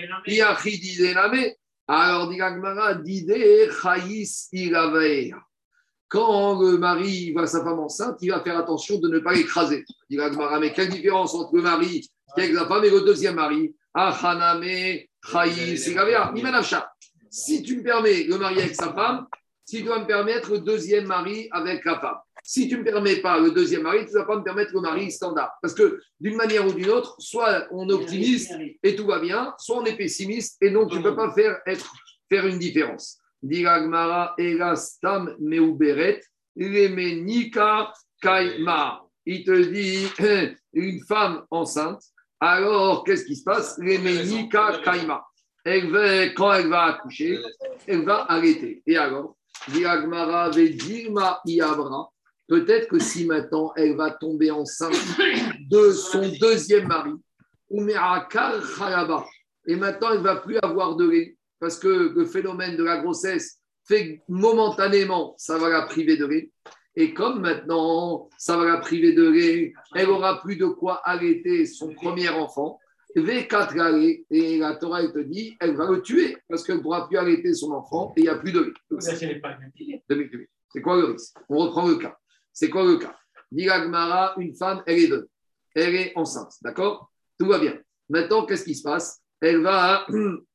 Alors. 1.89 2.31
Quand 6.09 6.61
le 6.61 6.77
mari 6.77 7.31
voit 7.33 7.47
sa 7.47 7.63
femme 7.63 7.79
enceinte, 7.79 8.17
il 8.21 8.29
va 8.31 8.41
faire 8.41 8.57
attention 8.57 8.99
de 8.99 9.09
ne 9.09 9.19
pas 9.19 9.33
l'écraser. 9.33 9.83
Mais 10.09 10.73
quelle 10.73 10.89
différence 10.89 11.33
entre 11.33 11.55
le 11.55 11.61
mari 11.63 12.01
qui 12.35 12.39
est 12.39 12.43
avec 12.43 12.55
la 12.55 12.67
femme 12.67 12.85
et 12.85 12.89
le 12.89 13.01
deuxième 13.01 13.35
mari? 13.35 13.75
Achaname, 13.93 14.61
Iravaer. 15.29 16.31
Imanafsha. 16.35 16.91
Si 17.29 17.61
tu 17.63 17.77
me 17.77 17.83
permets 17.83 18.23
le 18.23 18.37
mari 18.37 18.59
avec 18.59 18.75
sa 18.75 18.93
femme, 18.93 19.27
si 19.65 19.77
tu 19.77 19.83
dois 19.83 19.99
me 19.99 20.07
permettre 20.07 20.51
le 20.51 20.59
deuxième 20.59 21.07
mari 21.07 21.49
avec 21.51 21.83
la 21.83 21.99
femme. 21.99 22.17
Si 22.41 22.69
tu 22.69 22.75
ne 22.75 22.79
me 22.79 22.85
permets 22.85 23.17
pas 23.17 23.37
le 23.37 23.51
deuxième 23.51 23.81
mari, 23.81 24.05
tu 24.05 24.13
ne 24.13 24.19
vas 24.19 24.25
pas 24.25 24.37
me 24.37 24.43
permettre 24.43 24.73
le 24.73 24.79
mari 24.79 25.11
standard. 25.11 25.51
Parce 25.61 25.73
que 25.73 25.99
d'une 26.21 26.37
manière 26.37 26.65
ou 26.65 26.71
d'une 26.71 26.89
autre, 26.89 27.15
soit 27.19 27.67
on 27.71 27.89
est 27.89 27.93
optimiste 27.93 28.53
et 28.81 28.95
tout 28.95 29.05
va 29.05 29.19
bien, 29.19 29.53
soit 29.59 29.79
on 29.79 29.83
est 29.83 29.97
pessimiste 29.97 30.55
et 30.61 30.69
donc 30.69 30.89
tu 30.89 30.99
ne 30.99 31.03
peux 31.03 31.15
pas 31.15 31.33
faire, 31.33 31.59
être, 31.65 31.93
faire 32.29 32.47
une 32.47 32.57
différence. 32.57 33.19
Diragmara 33.43 34.33
elastam 34.37 35.35
meuberet 35.39 36.21
lemenika 36.55 37.91
kaima. 38.21 39.01
Il 39.25 39.43
te 39.43 39.51
dit 39.51 40.07
une 40.73 41.01
femme 41.01 41.43
enceinte, 41.51 42.01
alors 42.39 43.03
qu'est-ce 43.03 43.25
qui 43.25 43.35
se 43.35 43.43
passe? 43.43 43.77
Lemenika 43.79 44.79
kaima. 44.83 45.25
Elle 45.63 45.91
va, 45.91 46.29
quand 46.29 46.53
elle 46.53 46.69
va 46.69 46.83
accoucher, 46.83 47.39
elle 47.87 48.05
va 48.05 48.25
arrêter. 48.31 48.81
Et 48.85 48.97
alors 48.97 49.35
Diragmara 49.69 50.49
vedirma 50.49 51.41
iabra. 51.45 52.09
Peut-être 52.47 52.87
que 52.87 52.99
si 52.99 53.25
maintenant 53.25 53.73
elle 53.75 53.95
va 53.95 54.11
tomber 54.11 54.51
enceinte 54.51 54.95
de 55.69 55.91
son 55.91 56.31
deuxième 56.39 56.87
mari, 56.87 57.11
Umerakar 57.69 58.61
Khalaba. 58.77 59.25
Et 59.67 59.75
maintenant, 59.75 60.11
elle 60.11 60.19
ne 60.19 60.23
va 60.23 60.37
plus 60.37 60.57
avoir 60.63 60.95
de 60.95 61.09
lait 61.09 61.37
parce 61.59 61.77
que 61.77 61.87
le 61.87 62.25
phénomène 62.25 62.77
de 62.77 62.83
la 62.83 62.97
grossesse 62.97 63.59
fait 63.85 64.17
que 64.17 64.21
momentanément, 64.29 65.35
ça 65.37 65.57
va 65.57 65.69
la 65.69 65.81
priver 65.83 66.15
de 66.17 66.25
lait. 66.25 66.51
Et 66.99 67.13
comme 67.13 67.41
maintenant, 67.41 68.27
ça 68.39 68.57
va 68.57 68.65
la 68.65 68.77
priver 68.77 69.13
de 69.13 69.29
lait, 69.29 69.71
elle 69.93 70.09
aura 70.09 70.41
plus 70.41 70.55
de 70.55 70.65
quoi 70.65 70.99
arrêter 71.07 71.67
son 71.67 71.93
premier 71.93 72.29
enfant. 72.29 72.79
V4 73.15 73.75
lait, 73.99 74.25
et 74.31 74.57
la 74.57 74.75
Torah, 74.75 75.03
elle 75.03 75.13
te 75.13 75.19
dit, 75.19 75.55
elle 75.59 75.75
va 75.75 75.91
le 75.91 76.01
tuer 76.01 76.37
parce 76.49 76.63
qu'elle 76.63 76.77
ne 76.77 76.81
pourra 76.81 77.07
plus 77.07 77.17
arrêter 77.17 77.53
son 77.53 77.71
enfant 77.71 78.13
et 78.17 78.21
il 78.21 78.23
n'y 78.23 78.29
a 78.29 78.35
plus 78.35 78.51
de 78.51 78.61
lait. 78.61 78.99
C'est 78.99 79.41
deux 80.09 80.25
deux 80.25 80.81
quoi 80.81 80.97
le 80.97 81.05
risque? 81.05 81.35
On 81.49 81.59
reprend 81.59 81.87
le 81.87 81.97
cas. 81.97 82.17
C'est 82.51 82.71
quoi 82.71 82.83
le 82.83 82.97
cas? 82.97 83.15
Gemara, 83.55 84.33
une 84.39 84.55
femme, 84.55 84.81
elle 84.87 84.99
est 84.99 85.07
veuve. 85.07 85.27
Elle 85.75 85.95
est 85.95 86.13
enceinte, 86.15 86.53
d'accord? 86.63 87.11
Tout 87.39 87.45
va 87.45 87.59
bien. 87.59 87.77
Maintenant, 88.09 88.43
qu'est-ce 88.47 88.65
qui 88.65 88.73
se 88.73 88.81
passe? 88.81 89.21
Elle 89.39 89.61
va 89.61 90.07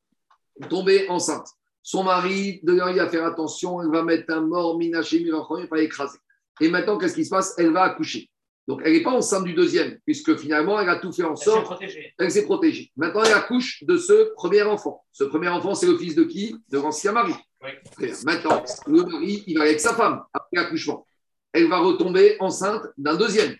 tomber 0.69 1.07
enceinte. 1.07 1.47
Son 1.81 2.03
mari, 2.03 2.59
dedans, 2.63 2.89
il 2.89 2.97
va 2.97 3.07
faire 3.07 3.25
attention, 3.25 3.81
elle 3.81 3.91
va 3.91 4.03
mettre 4.03 4.33
un 4.33 4.41
mort, 4.41 4.77
minaché, 4.77 5.21
il 5.21 5.31
va 5.31 5.47
pas 5.69 5.81
écraser. 5.81 6.19
Et 6.61 6.69
maintenant, 6.69 6.97
qu'est-ce 6.97 7.15
qui 7.15 7.25
se 7.25 7.29
passe? 7.29 7.53
Elle 7.57 7.71
va 7.71 7.83
accoucher. 7.83 8.29
Donc, 8.67 8.81
elle 8.85 8.93
n'est 8.93 9.03
pas 9.03 9.11
enceinte 9.11 9.43
du 9.43 9.53
deuxième, 9.53 9.97
puisque 10.05 10.37
finalement, 10.37 10.79
elle 10.79 10.87
a 10.87 10.95
tout 10.95 11.11
fait 11.11 11.23
en 11.23 11.31
Elle 11.31 11.37
s'est 11.37 11.43
sorte 11.43 11.65
protégée. 11.65 12.13
elle 12.17 12.31
s'est 12.31 12.43
protégée. 12.45 12.91
Maintenant, 12.95 13.23
elle 13.23 13.33
accouche 13.33 13.83
de 13.83 13.97
ce 13.97 14.33
premier 14.35 14.63
enfant. 14.63 15.03
Ce 15.11 15.25
premier 15.25 15.49
enfant, 15.49 15.75
c'est 15.75 15.87
le 15.87 15.97
fils 15.97 16.15
de 16.15 16.23
qui? 16.23 16.55
De 16.69 16.77
l'ancien 16.79 17.11
mari. 17.11 17.33
Oui. 17.61 18.09
Maintenant, 18.25 18.63
le 18.87 19.03
mari, 19.03 19.43
il 19.47 19.57
va 19.57 19.65
avec 19.65 19.79
sa 19.79 19.93
femme 19.93 20.23
après 20.33 20.55
l'accouchement. 20.55 21.05
Elle 21.51 21.67
va 21.67 21.79
retomber 21.79 22.37
enceinte 22.39 22.83
d'un 22.97 23.15
deuxième. 23.15 23.55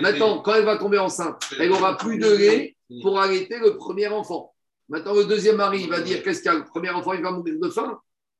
Maintenant, 0.00 0.40
quand 0.40 0.54
elle 0.54 0.64
va 0.64 0.76
tomber 0.76 0.98
enceinte, 0.98 1.42
elle 1.58 1.68
n'aura 1.70 1.96
plus 1.96 2.18
de 2.18 2.30
lait 2.30 2.76
pour 3.02 3.18
arrêter 3.20 3.58
le 3.58 3.76
premier 3.76 4.08
enfant. 4.08 4.54
Maintenant, 4.88 5.14
le 5.14 5.24
deuxième 5.24 5.56
mari, 5.56 5.82
il 5.82 5.88
va 5.90 6.00
dire 6.00 6.22
qu'est-ce 6.22 6.42
qu'il 6.42 6.50
y 6.52 6.54
a? 6.54 6.58
Le 6.58 6.64
premier 6.64 6.90
enfant, 6.90 7.14
il 7.14 7.22
va 7.22 7.30
mourir 7.30 7.54
de 7.58 7.68
faim. 7.70 7.98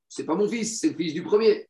C'est 0.08 0.24
pas 0.24 0.34
mon 0.34 0.48
fils, 0.48 0.80
c'est 0.80 0.90
le 0.90 0.94
fils 0.96 1.14
du 1.14 1.22
premier. 1.22 1.68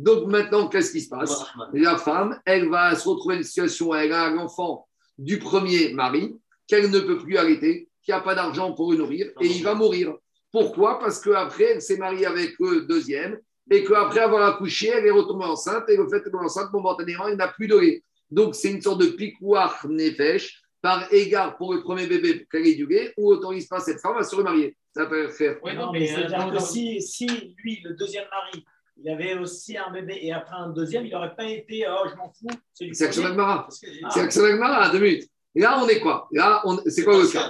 Donc 0.00 0.28
maintenant, 0.28 0.66
qu'est-ce 0.66 0.92
qui 0.92 1.02
se 1.02 1.10
passe 1.10 1.44
La 1.74 1.98
femme, 1.98 2.40
elle 2.46 2.70
va 2.70 2.96
se 2.96 3.06
retrouver 3.06 3.34
dans 3.34 3.40
une 3.42 3.46
situation 3.46 3.88
où 3.88 3.94
elle 3.94 4.12
a 4.12 4.28
un 4.28 4.38
enfant 4.38 4.88
du 5.18 5.38
premier 5.38 5.92
mari 5.92 6.40
qu'elle 6.66 6.90
ne 6.90 7.00
peut 7.00 7.18
plus 7.18 7.36
arrêter, 7.36 7.90
qui 8.02 8.10
n'a 8.10 8.20
pas 8.20 8.34
d'argent 8.34 8.72
pour 8.72 8.92
le 8.92 8.96
nourrir, 8.98 9.30
et 9.42 9.46
il 9.46 9.62
va 9.62 9.74
mourir. 9.74 10.14
Pourquoi? 10.50 10.98
Parce 10.98 11.20
qu'après, 11.20 11.74
elle 11.74 11.82
s'est 11.82 11.98
mariée 11.98 12.24
avec 12.24 12.54
le 12.58 12.86
deuxième, 12.86 13.38
et 13.70 13.84
qu'après 13.84 14.20
avoir 14.20 14.54
accouché, 14.54 14.88
elle 14.88 15.04
est 15.04 15.10
retombée 15.10 15.44
enceinte, 15.44 15.84
et 15.90 15.98
le 15.98 16.08
fait 16.08 16.22
qu'elle 16.22 16.32
est 16.32 16.44
enceinte, 16.44 16.72
momentanément, 16.72 17.28
elle 17.28 17.36
n'a 17.36 17.48
plus 17.48 17.68
de 17.68 17.76
lait. 17.76 18.02
Donc, 18.30 18.54
c'est 18.54 18.70
une 18.70 18.80
sorte 18.80 19.02
de 19.02 19.08
piquoir 19.08 19.86
nefesh, 19.86 20.62
par 20.80 21.12
égard 21.12 21.58
pour 21.58 21.74
le 21.74 21.82
premier 21.82 22.06
bébé, 22.06 22.36
pour 22.36 22.48
qu'elle 22.48 22.66
ait 22.66 22.74
du 22.74 22.86
lait, 22.86 23.12
ou 23.18 23.30
autorise 23.30 23.66
pas 23.66 23.80
cette 23.80 24.00
femme 24.00 24.16
à 24.16 24.22
se 24.22 24.34
remarier. 24.34 24.74
Ça 24.96 25.04
peut 25.04 25.28
faire. 25.28 25.58
Oui, 25.62 25.74
non, 25.74 25.86
non, 25.86 25.92
mais 25.92 26.00
mais 26.00 26.06
c'est-à-dire 26.06 26.48
euh, 26.48 26.52
que 26.52 26.62
si, 26.62 27.02
si 27.02 27.26
lui, 27.58 27.82
le 27.84 27.94
deuxième 27.94 28.24
mari, 28.30 28.64
il 29.02 29.10
avait 29.10 29.34
aussi 29.38 29.76
un 29.76 29.90
bébé 29.90 30.18
et 30.22 30.32
après 30.32 30.56
un 30.56 30.70
deuxième, 30.70 31.06
il 31.06 31.12
n'aurait 31.12 31.34
pas 31.34 31.44
été 31.44 31.86
oh, 31.88 32.06
je 32.10 32.16
m'en 32.16 32.30
fous. 32.32 32.46
C'est 32.92 33.04
Action. 33.06 33.24
Agmara. 33.24 33.68
C'est 33.70 34.20
Action 34.20 34.44
Agmara, 34.44 34.90
deux 34.90 34.98
minutes. 35.00 35.28
Et 35.54 35.60
là, 35.60 35.80
on 35.82 35.88
est 35.88 36.00
quoi? 36.00 36.28
Là, 36.32 36.62
on... 36.64 36.78
c'est 36.86 37.02
quoi 37.04 37.18
le 37.18 37.26
cas 37.26 37.48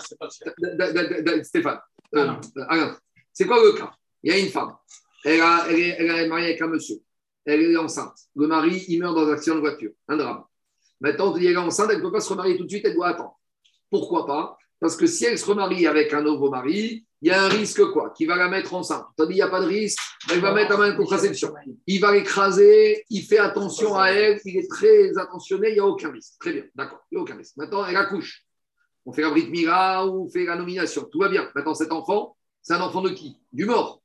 Stéphane, 1.42 1.78
euh, 2.14 2.32
Ah. 2.68 2.74
euh, 2.76 2.92
c'est 3.32 3.46
quoi 3.46 3.62
le 3.62 3.72
cas 3.72 3.92
Il 4.22 4.32
y 4.32 4.34
a 4.34 4.38
une 4.38 4.48
femme, 4.48 4.74
elle, 5.24 5.40
a- 5.40 5.66
elle 5.68 5.78
est, 5.78 5.96
elle 5.98 6.10
est 6.10 6.28
mariée 6.28 6.46
avec 6.46 6.62
un 6.62 6.68
monsieur, 6.68 6.96
elle 7.44 7.60
est 7.62 7.76
enceinte. 7.76 8.16
Le 8.36 8.46
mari, 8.46 8.84
il 8.88 8.98
meurt 9.00 9.14
dans 9.14 9.28
un 9.28 9.32
accident 9.32 9.56
de 9.56 9.60
voiture, 9.60 9.90
un 10.08 10.16
drame. 10.16 10.44
Maintenant, 11.00 11.34
elle 11.36 11.44
est 11.46 11.56
enceinte, 11.56 11.90
elle 11.90 11.98
ne 11.98 12.02
peut 12.02 12.12
pas 12.12 12.20
se 12.20 12.28
remarier 12.30 12.56
tout 12.56 12.64
de 12.64 12.70
suite, 12.70 12.84
elle 12.86 12.94
doit 12.94 13.08
attendre. 13.08 13.38
Pourquoi 13.90 14.26
pas? 14.26 14.56
Parce 14.80 14.96
que 14.96 15.06
si 15.06 15.26
elle 15.26 15.38
se 15.38 15.44
remarie 15.44 15.86
avec 15.86 16.12
un 16.14 16.22
nouveau 16.22 16.50
mari, 16.50 17.04
il 17.22 17.28
y 17.28 17.30
a 17.30 17.44
un 17.44 17.48
risque 17.48 17.84
quoi 17.92 18.14
Qui 18.16 18.24
va 18.24 18.36
la 18.36 18.48
mettre 18.48 18.72
enceinte. 18.72 19.04
Tandis 19.16 19.34
qu'il 19.34 19.36
n'y 19.36 19.42
a 19.42 19.48
pas 19.48 19.60
de 19.60 19.66
risque, 19.66 19.98
elle 20.32 20.40
va 20.40 20.54
mettre 20.54 20.72
à 20.72 20.78
main 20.78 20.90
de 20.90 20.96
contraception. 20.96 21.52
Il 21.86 22.00
va 22.00 22.12
l'écraser, 22.12 23.04
il 23.10 23.22
fait 23.22 23.38
attention 23.38 23.94
à 23.96 24.08
elle, 24.08 24.40
il 24.44 24.56
est 24.58 24.68
très 24.70 25.16
attentionné, 25.18 25.68
il 25.68 25.74
n'y 25.74 25.80
a 25.80 25.86
aucun 25.86 26.10
risque. 26.10 26.32
Très 26.40 26.52
bien, 26.54 26.64
d'accord, 26.74 27.00
il 27.10 27.16
n'y 27.16 27.18
a 27.18 27.22
aucun 27.22 27.36
risque. 27.36 27.56
Maintenant, 27.58 27.84
elle 27.86 27.96
accouche. 27.96 28.42
On 29.04 29.12
fait 29.12 29.22
la 29.22 29.30
brite 29.30 29.50
mira 29.50 30.06
ou 30.06 30.24
on 30.26 30.30
fait 30.30 30.44
la 30.44 30.56
nomination. 30.56 31.04
Tout 31.10 31.18
va 31.20 31.28
bien. 31.28 31.50
Maintenant, 31.54 31.74
cet 31.74 31.92
enfant, 31.92 32.36
C'est 32.62 32.74
un 32.74 32.80
enfant 32.82 33.00
de 33.00 33.10
qui? 33.10 33.36
Du 33.52 33.64
mort. 33.64 34.02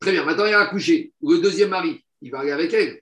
Très 0.00 0.12
bien. 0.12 0.24
Maintenant, 0.24 0.44
il 0.44 0.52
a 0.52 0.60
accouché. 0.60 1.12
Le 1.22 1.38
deuxième 1.38 1.70
mari, 1.70 2.04
il 2.20 2.30
va 2.30 2.40
aller 2.40 2.52
avec 2.52 2.72
elle. 2.74 3.00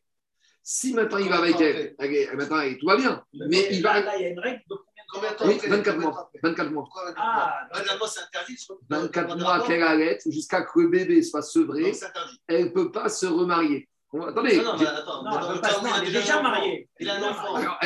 Si 0.63 0.95
maintenant 0.95 1.19
il 1.19 1.29
va 1.29 1.39
avec 1.39 1.61
elle, 1.61 1.95
elle 1.99 2.37
maintenant 2.37 2.61
elle- 2.61 2.79
tout 2.79 2.87
va 2.87 2.97
bien. 2.97 3.23
Mais 3.51 3.69
il 3.73 3.83
va. 3.83 4.01
Là, 4.01 4.17
il 4.17 4.23
y 4.23 4.27
a 4.27 4.29
une 4.31 4.39
règle 4.39 4.63
de 4.71 4.77
combien 5.15 5.31
de 5.33 5.37
temps 5.37 5.47
Oui, 5.47 5.55
après 5.57 5.69
24 5.69 5.95
Combien 5.95 5.95
de 5.95 6.03
temps 6.03 6.11
mois. 6.11 6.21
après 6.27 6.41
24 6.43 6.71
mois. 6.71 6.83
Pourquoi 6.85 7.05
24 7.07 7.23
Ah, 7.27 7.35
mois 7.73 7.79
24 7.81 7.99
mois, 7.99 8.09
c'est 8.09 8.21
interdit. 8.21 8.57
je 8.59 8.65
crois. 8.65 8.77
24 8.91 9.27
Dans 9.29 9.35
le 9.37 9.41
mois 9.43 9.61
qu'elle 9.67 9.83
allait 9.83 10.19
jusqu'à 10.27 10.63
que 10.63 10.81
le 10.81 10.89
bébé 10.89 11.23
soit 11.23 11.43
sevré, 11.43 11.83
donc 11.83 11.95
c'est 11.95 12.07
interdit. 12.07 12.41
elle 12.49 12.65
ne 12.65 12.69
peut 12.71 12.91
pas 12.93 13.09
se 13.09 13.27
remarier. 13.27 13.89
Attendez. 14.29 14.59
Non, 14.59 14.63
non, 14.65 14.79
mais 14.79 14.87
attends. 14.87 15.23
Non, 15.25 15.31
dans 15.31 15.55
elle 15.55 15.61
pas 15.61 16.03
est 16.05 16.11
déjà 16.13 16.41
mariée. 16.41 16.89
Il 17.01 17.11
a 17.11 17.17
un 17.17 17.23
enfant. 17.31 17.55
Alors, 17.57 17.79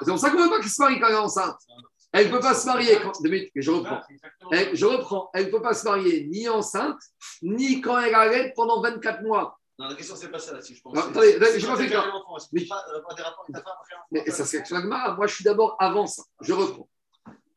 c'est 0.00 0.10
pour 0.10 0.18
ça 0.18 0.30
qu'on 0.30 0.38
ne 0.38 0.42
veut 0.44 0.48
pas 0.50 0.60
qu'il 0.60 0.70
se 0.70 0.80
marie 0.80 0.98
quand 0.98 1.08
elle 1.08 1.12
est 1.14 1.18
enceinte. 1.18 1.58
Elle 2.10 2.28
ne 2.28 2.32
peut 2.32 2.40
pas 2.40 2.54
se 2.54 2.64
marier 2.66 2.96
quand. 3.02 3.12
Deux 3.22 3.28
minutes, 3.28 3.50
je 3.56 3.70
reprends. 3.70 4.00
Elle- 4.52 4.66
ça. 4.68 4.74
je 4.74 4.86
reprends. 4.86 5.30
Elle 5.34 5.46
ne 5.46 5.50
peut 5.50 5.60
pas 5.60 5.74
se 5.74 5.84
marier 5.84 6.26
ni 6.30 6.48
enceinte, 6.48 6.98
ni 7.42 7.80
quand 7.82 7.98
elle 7.98 8.14
allait 8.14 8.52
pendant 8.56 8.80
24 8.80 9.22
mois. 9.24 9.58
Non, 9.78 9.88
la 9.88 9.94
question, 9.96 10.14
c'est 10.14 10.30
pas 10.30 10.38
ça 10.38 10.52
là-dessus, 10.52 10.76
je 10.76 10.82
pense. 10.82 10.94
Non, 10.94 11.00
attendez, 11.02 11.32
j'ai 11.58 11.66
pas 11.66 11.76
fait 11.76 11.86
clair. 11.88 12.12
Mais- 12.52 12.60
un 12.60 12.72
Mais 14.12 14.30
ça, 14.30 14.44
c'est 14.44 14.70
la 14.70 14.80
Gemara. 14.80 15.16
Moi, 15.16 15.26
je 15.26 15.34
suis 15.34 15.44
d'abord 15.44 15.76
avant 15.80 16.06
ça. 16.06 16.22
Je 16.40 16.52
reprends. 16.52 16.88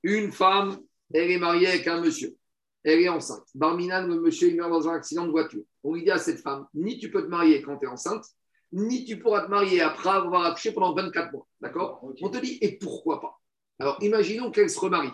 Une 0.03 0.31
femme, 0.31 0.79
elle 1.13 1.31
est 1.31 1.37
mariée 1.37 1.67
avec 1.67 1.87
un 1.87 2.01
monsieur. 2.01 2.35
Elle 2.83 3.01
est 3.01 3.09
enceinte. 3.09 3.43
Barminan, 3.53 4.07
le 4.07 4.19
monsieur, 4.19 4.49
il 4.49 4.55
meurt 4.55 4.71
dans 4.71 4.87
un 4.87 4.95
accident 4.95 5.25
de 5.25 5.31
voiture. 5.31 5.63
On 5.83 5.93
lui 5.93 6.03
dit 6.03 6.11
à 6.11 6.17
cette 6.17 6.39
femme 6.39 6.67
ni 6.73 6.97
tu 6.97 7.11
peux 7.11 7.23
te 7.23 7.27
marier 7.27 7.61
quand 7.61 7.77
tu 7.77 7.85
es 7.85 7.89
enceinte, 7.89 8.25
ni 8.71 9.05
tu 9.05 9.19
pourras 9.19 9.45
te 9.45 9.49
marier 9.49 9.81
après 9.81 10.09
avoir 10.09 10.45
accouché 10.45 10.71
pendant 10.71 10.93
24 10.93 11.31
mois. 11.33 11.47
D'accord? 11.61 12.03
On 12.21 12.29
te 12.29 12.37
dit 12.37 12.57
et 12.61 12.77
pourquoi 12.77 13.21
pas? 13.21 13.39
Alors, 13.79 13.97
imaginons 14.01 14.51
qu'elle 14.51 14.69
se 14.69 14.79
remarie. 14.79 15.11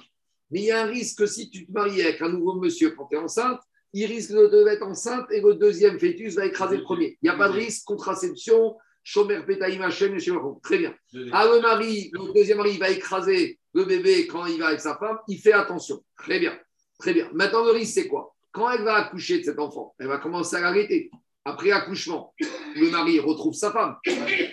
Mais 0.51 0.61
il 0.61 0.65
y 0.65 0.71
a 0.71 0.83
un 0.83 0.85
risque 0.85 1.19
que 1.19 1.25
si 1.25 1.49
tu 1.49 1.65
te 1.65 1.71
maries 1.71 2.01
avec 2.01 2.21
un 2.21 2.29
nouveau 2.29 2.53
monsieur 2.55 2.91
quand 2.91 3.07
tu 3.07 3.15
es 3.15 3.19
enceinte, 3.19 3.59
il 3.93 4.05
risque 4.07 4.31
de 4.31 4.67
être 4.67 4.83
enceinte 4.83 5.27
et 5.31 5.39
le 5.39 5.53
deuxième 5.53 5.99
fœtus 5.99 6.35
va 6.35 6.45
écraser 6.45 6.77
le 6.77 6.83
premier. 6.83 7.17
Il 7.21 7.29
n'y 7.29 7.29
a 7.29 7.37
pas 7.37 7.47
de 7.47 7.53
risque, 7.53 7.85
contraception, 7.85 8.75
chômeur 9.03 9.45
pétaïm 9.45 9.81
Hachem. 9.81 10.17
Très 10.63 10.77
bien. 10.79 10.95
Ah, 11.31 11.45
le 11.45 11.61
mari, 11.61 12.09
le 12.13 12.33
deuxième 12.33 12.57
mari, 12.57 12.71
il 12.73 12.79
va 12.79 12.89
écraser 12.89 13.59
le 13.73 13.85
bébé 13.85 14.27
quand 14.27 14.45
il 14.45 14.59
va 14.59 14.67
avec 14.67 14.79
sa 14.79 14.97
femme, 14.97 15.17
il 15.27 15.37
fait 15.39 15.53
attention. 15.53 16.03
Très 16.17 16.39
bien. 16.39 16.57
Très 16.99 17.13
bien. 17.13 17.29
Maintenant, 17.33 17.63
le 17.65 17.71
risque, 17.71 17.93
c'est 17.93 18.07
quoi? 18.07 18.33
Quand 18.51 18.69
elle 18.71 18.83
va 18.83 18.95
accoucher 18.95 19.39
de 19.39 19.43
cet 19.43 19.59
enfant, 19.59 19.95
elle 19.99 20.07
va 20.07 20.17
commencer 20.17 20.55
à 20.55 20.61
l'arrêter. 20.61 21.09
Après 21.45 21.71
accouchement, 21.71 22.33
le 22.75 22.89
mari 22.89 23.19
retrouve 23.19 23.53
sa 23.53 23.71
femme. 23.71 23.97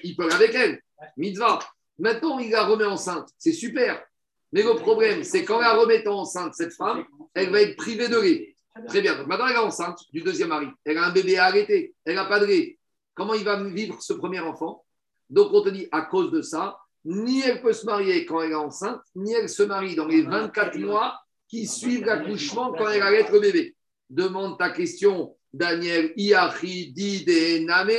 Il 0.03 0.17
peut 0.17 0.25
aller 0.25 0.35
avec 0.35 0.55
elle. 0.55 0.83
Mitzvah. 1.17 1.61
Maintenant, 1.99 2.39
il 2.39 2.51
la 2.51 2.65
remet 2.65 2.87
enceinte. 2.87 3.29
C'est 3.39 3.53
super. 3.53 4.03
Mais 4.53 4.63
le 4.63 4.75
problème, 4.75 5.23
c'est 5.23 5.45
quand 5.45 5.61
la 5.61 5.75
remettant 5.75 6.19
enceinte, 6.19 6.55
cette 6.55 6.73
femme, 6.73 7.05
elle 7.35 7.51
va 7.51 7.61
être 7.61 7.77
privée 7.77 8.09
de 8.09 8.19
lait. 8.19 8.57
Très 8.89 9.01
bien. 9.01 9.17
Donc 9.17 9.27
maintenant, 9.27 9.47
elle 9.47 9.57
est 9.57 9.59
enceinte 9.59 10.01
du 10.13 10.21
deuxième 10.21 10.49
mari. 10.49 10.69
Elle 10.85 10.99
a 10.99 11.07
un 11.07 11.13
bébé 11.13 11.39
à 11.39 11.47
arrêter. 11.47 11.95
Elle 12.05 12.15
n'a 12.15 12.25
pas 12.25 12.41
de 12.41 12.47
lait. 12.47 12.79
Comment 13.15 13.35
il 13.35 13.45
va 13.45 13.63
vivre 13.63 14.01
ce 14.01 14.13
premier 14.13 14.41
enfant? 14.41 14.85
Donc, 15.29 15.53
on 15.53 15.63
te 15.63 15.69
dit, 15.69 15.89
à 15.93 16.03
cause 16.03 16.31
de 16.31 16.43
ça, 16.43 16.79
ni 17.05 17.41
elle 17.41 17.63
peut 17.63 17.73
se 17.73 17.87
marier 17.87 18.27
quand 18.27 18.43
elle 18.43 18.53
est 18.53 18.57
enceinte, 18.57 19.03
ni 19.15 19.33
elle 19.33 19.49
se 19.49 19.63
marie 19.63 19.95
dans 19.95 20.07
les 20.07 20.23
24 20.23 20.79
mois 20.79 21.21
qui 21.49 21.67
suivent 21.67 22.05
l'accouchement 22.05 22.73
quand 22.73 22.89
elle 22.89 23.03
allait 23.03 23.27
le 23.31 23.41
bébé. 23.41 23.77
Demande 24.09 24.59
ta 24.59 24.71
question, 24.71 25.37
Daniel 25.53 26.13
Iachi 26.17 26.93
Dide 26.93 27.65
Name. 27.67 27.91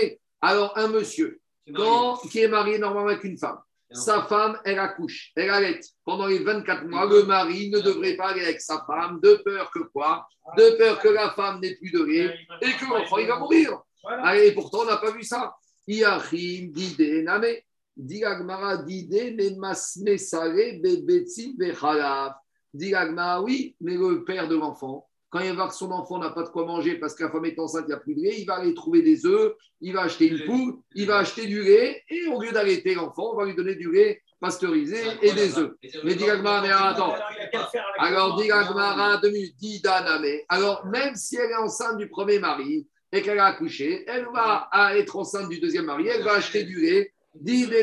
Alors, 0.41 0.78
un 0.78 0.88
monsieur 0.88 1.39
quand, 1.74 2.17
qui 2.30 2.39
est 2.39 2.47
marié 2.47 2.80
normalement 2.80 3.09
avec 3.09 3.24
une 3.24 3.38
femme, 3.38 3.59
sa 3.94 4.24
femme, 4.24 4.58
elle 4.66 4.80
accouche, 4.80 5.32
elle 5.36 5.50
allait. 5.50 5.80
Pendant 6.06 6.28
les 6.28 6.39
24 6.39 6.86
mois, 6.86 7.06
le 7.06 7.24
mari 7.24 7.70
ne 7.70 7.80
devrait 7.80 8.16
pas 8.16 8.30
aller 8.30 8.44
avec 8.44 8.62
sa 8.62 8.84
femme, 8.86 9.20
de 9.22 9.42
peur 9.44 9.70
que 9.72 9.80
quoi? 9.80 10.28
De 10.58 10.78
peur 10.78 11.00
que 11.00 11.10
la 11.10 11.32
femme 11.32 11.60
n'ait 11.60 11.76
plus 11.76 11.92
de 11.92 12.04
lait 12.04 12.36
et 12.62 12.72
que 12.72 12.86
l'enfant, 12.89 13.18
il 13.18 13.28
va 13.28 13.39
mourir. 13.39 13.82
Voilà. 14.04 14.24
Allez, 14.24 14.48
et 14.48 14.52
pourtant, 14.54 14.80
on 14.80 14.86
n'a 14.86 14.98
pas 14.98 15.12
vu 15.12 15.24
ça. 15.24 15.54
Iachim, 15.88 16.72
Dide, 16.72 17.24
Name. 17.24 17.46
Diagmara, 17.96 18.78
Dide, 18.78 19.36
Memasme, 19.36 20.18
Sare, 20.18 20.80
Bebetsi, 20.82 21.56
Bechalav. 21.58 22.34
Diagmara, 22.74 23.42
oui, 23.42 23.76
mais 23.82 23.96
le 23.96 24.24
père 24.24 24.48
de 24.48 24.56
l'enfant, 24.56 25.08
quand 25.32 25.40
il 25.40 25.48
va 25.48 25.54
voir 25.54 25.70
que 25.70 25.76
son 25.76 25.92
enfant 25.92 26.20
n'a 26.20 26.30
pas 26.30 26.44
de 26.44 26.50
quoi 26.50 26.66
manger 26.66 26.96
parce 26.96 27.16
que 27.16 27.24
la 27.24 27.32
femme 27.32 27.46
est 27.46 27.58
enceinte, 27.58 27.86
il 27.86 27.88
n'y 27.88 27.94
a 27.94 27.98
plus 27.98 28.16
de 28.16 28.22
lait, 28.22 28.36
il 28.38 28.46
va 28.46 28.56
aller 28.56 28.74
trouver 28.74 29.02
des 29.02 29.26
œufs, 29.26 29.54
il 29.80 29.94
va 29.94 30.02
acheter 30.02 30.28
une 30.28 30.44
poule, 30.46 30.76
il 30.94 31.08
va 31.08 31.20
acheter 31.20 31.48
du 31.48 31.64
lait, 31.64 32.04
et 32.10 32.28
au 32.28 32.42
lieu 32.42 32.52
d'arrêter 32.52 32.94
l'enfant, 32.94 33.32
on 33.34 33.38
va 33.38 33.46
lui 33.46 33.56
donner 33.56 33.76
du 33.76 33.90
lait 33.92 34.22
pasteurisé 34.42 34.98
et 35.22 35.32
des 35.32 35.58
œufs. 35.58 35.72
Mais 36.04 36.16
dit 36.16 36.26
mais 36.26 36.70
attends. 36.72 37.16
Alors, 37.98 38.36
dit 38.42 38.50
deux 39.22 39.32
minutes. 39.32 39.56
Alors, 40.50 40.86
même 40.88 41.16
si 41.16 41.38
elle 41.38 41.52
est 41.52 41.56
enceinte 41.56 41.98
du 41.98 42.10
premier 42.10 42.40
mari 42.40 42.86
et 43.14 43.22
qu'elle 43.22 43.40
a 43.40 43.46
accouché, 43.46 44.04
elle 44.08 44.28
va 44.34 44.70
être 44.98 45.16
enceinte 45.16 45.48
du 45.48 45.60
deuxième 45.60 45.86
mari, 45.86 46.08
elle 46.08 46.24
va 46.24 46.34
acheter 46.34 46.66
du 46.66 46.82
lait. 46.82 47.14
Il 47.46 47.70
y 47.70 47.74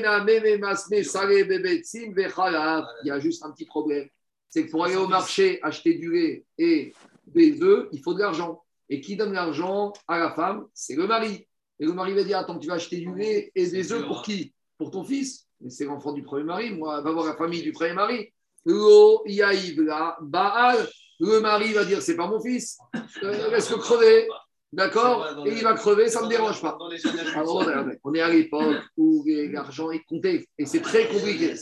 a 3.10 3.20
juste 3.20 3.42
un 3.42 3.52
petit 3.52 3.64
problème. 3.64 4.06
C'est 4.50 4.66
que 4.66 4.70
pour 4.70 4.84
aller 4.84 4.96
au 4.96 5.08
marché 5.08 5.60
acheter 5.62 5.94
du 5.94 6.12
lait 6.12 6.44
et 6.58 6.92
des 7.34 7.62
œufs, 7.62 7.88
il 7.92 8.02
faut 8.02 8.14
de 8.14 8.20
l'argent. 8.20 8.62
Et 8.88 9.00
qui 9.00 9.16
donne 9.16 9.32
l'argent 9.32 9.92
à 10.06 10.18
la 10.18 10.32
femme? 10.32 10.66
C'est 10.72 10.96
le 10.96 11.06
mari. 11.06 11.46
Et 11.78 11.86
le 11.86 11.92
mari 11.92 12.14
va 12.14 12.24
dire 12.24 12.38
Attends, 12.38 12.58
tu 12.58 12.68
vas 12.68 12.74
acheter 12.74 12.98
du 12.98 13.14
lait 13.14 13.52
et 13.54 13.66
des 13.66 13.92
œufs 13.92 14.06
pour 14.06 14.22
qui? 14.22 14.54
Pour 14.78 14.90
ton 14.90 15.04
fils 15.04 15.46
Mais 15.60 15.70
c'est 15.70 15.84
l'enfant 15.84 16.12
du 16.12 16.22
premier 16.22 16.44
mari. 16.44 16.70
Moi, 16.70 17.00
va 17.00 17.12
voir 17.12 17.26
la 17.26 17.36
famille 17.36 17.62
du 17.62 17.72
premier 17.72 17.94
mari. 17.94 18.32
Lo 18.64 19.22
yaïbla 19.26 20.18
Baal. 20.20 20.88
Le 21.20 21.40
mari 21.40 21.72
va 21.72 21.84
dire 21.84 22.00
C'est 22.00 22.16
pas 22.16 22.28
mon 22.28 22.40
fils. 22.40 22.78
Euh, 23.22 23.50
Laisse-le 23.50 23.76
crever. 23.76 24.28
D'accord? 24.72 25.46
Et 25.46 25.52
il 25.52 25.62
va 25.62 25.74
crever, 25.74 26.08
ça 26.08 26.20
ne 26.20 26.26
me 26.26 26.30
dérange 26.30 26.60
pas. 26.60 26.76
Adultes. 26.78 27.34
Alors, 27.34 27.64
regardez, 27.64 27.98
on 28.04 28.12
est 28.12 28.20
à 28.20 28.28
l'époque 28.28 28.82
où 28.98 29.24
l'argent 29.26 29.90
est 29.90 30.04
compté 30.04 30.46
et 30.58 30.66
c'est 30.66 30.82
très 30.82 31.08
compliqué. 31.08 31.54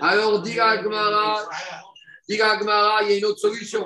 Alors, 0.00 0.40
dit 0.40 0.52
dit 0.52 0.56
la 0.56 0.82
Gemara, 0.82 1.42
il 3.02 3.10
y 3.10 3.14
a 3.14 3.18
une 3.18 3.24
autre 3.24 3.40
solution. 3.40 3.84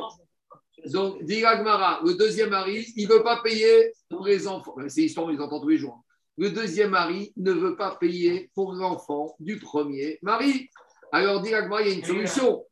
Donc, 0.92 1.22
dit 1.24 1.40
la 1.40 1.56
Gemara, 1.56 2.00
le 2.04 2.14
deuxième 2.14 2.50
mari, 2.50 2.86
il 2.96 3.08
ne 3.08 3.14
veut 3.14 3.22
pas 3.22 3.40
payer 3.42 3.92
pour 4.08 4.26
les 4.26 4.46
enfants. 4.46 4.74
C'est 4.88 5.02
l'histoire, 5.02 5.26
on 5.26 5.30
les 5.30 5.40
entend 5.40 5.60
tous 5.60 5.68
les 5.68 5.78
jours. 5.78 6.02
Le 6.36 6.50
deuxième 6.50 6.90
mari 6.90 7.32
ne 7.36 7.52
veut 7.52 7.76
pas 7.76 7.96
payer 7.96 8.50
pour 8.54 8.72
l'enfant 8.72 9.34
du 9.40 9.58
premier 9.58 10.18
mari. 10.22 10.70
Alors, 11.12 11.42
dit 11.42 11.50
la 11.50 11.62
Gemara, 11.62 11.82
il 11.82 11.88
y 11.88 11.90
a 11.90 11.94
une 11.94 12.04
solution. 12.04 12.64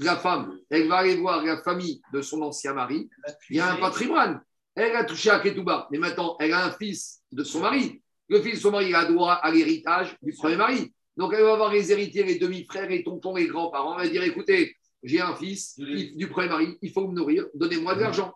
La 0.00 0.16
femme, 0.16 0.58
elle 0.68 0.88
va 0.88 0.96
aller 0.96 1.16
voir 1.16 1.44
la 1.44 1.62
famille 1.62 2.02
de 2.12 2.22
son 2.22 2.42
ancien 2.42 2.74
mari. 2.74 3.08
Il 3.50 3.56
y 3.56 3.60
a 3.60 3.72
un 3.72 3.76
patrimoine. 3.76 4.42
Elle 4.74 4.96
a 4.96 5.04
touché 5.04 5.30
à 5.30 5.38
Ketouba, 5.38 5.86
mais 5.90 5.98
maintenant, 5.98 6.36
elle 6.40 6.52
a 6.52 6.64
un 6.64 6.72
fils 6.72 7.20
de 7.30 7.44
son 7.44 7.60
mari. 7.60 8.00
Le 8.28 8.40
fils 8.40 8.54
de 8.54 8.60
son 8.60 8.70
mari 8.70 8.88
il 8.88 8.94
a 8.94 9.04
droit 9.04 9.34
à 9.34 9.50
l'héritage 9.50 10.16
du 10.22 10.32
premier 10.32 10.56
mari. 10.56 10.92
Donc, 11.16 11.34
elle 11.34 11.42
va 11.42 11.56
voir 11.56 11.70
les 11.72 11.92
héritiers, 11.92 12.24
les 12.24 12.38
demi-frères, 12.38 12.88
les 12.88 13.04
tontons, 13.04 13.36
les 13.36 13.46
grands-parents. 13.46 13.98
Elle 13.98 14.06
va 14.06 14.12
dire 14.12 14.22
écoutez, 14.22 14.74
j'ai 15.02 15.20
un 15.20 15.34
fils 15.34 15.74
il- 15.78 16.16
du 16.16 16.28
premier 16.28 16.48
mari, 16.48 16.78
il 16.80 16.90
faut 16.90 17.06
me 17.08 17.14
nourrir, 17.14 17.46
donnez-moi 17.54 17.94
de 17.94 18.00
l'argent. 18.00 18.32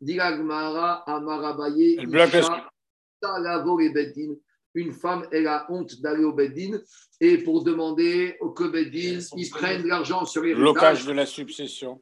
Dit 0.00 0.14
la 0.14 0.36
Gemara, 0.36 1.02
Amarabaye, 1.10 1.96
Elle 1.98 2.06
bloque 2.06 2.32
la- 2.32 2.40
Isha, 2.40 2.70
Talavo 3.20 3.80
et 3.80 3.90
Beddin. 3.90 4.34
Une 4.74 4.92
femme, 4.92 5.26
elle 5.32 5.46
a 5.48 5.66
honte 5.70 6.00
d'aller 6.00 6.24
au 6.24 6.32
Beddin 6.32 6.78
et 7.20 7.38
pour 7.38 7.64
demander 7.64 8.36
au 8.40 8.50
que 8.50 8.64
Beddin, 8.64 9.18
ils 9.36 9.50
prennent 9.50 9.82
de 9.82 9.88
l'argent 9.88 10.24
sur 10.24 10.42
les 10.42 10.54
Blocage 10.54 11.04
de 11.06 11.12
la 11.12 11.26
succession. 11.26 12.00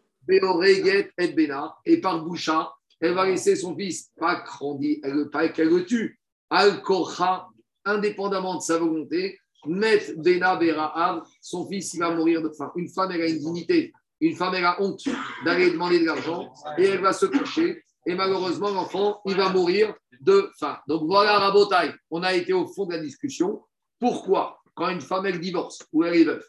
Et 1.87 2.01
par 2.01 2.23
Boucha, 2.23 2.71
elle 3.01 3.15
va 3.15 3.27
laisser 3.27 3.57
son 3.57 3.75
fils, 3.77 4.11
pas 4.19 4.43
grandi, 4.45 5.01
elle, 5.03 5.29
pas 5.31 5.49
qu'elle 5.49 5.69
le 5.71 5.85
tue, 5.87 6.21
Al-Korha, 6.51 7.49
indépendamment 7.85 8.57
de 8.57 8.63
sa 8.63 8.79
volonté, 8.79 9.39
Met 9.67 10.15
Bena 10.17 10.55
Beraav, 10.57 11.23
son 11.41 11.67
fils, 11.67 11.95
il 11.95 12.01
va 12.01 12.15
mourir 12.15 12.43
de 12.43 12.51
faim. 12.51 12.71
Une 12.77 12.89
femme, 12.89 13.11
elle 13.13 13.23
a 13.23 13.27
une 13.27 13.39
dignité. 13.39 13.93
Une 14.21 14.35
femme, 14.35 14.55
elle 14.55 14.65
a 14.65 14.81
honte 14.83 15.05
d'aller 15.45 15.71
demander 15.71 16.01
de 16.01 16.07
l'argent 16.07 16.53
et 16.77 16.85
elle 16.85 17.01
va 17.01 17.13
se 17.13 17.27
cacher. 17.27 17.83
Et 18.07 18.15
malheureusement, 18.15 18.71
l'enfant, 18.71 19.21
il 19.27 19.37
va 19.37 19.51
mourir 19.51 19.95
de 20.21 20.51
faim. 20.59 20.79
Donc 20.89 21.05
voilà, 21.07 21.39
Rabotai, 21.39 21.93
on 22.11 22.23
a 22.23 22.35
été 22.35 22.53
au 22.53 22.67
fond 22.67 22.87
de 22.87 22.95
la 22.95 22.99
discussion. 22.99 23.63
Pourquoi, 24.01 24.61
quand 24.75 24.89
une 24.89 25.01
femme, 25.01 25.27
elle 25.27 25.41
divorce 25.41 25.87
ou 25.93 26.05
elle 26.05 26.17
est 26.17 26.25
veuve, 26.25 26.45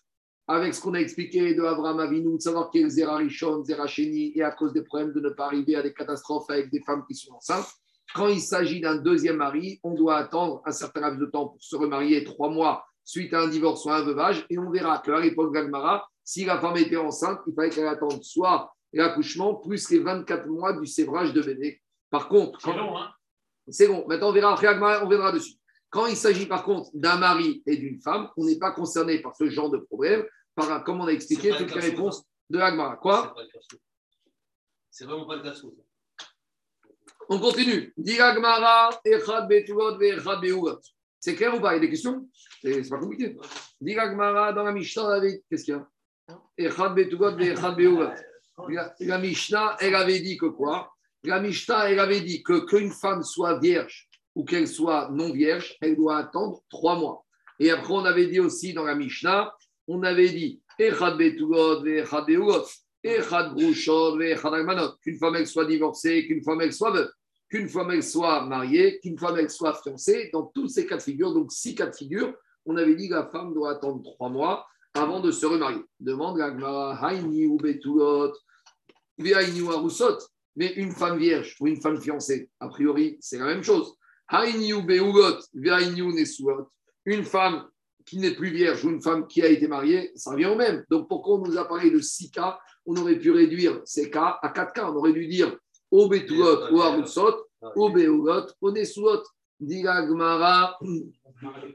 avec 0.48 0.74
ce 0.74 0.82
qu'on 0.82 0.94
a 0.96 1.00
expliqué 1.00 1.54
de 1.54 1.64
Abraham 1.64 2.00
Avinu, 2.00 2.38
de 2.38 2.42
savoir 2.42 2.72
qu'il 2.72 2.82
y 2.82 2.84
a 2.86 2.90
Zera 2.90 3.18
Rishon, 3.18 3.64
Zera 3.64 3.88
Sheni, 3.88 4.32
et 4.36 4.42
à 4.42 4.52
cause 4.52 4.74
des 4.74 4.84
problèmes 4.84 5.14
de 5.14 5.20
ne 5.20 5.30
pas 5.30 5.46
arriver 5.46 5.76
à 5.76 5.84
des 5.84 5.94
catastrophes 5.94 6.50
avec 6.50 6.72
des 6.72 6.82
femmes 6.82 7.04
qui 7.08 7.14
sont 7.14 7.34
enceintes, 7.34 7.68
quand 8.16 8.28
il 8.28 8.42
s'agit 8.42 8.82
d'un 8.82 8.96
deuxième 8.96 9.38
mari, 9.38 9.80
on 9.84 9.94
doit 9.94 10.18
attendre 10.18 10.64
un 10.66 10.72
certain 10.72 11.02
laps 11.02 11.20
de 11.20 11.28
temps 11.28 11.50
pour 11.50 11.62
se 11.62 11.76
remarier, 11.76 12.24
trois 12.24 12.50
mois 12.50 12.84
suite 13.04 13.34
à 13.34 13.42
un 13.42 13.48
divorce 13.48 13.86
ou 13.86 13.90
à 13.90 13.98
un 13.98 14.02
veuvage, 14.04 14.46
et 14.50 14.58
on 14.58 14.70
verra 14.70 15.00
qu'à 15.00 15.20
l'époque 15.20 15.54
d'Agmara, 15.54 16.08
si 16.30 16.46
la 16.46 16.60
femme 16.60 16.78
était 16.78 16.96
enceinte, 16.96 17.40
il 17.48 17.56
fallait 17.56 17.72
qu'elle 17.72 17.88
attende 17.88 18.24
soit 18.24 18.72
l'accouchement, 18.94 19.56
plus 19.56 19.90
les 19.90 19.98
24 19.98 20.46
mois 20.46 20.74
du 20.74 20.86
sévrage 20.86 21.34
de 21.34 21.42
bébé. 21.42 21.82
Par 22.12 22.30
contre, 22.30 22.62
C'est 22.62 22.78
long, 22.78 22.96
hein 23.00 23.10
c'est 23.68 23.88
bon. 23.88 24.06
Maintenant, 24.08 24.30
on 24.30 24.32
verra 24.32 24.54
après 24.54 24.68
Agmara, 24.68 25.04
on 25.04 25.10
verra 25.10 25.32
dessus. 25.32 25.56
Quand 25.90 26.06
il 26.06 26.16
s'agit 26.16 26.46
par 26.46 26.64
contre 26.64 26.92
d'un 26.94 27.18
mari 27.18 27.64
et 27.66 27.78
d'une 27.78 28.00
femme, 28.00 28.30
on 28.38 28.46
n'est 28.46 28.60
pas 28.60 28.72
concerné 28.74 29.24
par 29.24 29.36
ce 29.36 29.50
genre 29.50 29.72
de 29.72 29.80
problème, 29.80 30.24
par, 30.54 30.84
comme 30.84 31.02
on 31.02 31.08
a 31.08 31.12
expliqué 31.12 31.50
toutes 31.50 31.74
le 31.74 31.82
les 31.82 31.90
réponses 31.90 32.24
de 32.48 32.60
Agmara. 32.60 32.98
Quoi 32.98 33.34
C'est 34.92 35.06
vraiment 35.06 35.26
pas 35.26 35.38
le 35.38 35.42
cas. 35.42 35.56
On 37.28 37.40
continue. 37.40 37.92
Diragmara, 37.98 38.92
Echad 39.04 39.48
Betulot, 39.48 40.00
Echad 40.00 40.42
Beulot. 40.42 40.80
C'est 41.20 41.34
clair 41.34 41.56
ou 41.56 41.60
pas? 41.60 41.74
Il 41.74 41.78
y 41.78 41.78
a 41.78 41.82
des 41.82 41.90
questions? 41.90 42.30
C'est 42.62 42.88
pas 42.88 43.00
compliqué. 43.00 43.36
Dans 43.82 44.64
la 44.64 44.72
Mishnah. 44.72 45.22
Qu'est-ce 45.50 45.64
qu'il 45.64 45.74
y 45.74 45.78
a? 45.78 45.88
La, 49.00 49.18
Mishnah, 49.18 49.78
elle 49.80 49.96
avait 49.96 50.20
dit 50.20 50.38
que 50.38 50.48
quoi? 50.48 50.92
La 51.24 51.40
Mishnah, 51.40 51.90
elle 51.90 52.00
avait 52.00 52.22
dit 52.22 52.44
que 52.44 52.66
qu'une 52.66 52.92
femme 52.92 53.24
soit 53.24 53.58
vierge 53.60 54.10
ou 54.36 54.44
qu'elle 54.44 54.68
soit 54.68 55.10
non 55.12 55.32
vierge, 55.32 55.78
elle 55.82 55.96
doit 55.96 56.18
attendre 56.18 56.62
trois 56.70 56.98
mois. 56.98 57.26
Et 57.60 57.72
après, 57.72 57.94
on 57.94 58.06
avait 58.06 58.28
dit 58.28 58.40
aussi 58.40 58.74
dans 58.74 58.84
la 58.84 58.96
Mishnah, 58.96 59.54
on 59.88 60.04
avait 60.04 60.30
dit. 60.30 60.62
Qu'une 60.78 60.94
femme, 60.96 61.20
elle 65.36 65.48
soit 65.48 65.66
divorcée, 65.66 66.26
qu'une 66.26 66.44
femme, 66.44 66.62
elle 66.62 66.74
soit 66.74 66.92
veuve, 66.92 67.12
qu'une 67.50 67.68
femme, 67.68 67.92
elle 67.92 68.04
soit 68.04 68.46
mariée, 68.46 69.00
qu'une 69.00 69.18
femme, 69.18 69.38
elle 69.40 69.50
soit 69.50 69.74
fiancée. 69.82 70.30
Dans 70.32 70.44
tous 70.44 70.68
ces 70.68 70.86
cas 70.86 70.98
de 70.98 71.02
figure, 71.02 71.34
donc 71.34 71.52
six 71.52 71.76
cas 71.76 71.88
de 71.88 71.96
figure, 71.96 72.34
on 72.66 72.78
avait 72.78 72.96
dit 72.96 73.10
que 73.10 73.16
la 73.16 73.26
femme 73.28 73.54
doit 73.54 73.72
attendre 73.72 74.04
trois 74.04 74.30
mois 74.30 74.66
avant 74.94 75.20
de 75.20 75.32
se 75.32 75.46
remarier. 75.46 75.82
Demande 76.00 76.38
la 76.38 76.50
ou 76.50 77.58
ou. 77.58 77.60
Mais 80.56 80.74
une 80.74 80.92
femme 80.92 81.18
vierge 81.18 81.56
ou 81.60 81.68
une 81.68 81.80
femme 81.80 82.02
fiancée, 82.02 82.50
a 82.60 82.68
priori, 82.68 83.18
c'est 83.20 83.38
la 83.38 83.46
même 83.46 83.64
chose. 83.64 83.96
Ou 84.32 84.38
ou. 85.08 86.68
Une 87.06 87.24
femme 87.24 87.68
qui 88.06 88.18
n'est 88.18 88.36
plus 88.36 88.50
vierge 88.50 88.84
ou 88.84 88.90
une 88.90 89.02
femme 89.02 89.28
qui 89.28 89.42
a 89.42 89.48
été 89.48 89.68
mariée, 89.68 90.12
ça 90.16 90.32
revient 90.32 90.48
au 90.48 90.56
même. 90.56 90.84
Donc 90.90 91.08
pourquoi 91.08 91.36
on 91.36 91.46
nous 91.46 91.58
a 91.58 91.68
parlé 91.68 91.92
de 91.92 92.00
six 92.00 92.32
cas? 92.32 92.60
On 92.86 92.96
aurait 92.96 93.20
pu 93.20 93.32
réduire 93.32 93.82
ces 93.86 94.10
cas 94.10 94.40
à 94.42 94.50
quatre 94.50 94.74
cas. 94.74 94.90
On 94.90 94.96
aurait 94.96 95.14
dû 95.14 95.28
dire 95.28 95.56
au 95.92 96.08
Betulot, 96.08 96.72
au 96.72 96.82
Arusot, 96.82 97.46
au 97.76 97.90
Beugot, 97.90 98.48
au 98.62 98.72
Nesuot. 98.72 99.24
Diga 99.60 100.08
Gemara, 100.08 100.80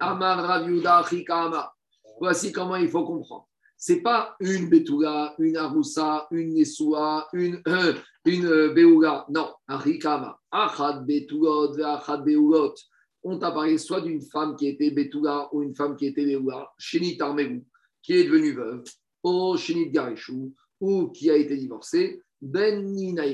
Amar 0.00 0.42
Rav 0.42 0.66
Yehuda 0.66 0.98
Achika 1.00 1.44
Amar. 1.44 1.73
Voici 2.20 2.52
comment 2.52 2.76
il 2.76 2.88
faut 2.88 3.04
comprendre. 3.04 3.48
C'est 3.76 4.00
pas 4.00 4.36
une 4.40 4.70
Betula, 4.70 5.34
une 5.38 5.56
Arusa, 5.56 6.26
une 6.30 6.54
Nesua, 6.54 7.28
une, 7.32 7.60
euh, 7.68 7.94
une 8.24 8.46
euh. 8.46 9.22
Non, 9.28 9.52
un 9.68 9.76
Rikama. 9.76 10.38
Achad 10.50 11.04
Betulot, 11.04 11.78
Achad 11.82 12.24
Beulot. 12.24 12.74
On 13.22 13.38
t'a 13.38 13.50
parlé 13.50 13.78
soit 13.78 14.00
d'une 14.00 14.22
femme 14.22 14.56
qui 14.56 14.68
était 14.68 14.90
Betula 14.90 15.48
ou 15.52 15.62
une 15.62 15.74
femme 15.74 15.96
qui 15.96 16.06
était 16.06 16.24
Beula, 16.24 16.70
Shinit 16.78 17.20
Armegu, 17.20 17.64
qui 18.02 18.14
est 18.14 18.24
devenue 18.24 18.52
veuve, 18.52 18.84
ou 19.22 19.56
Shinit 19.56 19.90
Gareshou, 19.90 20.54
ou 20.80 21.08
qui 21.08 21.30
a 21.30 21.36
été 21.36 21.56
divorcée, 21.56 22.22
Ben 22.40 22.84
Nina 22.84 23.24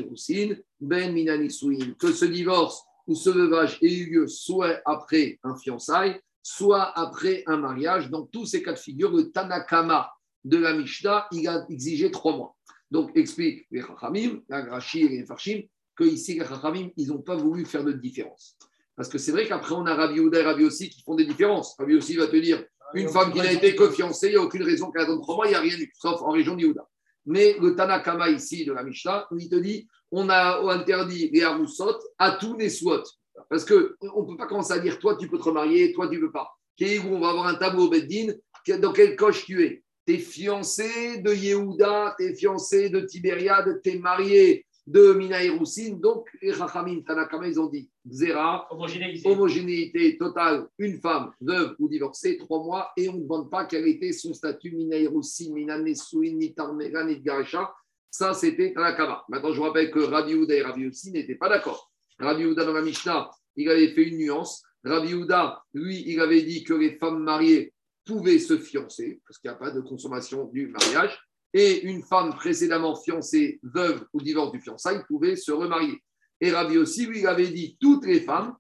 Ben 0.80 1.12
Mina 1.12 1.36
Nisuin. 1.36 1.94
Que 1.98 2.12
ce 2.12 2.24
divorce 2.24 2.84
ou 3.06 3.14
ce 3.16 3.30
veuvage 3.30 3.78
ait 3.82 3.92
eu 3.92 4.10
lieu 4.10 4.28
soit 4.28 4.80
après 4.84 5.38
un 5.42 5.56
fiançailles, 5.56 6.20
soit 6.42 6.98
après 6.98 7.42
un 7.46 7.56
mariage. 7.56 8.10
Dans 8.10 8.26
tous 8.26 8.46
ces 8.46 8.62
cas 8.62 8.72
de 8.72 8.78
figure, 8.78 9.10
le 9.10 9.30
Tanakama 9.30 10.10
de 10.44 10.56
la 10.56 10.72
Mishnah, 10.72 11.26
il 11.32 11.46
a 11.48 11.64
exigé 11.68 12.10
trois 12.10 12.36
mois. 12.36 12.56
Donc, 12.90 13.10
explique 13.14 13.66
les 13.70 13.82
Chachamim, 13.82 14.40
la 14.48 14.62
Grachi 14.62 15.02
et 15.02 15.08
les 15.08 15.24
Farshim, 15.24 15.62
que 15.94 16.04
ici, 16.04 16.38
les 16.38 16.44
Chachamim, 16.44 16.88
ils 16.96 17.08
n'ont 17.08 17.22
pas 17.22 17.36
voulu 17.36 17.64
faire 17.64 17.84
de 17.84 17.92
différence. 17.92 18.56
Parce 18.96 19.08
que 19.08 19.18
c'est 19.18 19.32
vrai 19.32 19.46
qu'après, 19.46 19.74
on 19.74 19.86
a 19.86 19.94
Rabbi 19.94 20.16
Yehuda 20.16 20.40
et 20.40 20.42
Rabbi 20.42 20.64
aussi 20.64 20.90
qui 20.90 21.02
font 21.02 21.14
des 21.14 21.24
différences. 21.24 21.76
Rabbi 21.78 21.94
aussi 21.94 22.16
va 22.16 22.26
te 22.26 22.36
dire, 22.36 22.64
une 22.94 23.08
femme 23.08 23.32
qui 23.32 23.38
n'a 23.38 23.52
été 23.52 23.76
que 23.76 23.88
fiancée, 23.90 24.28
il 24.28 24.32
n'y 24.32 24.36
a 24.36 24.42
aucune 24.42 24.62
raison 24.62 24.90
qu'elle 24.90 25.02
attende 25.02 25.22
trois 25.22 25.36
mois, 25.36 25.46
il 25.46 25.50
n'y 25.50 25.54
a 25.54 25.60
rien 25.60 25.78
eu, 25.78 25.92
sauf 25.94 26.20
en 26.22 26.30
région 26.30 26.56
de 26.56 26.62
Yehuda. 26.62 26.86
Mais 27.26 27.56
le 27.60 27.76
Tanakama 27.76 28.30
ici 28.30 28.64
de 28.64 28.72
la 28.72 28.82
Mishnah, 28.82 29.26
il 29.38 29.48
te 29.48 29.56
dit, 29.56 29.86
on 30.10 30.28
a 30.28 30.60
interdit 30.74 31.30
les 31.32 31.42
Haroussot 31.42 31.98
à 32.18 32.32
tous 32.32 32.56
les 32.56 32.68
SWAT. 32.68 33.04
Parce 33.50 33.64
qu'on 33.64 33.74
ne 33.74 34.26
peut 34.26 34.36
pas 34.38 34.46
commencer 34.46 34.72
à 34.72 34.78
dire, 34.78 34.98
toi, 35.00 35.16
tu 35.16 35.28
peux 35.28 35.36
te 35.36 35.42
remarier, 35.42 35.92
toi, 35.92 36.08
tu 36.08 36.16
ne 36.16 36.20
peux 36.20 36.32
pas. 36.32 36.48
Où 36.80 37.14
on 37.14 37.20
va 37.20 37.30
avoir 37.30 37.46
un 37.48 37.56
tableau 37.56 37.86
au 37.86 37.90
Beddin, 37.90 38.32
dans 38.78 38.92
quelle 38.92 39.16
coche 39.16 39.44
tu 39.44 39.62
es? 39.62 39.82
Tu 40.06 40.14
es 40.14 40.18
fiancé 40.18 41.20
de 41.20 41.34
Yehuda, 41.34 42.14
tu 42.18 42.26
es 42.26 42.34
fiancé 42.34 42.88
de 42.88 43.00
Tibériade, 43.00 43.82
tu 43.82 43.90
es 43.90 43.98
marié 43.98 44.64
de 44.86 45.12
Mina 45.12 45.42
et 45.44 45.50
Roussine. 45.50 46.00
Donc, 46.00 46.28
les 46.40 46.54
Chachamim, 46.54 47.02
Tanakama, 47.02 47.48
ils 47.48 47.60
ont 47.60 47.66
dit, 47.66 47.90
Zera, 48.08 48.66
homogénéité 48.70 50.16
totale, 50.16 50.68
une 50.78 50.98
femme 51.00 51.32
veuve 51.40 51.74
ou 51.78 51.88
divorcée, 51.88 52.38
trois 52.38 52.62
mois, 52.62 52.90
et 52.96 53.08
on 53.08 53.14
ne 53.14 53.22
demande 53.22 53.50
pas 53.50 53.66
quel 53.66 53.86
était 53.86 54.12
son 54.12 54.32
statut, 54.32 54.70
Mina 54.70 54.96
Roussi, 55.10 55.52
Mina 55.52 55.78
Nesouin, 55.78 56.32
ni 56.32 56.54
Tarmera, 56.54 57.04
ni 57.04 57.20
Garesha. 57.20 57.74
Ça, 58.10 58.32
c'était 58.32 58.72
Tanakama. 58.72 59.24
Maintenant, 59.28 59.52
je 59.52 59.58
vous 59.58 59.64
rappelle 59.64 59.90
que 59.90 60.00
Rabbi 60.00 60.34
Houda 60.34 60.54
et 60.54 60.62
Rabbi 60.62 60.86
aussi 60.86 61.10
n'étaient 61.12 61.34
pas 61.34 61.48
d'accord. 61.48 61.92
Rabbi 62.18 62.46
Houda, 62.46 62.64
dans 62.64 62.72
la 62.72 62.82
Mishnah, 62.82 63.30
il 63.56 63.68
avait 63.68 63.92
fait 63.92 64.04
une 64.04 64.18
nuance. 64.18 64.62
Rabbi 64.84 65.14
Houda, 65.14 65.62
lui, 65.74 66.04
il 66.06 66.20
avait 66.20 66.42
dit 66.42 66.64
que 66.64 66.74
les 66.74 66.96
femmes 66.98 67.22
mariées 67.22 67.72
pouvaient 68.06 68.38
se 68.38 68.58
fiancer, 68.58 69.20
parce 69.26 69.38
qu'il 69.38 69.50
n'y 69.50 69.54
a 69.54 69.58
pas 69.58 69.70
de 69.70 69.80
consommation 69.80 70.46
du 70.46 70.68
mariage, 70.68 71.18
et 71.52 71.82
une 71.82 72.02
femme 72.02 72.34
précédemment 72.34 72.96
fiancée, 72.96 73.60
veuve 73.62 74.04
ou 74.12 74.20
divorce 74.20 74.52
du 74.52 74.60
fiançailles, 74.60 75.02
pouvait 75.08 75.36
se 75.36 75.52
remarier. 75.52 76.02
Et 76.40 76.50
Rabbi 76.50 76.78
aussi, 76.78 77.06
lui, 77.06 77.20
il 77.20 77.26
avait 77.26 77.48
dit 77.48 77.76
toutes 77.80 78.06
les 78.06 78.20
femmes 78.20 78.54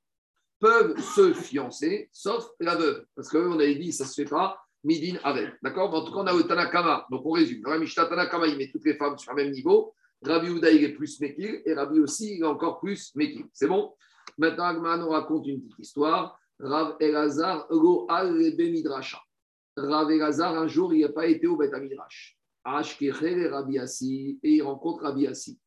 peuvent 0.58 1.00
se 1.00 1.32
fiancer, 1.32 2.10
sauf 2.12 2.46
la 2.60 2.74
veuve. 2.76 3.04
Parce 3.16 3.28
qu'on 3.28 3.52
avait 3.54 3.74
dit, 3.76 3.92
ça 3.92 4.04
ne 4.04 4.08
se 4.10 4.22
fait 4.22 4.28
pas, 4.28 4.60
midin 4.84 5.18
avec. 5.24 5.54
D'accord? 5.62 5.92
En 5.94 6.04
tout 6.04 6.12
cas, 6.12 6.20
on 6.20 6.26
a 6.26 6.34
le 6.34 6.42
Tanakama. 6.42 7.06
Donc, 7.10 7.22
on 7.24 7.30
résume. 7.30 7.62
La 7.64 7.78
Mishnah, 7.78 8.06
Tanakama, 8.06 8.46
il 8.46 8.58
met 8.58 8.70
toutes 8.70 8.84
les 8.84 8.94
femmes 8.94 9.16
sur 9.18 9.32
le 9.32 9.42
même 9.42 9.52
niveau. 9.52 9.94
Rabbi 10.22 10.50
Houda, 10.50 10.70
il 10.70 10.84
est 10.84 10.92
plus 10.92 11.18
Mekil. 11.20 11.62
Et 11.64 11.72
Rabbi 11.72 11.98
aussi, 11.98 12.36
il 12.36 12.42
est 12.42 12.46
encore 12.46 12.78
plus 12.78 13.10
Mekil. 13.14 13.46
C'est 13.54 13.66
bon? 13.66 13.94
Maintenant, 14.38 14.64
Agma 14.64 14.96
nous 14.96 15.08
raconte 15.08 15.46
une 15.46 15.62
petite 15.62 15.78
histoire. 15.78 16.38
Rav 16.58 16.96
Elazar, 17.00 17.66
Go 17.70 18.06
al 18.08 18.34
Midrasha. 18.34 19.18
Rav 19.76 20.10
Elazar, 20.10 20.56
un 20.56 20.66
jour, 20.66 20.92
il 20.92 21.02
n'a 21.02 21.08
pas 21.08 21.26
été 21.26 21.46
au 21.46 21.56
Bet 21.56 21.70
Midrash. 21.80 22.38
Rabbi 22.64 23.78
Assi. 23.78 24.38
Et 24.42 24.56
il 24.56 24.62
rencontre 24.62 25.04
Rabbi 25.04 25.26
Assi. 25.26 25.58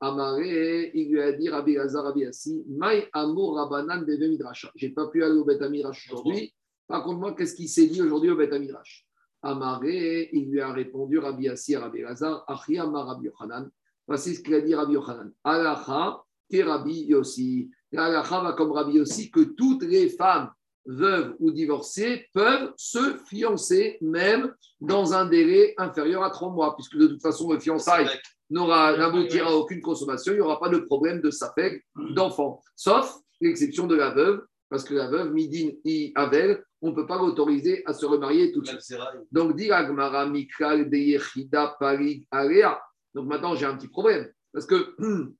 Amaré, 0.00 0.90
il 0.94 1.10
lui 1.10 1.20
a 1.20 1.32
dit, 1.32 1.48
Rabbi 1.50 1.72
Elazar, 1.72 2.04
Rabbi 2.04 2.24
Assi, 2.24 2.64
Maï 2.68 3.06
Amour 3.12 3.56
Rabanan 3.56 4.02
Bebe 4.04 4.30
Midrasha. 4.30 4.70
Je 4.74 4.86
n'ai 4.86 4.92
pas 4.92 5.08
pu 5.08 5.22
aller 5.22 5.36
au 5.36 5.44
Bet 5.44 5.68
Midrash 5.68 6.10
aujourd'hui. 6.10 6.54
Par 6.88 7.04
contre, 7.04 7.20
moi, 7.20 7.34
qu'est-ce 7.34 7.54
qui 7.54 7.68
s'est 7.68 7.86
dit 7.86 8.02
aujourd'hui 8.02 8.30
au 8.30 8.36
Bet 8.36 8.58
Midrash 8.58 9.06
Amaré, 9.42 10.30
il 10.32 10.50
lui 10.50 10.60
a 10.60 10.72
répondu, 10.72 11.18
Rabbi 11.18 11.48
Assi, 11.48 11.76
Rabbi 11.76 12.00
Elazar, 12.00 12.44
Achi 12.48 12.78
Amar 12.78 13.06
Rabbi 13.06 13.26
Yochanan. 13.26 13.70
Voici 14.06 14.34
ce 14.34 14.42
qu'il 14.42 14.54
a 14.54 14.60
dit 14.60 14.74
Rabbi 14.74 14.94
Yochanan. 14.94 15.32
Alacha, 15.44 16.22
que 16.50 16.62
Rabbi 16.62 17.04
Yossi. 17.04 17.70
Alacha 17.96 18.40
va 18.40 18.52
comme 18.52 18.72
Rabbi 18.72 18.94
Yossi 18.94 19.30
que 19.30 19.40
toutes 19.40 19.82
les 19.82 20.08
femmes 20.10 20.50
veuves 20.86 21.34
ou 21.38 21.50
divorcées 21.50 22.26
peuvent 22.32 22.72
se 22.76 23.18
fiancer 23.26 23.98
même 24.00 24.54
dans 24.80 25.12
un 25.12 25.26
délai 25.26 25.74
inférieur 25.76 26.22
à 26.22 26.30
trois 26.30 26.50
mois, 26.50 26.74
puisque 26.74 26.96
de 26.96 27.06
toute 27.06 27.22
façon, 27.22 27.52
le 27.52 27.58
fiançailles 27.58 28.08
n'aura 28.48 28.96
n'aboutira 28.96 29.50
à 29.50 29.54
aucune 29.54 29.80
consommation, 29.80 30.32
il 30.32 30.36
n'y 30.36 30.42
aura 30.42 30.58
pas 30.58 30.68
de 30.68 30.78
problème 30.78 31.20
de 31.20 31.30
sapec 31.30 31.84
d'enfant, 32.14 32.60
sauf 32.74 33.14
l'exception 33.40 33.86
de 33.86 33.94
la 33.94 34.10
veuve, 34.10 34.42
parce 34.68 34.84
que 34.84 34.94
la 34.94 35.08
veuve, 35.08 35.32
midin 35.32 35.70
i 35.84 36.12
avel, 36.14 36.64
on 36.80 36.90
ne 36.90 36.94
peut 36.94 37.06
pas 37.06 37.18
l'autoriser 37.18 37.82
à 37.86 37.92
se 37.92 38.06
remarier 38.06 38.52
tout 38.52 38.60
de 38.62 38.66
suite. 38.66 38.98
Donc, 39.32 39.56
dit 39.56 39.70
Agmara 39.70 40.26
Mikral 40.26 40.88
de 40.88 40.96
Yechida 40.96 41.76
Parig 41.78 42.26
Area. 42.30 42.80
Donc 43.12 43.26
maintenant, 43.26 43.54
j'ai 43.54 43.66
un 43.66 43.76
petit 43.76 43.88
problème. 43.88 44.30
Parce 44.52 44.66
que, 44.66 44.94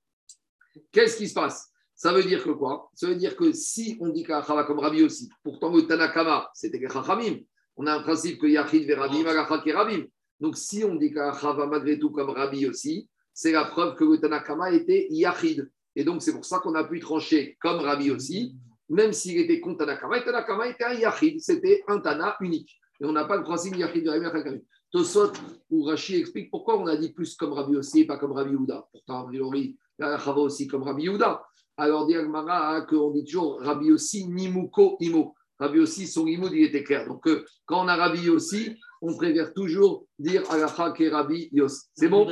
qu'est-ce 0.91 1.17
qui 1.17 1.29
se 1.29 1.33
passe? 1.33 1.70
Ça 2.01 2.11
veut 2.11 2.23
dire 2.23 2.43
que 2.43 2.49
quoi? 2.49 2.89
Ça 2.95 3.05
veut 3.05 3.15
dire 3.15 3.35
que 3.35 3.51
si 3.53 3.95
on 4.01 4.09
dit 4.09 4.23
qu'Achava 4.23 4.63
comme 4.63 4.79
Rabbi 4.79 5.03
aussi, 5.03 5.29
pourtant 5.43 5.71
le 5.71 5.83
Tanakama, 5.83 6.49
c'était 6.51 6.79
que 6.79 6.91
Chachamim. 6.91 7.41
On 7.75 7.85
a 7.85 7.93
un 7.93 8.01
principe 8.01 8.41
que 8.41 8.47
Yachid 8.47 8.87
Verabim, 8.87 9.23
Agacha 9.23 9.59
Kerabim. 9.59 10.07
Donc 10.39 10.57
si 10.57 10.83
on 10.83 10.95
dit 10.95 11.13
qu'Achava 11.13 11.67
malgré 11.67 11.99
tout 11.99 12.09
comme 12.09 12.31
Rabbi 12.31 12.65
aussi, 12.65 13.07
c'est 13.35 13.51
la 13.51 13.65
preuve 13.65 13.93
que 13.93 14.03
le 14.03 14.17
Tanakama 14.17 14.71
était 14.71 15.09
Yachid. 15.11 15.69
Et 15.95 16.03
donc 16.03 16.23
c'est 16.23 16.33
pour 16.33 16.43
ça 16.43 16.57
qu'on 16.57 16.73
a 16.73 16.85
pu 16.85 16.99
trancher 16.99 17.55
comme 17.61 17.81
Rabbi 17.81 18.09
aussi, 18.09 18.55
même 18.89 19.13
s'il 19.13 19.37
était 19.37 19.59
contre 19.59 19.85
Tanakama. 19.85 20.17
Et 20.17 20.23
Tanakama 20.23 20.69
était 20.69 20.85
un 20.85 20.93
Yachid, 20.93 21.39
c'était 21.39 21.83
un 21.87 21.99
Tana 21.99 22.35
unique. 22.41 22.79
Et 22.99 23.05
on 23.05 23.11
n'a 23.11 23.25
pas 23.25 23.37
le 23.37 23.43
principe 23.43 23.75
Yachid 23.75 24.09
Agacha 24.09 24.41
Kerabim. 24.41 24.61
Tosot 24.91 25.33
ou 25.69 25.83
Rashi 25.83 26.15
explique 26.15 26.49
pourquoi 26.49 26.79
on 26.79 26.87
a 26.87 26.97
dit 26.97 27.13
plus 27.13 27.35
comme 27.35 27.53
Rabbi 27.53 27.75
aussi 27.75 27.99
et 27.99 28.05
pas 28.07 28.17
comme 28.17 28.31
Rabbi 28.31 28.53
Yehuda. 28.53 28.87
Pourtant, 28.91 29.19
a 29.19 29.27
priori, 29.27 29.77
la 29.99 30.17
Chava 30.17 30.41
aussi 30.41 30.67
comme 30.67 30.81
Rabbi 30.81 31.03
Yehuda. 31.03 31.43
Alors, 31.77 32.05
dit 32.07 32.15
Agmara 32.15 32.81
qu'on 32.81 33.11
dit 33.11 33.23
toujours 33.23 33.59
Rabbi 33.61 33.91
aussi, 33.91 34.27
Nimuko, 34.27 34.97
Imo. 34.99 35.33
Rabbi 35.59 35.79
aussi, 35.79 36.07
son 36.07 36.25
Imoud, 36.27 36.51
il 36.53 36.63
était 36.63 36.83
clair. 36.83 37.07
Donc, 37.07 37.27
euh, 37.27 37.45
quand 37.65 37.83
on 37.85 37.87
a 37.87 37.95
Rabbi 37.95 38.29
aussi, 38.29 38.75
on 39.03 39.15
préfère 39.15 39.53
toujours 39.53 40.05
dire 40.17 40.43
Alacha 40.51 40.91
ke 40.91 41.09
Rabbi 41.11 41.49
Yos. 41.51 41.87
C'est 41.95 42.07
bon 42.09 42.27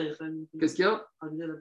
Qu'est-ce 0.59 0.75
qu'il 0.75 0.85
y 0.85 0.87
a 0.87 1.05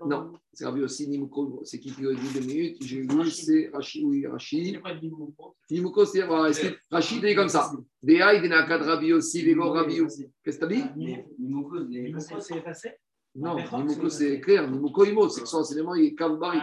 Non, 0.06 0.32
c'est 0.52 0.64
Rabbi 0.64 0.82
aussi, 0.82 1.08
Nimuko. 1.08 1.60
C'est 1.64 1.78
qui 1.78 1.90
qui 1.92 2.06
a 2.06 2.12
dit 2.12 2.32
deux 2.34 2.40
minutes 2.46 2.76
J'ai 2.82 3.02
vu, 3.02 3.30
c'est 3.30 3.70
Rashi, 3.72 4.04
oui, 4.04 4.26
Rashi. 4.26 4.78
Nimuko, 5.70 6.04
c'est 6.06 6.22
Rachid 6.90 7.24
est 7.24 7.34
comme 7.34 7.48
ça. 7.48 7.70
Rabbi 8.02 9.12
aussi, 9.12 9.42
des 9.44 9.54
Rabbi 9.54 10.00
aussi. 10.00 10.30
Qu'est-ce 10.44 10.58
que 10.58 10.66
tu 10.66 10.74
as 10.74 10.76
dit 10.76 11.16
Mimoko, 11.38 11.76
c'est 12.40 12.56
effacé 12.56 12.90
Non, 13.34 13.56
Nimouko, 13.56 14.08
c'est- 14.08 14.40
clair. 14.40 14.70
Nimouko, 14.70 15.04
Imo, 15.04 15.28
c'est 15.28 15.42
que 15.42 15.48
son 15.48 15.58
enseignement, 15.58 15.94
il 15.94 16.06
est 16.06 16.14
Kavbari. 16.14 16.58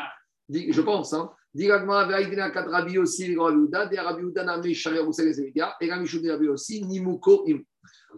Ah, 0.53 0.57
Je 0.69 0.81
pense. 0.81 1.13
Hein. 1.13 1.31
Et 1.57 1.71
Rabbi 1.71 2.97
aussi. 2.97 3.35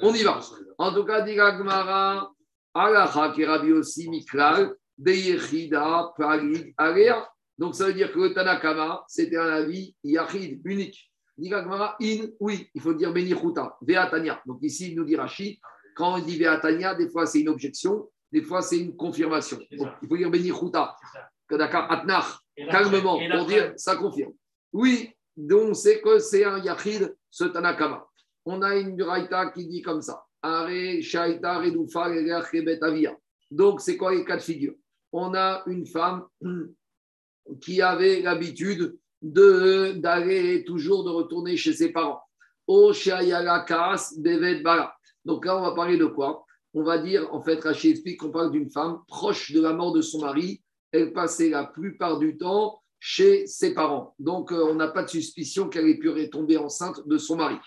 On 0.01 0.13
y 0.13 0.23
va. 0.23 0.39
En 0.77 0.93
tout 0.93 1.03
cas, 1.05 1.21
dit 1.21 1.35
Gagmara, 1.35 2.31
Alacha, 2.73 3.31
qui 3.33 3.45
Rabbi 3.45 3.71
aussi, 3.71 4.09
Mikral, 4.09 4.75
Beyechida, 4.97 6.13
Parig, 6.17 6.73
Area. 6.77 7.29
Donc 7.57 7.75
ça 7.75 7.87
veut 7.87 7.93
dire 7.93 8.11
que 8.11 8.33
Tanakama, 8.33 9.03
c'était 9.07 9.37
un 9.37 9.47
avis 9.47 9.95
Yachid, 10.03 10.61
unique. 10.63 11.11
Dit 11.37 11.49
Gagmara, 11.49 11.95
In, 12.01 12.27
oui, 12.39 12.69
il 12.73 12.81
faut 12.81 12.93
dire 12.93 13.13
Benichuta, 13.13 13.77
Veatania. 13.81 14.41
Donc 14.45 14.59
ici, 14.61 14.91
il 14.91 14.95
nous 14.95 15.05
dit 15.05 15.15
Rashi, 15.15 15.59
quand 15.95 16.15
on 16.15 16.19
dit 16.19 16.37
Veatania, 16.37 16.95
des 16.95 17.09
fois 17.09 17.25
c'est 17.25 17.41
une 17.41 17.49
objection, 17.49 18.09
des 18.31 18.41
fois 18.41 18.61
c'est 18.61 18.77
une 18.79 18.95
confirmation. 18.95 19.59
Il 19.69 20.07
faut 20.07 20.17
dire 20.17 20.29
Benichuta. 20.31 20.95
Et 22.57 22.65
la 22.65 22.71
calmement, 22.71 23.17
pour 23.37 23.45
dire 23.47 23.73
ça 23.77 23.95
confirme. 23.95 24.33
Oui, 24.73 25.11
donc 25.35 25.75
c'est 25.75 26.01
que 26.01 26.19
c'est 26.19 26.43
un 26.43 26.59
Yachid, 26.59 27.15
ce 27.29 27.45
Tanakama. 27.45 28.05
On 28.45 28.61
a 28.61 28.75
une 28.75 29.01
Raïta 29.01 29.51
qui 29.51 29.67
dit 29.67 29.81
comme 29.81 30.01
ça. 30.01 30.23
Donc, 33.51 33.81
c'est 33.81 33.97
quoi 33.97 34.13
les 34.13 34.23
cas 34.25 34.37
de 34.37 34.41
figure? 34.41 34.73
On 35.11 35.33
a 35.33 35.63
une 35.67 35.85
femme 35.85 36.25
qui 37.61 37.81
avait 37.81 38.21
l'habitude 38.21 38.97
de- 39.21 39.93
d'aller 39.97 40.63
toujours 40.65 41.03
de 41.03 41.09
retourner 41.09 41.57
chez 41.57 41.73
ses 41.73 41.91
parents. 41.91 42.21
Donc 45.25 45.45
là, 45.45 45.57
on 45.57 45.61
va 45.61 45.71
parler 45.73 45.97
de 45.97 46.05
quoi? 46.05 46.45
On 46.73 46.83
va 46.83 46.97
dire, 46.97 47.33
en 47.33 47.41
fait, 47.41 47.59
Rachid 47.63 47.91
explique 47.91 48.19
qu'on 48.19 48.31
parle 48.31 48.51
d'une 48.51 48.69
femme 48.69 48.99
proche 49.07 49.51
de 49.51 49.61
la 49.61 49.73
mort 49.73 49.93
de 49.93 50.01
son 50.01 50.21
mari. 50.21 50.61
Elle 50.91 51.13
passait 51.13 51.49
la 51.49 51.65
plupart 51.65 52.19
du 52.19 52.37
temps 52.37 52.81
chez 52.99 53.47
ses 53.47 53.73
parents. 53.73 54.15
Donc, 54.19 54.51
euh, 54.51 54.67
on 54.69 54.75
n'a 54.75 54.87
pas 54.87 55.03
de 55.03 55.09
suspicion 55.09 55.69
qu'elle 55.69 55.87
ait 55.87 55.97
pu 55.97 56.29
tomber 56.29 56.57
enceinte 56.57 57.07
de 57.07 57.17
son 57.17 57.35
mari. 57.35 57.57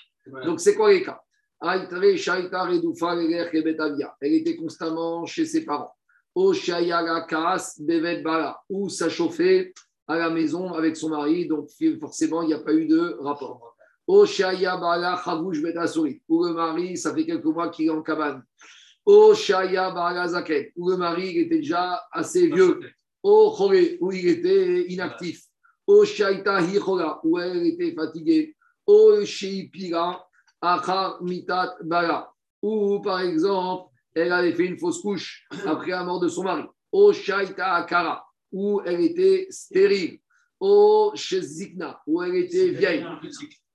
Donc, 0.45 0.61
c'est 0.61 0.75
quoi 0.75 0.93
les 0.93 1.03
cas? 1.03 1.21
Elle 1.63 1.85
était 4.35 4.57
constamment 4.57 5.27
chez 5.27 5.45
ses 5.45 5.65
parents. 5.65 5.93
O 6.35 6.55
Shayala 6.55 7.27
Kaas, 7.29 7.77
Bevet 7.81 8.23
Bala. 8.23 8.59
Ou 8.69 8.89
ça 8.89 9.09
chauffait 9.09 9.73
à 10.07 10.17
la 10.17 10.31
maison 10.31 10.73
avec 10.73 10.97
son 10.97 11.11
mari, 11.11 11.47
donc 11.47 11.69
forcément, 12.01 12.43
il 12.43 12.49
n'y 12.49 12.55
a 12.55 12.59
pas 12.59 12.73
eu 12.73 12.87
de 12.87 13.17
rapport. 13.21 13.77
Où 14.09 14.25
le 16.45 16.53
mari, 16.53 16.97
ça 16.97 17.15
fait 17.15 17.27
quelques 17.27 17.45
mois 17.45 17.69
qu'il 17.69 17.87
est 17.87 17.91
en 17.91 18.03
cabane. 18.03 18.43
Où 19.07 19.33
le 19.33 20.97
mari 20.97 21.31
il 21.31 21.39
était 21.39 21.59
déjà 21.59 22.03
assez 22.11 22.49
vieux. 22.49 22.81
Au 23.23 23.51
Choré, 23.57 23.99
où 24.01 24.13
il 24.13 24.27
était 24.29 24.87
inactif. 24.89 25.43
Au 25.87 26.05
Shaita 26.05 26.61
Hichola, 26.63 27.21
où 27.25 27.39
elle 27.39 27.67
était 27.67 27.93
fatiguée. 27.95 28.57
Au 28.87 29.25
Sheipira, 29.25 30.27
Achar 30.61 31.23
Mitat 31.23 31.77
Bala, 31.83 32.31
où 32.63 33.01
par 33.01 33.21
exemple, 33.21 33.91
elle 34.15 34.33
avait 34.33 34.53
fait 34.53 34.67
une 34.67 34.79
fausse 34.79 35.01
couche 35.01 35.47
après 35.67 35.91
la 35.91 36.05
mort 36.05 36.21
de 36.21 36.29
son 36.29 36.45
mari. 36.45 36.65
Au 36.93 37.13
Shaita 37.13 37.75
Akara, 37.75 38.25
où 38.53 38.81
elle 38.85 39.01
était 39.03 39.47
stérile. 39.51 40.19
Au 40.59 41.13
Shezikna, 41.15 42.01
où 42.07 42.23
elle 42.23 42.37
était 42.37 42.69
vieille. 42.71 43.05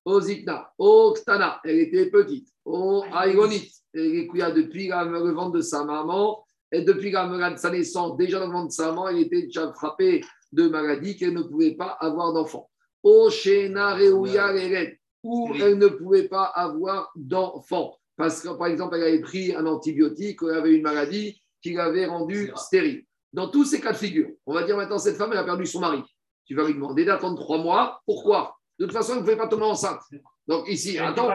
Au 0.05 0.21
Zikna. 0.21 0.71
Au 0.77 1.13
Ktana, 1.13 1.59
elle 1.63 1.79
était 1.79 2.11
petite. 2.11 2.47
Au 2.63 3.03
Aïronite, 3.11 3.71
elle 3.93 4.01
est 4.15 4.51
depuis 4.53 4.87
la- 4.89 5.03
le 5.03 5.31
ventre 5.31 5.53
de 5.53 5.61
sa 5.61 5.83
maman. 5.83 6.44
Et 6.75 6.81
depuis 6.81 7.09
la 7.09 7.55
sa 7.55 7.69
naissance, 7.69 8.17
déjà 8.17 8.37
dans 8.39 8.47
le 8.47 8.51
ventre 8.51 8.67
de 8.67 8.73
sa 8.73 8.87
maman, 8.87 9.07
elle 9.07 9.19
était 9.19 9.43
déjà 9.43 9.71
frappée 9.71 10.21
de 10.51 10.67
maladie 10.67 11.15
qu'elle 11.15 11.33
ne 11.33 11.43
pouvait 11.43 11.75
pas 11.75 11.97
avoir 12.01 12.33
d'enfant. 12.33 12.69
Au 13.01 13.29
Shena 13.29 13.95
Reuya 13.95 14.51
Leret, 14.51 14.99
où 15.23 15.53
elle 15.55 15.77
ne 15.77 15.87
pouvait 15.87 16.27
pas 16.27 16.43
avoir 16.43 17.11
d'enfant. 17.15 17.95
Parce 18.17 18.41
que, 18.41 18.49
par 18.49 18.67
exemple, 18.67 18.95
elle 18.97 19.03
avait 19.03 19.21
pris 19.21 19.55
un 19.55 19.65
antibiotique, 19.65 20.39
elle 20.41 20.57
avait 20.57 20.75
une 20.75 20.81
maladie 20.81 21.41
qui 21.61 21.73
l'avait 21.73 22.07
rendue 22.07 22.51
stérile. 22.57 23.05
Dans 23.31 23.47
tous 23.47 23.63
ces 23.63 23.79
cas 23.79 23.93
de 23.93 23.97
figure, 23.97 24.31
on 24.45 24.53
va 24.53 24.63
dire 24.63 24.75
maintenant, 24.75 24.97
cette 24.97 25.15
femme, 25.15 25.31
elle 25.31 25.37
a 25.37 25.45
perdu 25.45 25.65
son 25.65 25.79
mari. 25.79 26.01
Tu 26.45 26.55
vas 26.55 26.65
lui 26.65 26.73
demander 26.73 27.05
d'attendre 27.05 27.39
trois 27.39 27.57
mois. 27.57 28.01
Pourquoi? 28.05 28.57
De 28.77 28.85
toute 28.85 28.93
façon, 28.93 29.13
elle 29.13 29.19
ne 29.19 29.23
pouvait 29.23 29.37
pas 29.37 29.47
tomber 29.47 29.63
enceinte. 29.63 30.01
Donc 30.45 30.67
ici, 30.67 30.99
attends. 30.99 31.29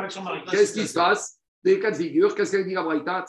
Qu'est-ce 0.51 0.75
qui 0.75 0.87
se 0.87 0.93
passe? 0.93 1.40
Des 1.62 1.78
cas 1.78 1.91
de 1.91 1.97
figure, 1.97 2.35
qu'est-ce 2.35 2.53
qu'elle 2.53 2.66
dit 2.66 2.73
la 2.73 2.82
Braïta? 2.82 3.27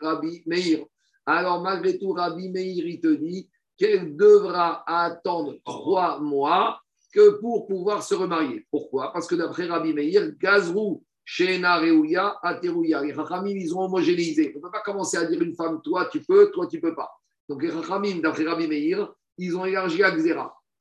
Rabbi 0.00 0.42
Meir. 0.46 0.84
Alors, 1.26 1.62
malgré 1.62 1.98
tout, 1.98 2.12
Rabbi 2.12 2.48
Meir, 2.50 2.86
il 2.86 3.00
te 3.00 3.14
dit 3.14 3.48
qu'elle 3.76 4.16
devra 4.16 4.82
attendre 4.86 5.58
trois 5.64 6.18
mois 6.18 6.80
que 7.12 7.38
pour 7.40 7.66
pouvoir 7.66 8.02
se 8.02 8.14
remarier. 8.14 8.66
Pourquoi? 8.70 9.12
Parce 9.12 9.28
que 9.28 9.36
d'après 9.36 9.66
Rabbi 9.66 9.92
Meir, 9.92 10.32
Gazrou, 10.40 11.04
Shena 11.24 11.78
Reuya, 11.78 12.36
Ateruya. 12.42 13.02
Les 13.02 13.12
Rachamim, 13.12 13.56
ils 13.56 13.74
ont 13.76 13.82
homogénéisé. 13.82 14.52
On 14.54 14.58
ne 14.58 14.62
peut 14.62 14.70
pas 14.70 14.80
commencer 14.80 15.18
à 15.18 15.24
dire 15.24 15.40
une 15.40 15.54
femme, 15.54 15.80
toi 15.82 16.08
tu 16.10 16.20
peux, 16.20 16.50
toi 16.50 16.66
tu 16.66 16.80
peux 16.80 16.94
pas. 16.94 17.10
Donc 17.48 17.62
les 17.62 17.70
Rachamim, 17.70 18.20
d'après 18.20 18.44
Rabbi 18.44 18.66
Meir, 18.66 19.12
ils 19.38 19.56
ont 19.56 19.64
élargi 19.64 20.02
à 20.02 20.10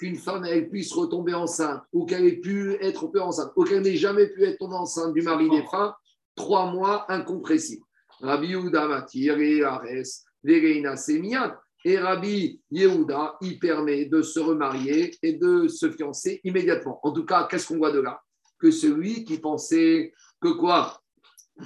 qu'une 0.01 0.15
femme 0.15 0.43
elle 0.45 0.67
puisse 0.67 0.91
retomber 0.93 1.35
enceinte 1.35 1.83
ou 1.93 2.07
qu'elle 2.07 2.25
ait 2.25 2.37
pu 2.37 2.73
être 2.81 3.07
enceinte 3.19 3.51
ou 3.55 3.63
qu'elle 3.63 3.83
n'ait 3.83 3.97
jamais 3.97 4.27
pu 4.29 4.43
être 4.43 4.57
tombée 4.57 4.75
enceinte 4.75 5.13
du 5.13 5.21
mari 5.21 5.47
défunt, 5.47 5.93
trois 6.35 6.71
mois 6.71 7.05
incompressibles. 7.11 7.85
Rabbi 8.19 8.47
Yehuda 8.47 8.87
Matir 8.87 9.37
et 9.37 9.63
Ares, 9.63 10.25
Vereina 10.43 10.97
Semiyat. 10.97 11.61
Et 11.85 11.99
Rabbi 11.99 12.59
Yehuda, 12.71 13.37
il 13.41 13.59
permet 13.59 14.05
de 14.05 14.23
se 14.23 14.39
remarier 14.39 15.15
et 15.21 15.33
de 15.33 15.67
se 15.67 15.91
fiancer 15.91 16.41
immédiatement. 16.43 16.99
En 17.03 17.11
tout 17.11 17.25
cas, 17.25 17.47
qu'est-ce 17.49 17.67
qu'on 17.67 17.77
voit 17.77 17.91
de 17.91 17.99
là? 17.99 18.19
Que 18.59 18.71
celui 18.71 19.23
qui 19.23 19.37
pensait 19.37 20.13
que 20.39 20.49
quoi? 20.49 20.99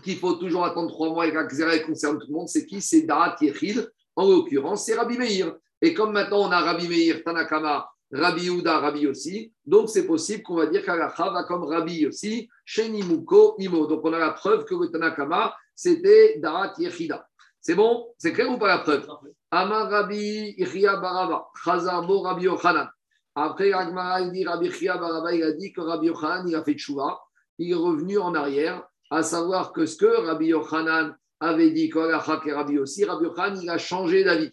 Qu'il 0.04 0.18
faut 0.18 0.34
toujours 0.34 0.66
attendre 0.66 0.90
trois 0.92 1.10
mois 1.10 1.26
et 1.28 1.32
qu'Axéra 1.32 1.78
concerne 1.80 2.20
tout 2.20 2.28
le 2.28 2.34
monde, 2.34 2.50
c'est 2.50 2.66
qui? 2.66 2.82
C'est 2.82 3.04
Da'at 3.04 3.38
Yechid. 3.40 3.90
En 4.18 4.28
l'occurrence, 4.28 4.86
c'est 4.86 4.96
Rabbi 4.96 5.18
Meir. 5.18 5.56
Et 5.82 5.94
comme 5.94 6.12
maintenant 6.12 6.48
on 6.48 6.52
a 6.52 6.60
Rabbi 6.60 6.88
Meir, 6.88 7.24
Tanakama, 7.24 7.90
Rabbi 8.12 8.44
Yehuda, 8.44 8.80
Rabbi 8.80 9.08
aussi, 9.08 9.52
donc 9.66 9.90
c'est 9.90 10.06
possible 10.06 10.44
qu'on 10.44 10.56
va 10.56 10.68
dire 10.68 10.86
qu'Alacha 10.86 11.30
va 11.32 11.44
comme 11.44 11.64
Rabbi 11.64 12.06
aussi, 12.06 12.48
chez 12.64 12.88
Nimuko, 12.88 13.56
Imo. 13.58 13.88
Donc 13.88 14.02
on 14.04 14.14
a 14.14 14.20
la 14.20 14.32
preuve 14.32 14.64
que 14.64 14.76
le 14.76 14.90
Tanakama, 14.90 15.56
c'était 15.74 16.38
Da'at 16.40 16.74
Yechida. 16.78 17.28
C'est 17.60 17.76
bon? 17.76 18.08
C'est 18.18 18.32
clair 18.32 18.52
ou 18.52 18.58
pas 18.58 18.68
la 18.68 18.78
preuve? 18.80 19.08
Amar 19.50 19.90
Rabbi 19.90 20.54
Ichia 20.58 20.98
Barava, 20.98 21.48
Chazarbo 21.64 22.22
Rabbi 22.22 22.44
Yochanan. 22.44 22.88
Après, 23.34 23.74
Agmara, 23.74 24.22
il 24.22 24.32
dit 24.32 24.46
Rabbi 24.46 24.68
Ichia 24.68 24.98
Barava, 24.98 25.34
il 25.34 25.44
a 25.44 25.52
dit 25.52 25.74
que 25.74 25.82
Rabbi 25.82 26.08
Yochanan, 26.08 26.48
il 26.48 26.56
a 26.56 26.64
fait 26.64 26.76
tchouva, 26.76 27.20
il 27.58 27.72
est 27.72 27.76
revenu 27.76 28.20
en 28.20 28.36
arrière, 28.36 28.84
à 29.10 29.24
savoir 29.24 29.74
que 29.74 29.86
ce 29.88 29.98
que 29.98 30.06
Rabbi 30.06 30.48
Yochanan 30.48 31.16
avait 31.40 31.72
dit, 31.72 31.90
qu'Alacha 31.90 32.40
et 32.46 32.54
Rabbi 32.54 32.78
aussi, 32.78 33.04
Rabbi 33.04 33.26
Yochanan, 33.26 33.60
il 33.62 33.70
a 33.70 33.78
changé 33.80 34.24
d'avis. 34.24 34.52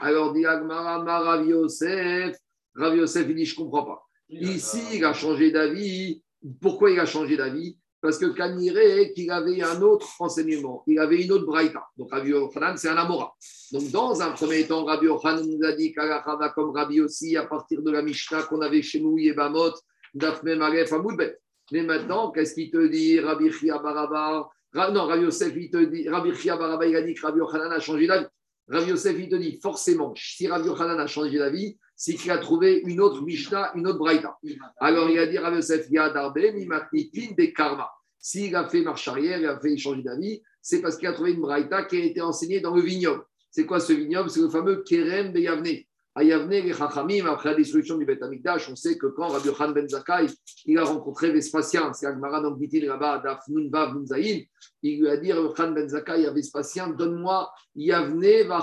Alors, 0.00 0.32
dit 0.32 0.46
Agmara, 0.46 1.02
Ma 1.02 1.18
Rabbi 1.18 1.48
Yosef, 1.48 2.36
Rabbi 2.74 2.98
Yosef, 2.98 3.26
il 3.28 3.34
dit, 3.34 3.44
je 3.44 3.58
ne 3.58 3.64
comprends 3.64 3.84
pas. 3.84 4.02
Ici, 4.28 4.80
il 4.94 5.04
a 5.04 5.12
changé 5.12 5.50
d'avis. 5.50 6.22
Pourquoi 6.60 6.90
il 6.90 6.98
a 6.98 7.06
changé 7.06 7.36
d'avis? 7.36 7.76
Parce 8.00 8.18
que 8.18 8.26
Kanire, 8.26 9.12
qu'il 9.14 9.30
avait 9.30 9.62
un 9.62 9.80
autre 9.82 10.08
enseignement, 10.18 10.82
il 10.88 10.98
avait 10.98 11.22
une 11.22 11.30
autre 11.30 11.46
braïta. 11.46 11.84
Donc 11.96 12.10
Rabbi 12.10 12.30
Yochanan, 12.30 12.76
c'est 12.76 12.88
un 12.88 12.96
Amora. 12.96 13.32
Donc 13.70 13.90
dans 13.92 14.20
un 14.20 14.32
premier 14.32 14.66
temps, 14.66 14.84
Rabbi 14.84 15.06
Yochanan 15.06 15.46
nous 15.46 15.64
a 15.64 15.72
dit 15.72 15.92
qu'Alacha 15.92 16.34
va 16.34 16.48
comme 16.48 16.70
Rabbi 16.72 17.00
aussi 17.00 17.36
à 17.36 17.44
partir 17.46 17.80
de 17.80 17.90
la 17.92 18.02
Mishnah 18.02 18.42
qu'on 18.44 18.60
avait 18.60 18.82
chez 18.82 19.00
nous, 19.00 19.18
Yebamot, 19.18 19.70
Dafne 20.14 20.56
Maref, 20.56 20.92
Amoudbet. 20.92 21.38
Mais 21.70 21.82
maintenant, 21.84 22.32
qu'est-ce 22.32 22.54
qu'il 22.54 22.70
te 22.72 22.86
dit 22.88 23.20
Rabbi 23.20 23.52
Chia 23.52 23.78
Baraba? 23.78 24.48
Ra- 24.72 24.90
Non, 24.90 25.04
Rabbi 25.06 25.22
Yosef, 25.22 25.52
il 25.56 25.70
te 25.70 25.76
dit, 25.84 26.08
Rabbi 26.08 26.34
Chia 26.34 26.56
Baraba, 26.56 26.84
il 26.86 26.96
a 26.96 27.02
dit 27.02 27.14
que 27.14 27.20
Rabbi 27.24 27.38
Yochanan 27.38 27.70
a 27.70 27.78
changé 27.78 28.08
d'avis. 28.08 28.26
Rabbi 28.66 28.90
Yosef, 28.90 29.16
il 29.16 29.28
te 29.28 29.36
dit 29.36 29.60
forcément, 29.62 30.12
si 30.16 30.48
Rabbi 30.48 30.66
Yochanan 30.66 30.98
a 30.98 31.06
changé 31.06 31.38
d'avis, 31.38 31.78
c'est 31.96 32.14
qu'il 32.14 32.30
a 32.30 32.38
trouvé 32.38 32.82
une 32.84 33.00
autre 33.00 33.22
Mishnah, 33.22 33.72
une 33.74 33.86
autre 33.86 33.98
Braïta. 33.98 34.38
Alors 34.78 35.08
il 35.10 35.18
a 35.18 35.26
dit 35.26 35.38
Rabbi 35.38 35.56
Yosef, 35.56 35.86
il 35.88 35.94
y 35.94 35.98
a 35.98 36.10
Darbe, 36.10 36.38
Mimatnitin, 36.38 37.34
des 37.36 37.52
karma. 37.52 37.90
S'il 38.18 38.54
a 38.54 38.68
fait 38.68 38.82
marche 38.82 39.08
arrière, 39.08 39.38
il 39.38 39.46
a 39.46 39.58
fait 39.58 39.76
changer 39.76 40.02
d'avis, 40.02 40.42
c'est 40.60 40.80
parce 40.80 40.96
qu'il 40.96 41.08
a 41.08 41.12
trouvé 41.12 41.32
une 41.32 41.40
Braïta 41.40 41.84
qui 41.84 41.96
a 41.96 42.04
été 42.04 42.20
enseignée 42.20 42.60
dans 42.60 42.74
le 42.74 42.82
vignoble. 42.82 43.24
C'est 43.50 43.66
quoi 43.66 43.80
ce 43.80 43.92
vignoble? 43.92 44.30
C'est 44.30 44.40
le 44.40 44.48
fameux 44.48 44.82
Kerem 44.84 45.32
Beyavne. 45.32 45.82
À 46.14 46.22
Yavne, 46.22 46.50
les 46.50 46.74
Chachamim, 46.74 47.24
après 47.24 47.50
la 47.50 47.54
destruction 47.54 47.96
du 47.96 48.04
Beth 48.04 48.22
Amikdash, 48.22 48.68
on 48.70 48.76
sait 48.76 48.98
que 48.98 49.06
quand 49.06 49.28
Rabbi 49.28 49.46
Yochanan 49.46 49.72
ben 49.72 49.88
Zakkai, 49.88 50.26
il 50.66 50.78
a 50.78 50.84
rencontré 50.84 51.32
Vespasien, 51.32 51.90
c'est 51.94 52.06
Agmara 52.06 52.42
dans 52.42 52.54
Gitil 52.58 52.90
Rabba, 52.90 53.22
Daf 53.24 53.48
Nun 53.48 53.70
Vav 53.70 53.94
Nun 53.94 54.04
Zayin, 54.04 54.42
il 54.82 55.00
lui 55.00 55.08
a 55.08 55.16
dit, 55.16 55.32
Rabbi 55.32 55.46
Yochanan 55.46 55.74
ben 55.74 55.88
Zakkai 55.88 56.26
à 56.26 56.30
Vespasien, 56.30 56.88
donne-moi 56.88 57.50
Yavne 57.74 58.46
va. 58.46 58.60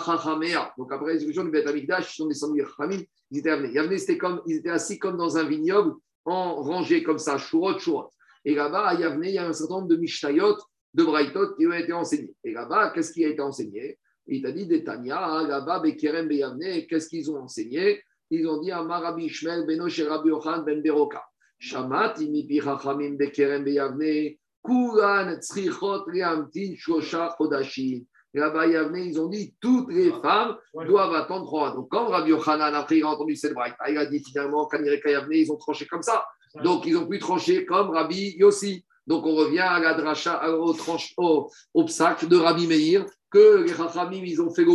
Donc 0.78 0.94
après 0.94 1.08
la 1.08 1.14
destruction 1.14 1.44
du 1.44 1.50
Beth 1.50 1.66
Amikdash, 1.66 2.14
ils 2.14 2.18
sont 2.18 2.28
descendus 2.28 2.64
Chachamim, 2.64 3.02
ils 3.32 3.40
étaient 3.40 3.72
Yavne. 3.72 3.98
C'était 3.98 4.20
comme, 4.20 4.44
ils 4.46 4.58
étaient 4.58 4.70
assis 4.70 5.00
comme 5.00 5.18
dans 5.18 5.36
un 5.38 5.46
vignoble, 5.46 5.96
en 6.26 6.62
rangée 6.62 7.02
comme 7.02 7.18
ça, 7.18 7.40
Shurot, 7.40 7.80
Shurot. 7.80 8.12
Et 8.46 8.54
là-bas, 8.54 8.90
à 8.90 8.94
Yavne, 8.94 9.24
il 9.26 9.32
y 9.32 9.38
a 9.40 9.48
un 9.48 9.54
certain 9.54 9.76
nombre 9.76 9.88
de 9.88 9.96
Mishnayot 9.96 10.56
de 10.94 11.04
Braithot 11.04 11.56
qui 11.56 11.66
ont 11.66 11.74
été 11.74 11.94
enseignés. 11.94 12.36
Et 12.44 12.52
là-bas, 12.52 12.92
qu'est-ce 12.92 13.12
qui 13.12 13.26
a 13.26 13.30
été 13.30 13.42
enseigné? 13.42 13.98
Il 14.31 14.43
t'a 14.43 14.51
dit 14.51 14.68
des 14.68 14.84
Tanya, 14.84 15.43
là-bas, 15.47 15.80
Bekerem 15.80 16.27
Beyavne, 16.27 16.85
qu'est-ce 16.88 17.10
qu'ils 17.10 17.31
ont 17.31 17.41
enseigné? 17.41 18.01
Ils 18.30 18.47
ont 18.47 18.61
dit 18.61 18.72
Amar 18.72 19.01
Rabbi 19.01 19.26
Ishmael 19.26 19.65
Beno 19.65 19.85
Rabbi 19.85 20.30
Ochan 20.30 20.61
Ben 20.61 20.81
Beroka. 20.81 21.23
Shamat 21.57 22.15
imipi 22.19 22.61
Chachamim 22.61 23.15
Bekerem 23.18 23.64
Beyavne, 23.64 24.38
Kuran 24.64 25.39
Tzrichot 25.39 26.06
Reamtin 26.06 26.76
Shosha 26.76 27.35
Chodashim. 27.38 28.06
Là-bas, 28.35 28.68
Yavne, 28.68 28.97
ils 28.97 29.19
ont 29.19 29.27
dit 29.27 29.56
toutes 29.60 29.91
les 29.91 30.11
femmes 30.11 30.56
doivent 30.76 31.15
attendre 31.15 31.45
trois. 31.45 31.73
Donc, 31.73 31.88
quand 31.89 32.10
Rabbi 32.10 32.30
Yochanan, 32.30 32.76
après, 32.76 32.99
il 32.99 33.03
a 33.03 33.07
entendu 33.07 33.35
cette 33.35 33.56
braille, 33.56 33.73
il 33.89 33.97
a 33.97 34.06
dit 34.06 34.23
finalement, 34.23 34.68
Kanireka 34.68 35.10
Yavne, 35.10 35.34
ils 35.34 35.51
ont 35.51 35.57
tranché 35.57 35.88
comme 35.88 36.03
ça. 36.03 36.23
Donc, 36.64 36.85
ils 36.85 36.95
ont 36.95 37.07
pu 37.07 37.18
trancher 37.18 37.65
comme 37.65 37.89
Rabbi 37.89 38.35
Yossi. 38.38 38.85
Donc, 39.07 39.26
on 39.26 39.34
revient 39.34 39.60
à 39.60 39.80
la 39.80 39.95
dracha, 39.95 40.47
au, 40.56 40.73
tranche, 40.73 41.15
au, 41.18 41.49
au 41.73 41.85
psaque 41.85 42.26
de 42.26 42.38
Rabbi 42.38 42.68
Meir, 42.68 43.06
que 43.31 43.64
les 43.64 43.73
Chachamim, 43.73 44.23
ils 44.23 44.41
ont 44.41 44.53
fait 44.53 44.64
le. 44.64 44.72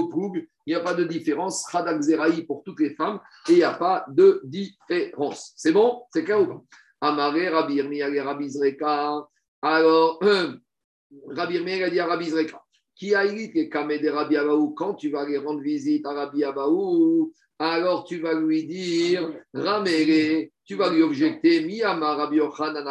Il 0.66 0.70
n'y 0.70 0.74
a 0.74 0.80
pas 0.80 0.94
de 0.94 1.04
différence. 1.04 1.66
Chadak 1.70 2.00
Zeraï 2.00 2.42
pour 2.44 2.62
toutes 2.64 2.80
les 2.80 2.94
femmes 2.94 3.20
et 3.48 3.52
il 3.52 3.56
n'y 3.56 3.62
a 3.64 3.74
pas 3.74 4.04
de 4.08 4.40
différence. 4.44 5.52
C'est 5.56 5.72
bon? 5.72 6.02
C'est 6.12 6.24
clair 6.24 6.40
ou 6.40 6.46
pas? 6.46 6.62
Amaré, 7.00 7.48
Rabbi 7.48 7.80
Rabbi 8.20 8.50
Zreka. 8.50 9.26
Alors, 9.60 10.20
Rabbi 11.28 11.54
Irmiya 11.56 11.86
a 11.86 11.90
dit 11.90 12.00
à 12.00 12.06
Rabbi 12.06 12.30
Zreka 12.30 12.64
qui 12.96 13.14
a 13.14 13.24
et 13.24 13.68
Kamé 13.68 13.98
de 13.98 14.08
Rabbi 14.08 14.36
Abaou, 14.36 14.70
quand 14.70 14.94
tu 14.94 15.10
vas 15.10 15.22
aller 15.22 15.38
rendre 15.38 15.60
visite 15.60 16.06
à 16.06 16.12
Rabbi 16.12 16.44
Abaou, 16.44 17.32
alors 17.58 18.04
tu 18.04 18.18
vas 18.18 18.34
lui 18.34 18.66
dire 18.66 19.32
Ramere, 19.52 20.48
tu 20.64 20.76
vas 20.76 20.92
lui 20.92 21.02
objecter 21.02 21.64
Miyama 21.64 22.14
Rabbi 22.14 22.36
Yochanan 22.36 22.86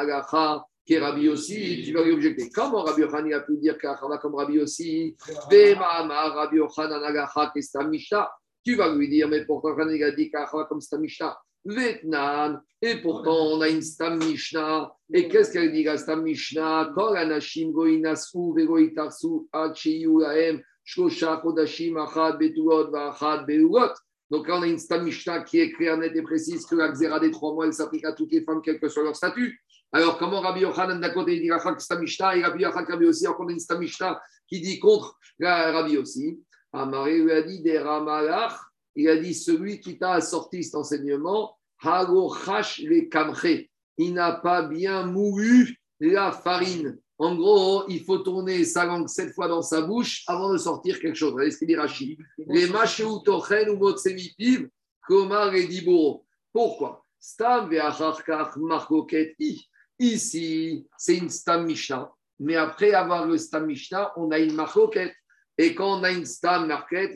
qui 0.85 0.95
est 0.95 0.99
Rabbi 0.99 1.29
aussi, 1.29 1.81
tu 1.85 1.93
vas 1.93 2.03
lui 2.03 2.11
objecter. 2.11 2.49
Comment 2.53 2.83
Rabbi 2.83 3.01
Yochanan 3.01 3.33
a 3.33 3.39
pu 3.41 3.57
dire 3.57 3.77
qu'Achava 3.77 4.17
comme 4.17 4.35
Rabbi 4.35 4.59
aussi 4.59 5.15
Rabbi 5.49 6.57
Yochanan 6.57 7.03
Agacha, 7.03 7.51
qui 7.53 7.59
est 7.59 7.87
Mishnah 7.87 8.31
Tu 8.65 8.75
vas 8.75 8.93
lui 8.93 9.09
dire, 9.09 9.29
mais 9.29 9.45
pourtant, 9.45 9.75
il 9.79 10.03
a 10.03 10.11
dit 10.11 10.29
qu'Achava 10.29 10.65
comme 10.65 10.81
c'est 10.81 10.97
Mishnah 10.97 11.37
Vietnam, 11.65 12.61
et 12.81 12.97
pourtant 13.01 13.53
on 13.53 13.61
a 13.61 13.69
une 13.69 13.81
Stam 13.81 14.17
Mishnah. 14.17 14.91
Et 15.13 15.29
qu'est-ce 15.29 15.51
qu'elle 15.53 15.71
dit 15.71 15.83
la 15.83 15.97
Stam 15.97 16.23
Mishnah 16.23 16.91
Kol 16.93 17.15
anashim 17.15 17.71
goinasu 17.71 18.53
vegoitarsu 18.53 19.47
achiyu 19.53 20.19
laem 20.19 20.61
shlosha 20.83 21.37
kodashim 21.37 21.95
achad 21.97 22.37
betuot 22.37 22.91
vachad 22.91 23.45
beulot. 23.47 23.93
Donc 24.29 24.47
là, 24.47 24.57
on 24.57 24.63
a 24.63 24.67
une 24.67 24.79
Stam 24.79 25.03
Mishnah 25.03 25.43
qui 25.43 25.59
est 25.59 25.71
claire, 25.71 25.97
nette 25.97 26.15
et 26.15 26.21
précise 26.21 26.65
que 26.65 26.75
la 26.75 26.89
xéra 26.89 27.19
des 27.19 27.31
trois 27.31 27.53
mois, 27.53 27.67
elle 27.67 27.73
s'applique 27.73 28.03
à 28.03 28.13
toutes 28.13 28.31
les 28.31 28.41
femmes, 28.41 28.61
quel 28.63 28.79
que 28.79 28.89
soit 28.89 29.03
leur 29.03 29.15
statut. 29.15 29.62
Alors, 29.93 30.17
comment 30.17 30.41
Rabbi 30.41 30.61
Yochanan 30.61 30.99
d'un 30.99 31.09
côté 31.11 31.35
il 31.35 31.41
dit 31.41 31.47
la 31.47 31.79
Stam 31.79 32.01
Mishnah 32.01 32.35
et 32.35 32.43
Rabbi 32.43 32.63
Yochanan 32.63 32.87
Rabbi 32.87 33.05
aussi, 33.05 33.25
alors 33.25 33.37
qu'on 33.37 33.47
a 33.47 33.51
une 33.51 33.59
Stam 33.59 33.79
Mishnah 33.79 34.19
qui 34.47 34.59
dit 34.59 34.79
contre 34.79 35.17
la 35.39 35.71
Rabbi 35.71 35.97
aussi. 35.97 36.39
Amaré 36.73 37.19
lui 37.19 37.31
a 37.31 37.43
dit 37.43 37.61
des 37.61 37.77
Ramalach 37.77 38.59
il 38.95 39.09
a 39.09 39.17
dit 39.17 39.33
celui 39.33 39.79
qui 39.79 39.97
t'a 39.97 40.21
sorti 40.21 40.63
cet 40.63 40.75
enseignement, 40.75 41.57
le 41.83 43.09
kamche, 43.09 43.67
il 43.97 44.13
n'a 44.13 44.33
pas 44.33 44.63
bien 44.63 45.05
moulu 45.05 45.77
la 45.99 46.31
farine. 46.31 46.97
En 47.17 47.35
gros, 47.35 47.85
il 47.89 48.03
faut 48.03 48.19
tourner 48.19 48.63
sa 48.65 48.85
langue 48.85 49.07
sept 49.07 49.33
fois 49.33 49.47
dans 49.47 49.61
sa 49.61 49.81
bouche 49.81 50.23
avant 50.27 50.51
de 50.51 50.57
sortir 50.57 50.99
quelque 50.99 51.15
chose. 51.15 51.33
Regardez 51.33 51.51
ce 51.51 51.59
qu'il 51.59 51.67
dit 51.67 51.75
Rachid. 51.75 52.19
Les 52.37 52.67
machéou 52.67 53.19
tochen 53.19 53.69
ou 53.69 53.77
motsemitiv, 53.77 54.67
komar 55.07 55.53
et 55.53 55.67
diboro. 55.67 56.25
Pourquoi? 56.51 57.05
Stam 57.19 57.69
markoket 58.57 59.35
Ici, 59.99 60.87
c'est 60.97 61.17
une 61.17 61.29
stam 61.29 61.65
mishnah. 61.65 62.11
Mais 62.39 62.55
après 62.55 62.93
avoir 62.93 63.25
le 63.25 63.37
stam 63.37 63.65
mishnah, 63.65 64.11
on 64.17 64.31
a 64.31 64.39
une 64.39 64.53
marcoquette. 64.53 65.13
Et 65.57 65.75
quand 65.75 65.99
on 65.99 66.03
a 66.03 66.11
une 66.11 66.25
stam 66.25 66.67
marquette. 66.67 67.15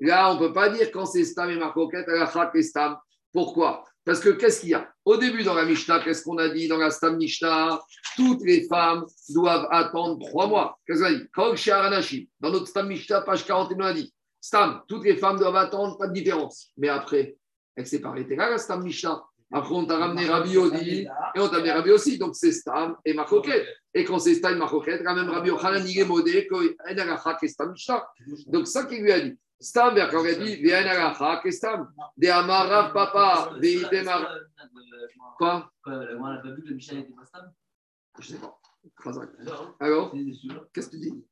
Là, 0.00 0.30
on 0.30 0.34
ne 0.34 0.38
peut 0.38 0.52
pas 0.52 0.68
dire 0.68 0.90
quand 0.92 1.06
c'est 1.06 1.24
Stam 1.24 1.50
et 1.50 1.56
Marcoquette, 1.56 2.06
la 2.06 2.50
et 2.54 2.62
Stam. 2.62 2.96
Pourquoi? 3.32 3.84
Parce 4.04 4.20
que 4.20 4.30
qu'est-ce 4.30 4.60
qu'il 4.60 4.70
y 4.70 4.74
a? 4.74 4.90
Au 5.04 5.16
début, 5.16 5.42
dans 5.42 5.54
la 5.54 5.64
Mishnah, 5.64 6.00
qu'est-ce 6.00 6.22
qu'on 6.22 6.38
a 6.38 6.48
dit 6.48 6.68
dans 6.68 6.78
la 6.78 6.90
Stam 6.90 7.16
Mishnah? 7.16 7.80
Toutes 8.16 8.42
les 8.42 8.66
femmes 8.68 9.04
doivent 9.28 9.66
attendre 9.70 10.18
trois 10.28 10.46
mois. 10.46 10.78
Qu'est-ce 10.86 11.00
qu'on 11.34 11.92
a 11.92 12.00
dit? 12.00 12.30
Dans 12.40 12.50
notre 12.50 12.68
Stam 12.68 12.86
Mishnah, 12.86 13.22
page 13.22 13.44
41, 13.44 13.76
on 13.76 13.88
a 13.88 13.92
dit 13.92 14.14
Stam, 14.40 14.82
toutes 14.86 15.04
les 15.04 15.16
femmes 15.16 15.38
doivent 15.38 15.56
attendre, 15.56 15.98
pas 15.98 16.06
de 16.06 16.12
différence. 16.12 16.70
Mais 16.76 16.88
après, 16.88 17.36
elle 17.74 17.86
s'est 17.86 18.00
pas 18.00 18.10
arrêtée 18.10 18.36
là, 18.36 18.50
la 18.50 18.58
Stam 18.58 18.82
Mishnah. 18.82 19.22
Après, 19.50 19.74
on 19.74 19.86
t'a 19.86 19.96
ramené 19.96 20.26
Rabbi 20.26 20.56
Odi 20.56 21.00
et 21.00 21.40
on 21.40 21.48
t'a 21.48 21.56
amené 21.56 21.72
Rabbi 21.72 21.90
aussi. 21.90 22.18
Donc, 22.18 22.36
c'est 22.36 22.52
Stam 22.52 22.96
et 23.04 23.14
Marcoquette. 23.14 23.66
Et 23.94 24.04
quand 24.04 24.18
c'est 24.18 24.34
Stam 24.34 24.56
et 24.56 25.02
quand 25.02 25.14
même 25.14 25.30
Rabbi 25.30 26.04
modé, 26.04 26.46
qu'il 26.46 26.76
a 26.84 27.38
et 27.42 27.48
Stam. 27.48 27.74
Donc, 28.46 28.66
ça 28.66 28.84
qu'il 28.84 29.02
lui 29.02 29.12
a 29.12 29.20
dit. 29.20 29.38
Stam, 29.60 29.94
quand 30.10 30.24
il 30.24 30.30
a 30.30 30.34
dit, 30.34 30.72
à 30.72 30.82
la 30.82 31.50
Stam. 31.50 31.90
De 32.16 32.28
Amarav 32.28 32.92
Papa, 32.92 33.52
Veidemar. 33.58 34.28
Quoi 35.38 35.70
On 35.86 35.90
n'a 35.90 36.38
pas 36.38 36.50
vu 36.50 36.62
que 36.62 36.68
le 36.68 36.74
Michel 36.74 36.98
n'était 36.98 37.14
pas 37.14 37.24
Stam 37.24 37.50
Je 38.18 38.32
ne 38.32 38.36
sais 38.36 38.40
pas. 38.40 38.60
Alors, 39.80 40.14
qu'est-ce 40.72 40.88
que 40.88 40.96
tu 40.96 41.00
dis 41.00 41.24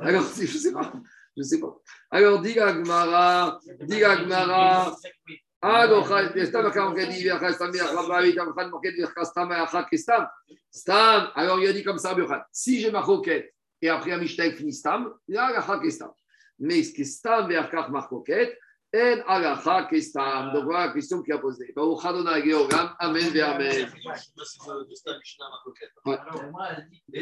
Alors, 0.00 0.24
je 0.34 0.42
ne 0.42 0.46
sais 0.46 0.72
pas. 0.72 0.92
Je 1.36 1.42
sais 1.42 1.60
pas. 1.60 1.76
Alors, 2.10 2.40
dis 2.40 2.54
Gmara, 2.54 3.60
dis 3.82 3.98
Gmara. 3.98 4.96
Alors, 5.68 6.06
Stam, 6.06 6.70
quand 6.72 6.94
il 6.94 7.00
a 7.00 7.06
dit, 7.06 7.28
Stam, 10.70 11.30
alors 11.34 11.60
il 11.60 11.68
a 11.68 11.72
dit 11.72 11.82
comme 11.82 11.98
ça, 11.98 12.16
si 12.52 12.80
j'ai 12.80 12.90
ma 12.90 13.00
roquette 13.00 13.52
et 13.82 13.88
après 13.88 14.12
un 14.12 14.18
Mishnah 14.18 14.52
finit 14.52 14.72
Stam, 14.72 15.12
a 15.36 15.52
la 15.52 15.90
Stam 15.90 16.12
mais 16.58 16.82
ce 16.82 16.92
qui 16.92 17.02
est 17.02 17.04
stam 17.04 17.48
verkach 17.48 17.90
marcoquette, 17.90 18.58
en 18.94 19.20
alacha 19.26 19.84
kestam. 19.90 20.52
Donc 20.52 20.64
voilà 20.64 20.86
la 20.86 20.92
question 20.92 21.22
qu'il 21.22 21.34
a 21.34 21.38
posée. 21.38 21.74
Amen, 21.76 23.40
amen. 23.42 23.92
Ouais. 26.04 26.18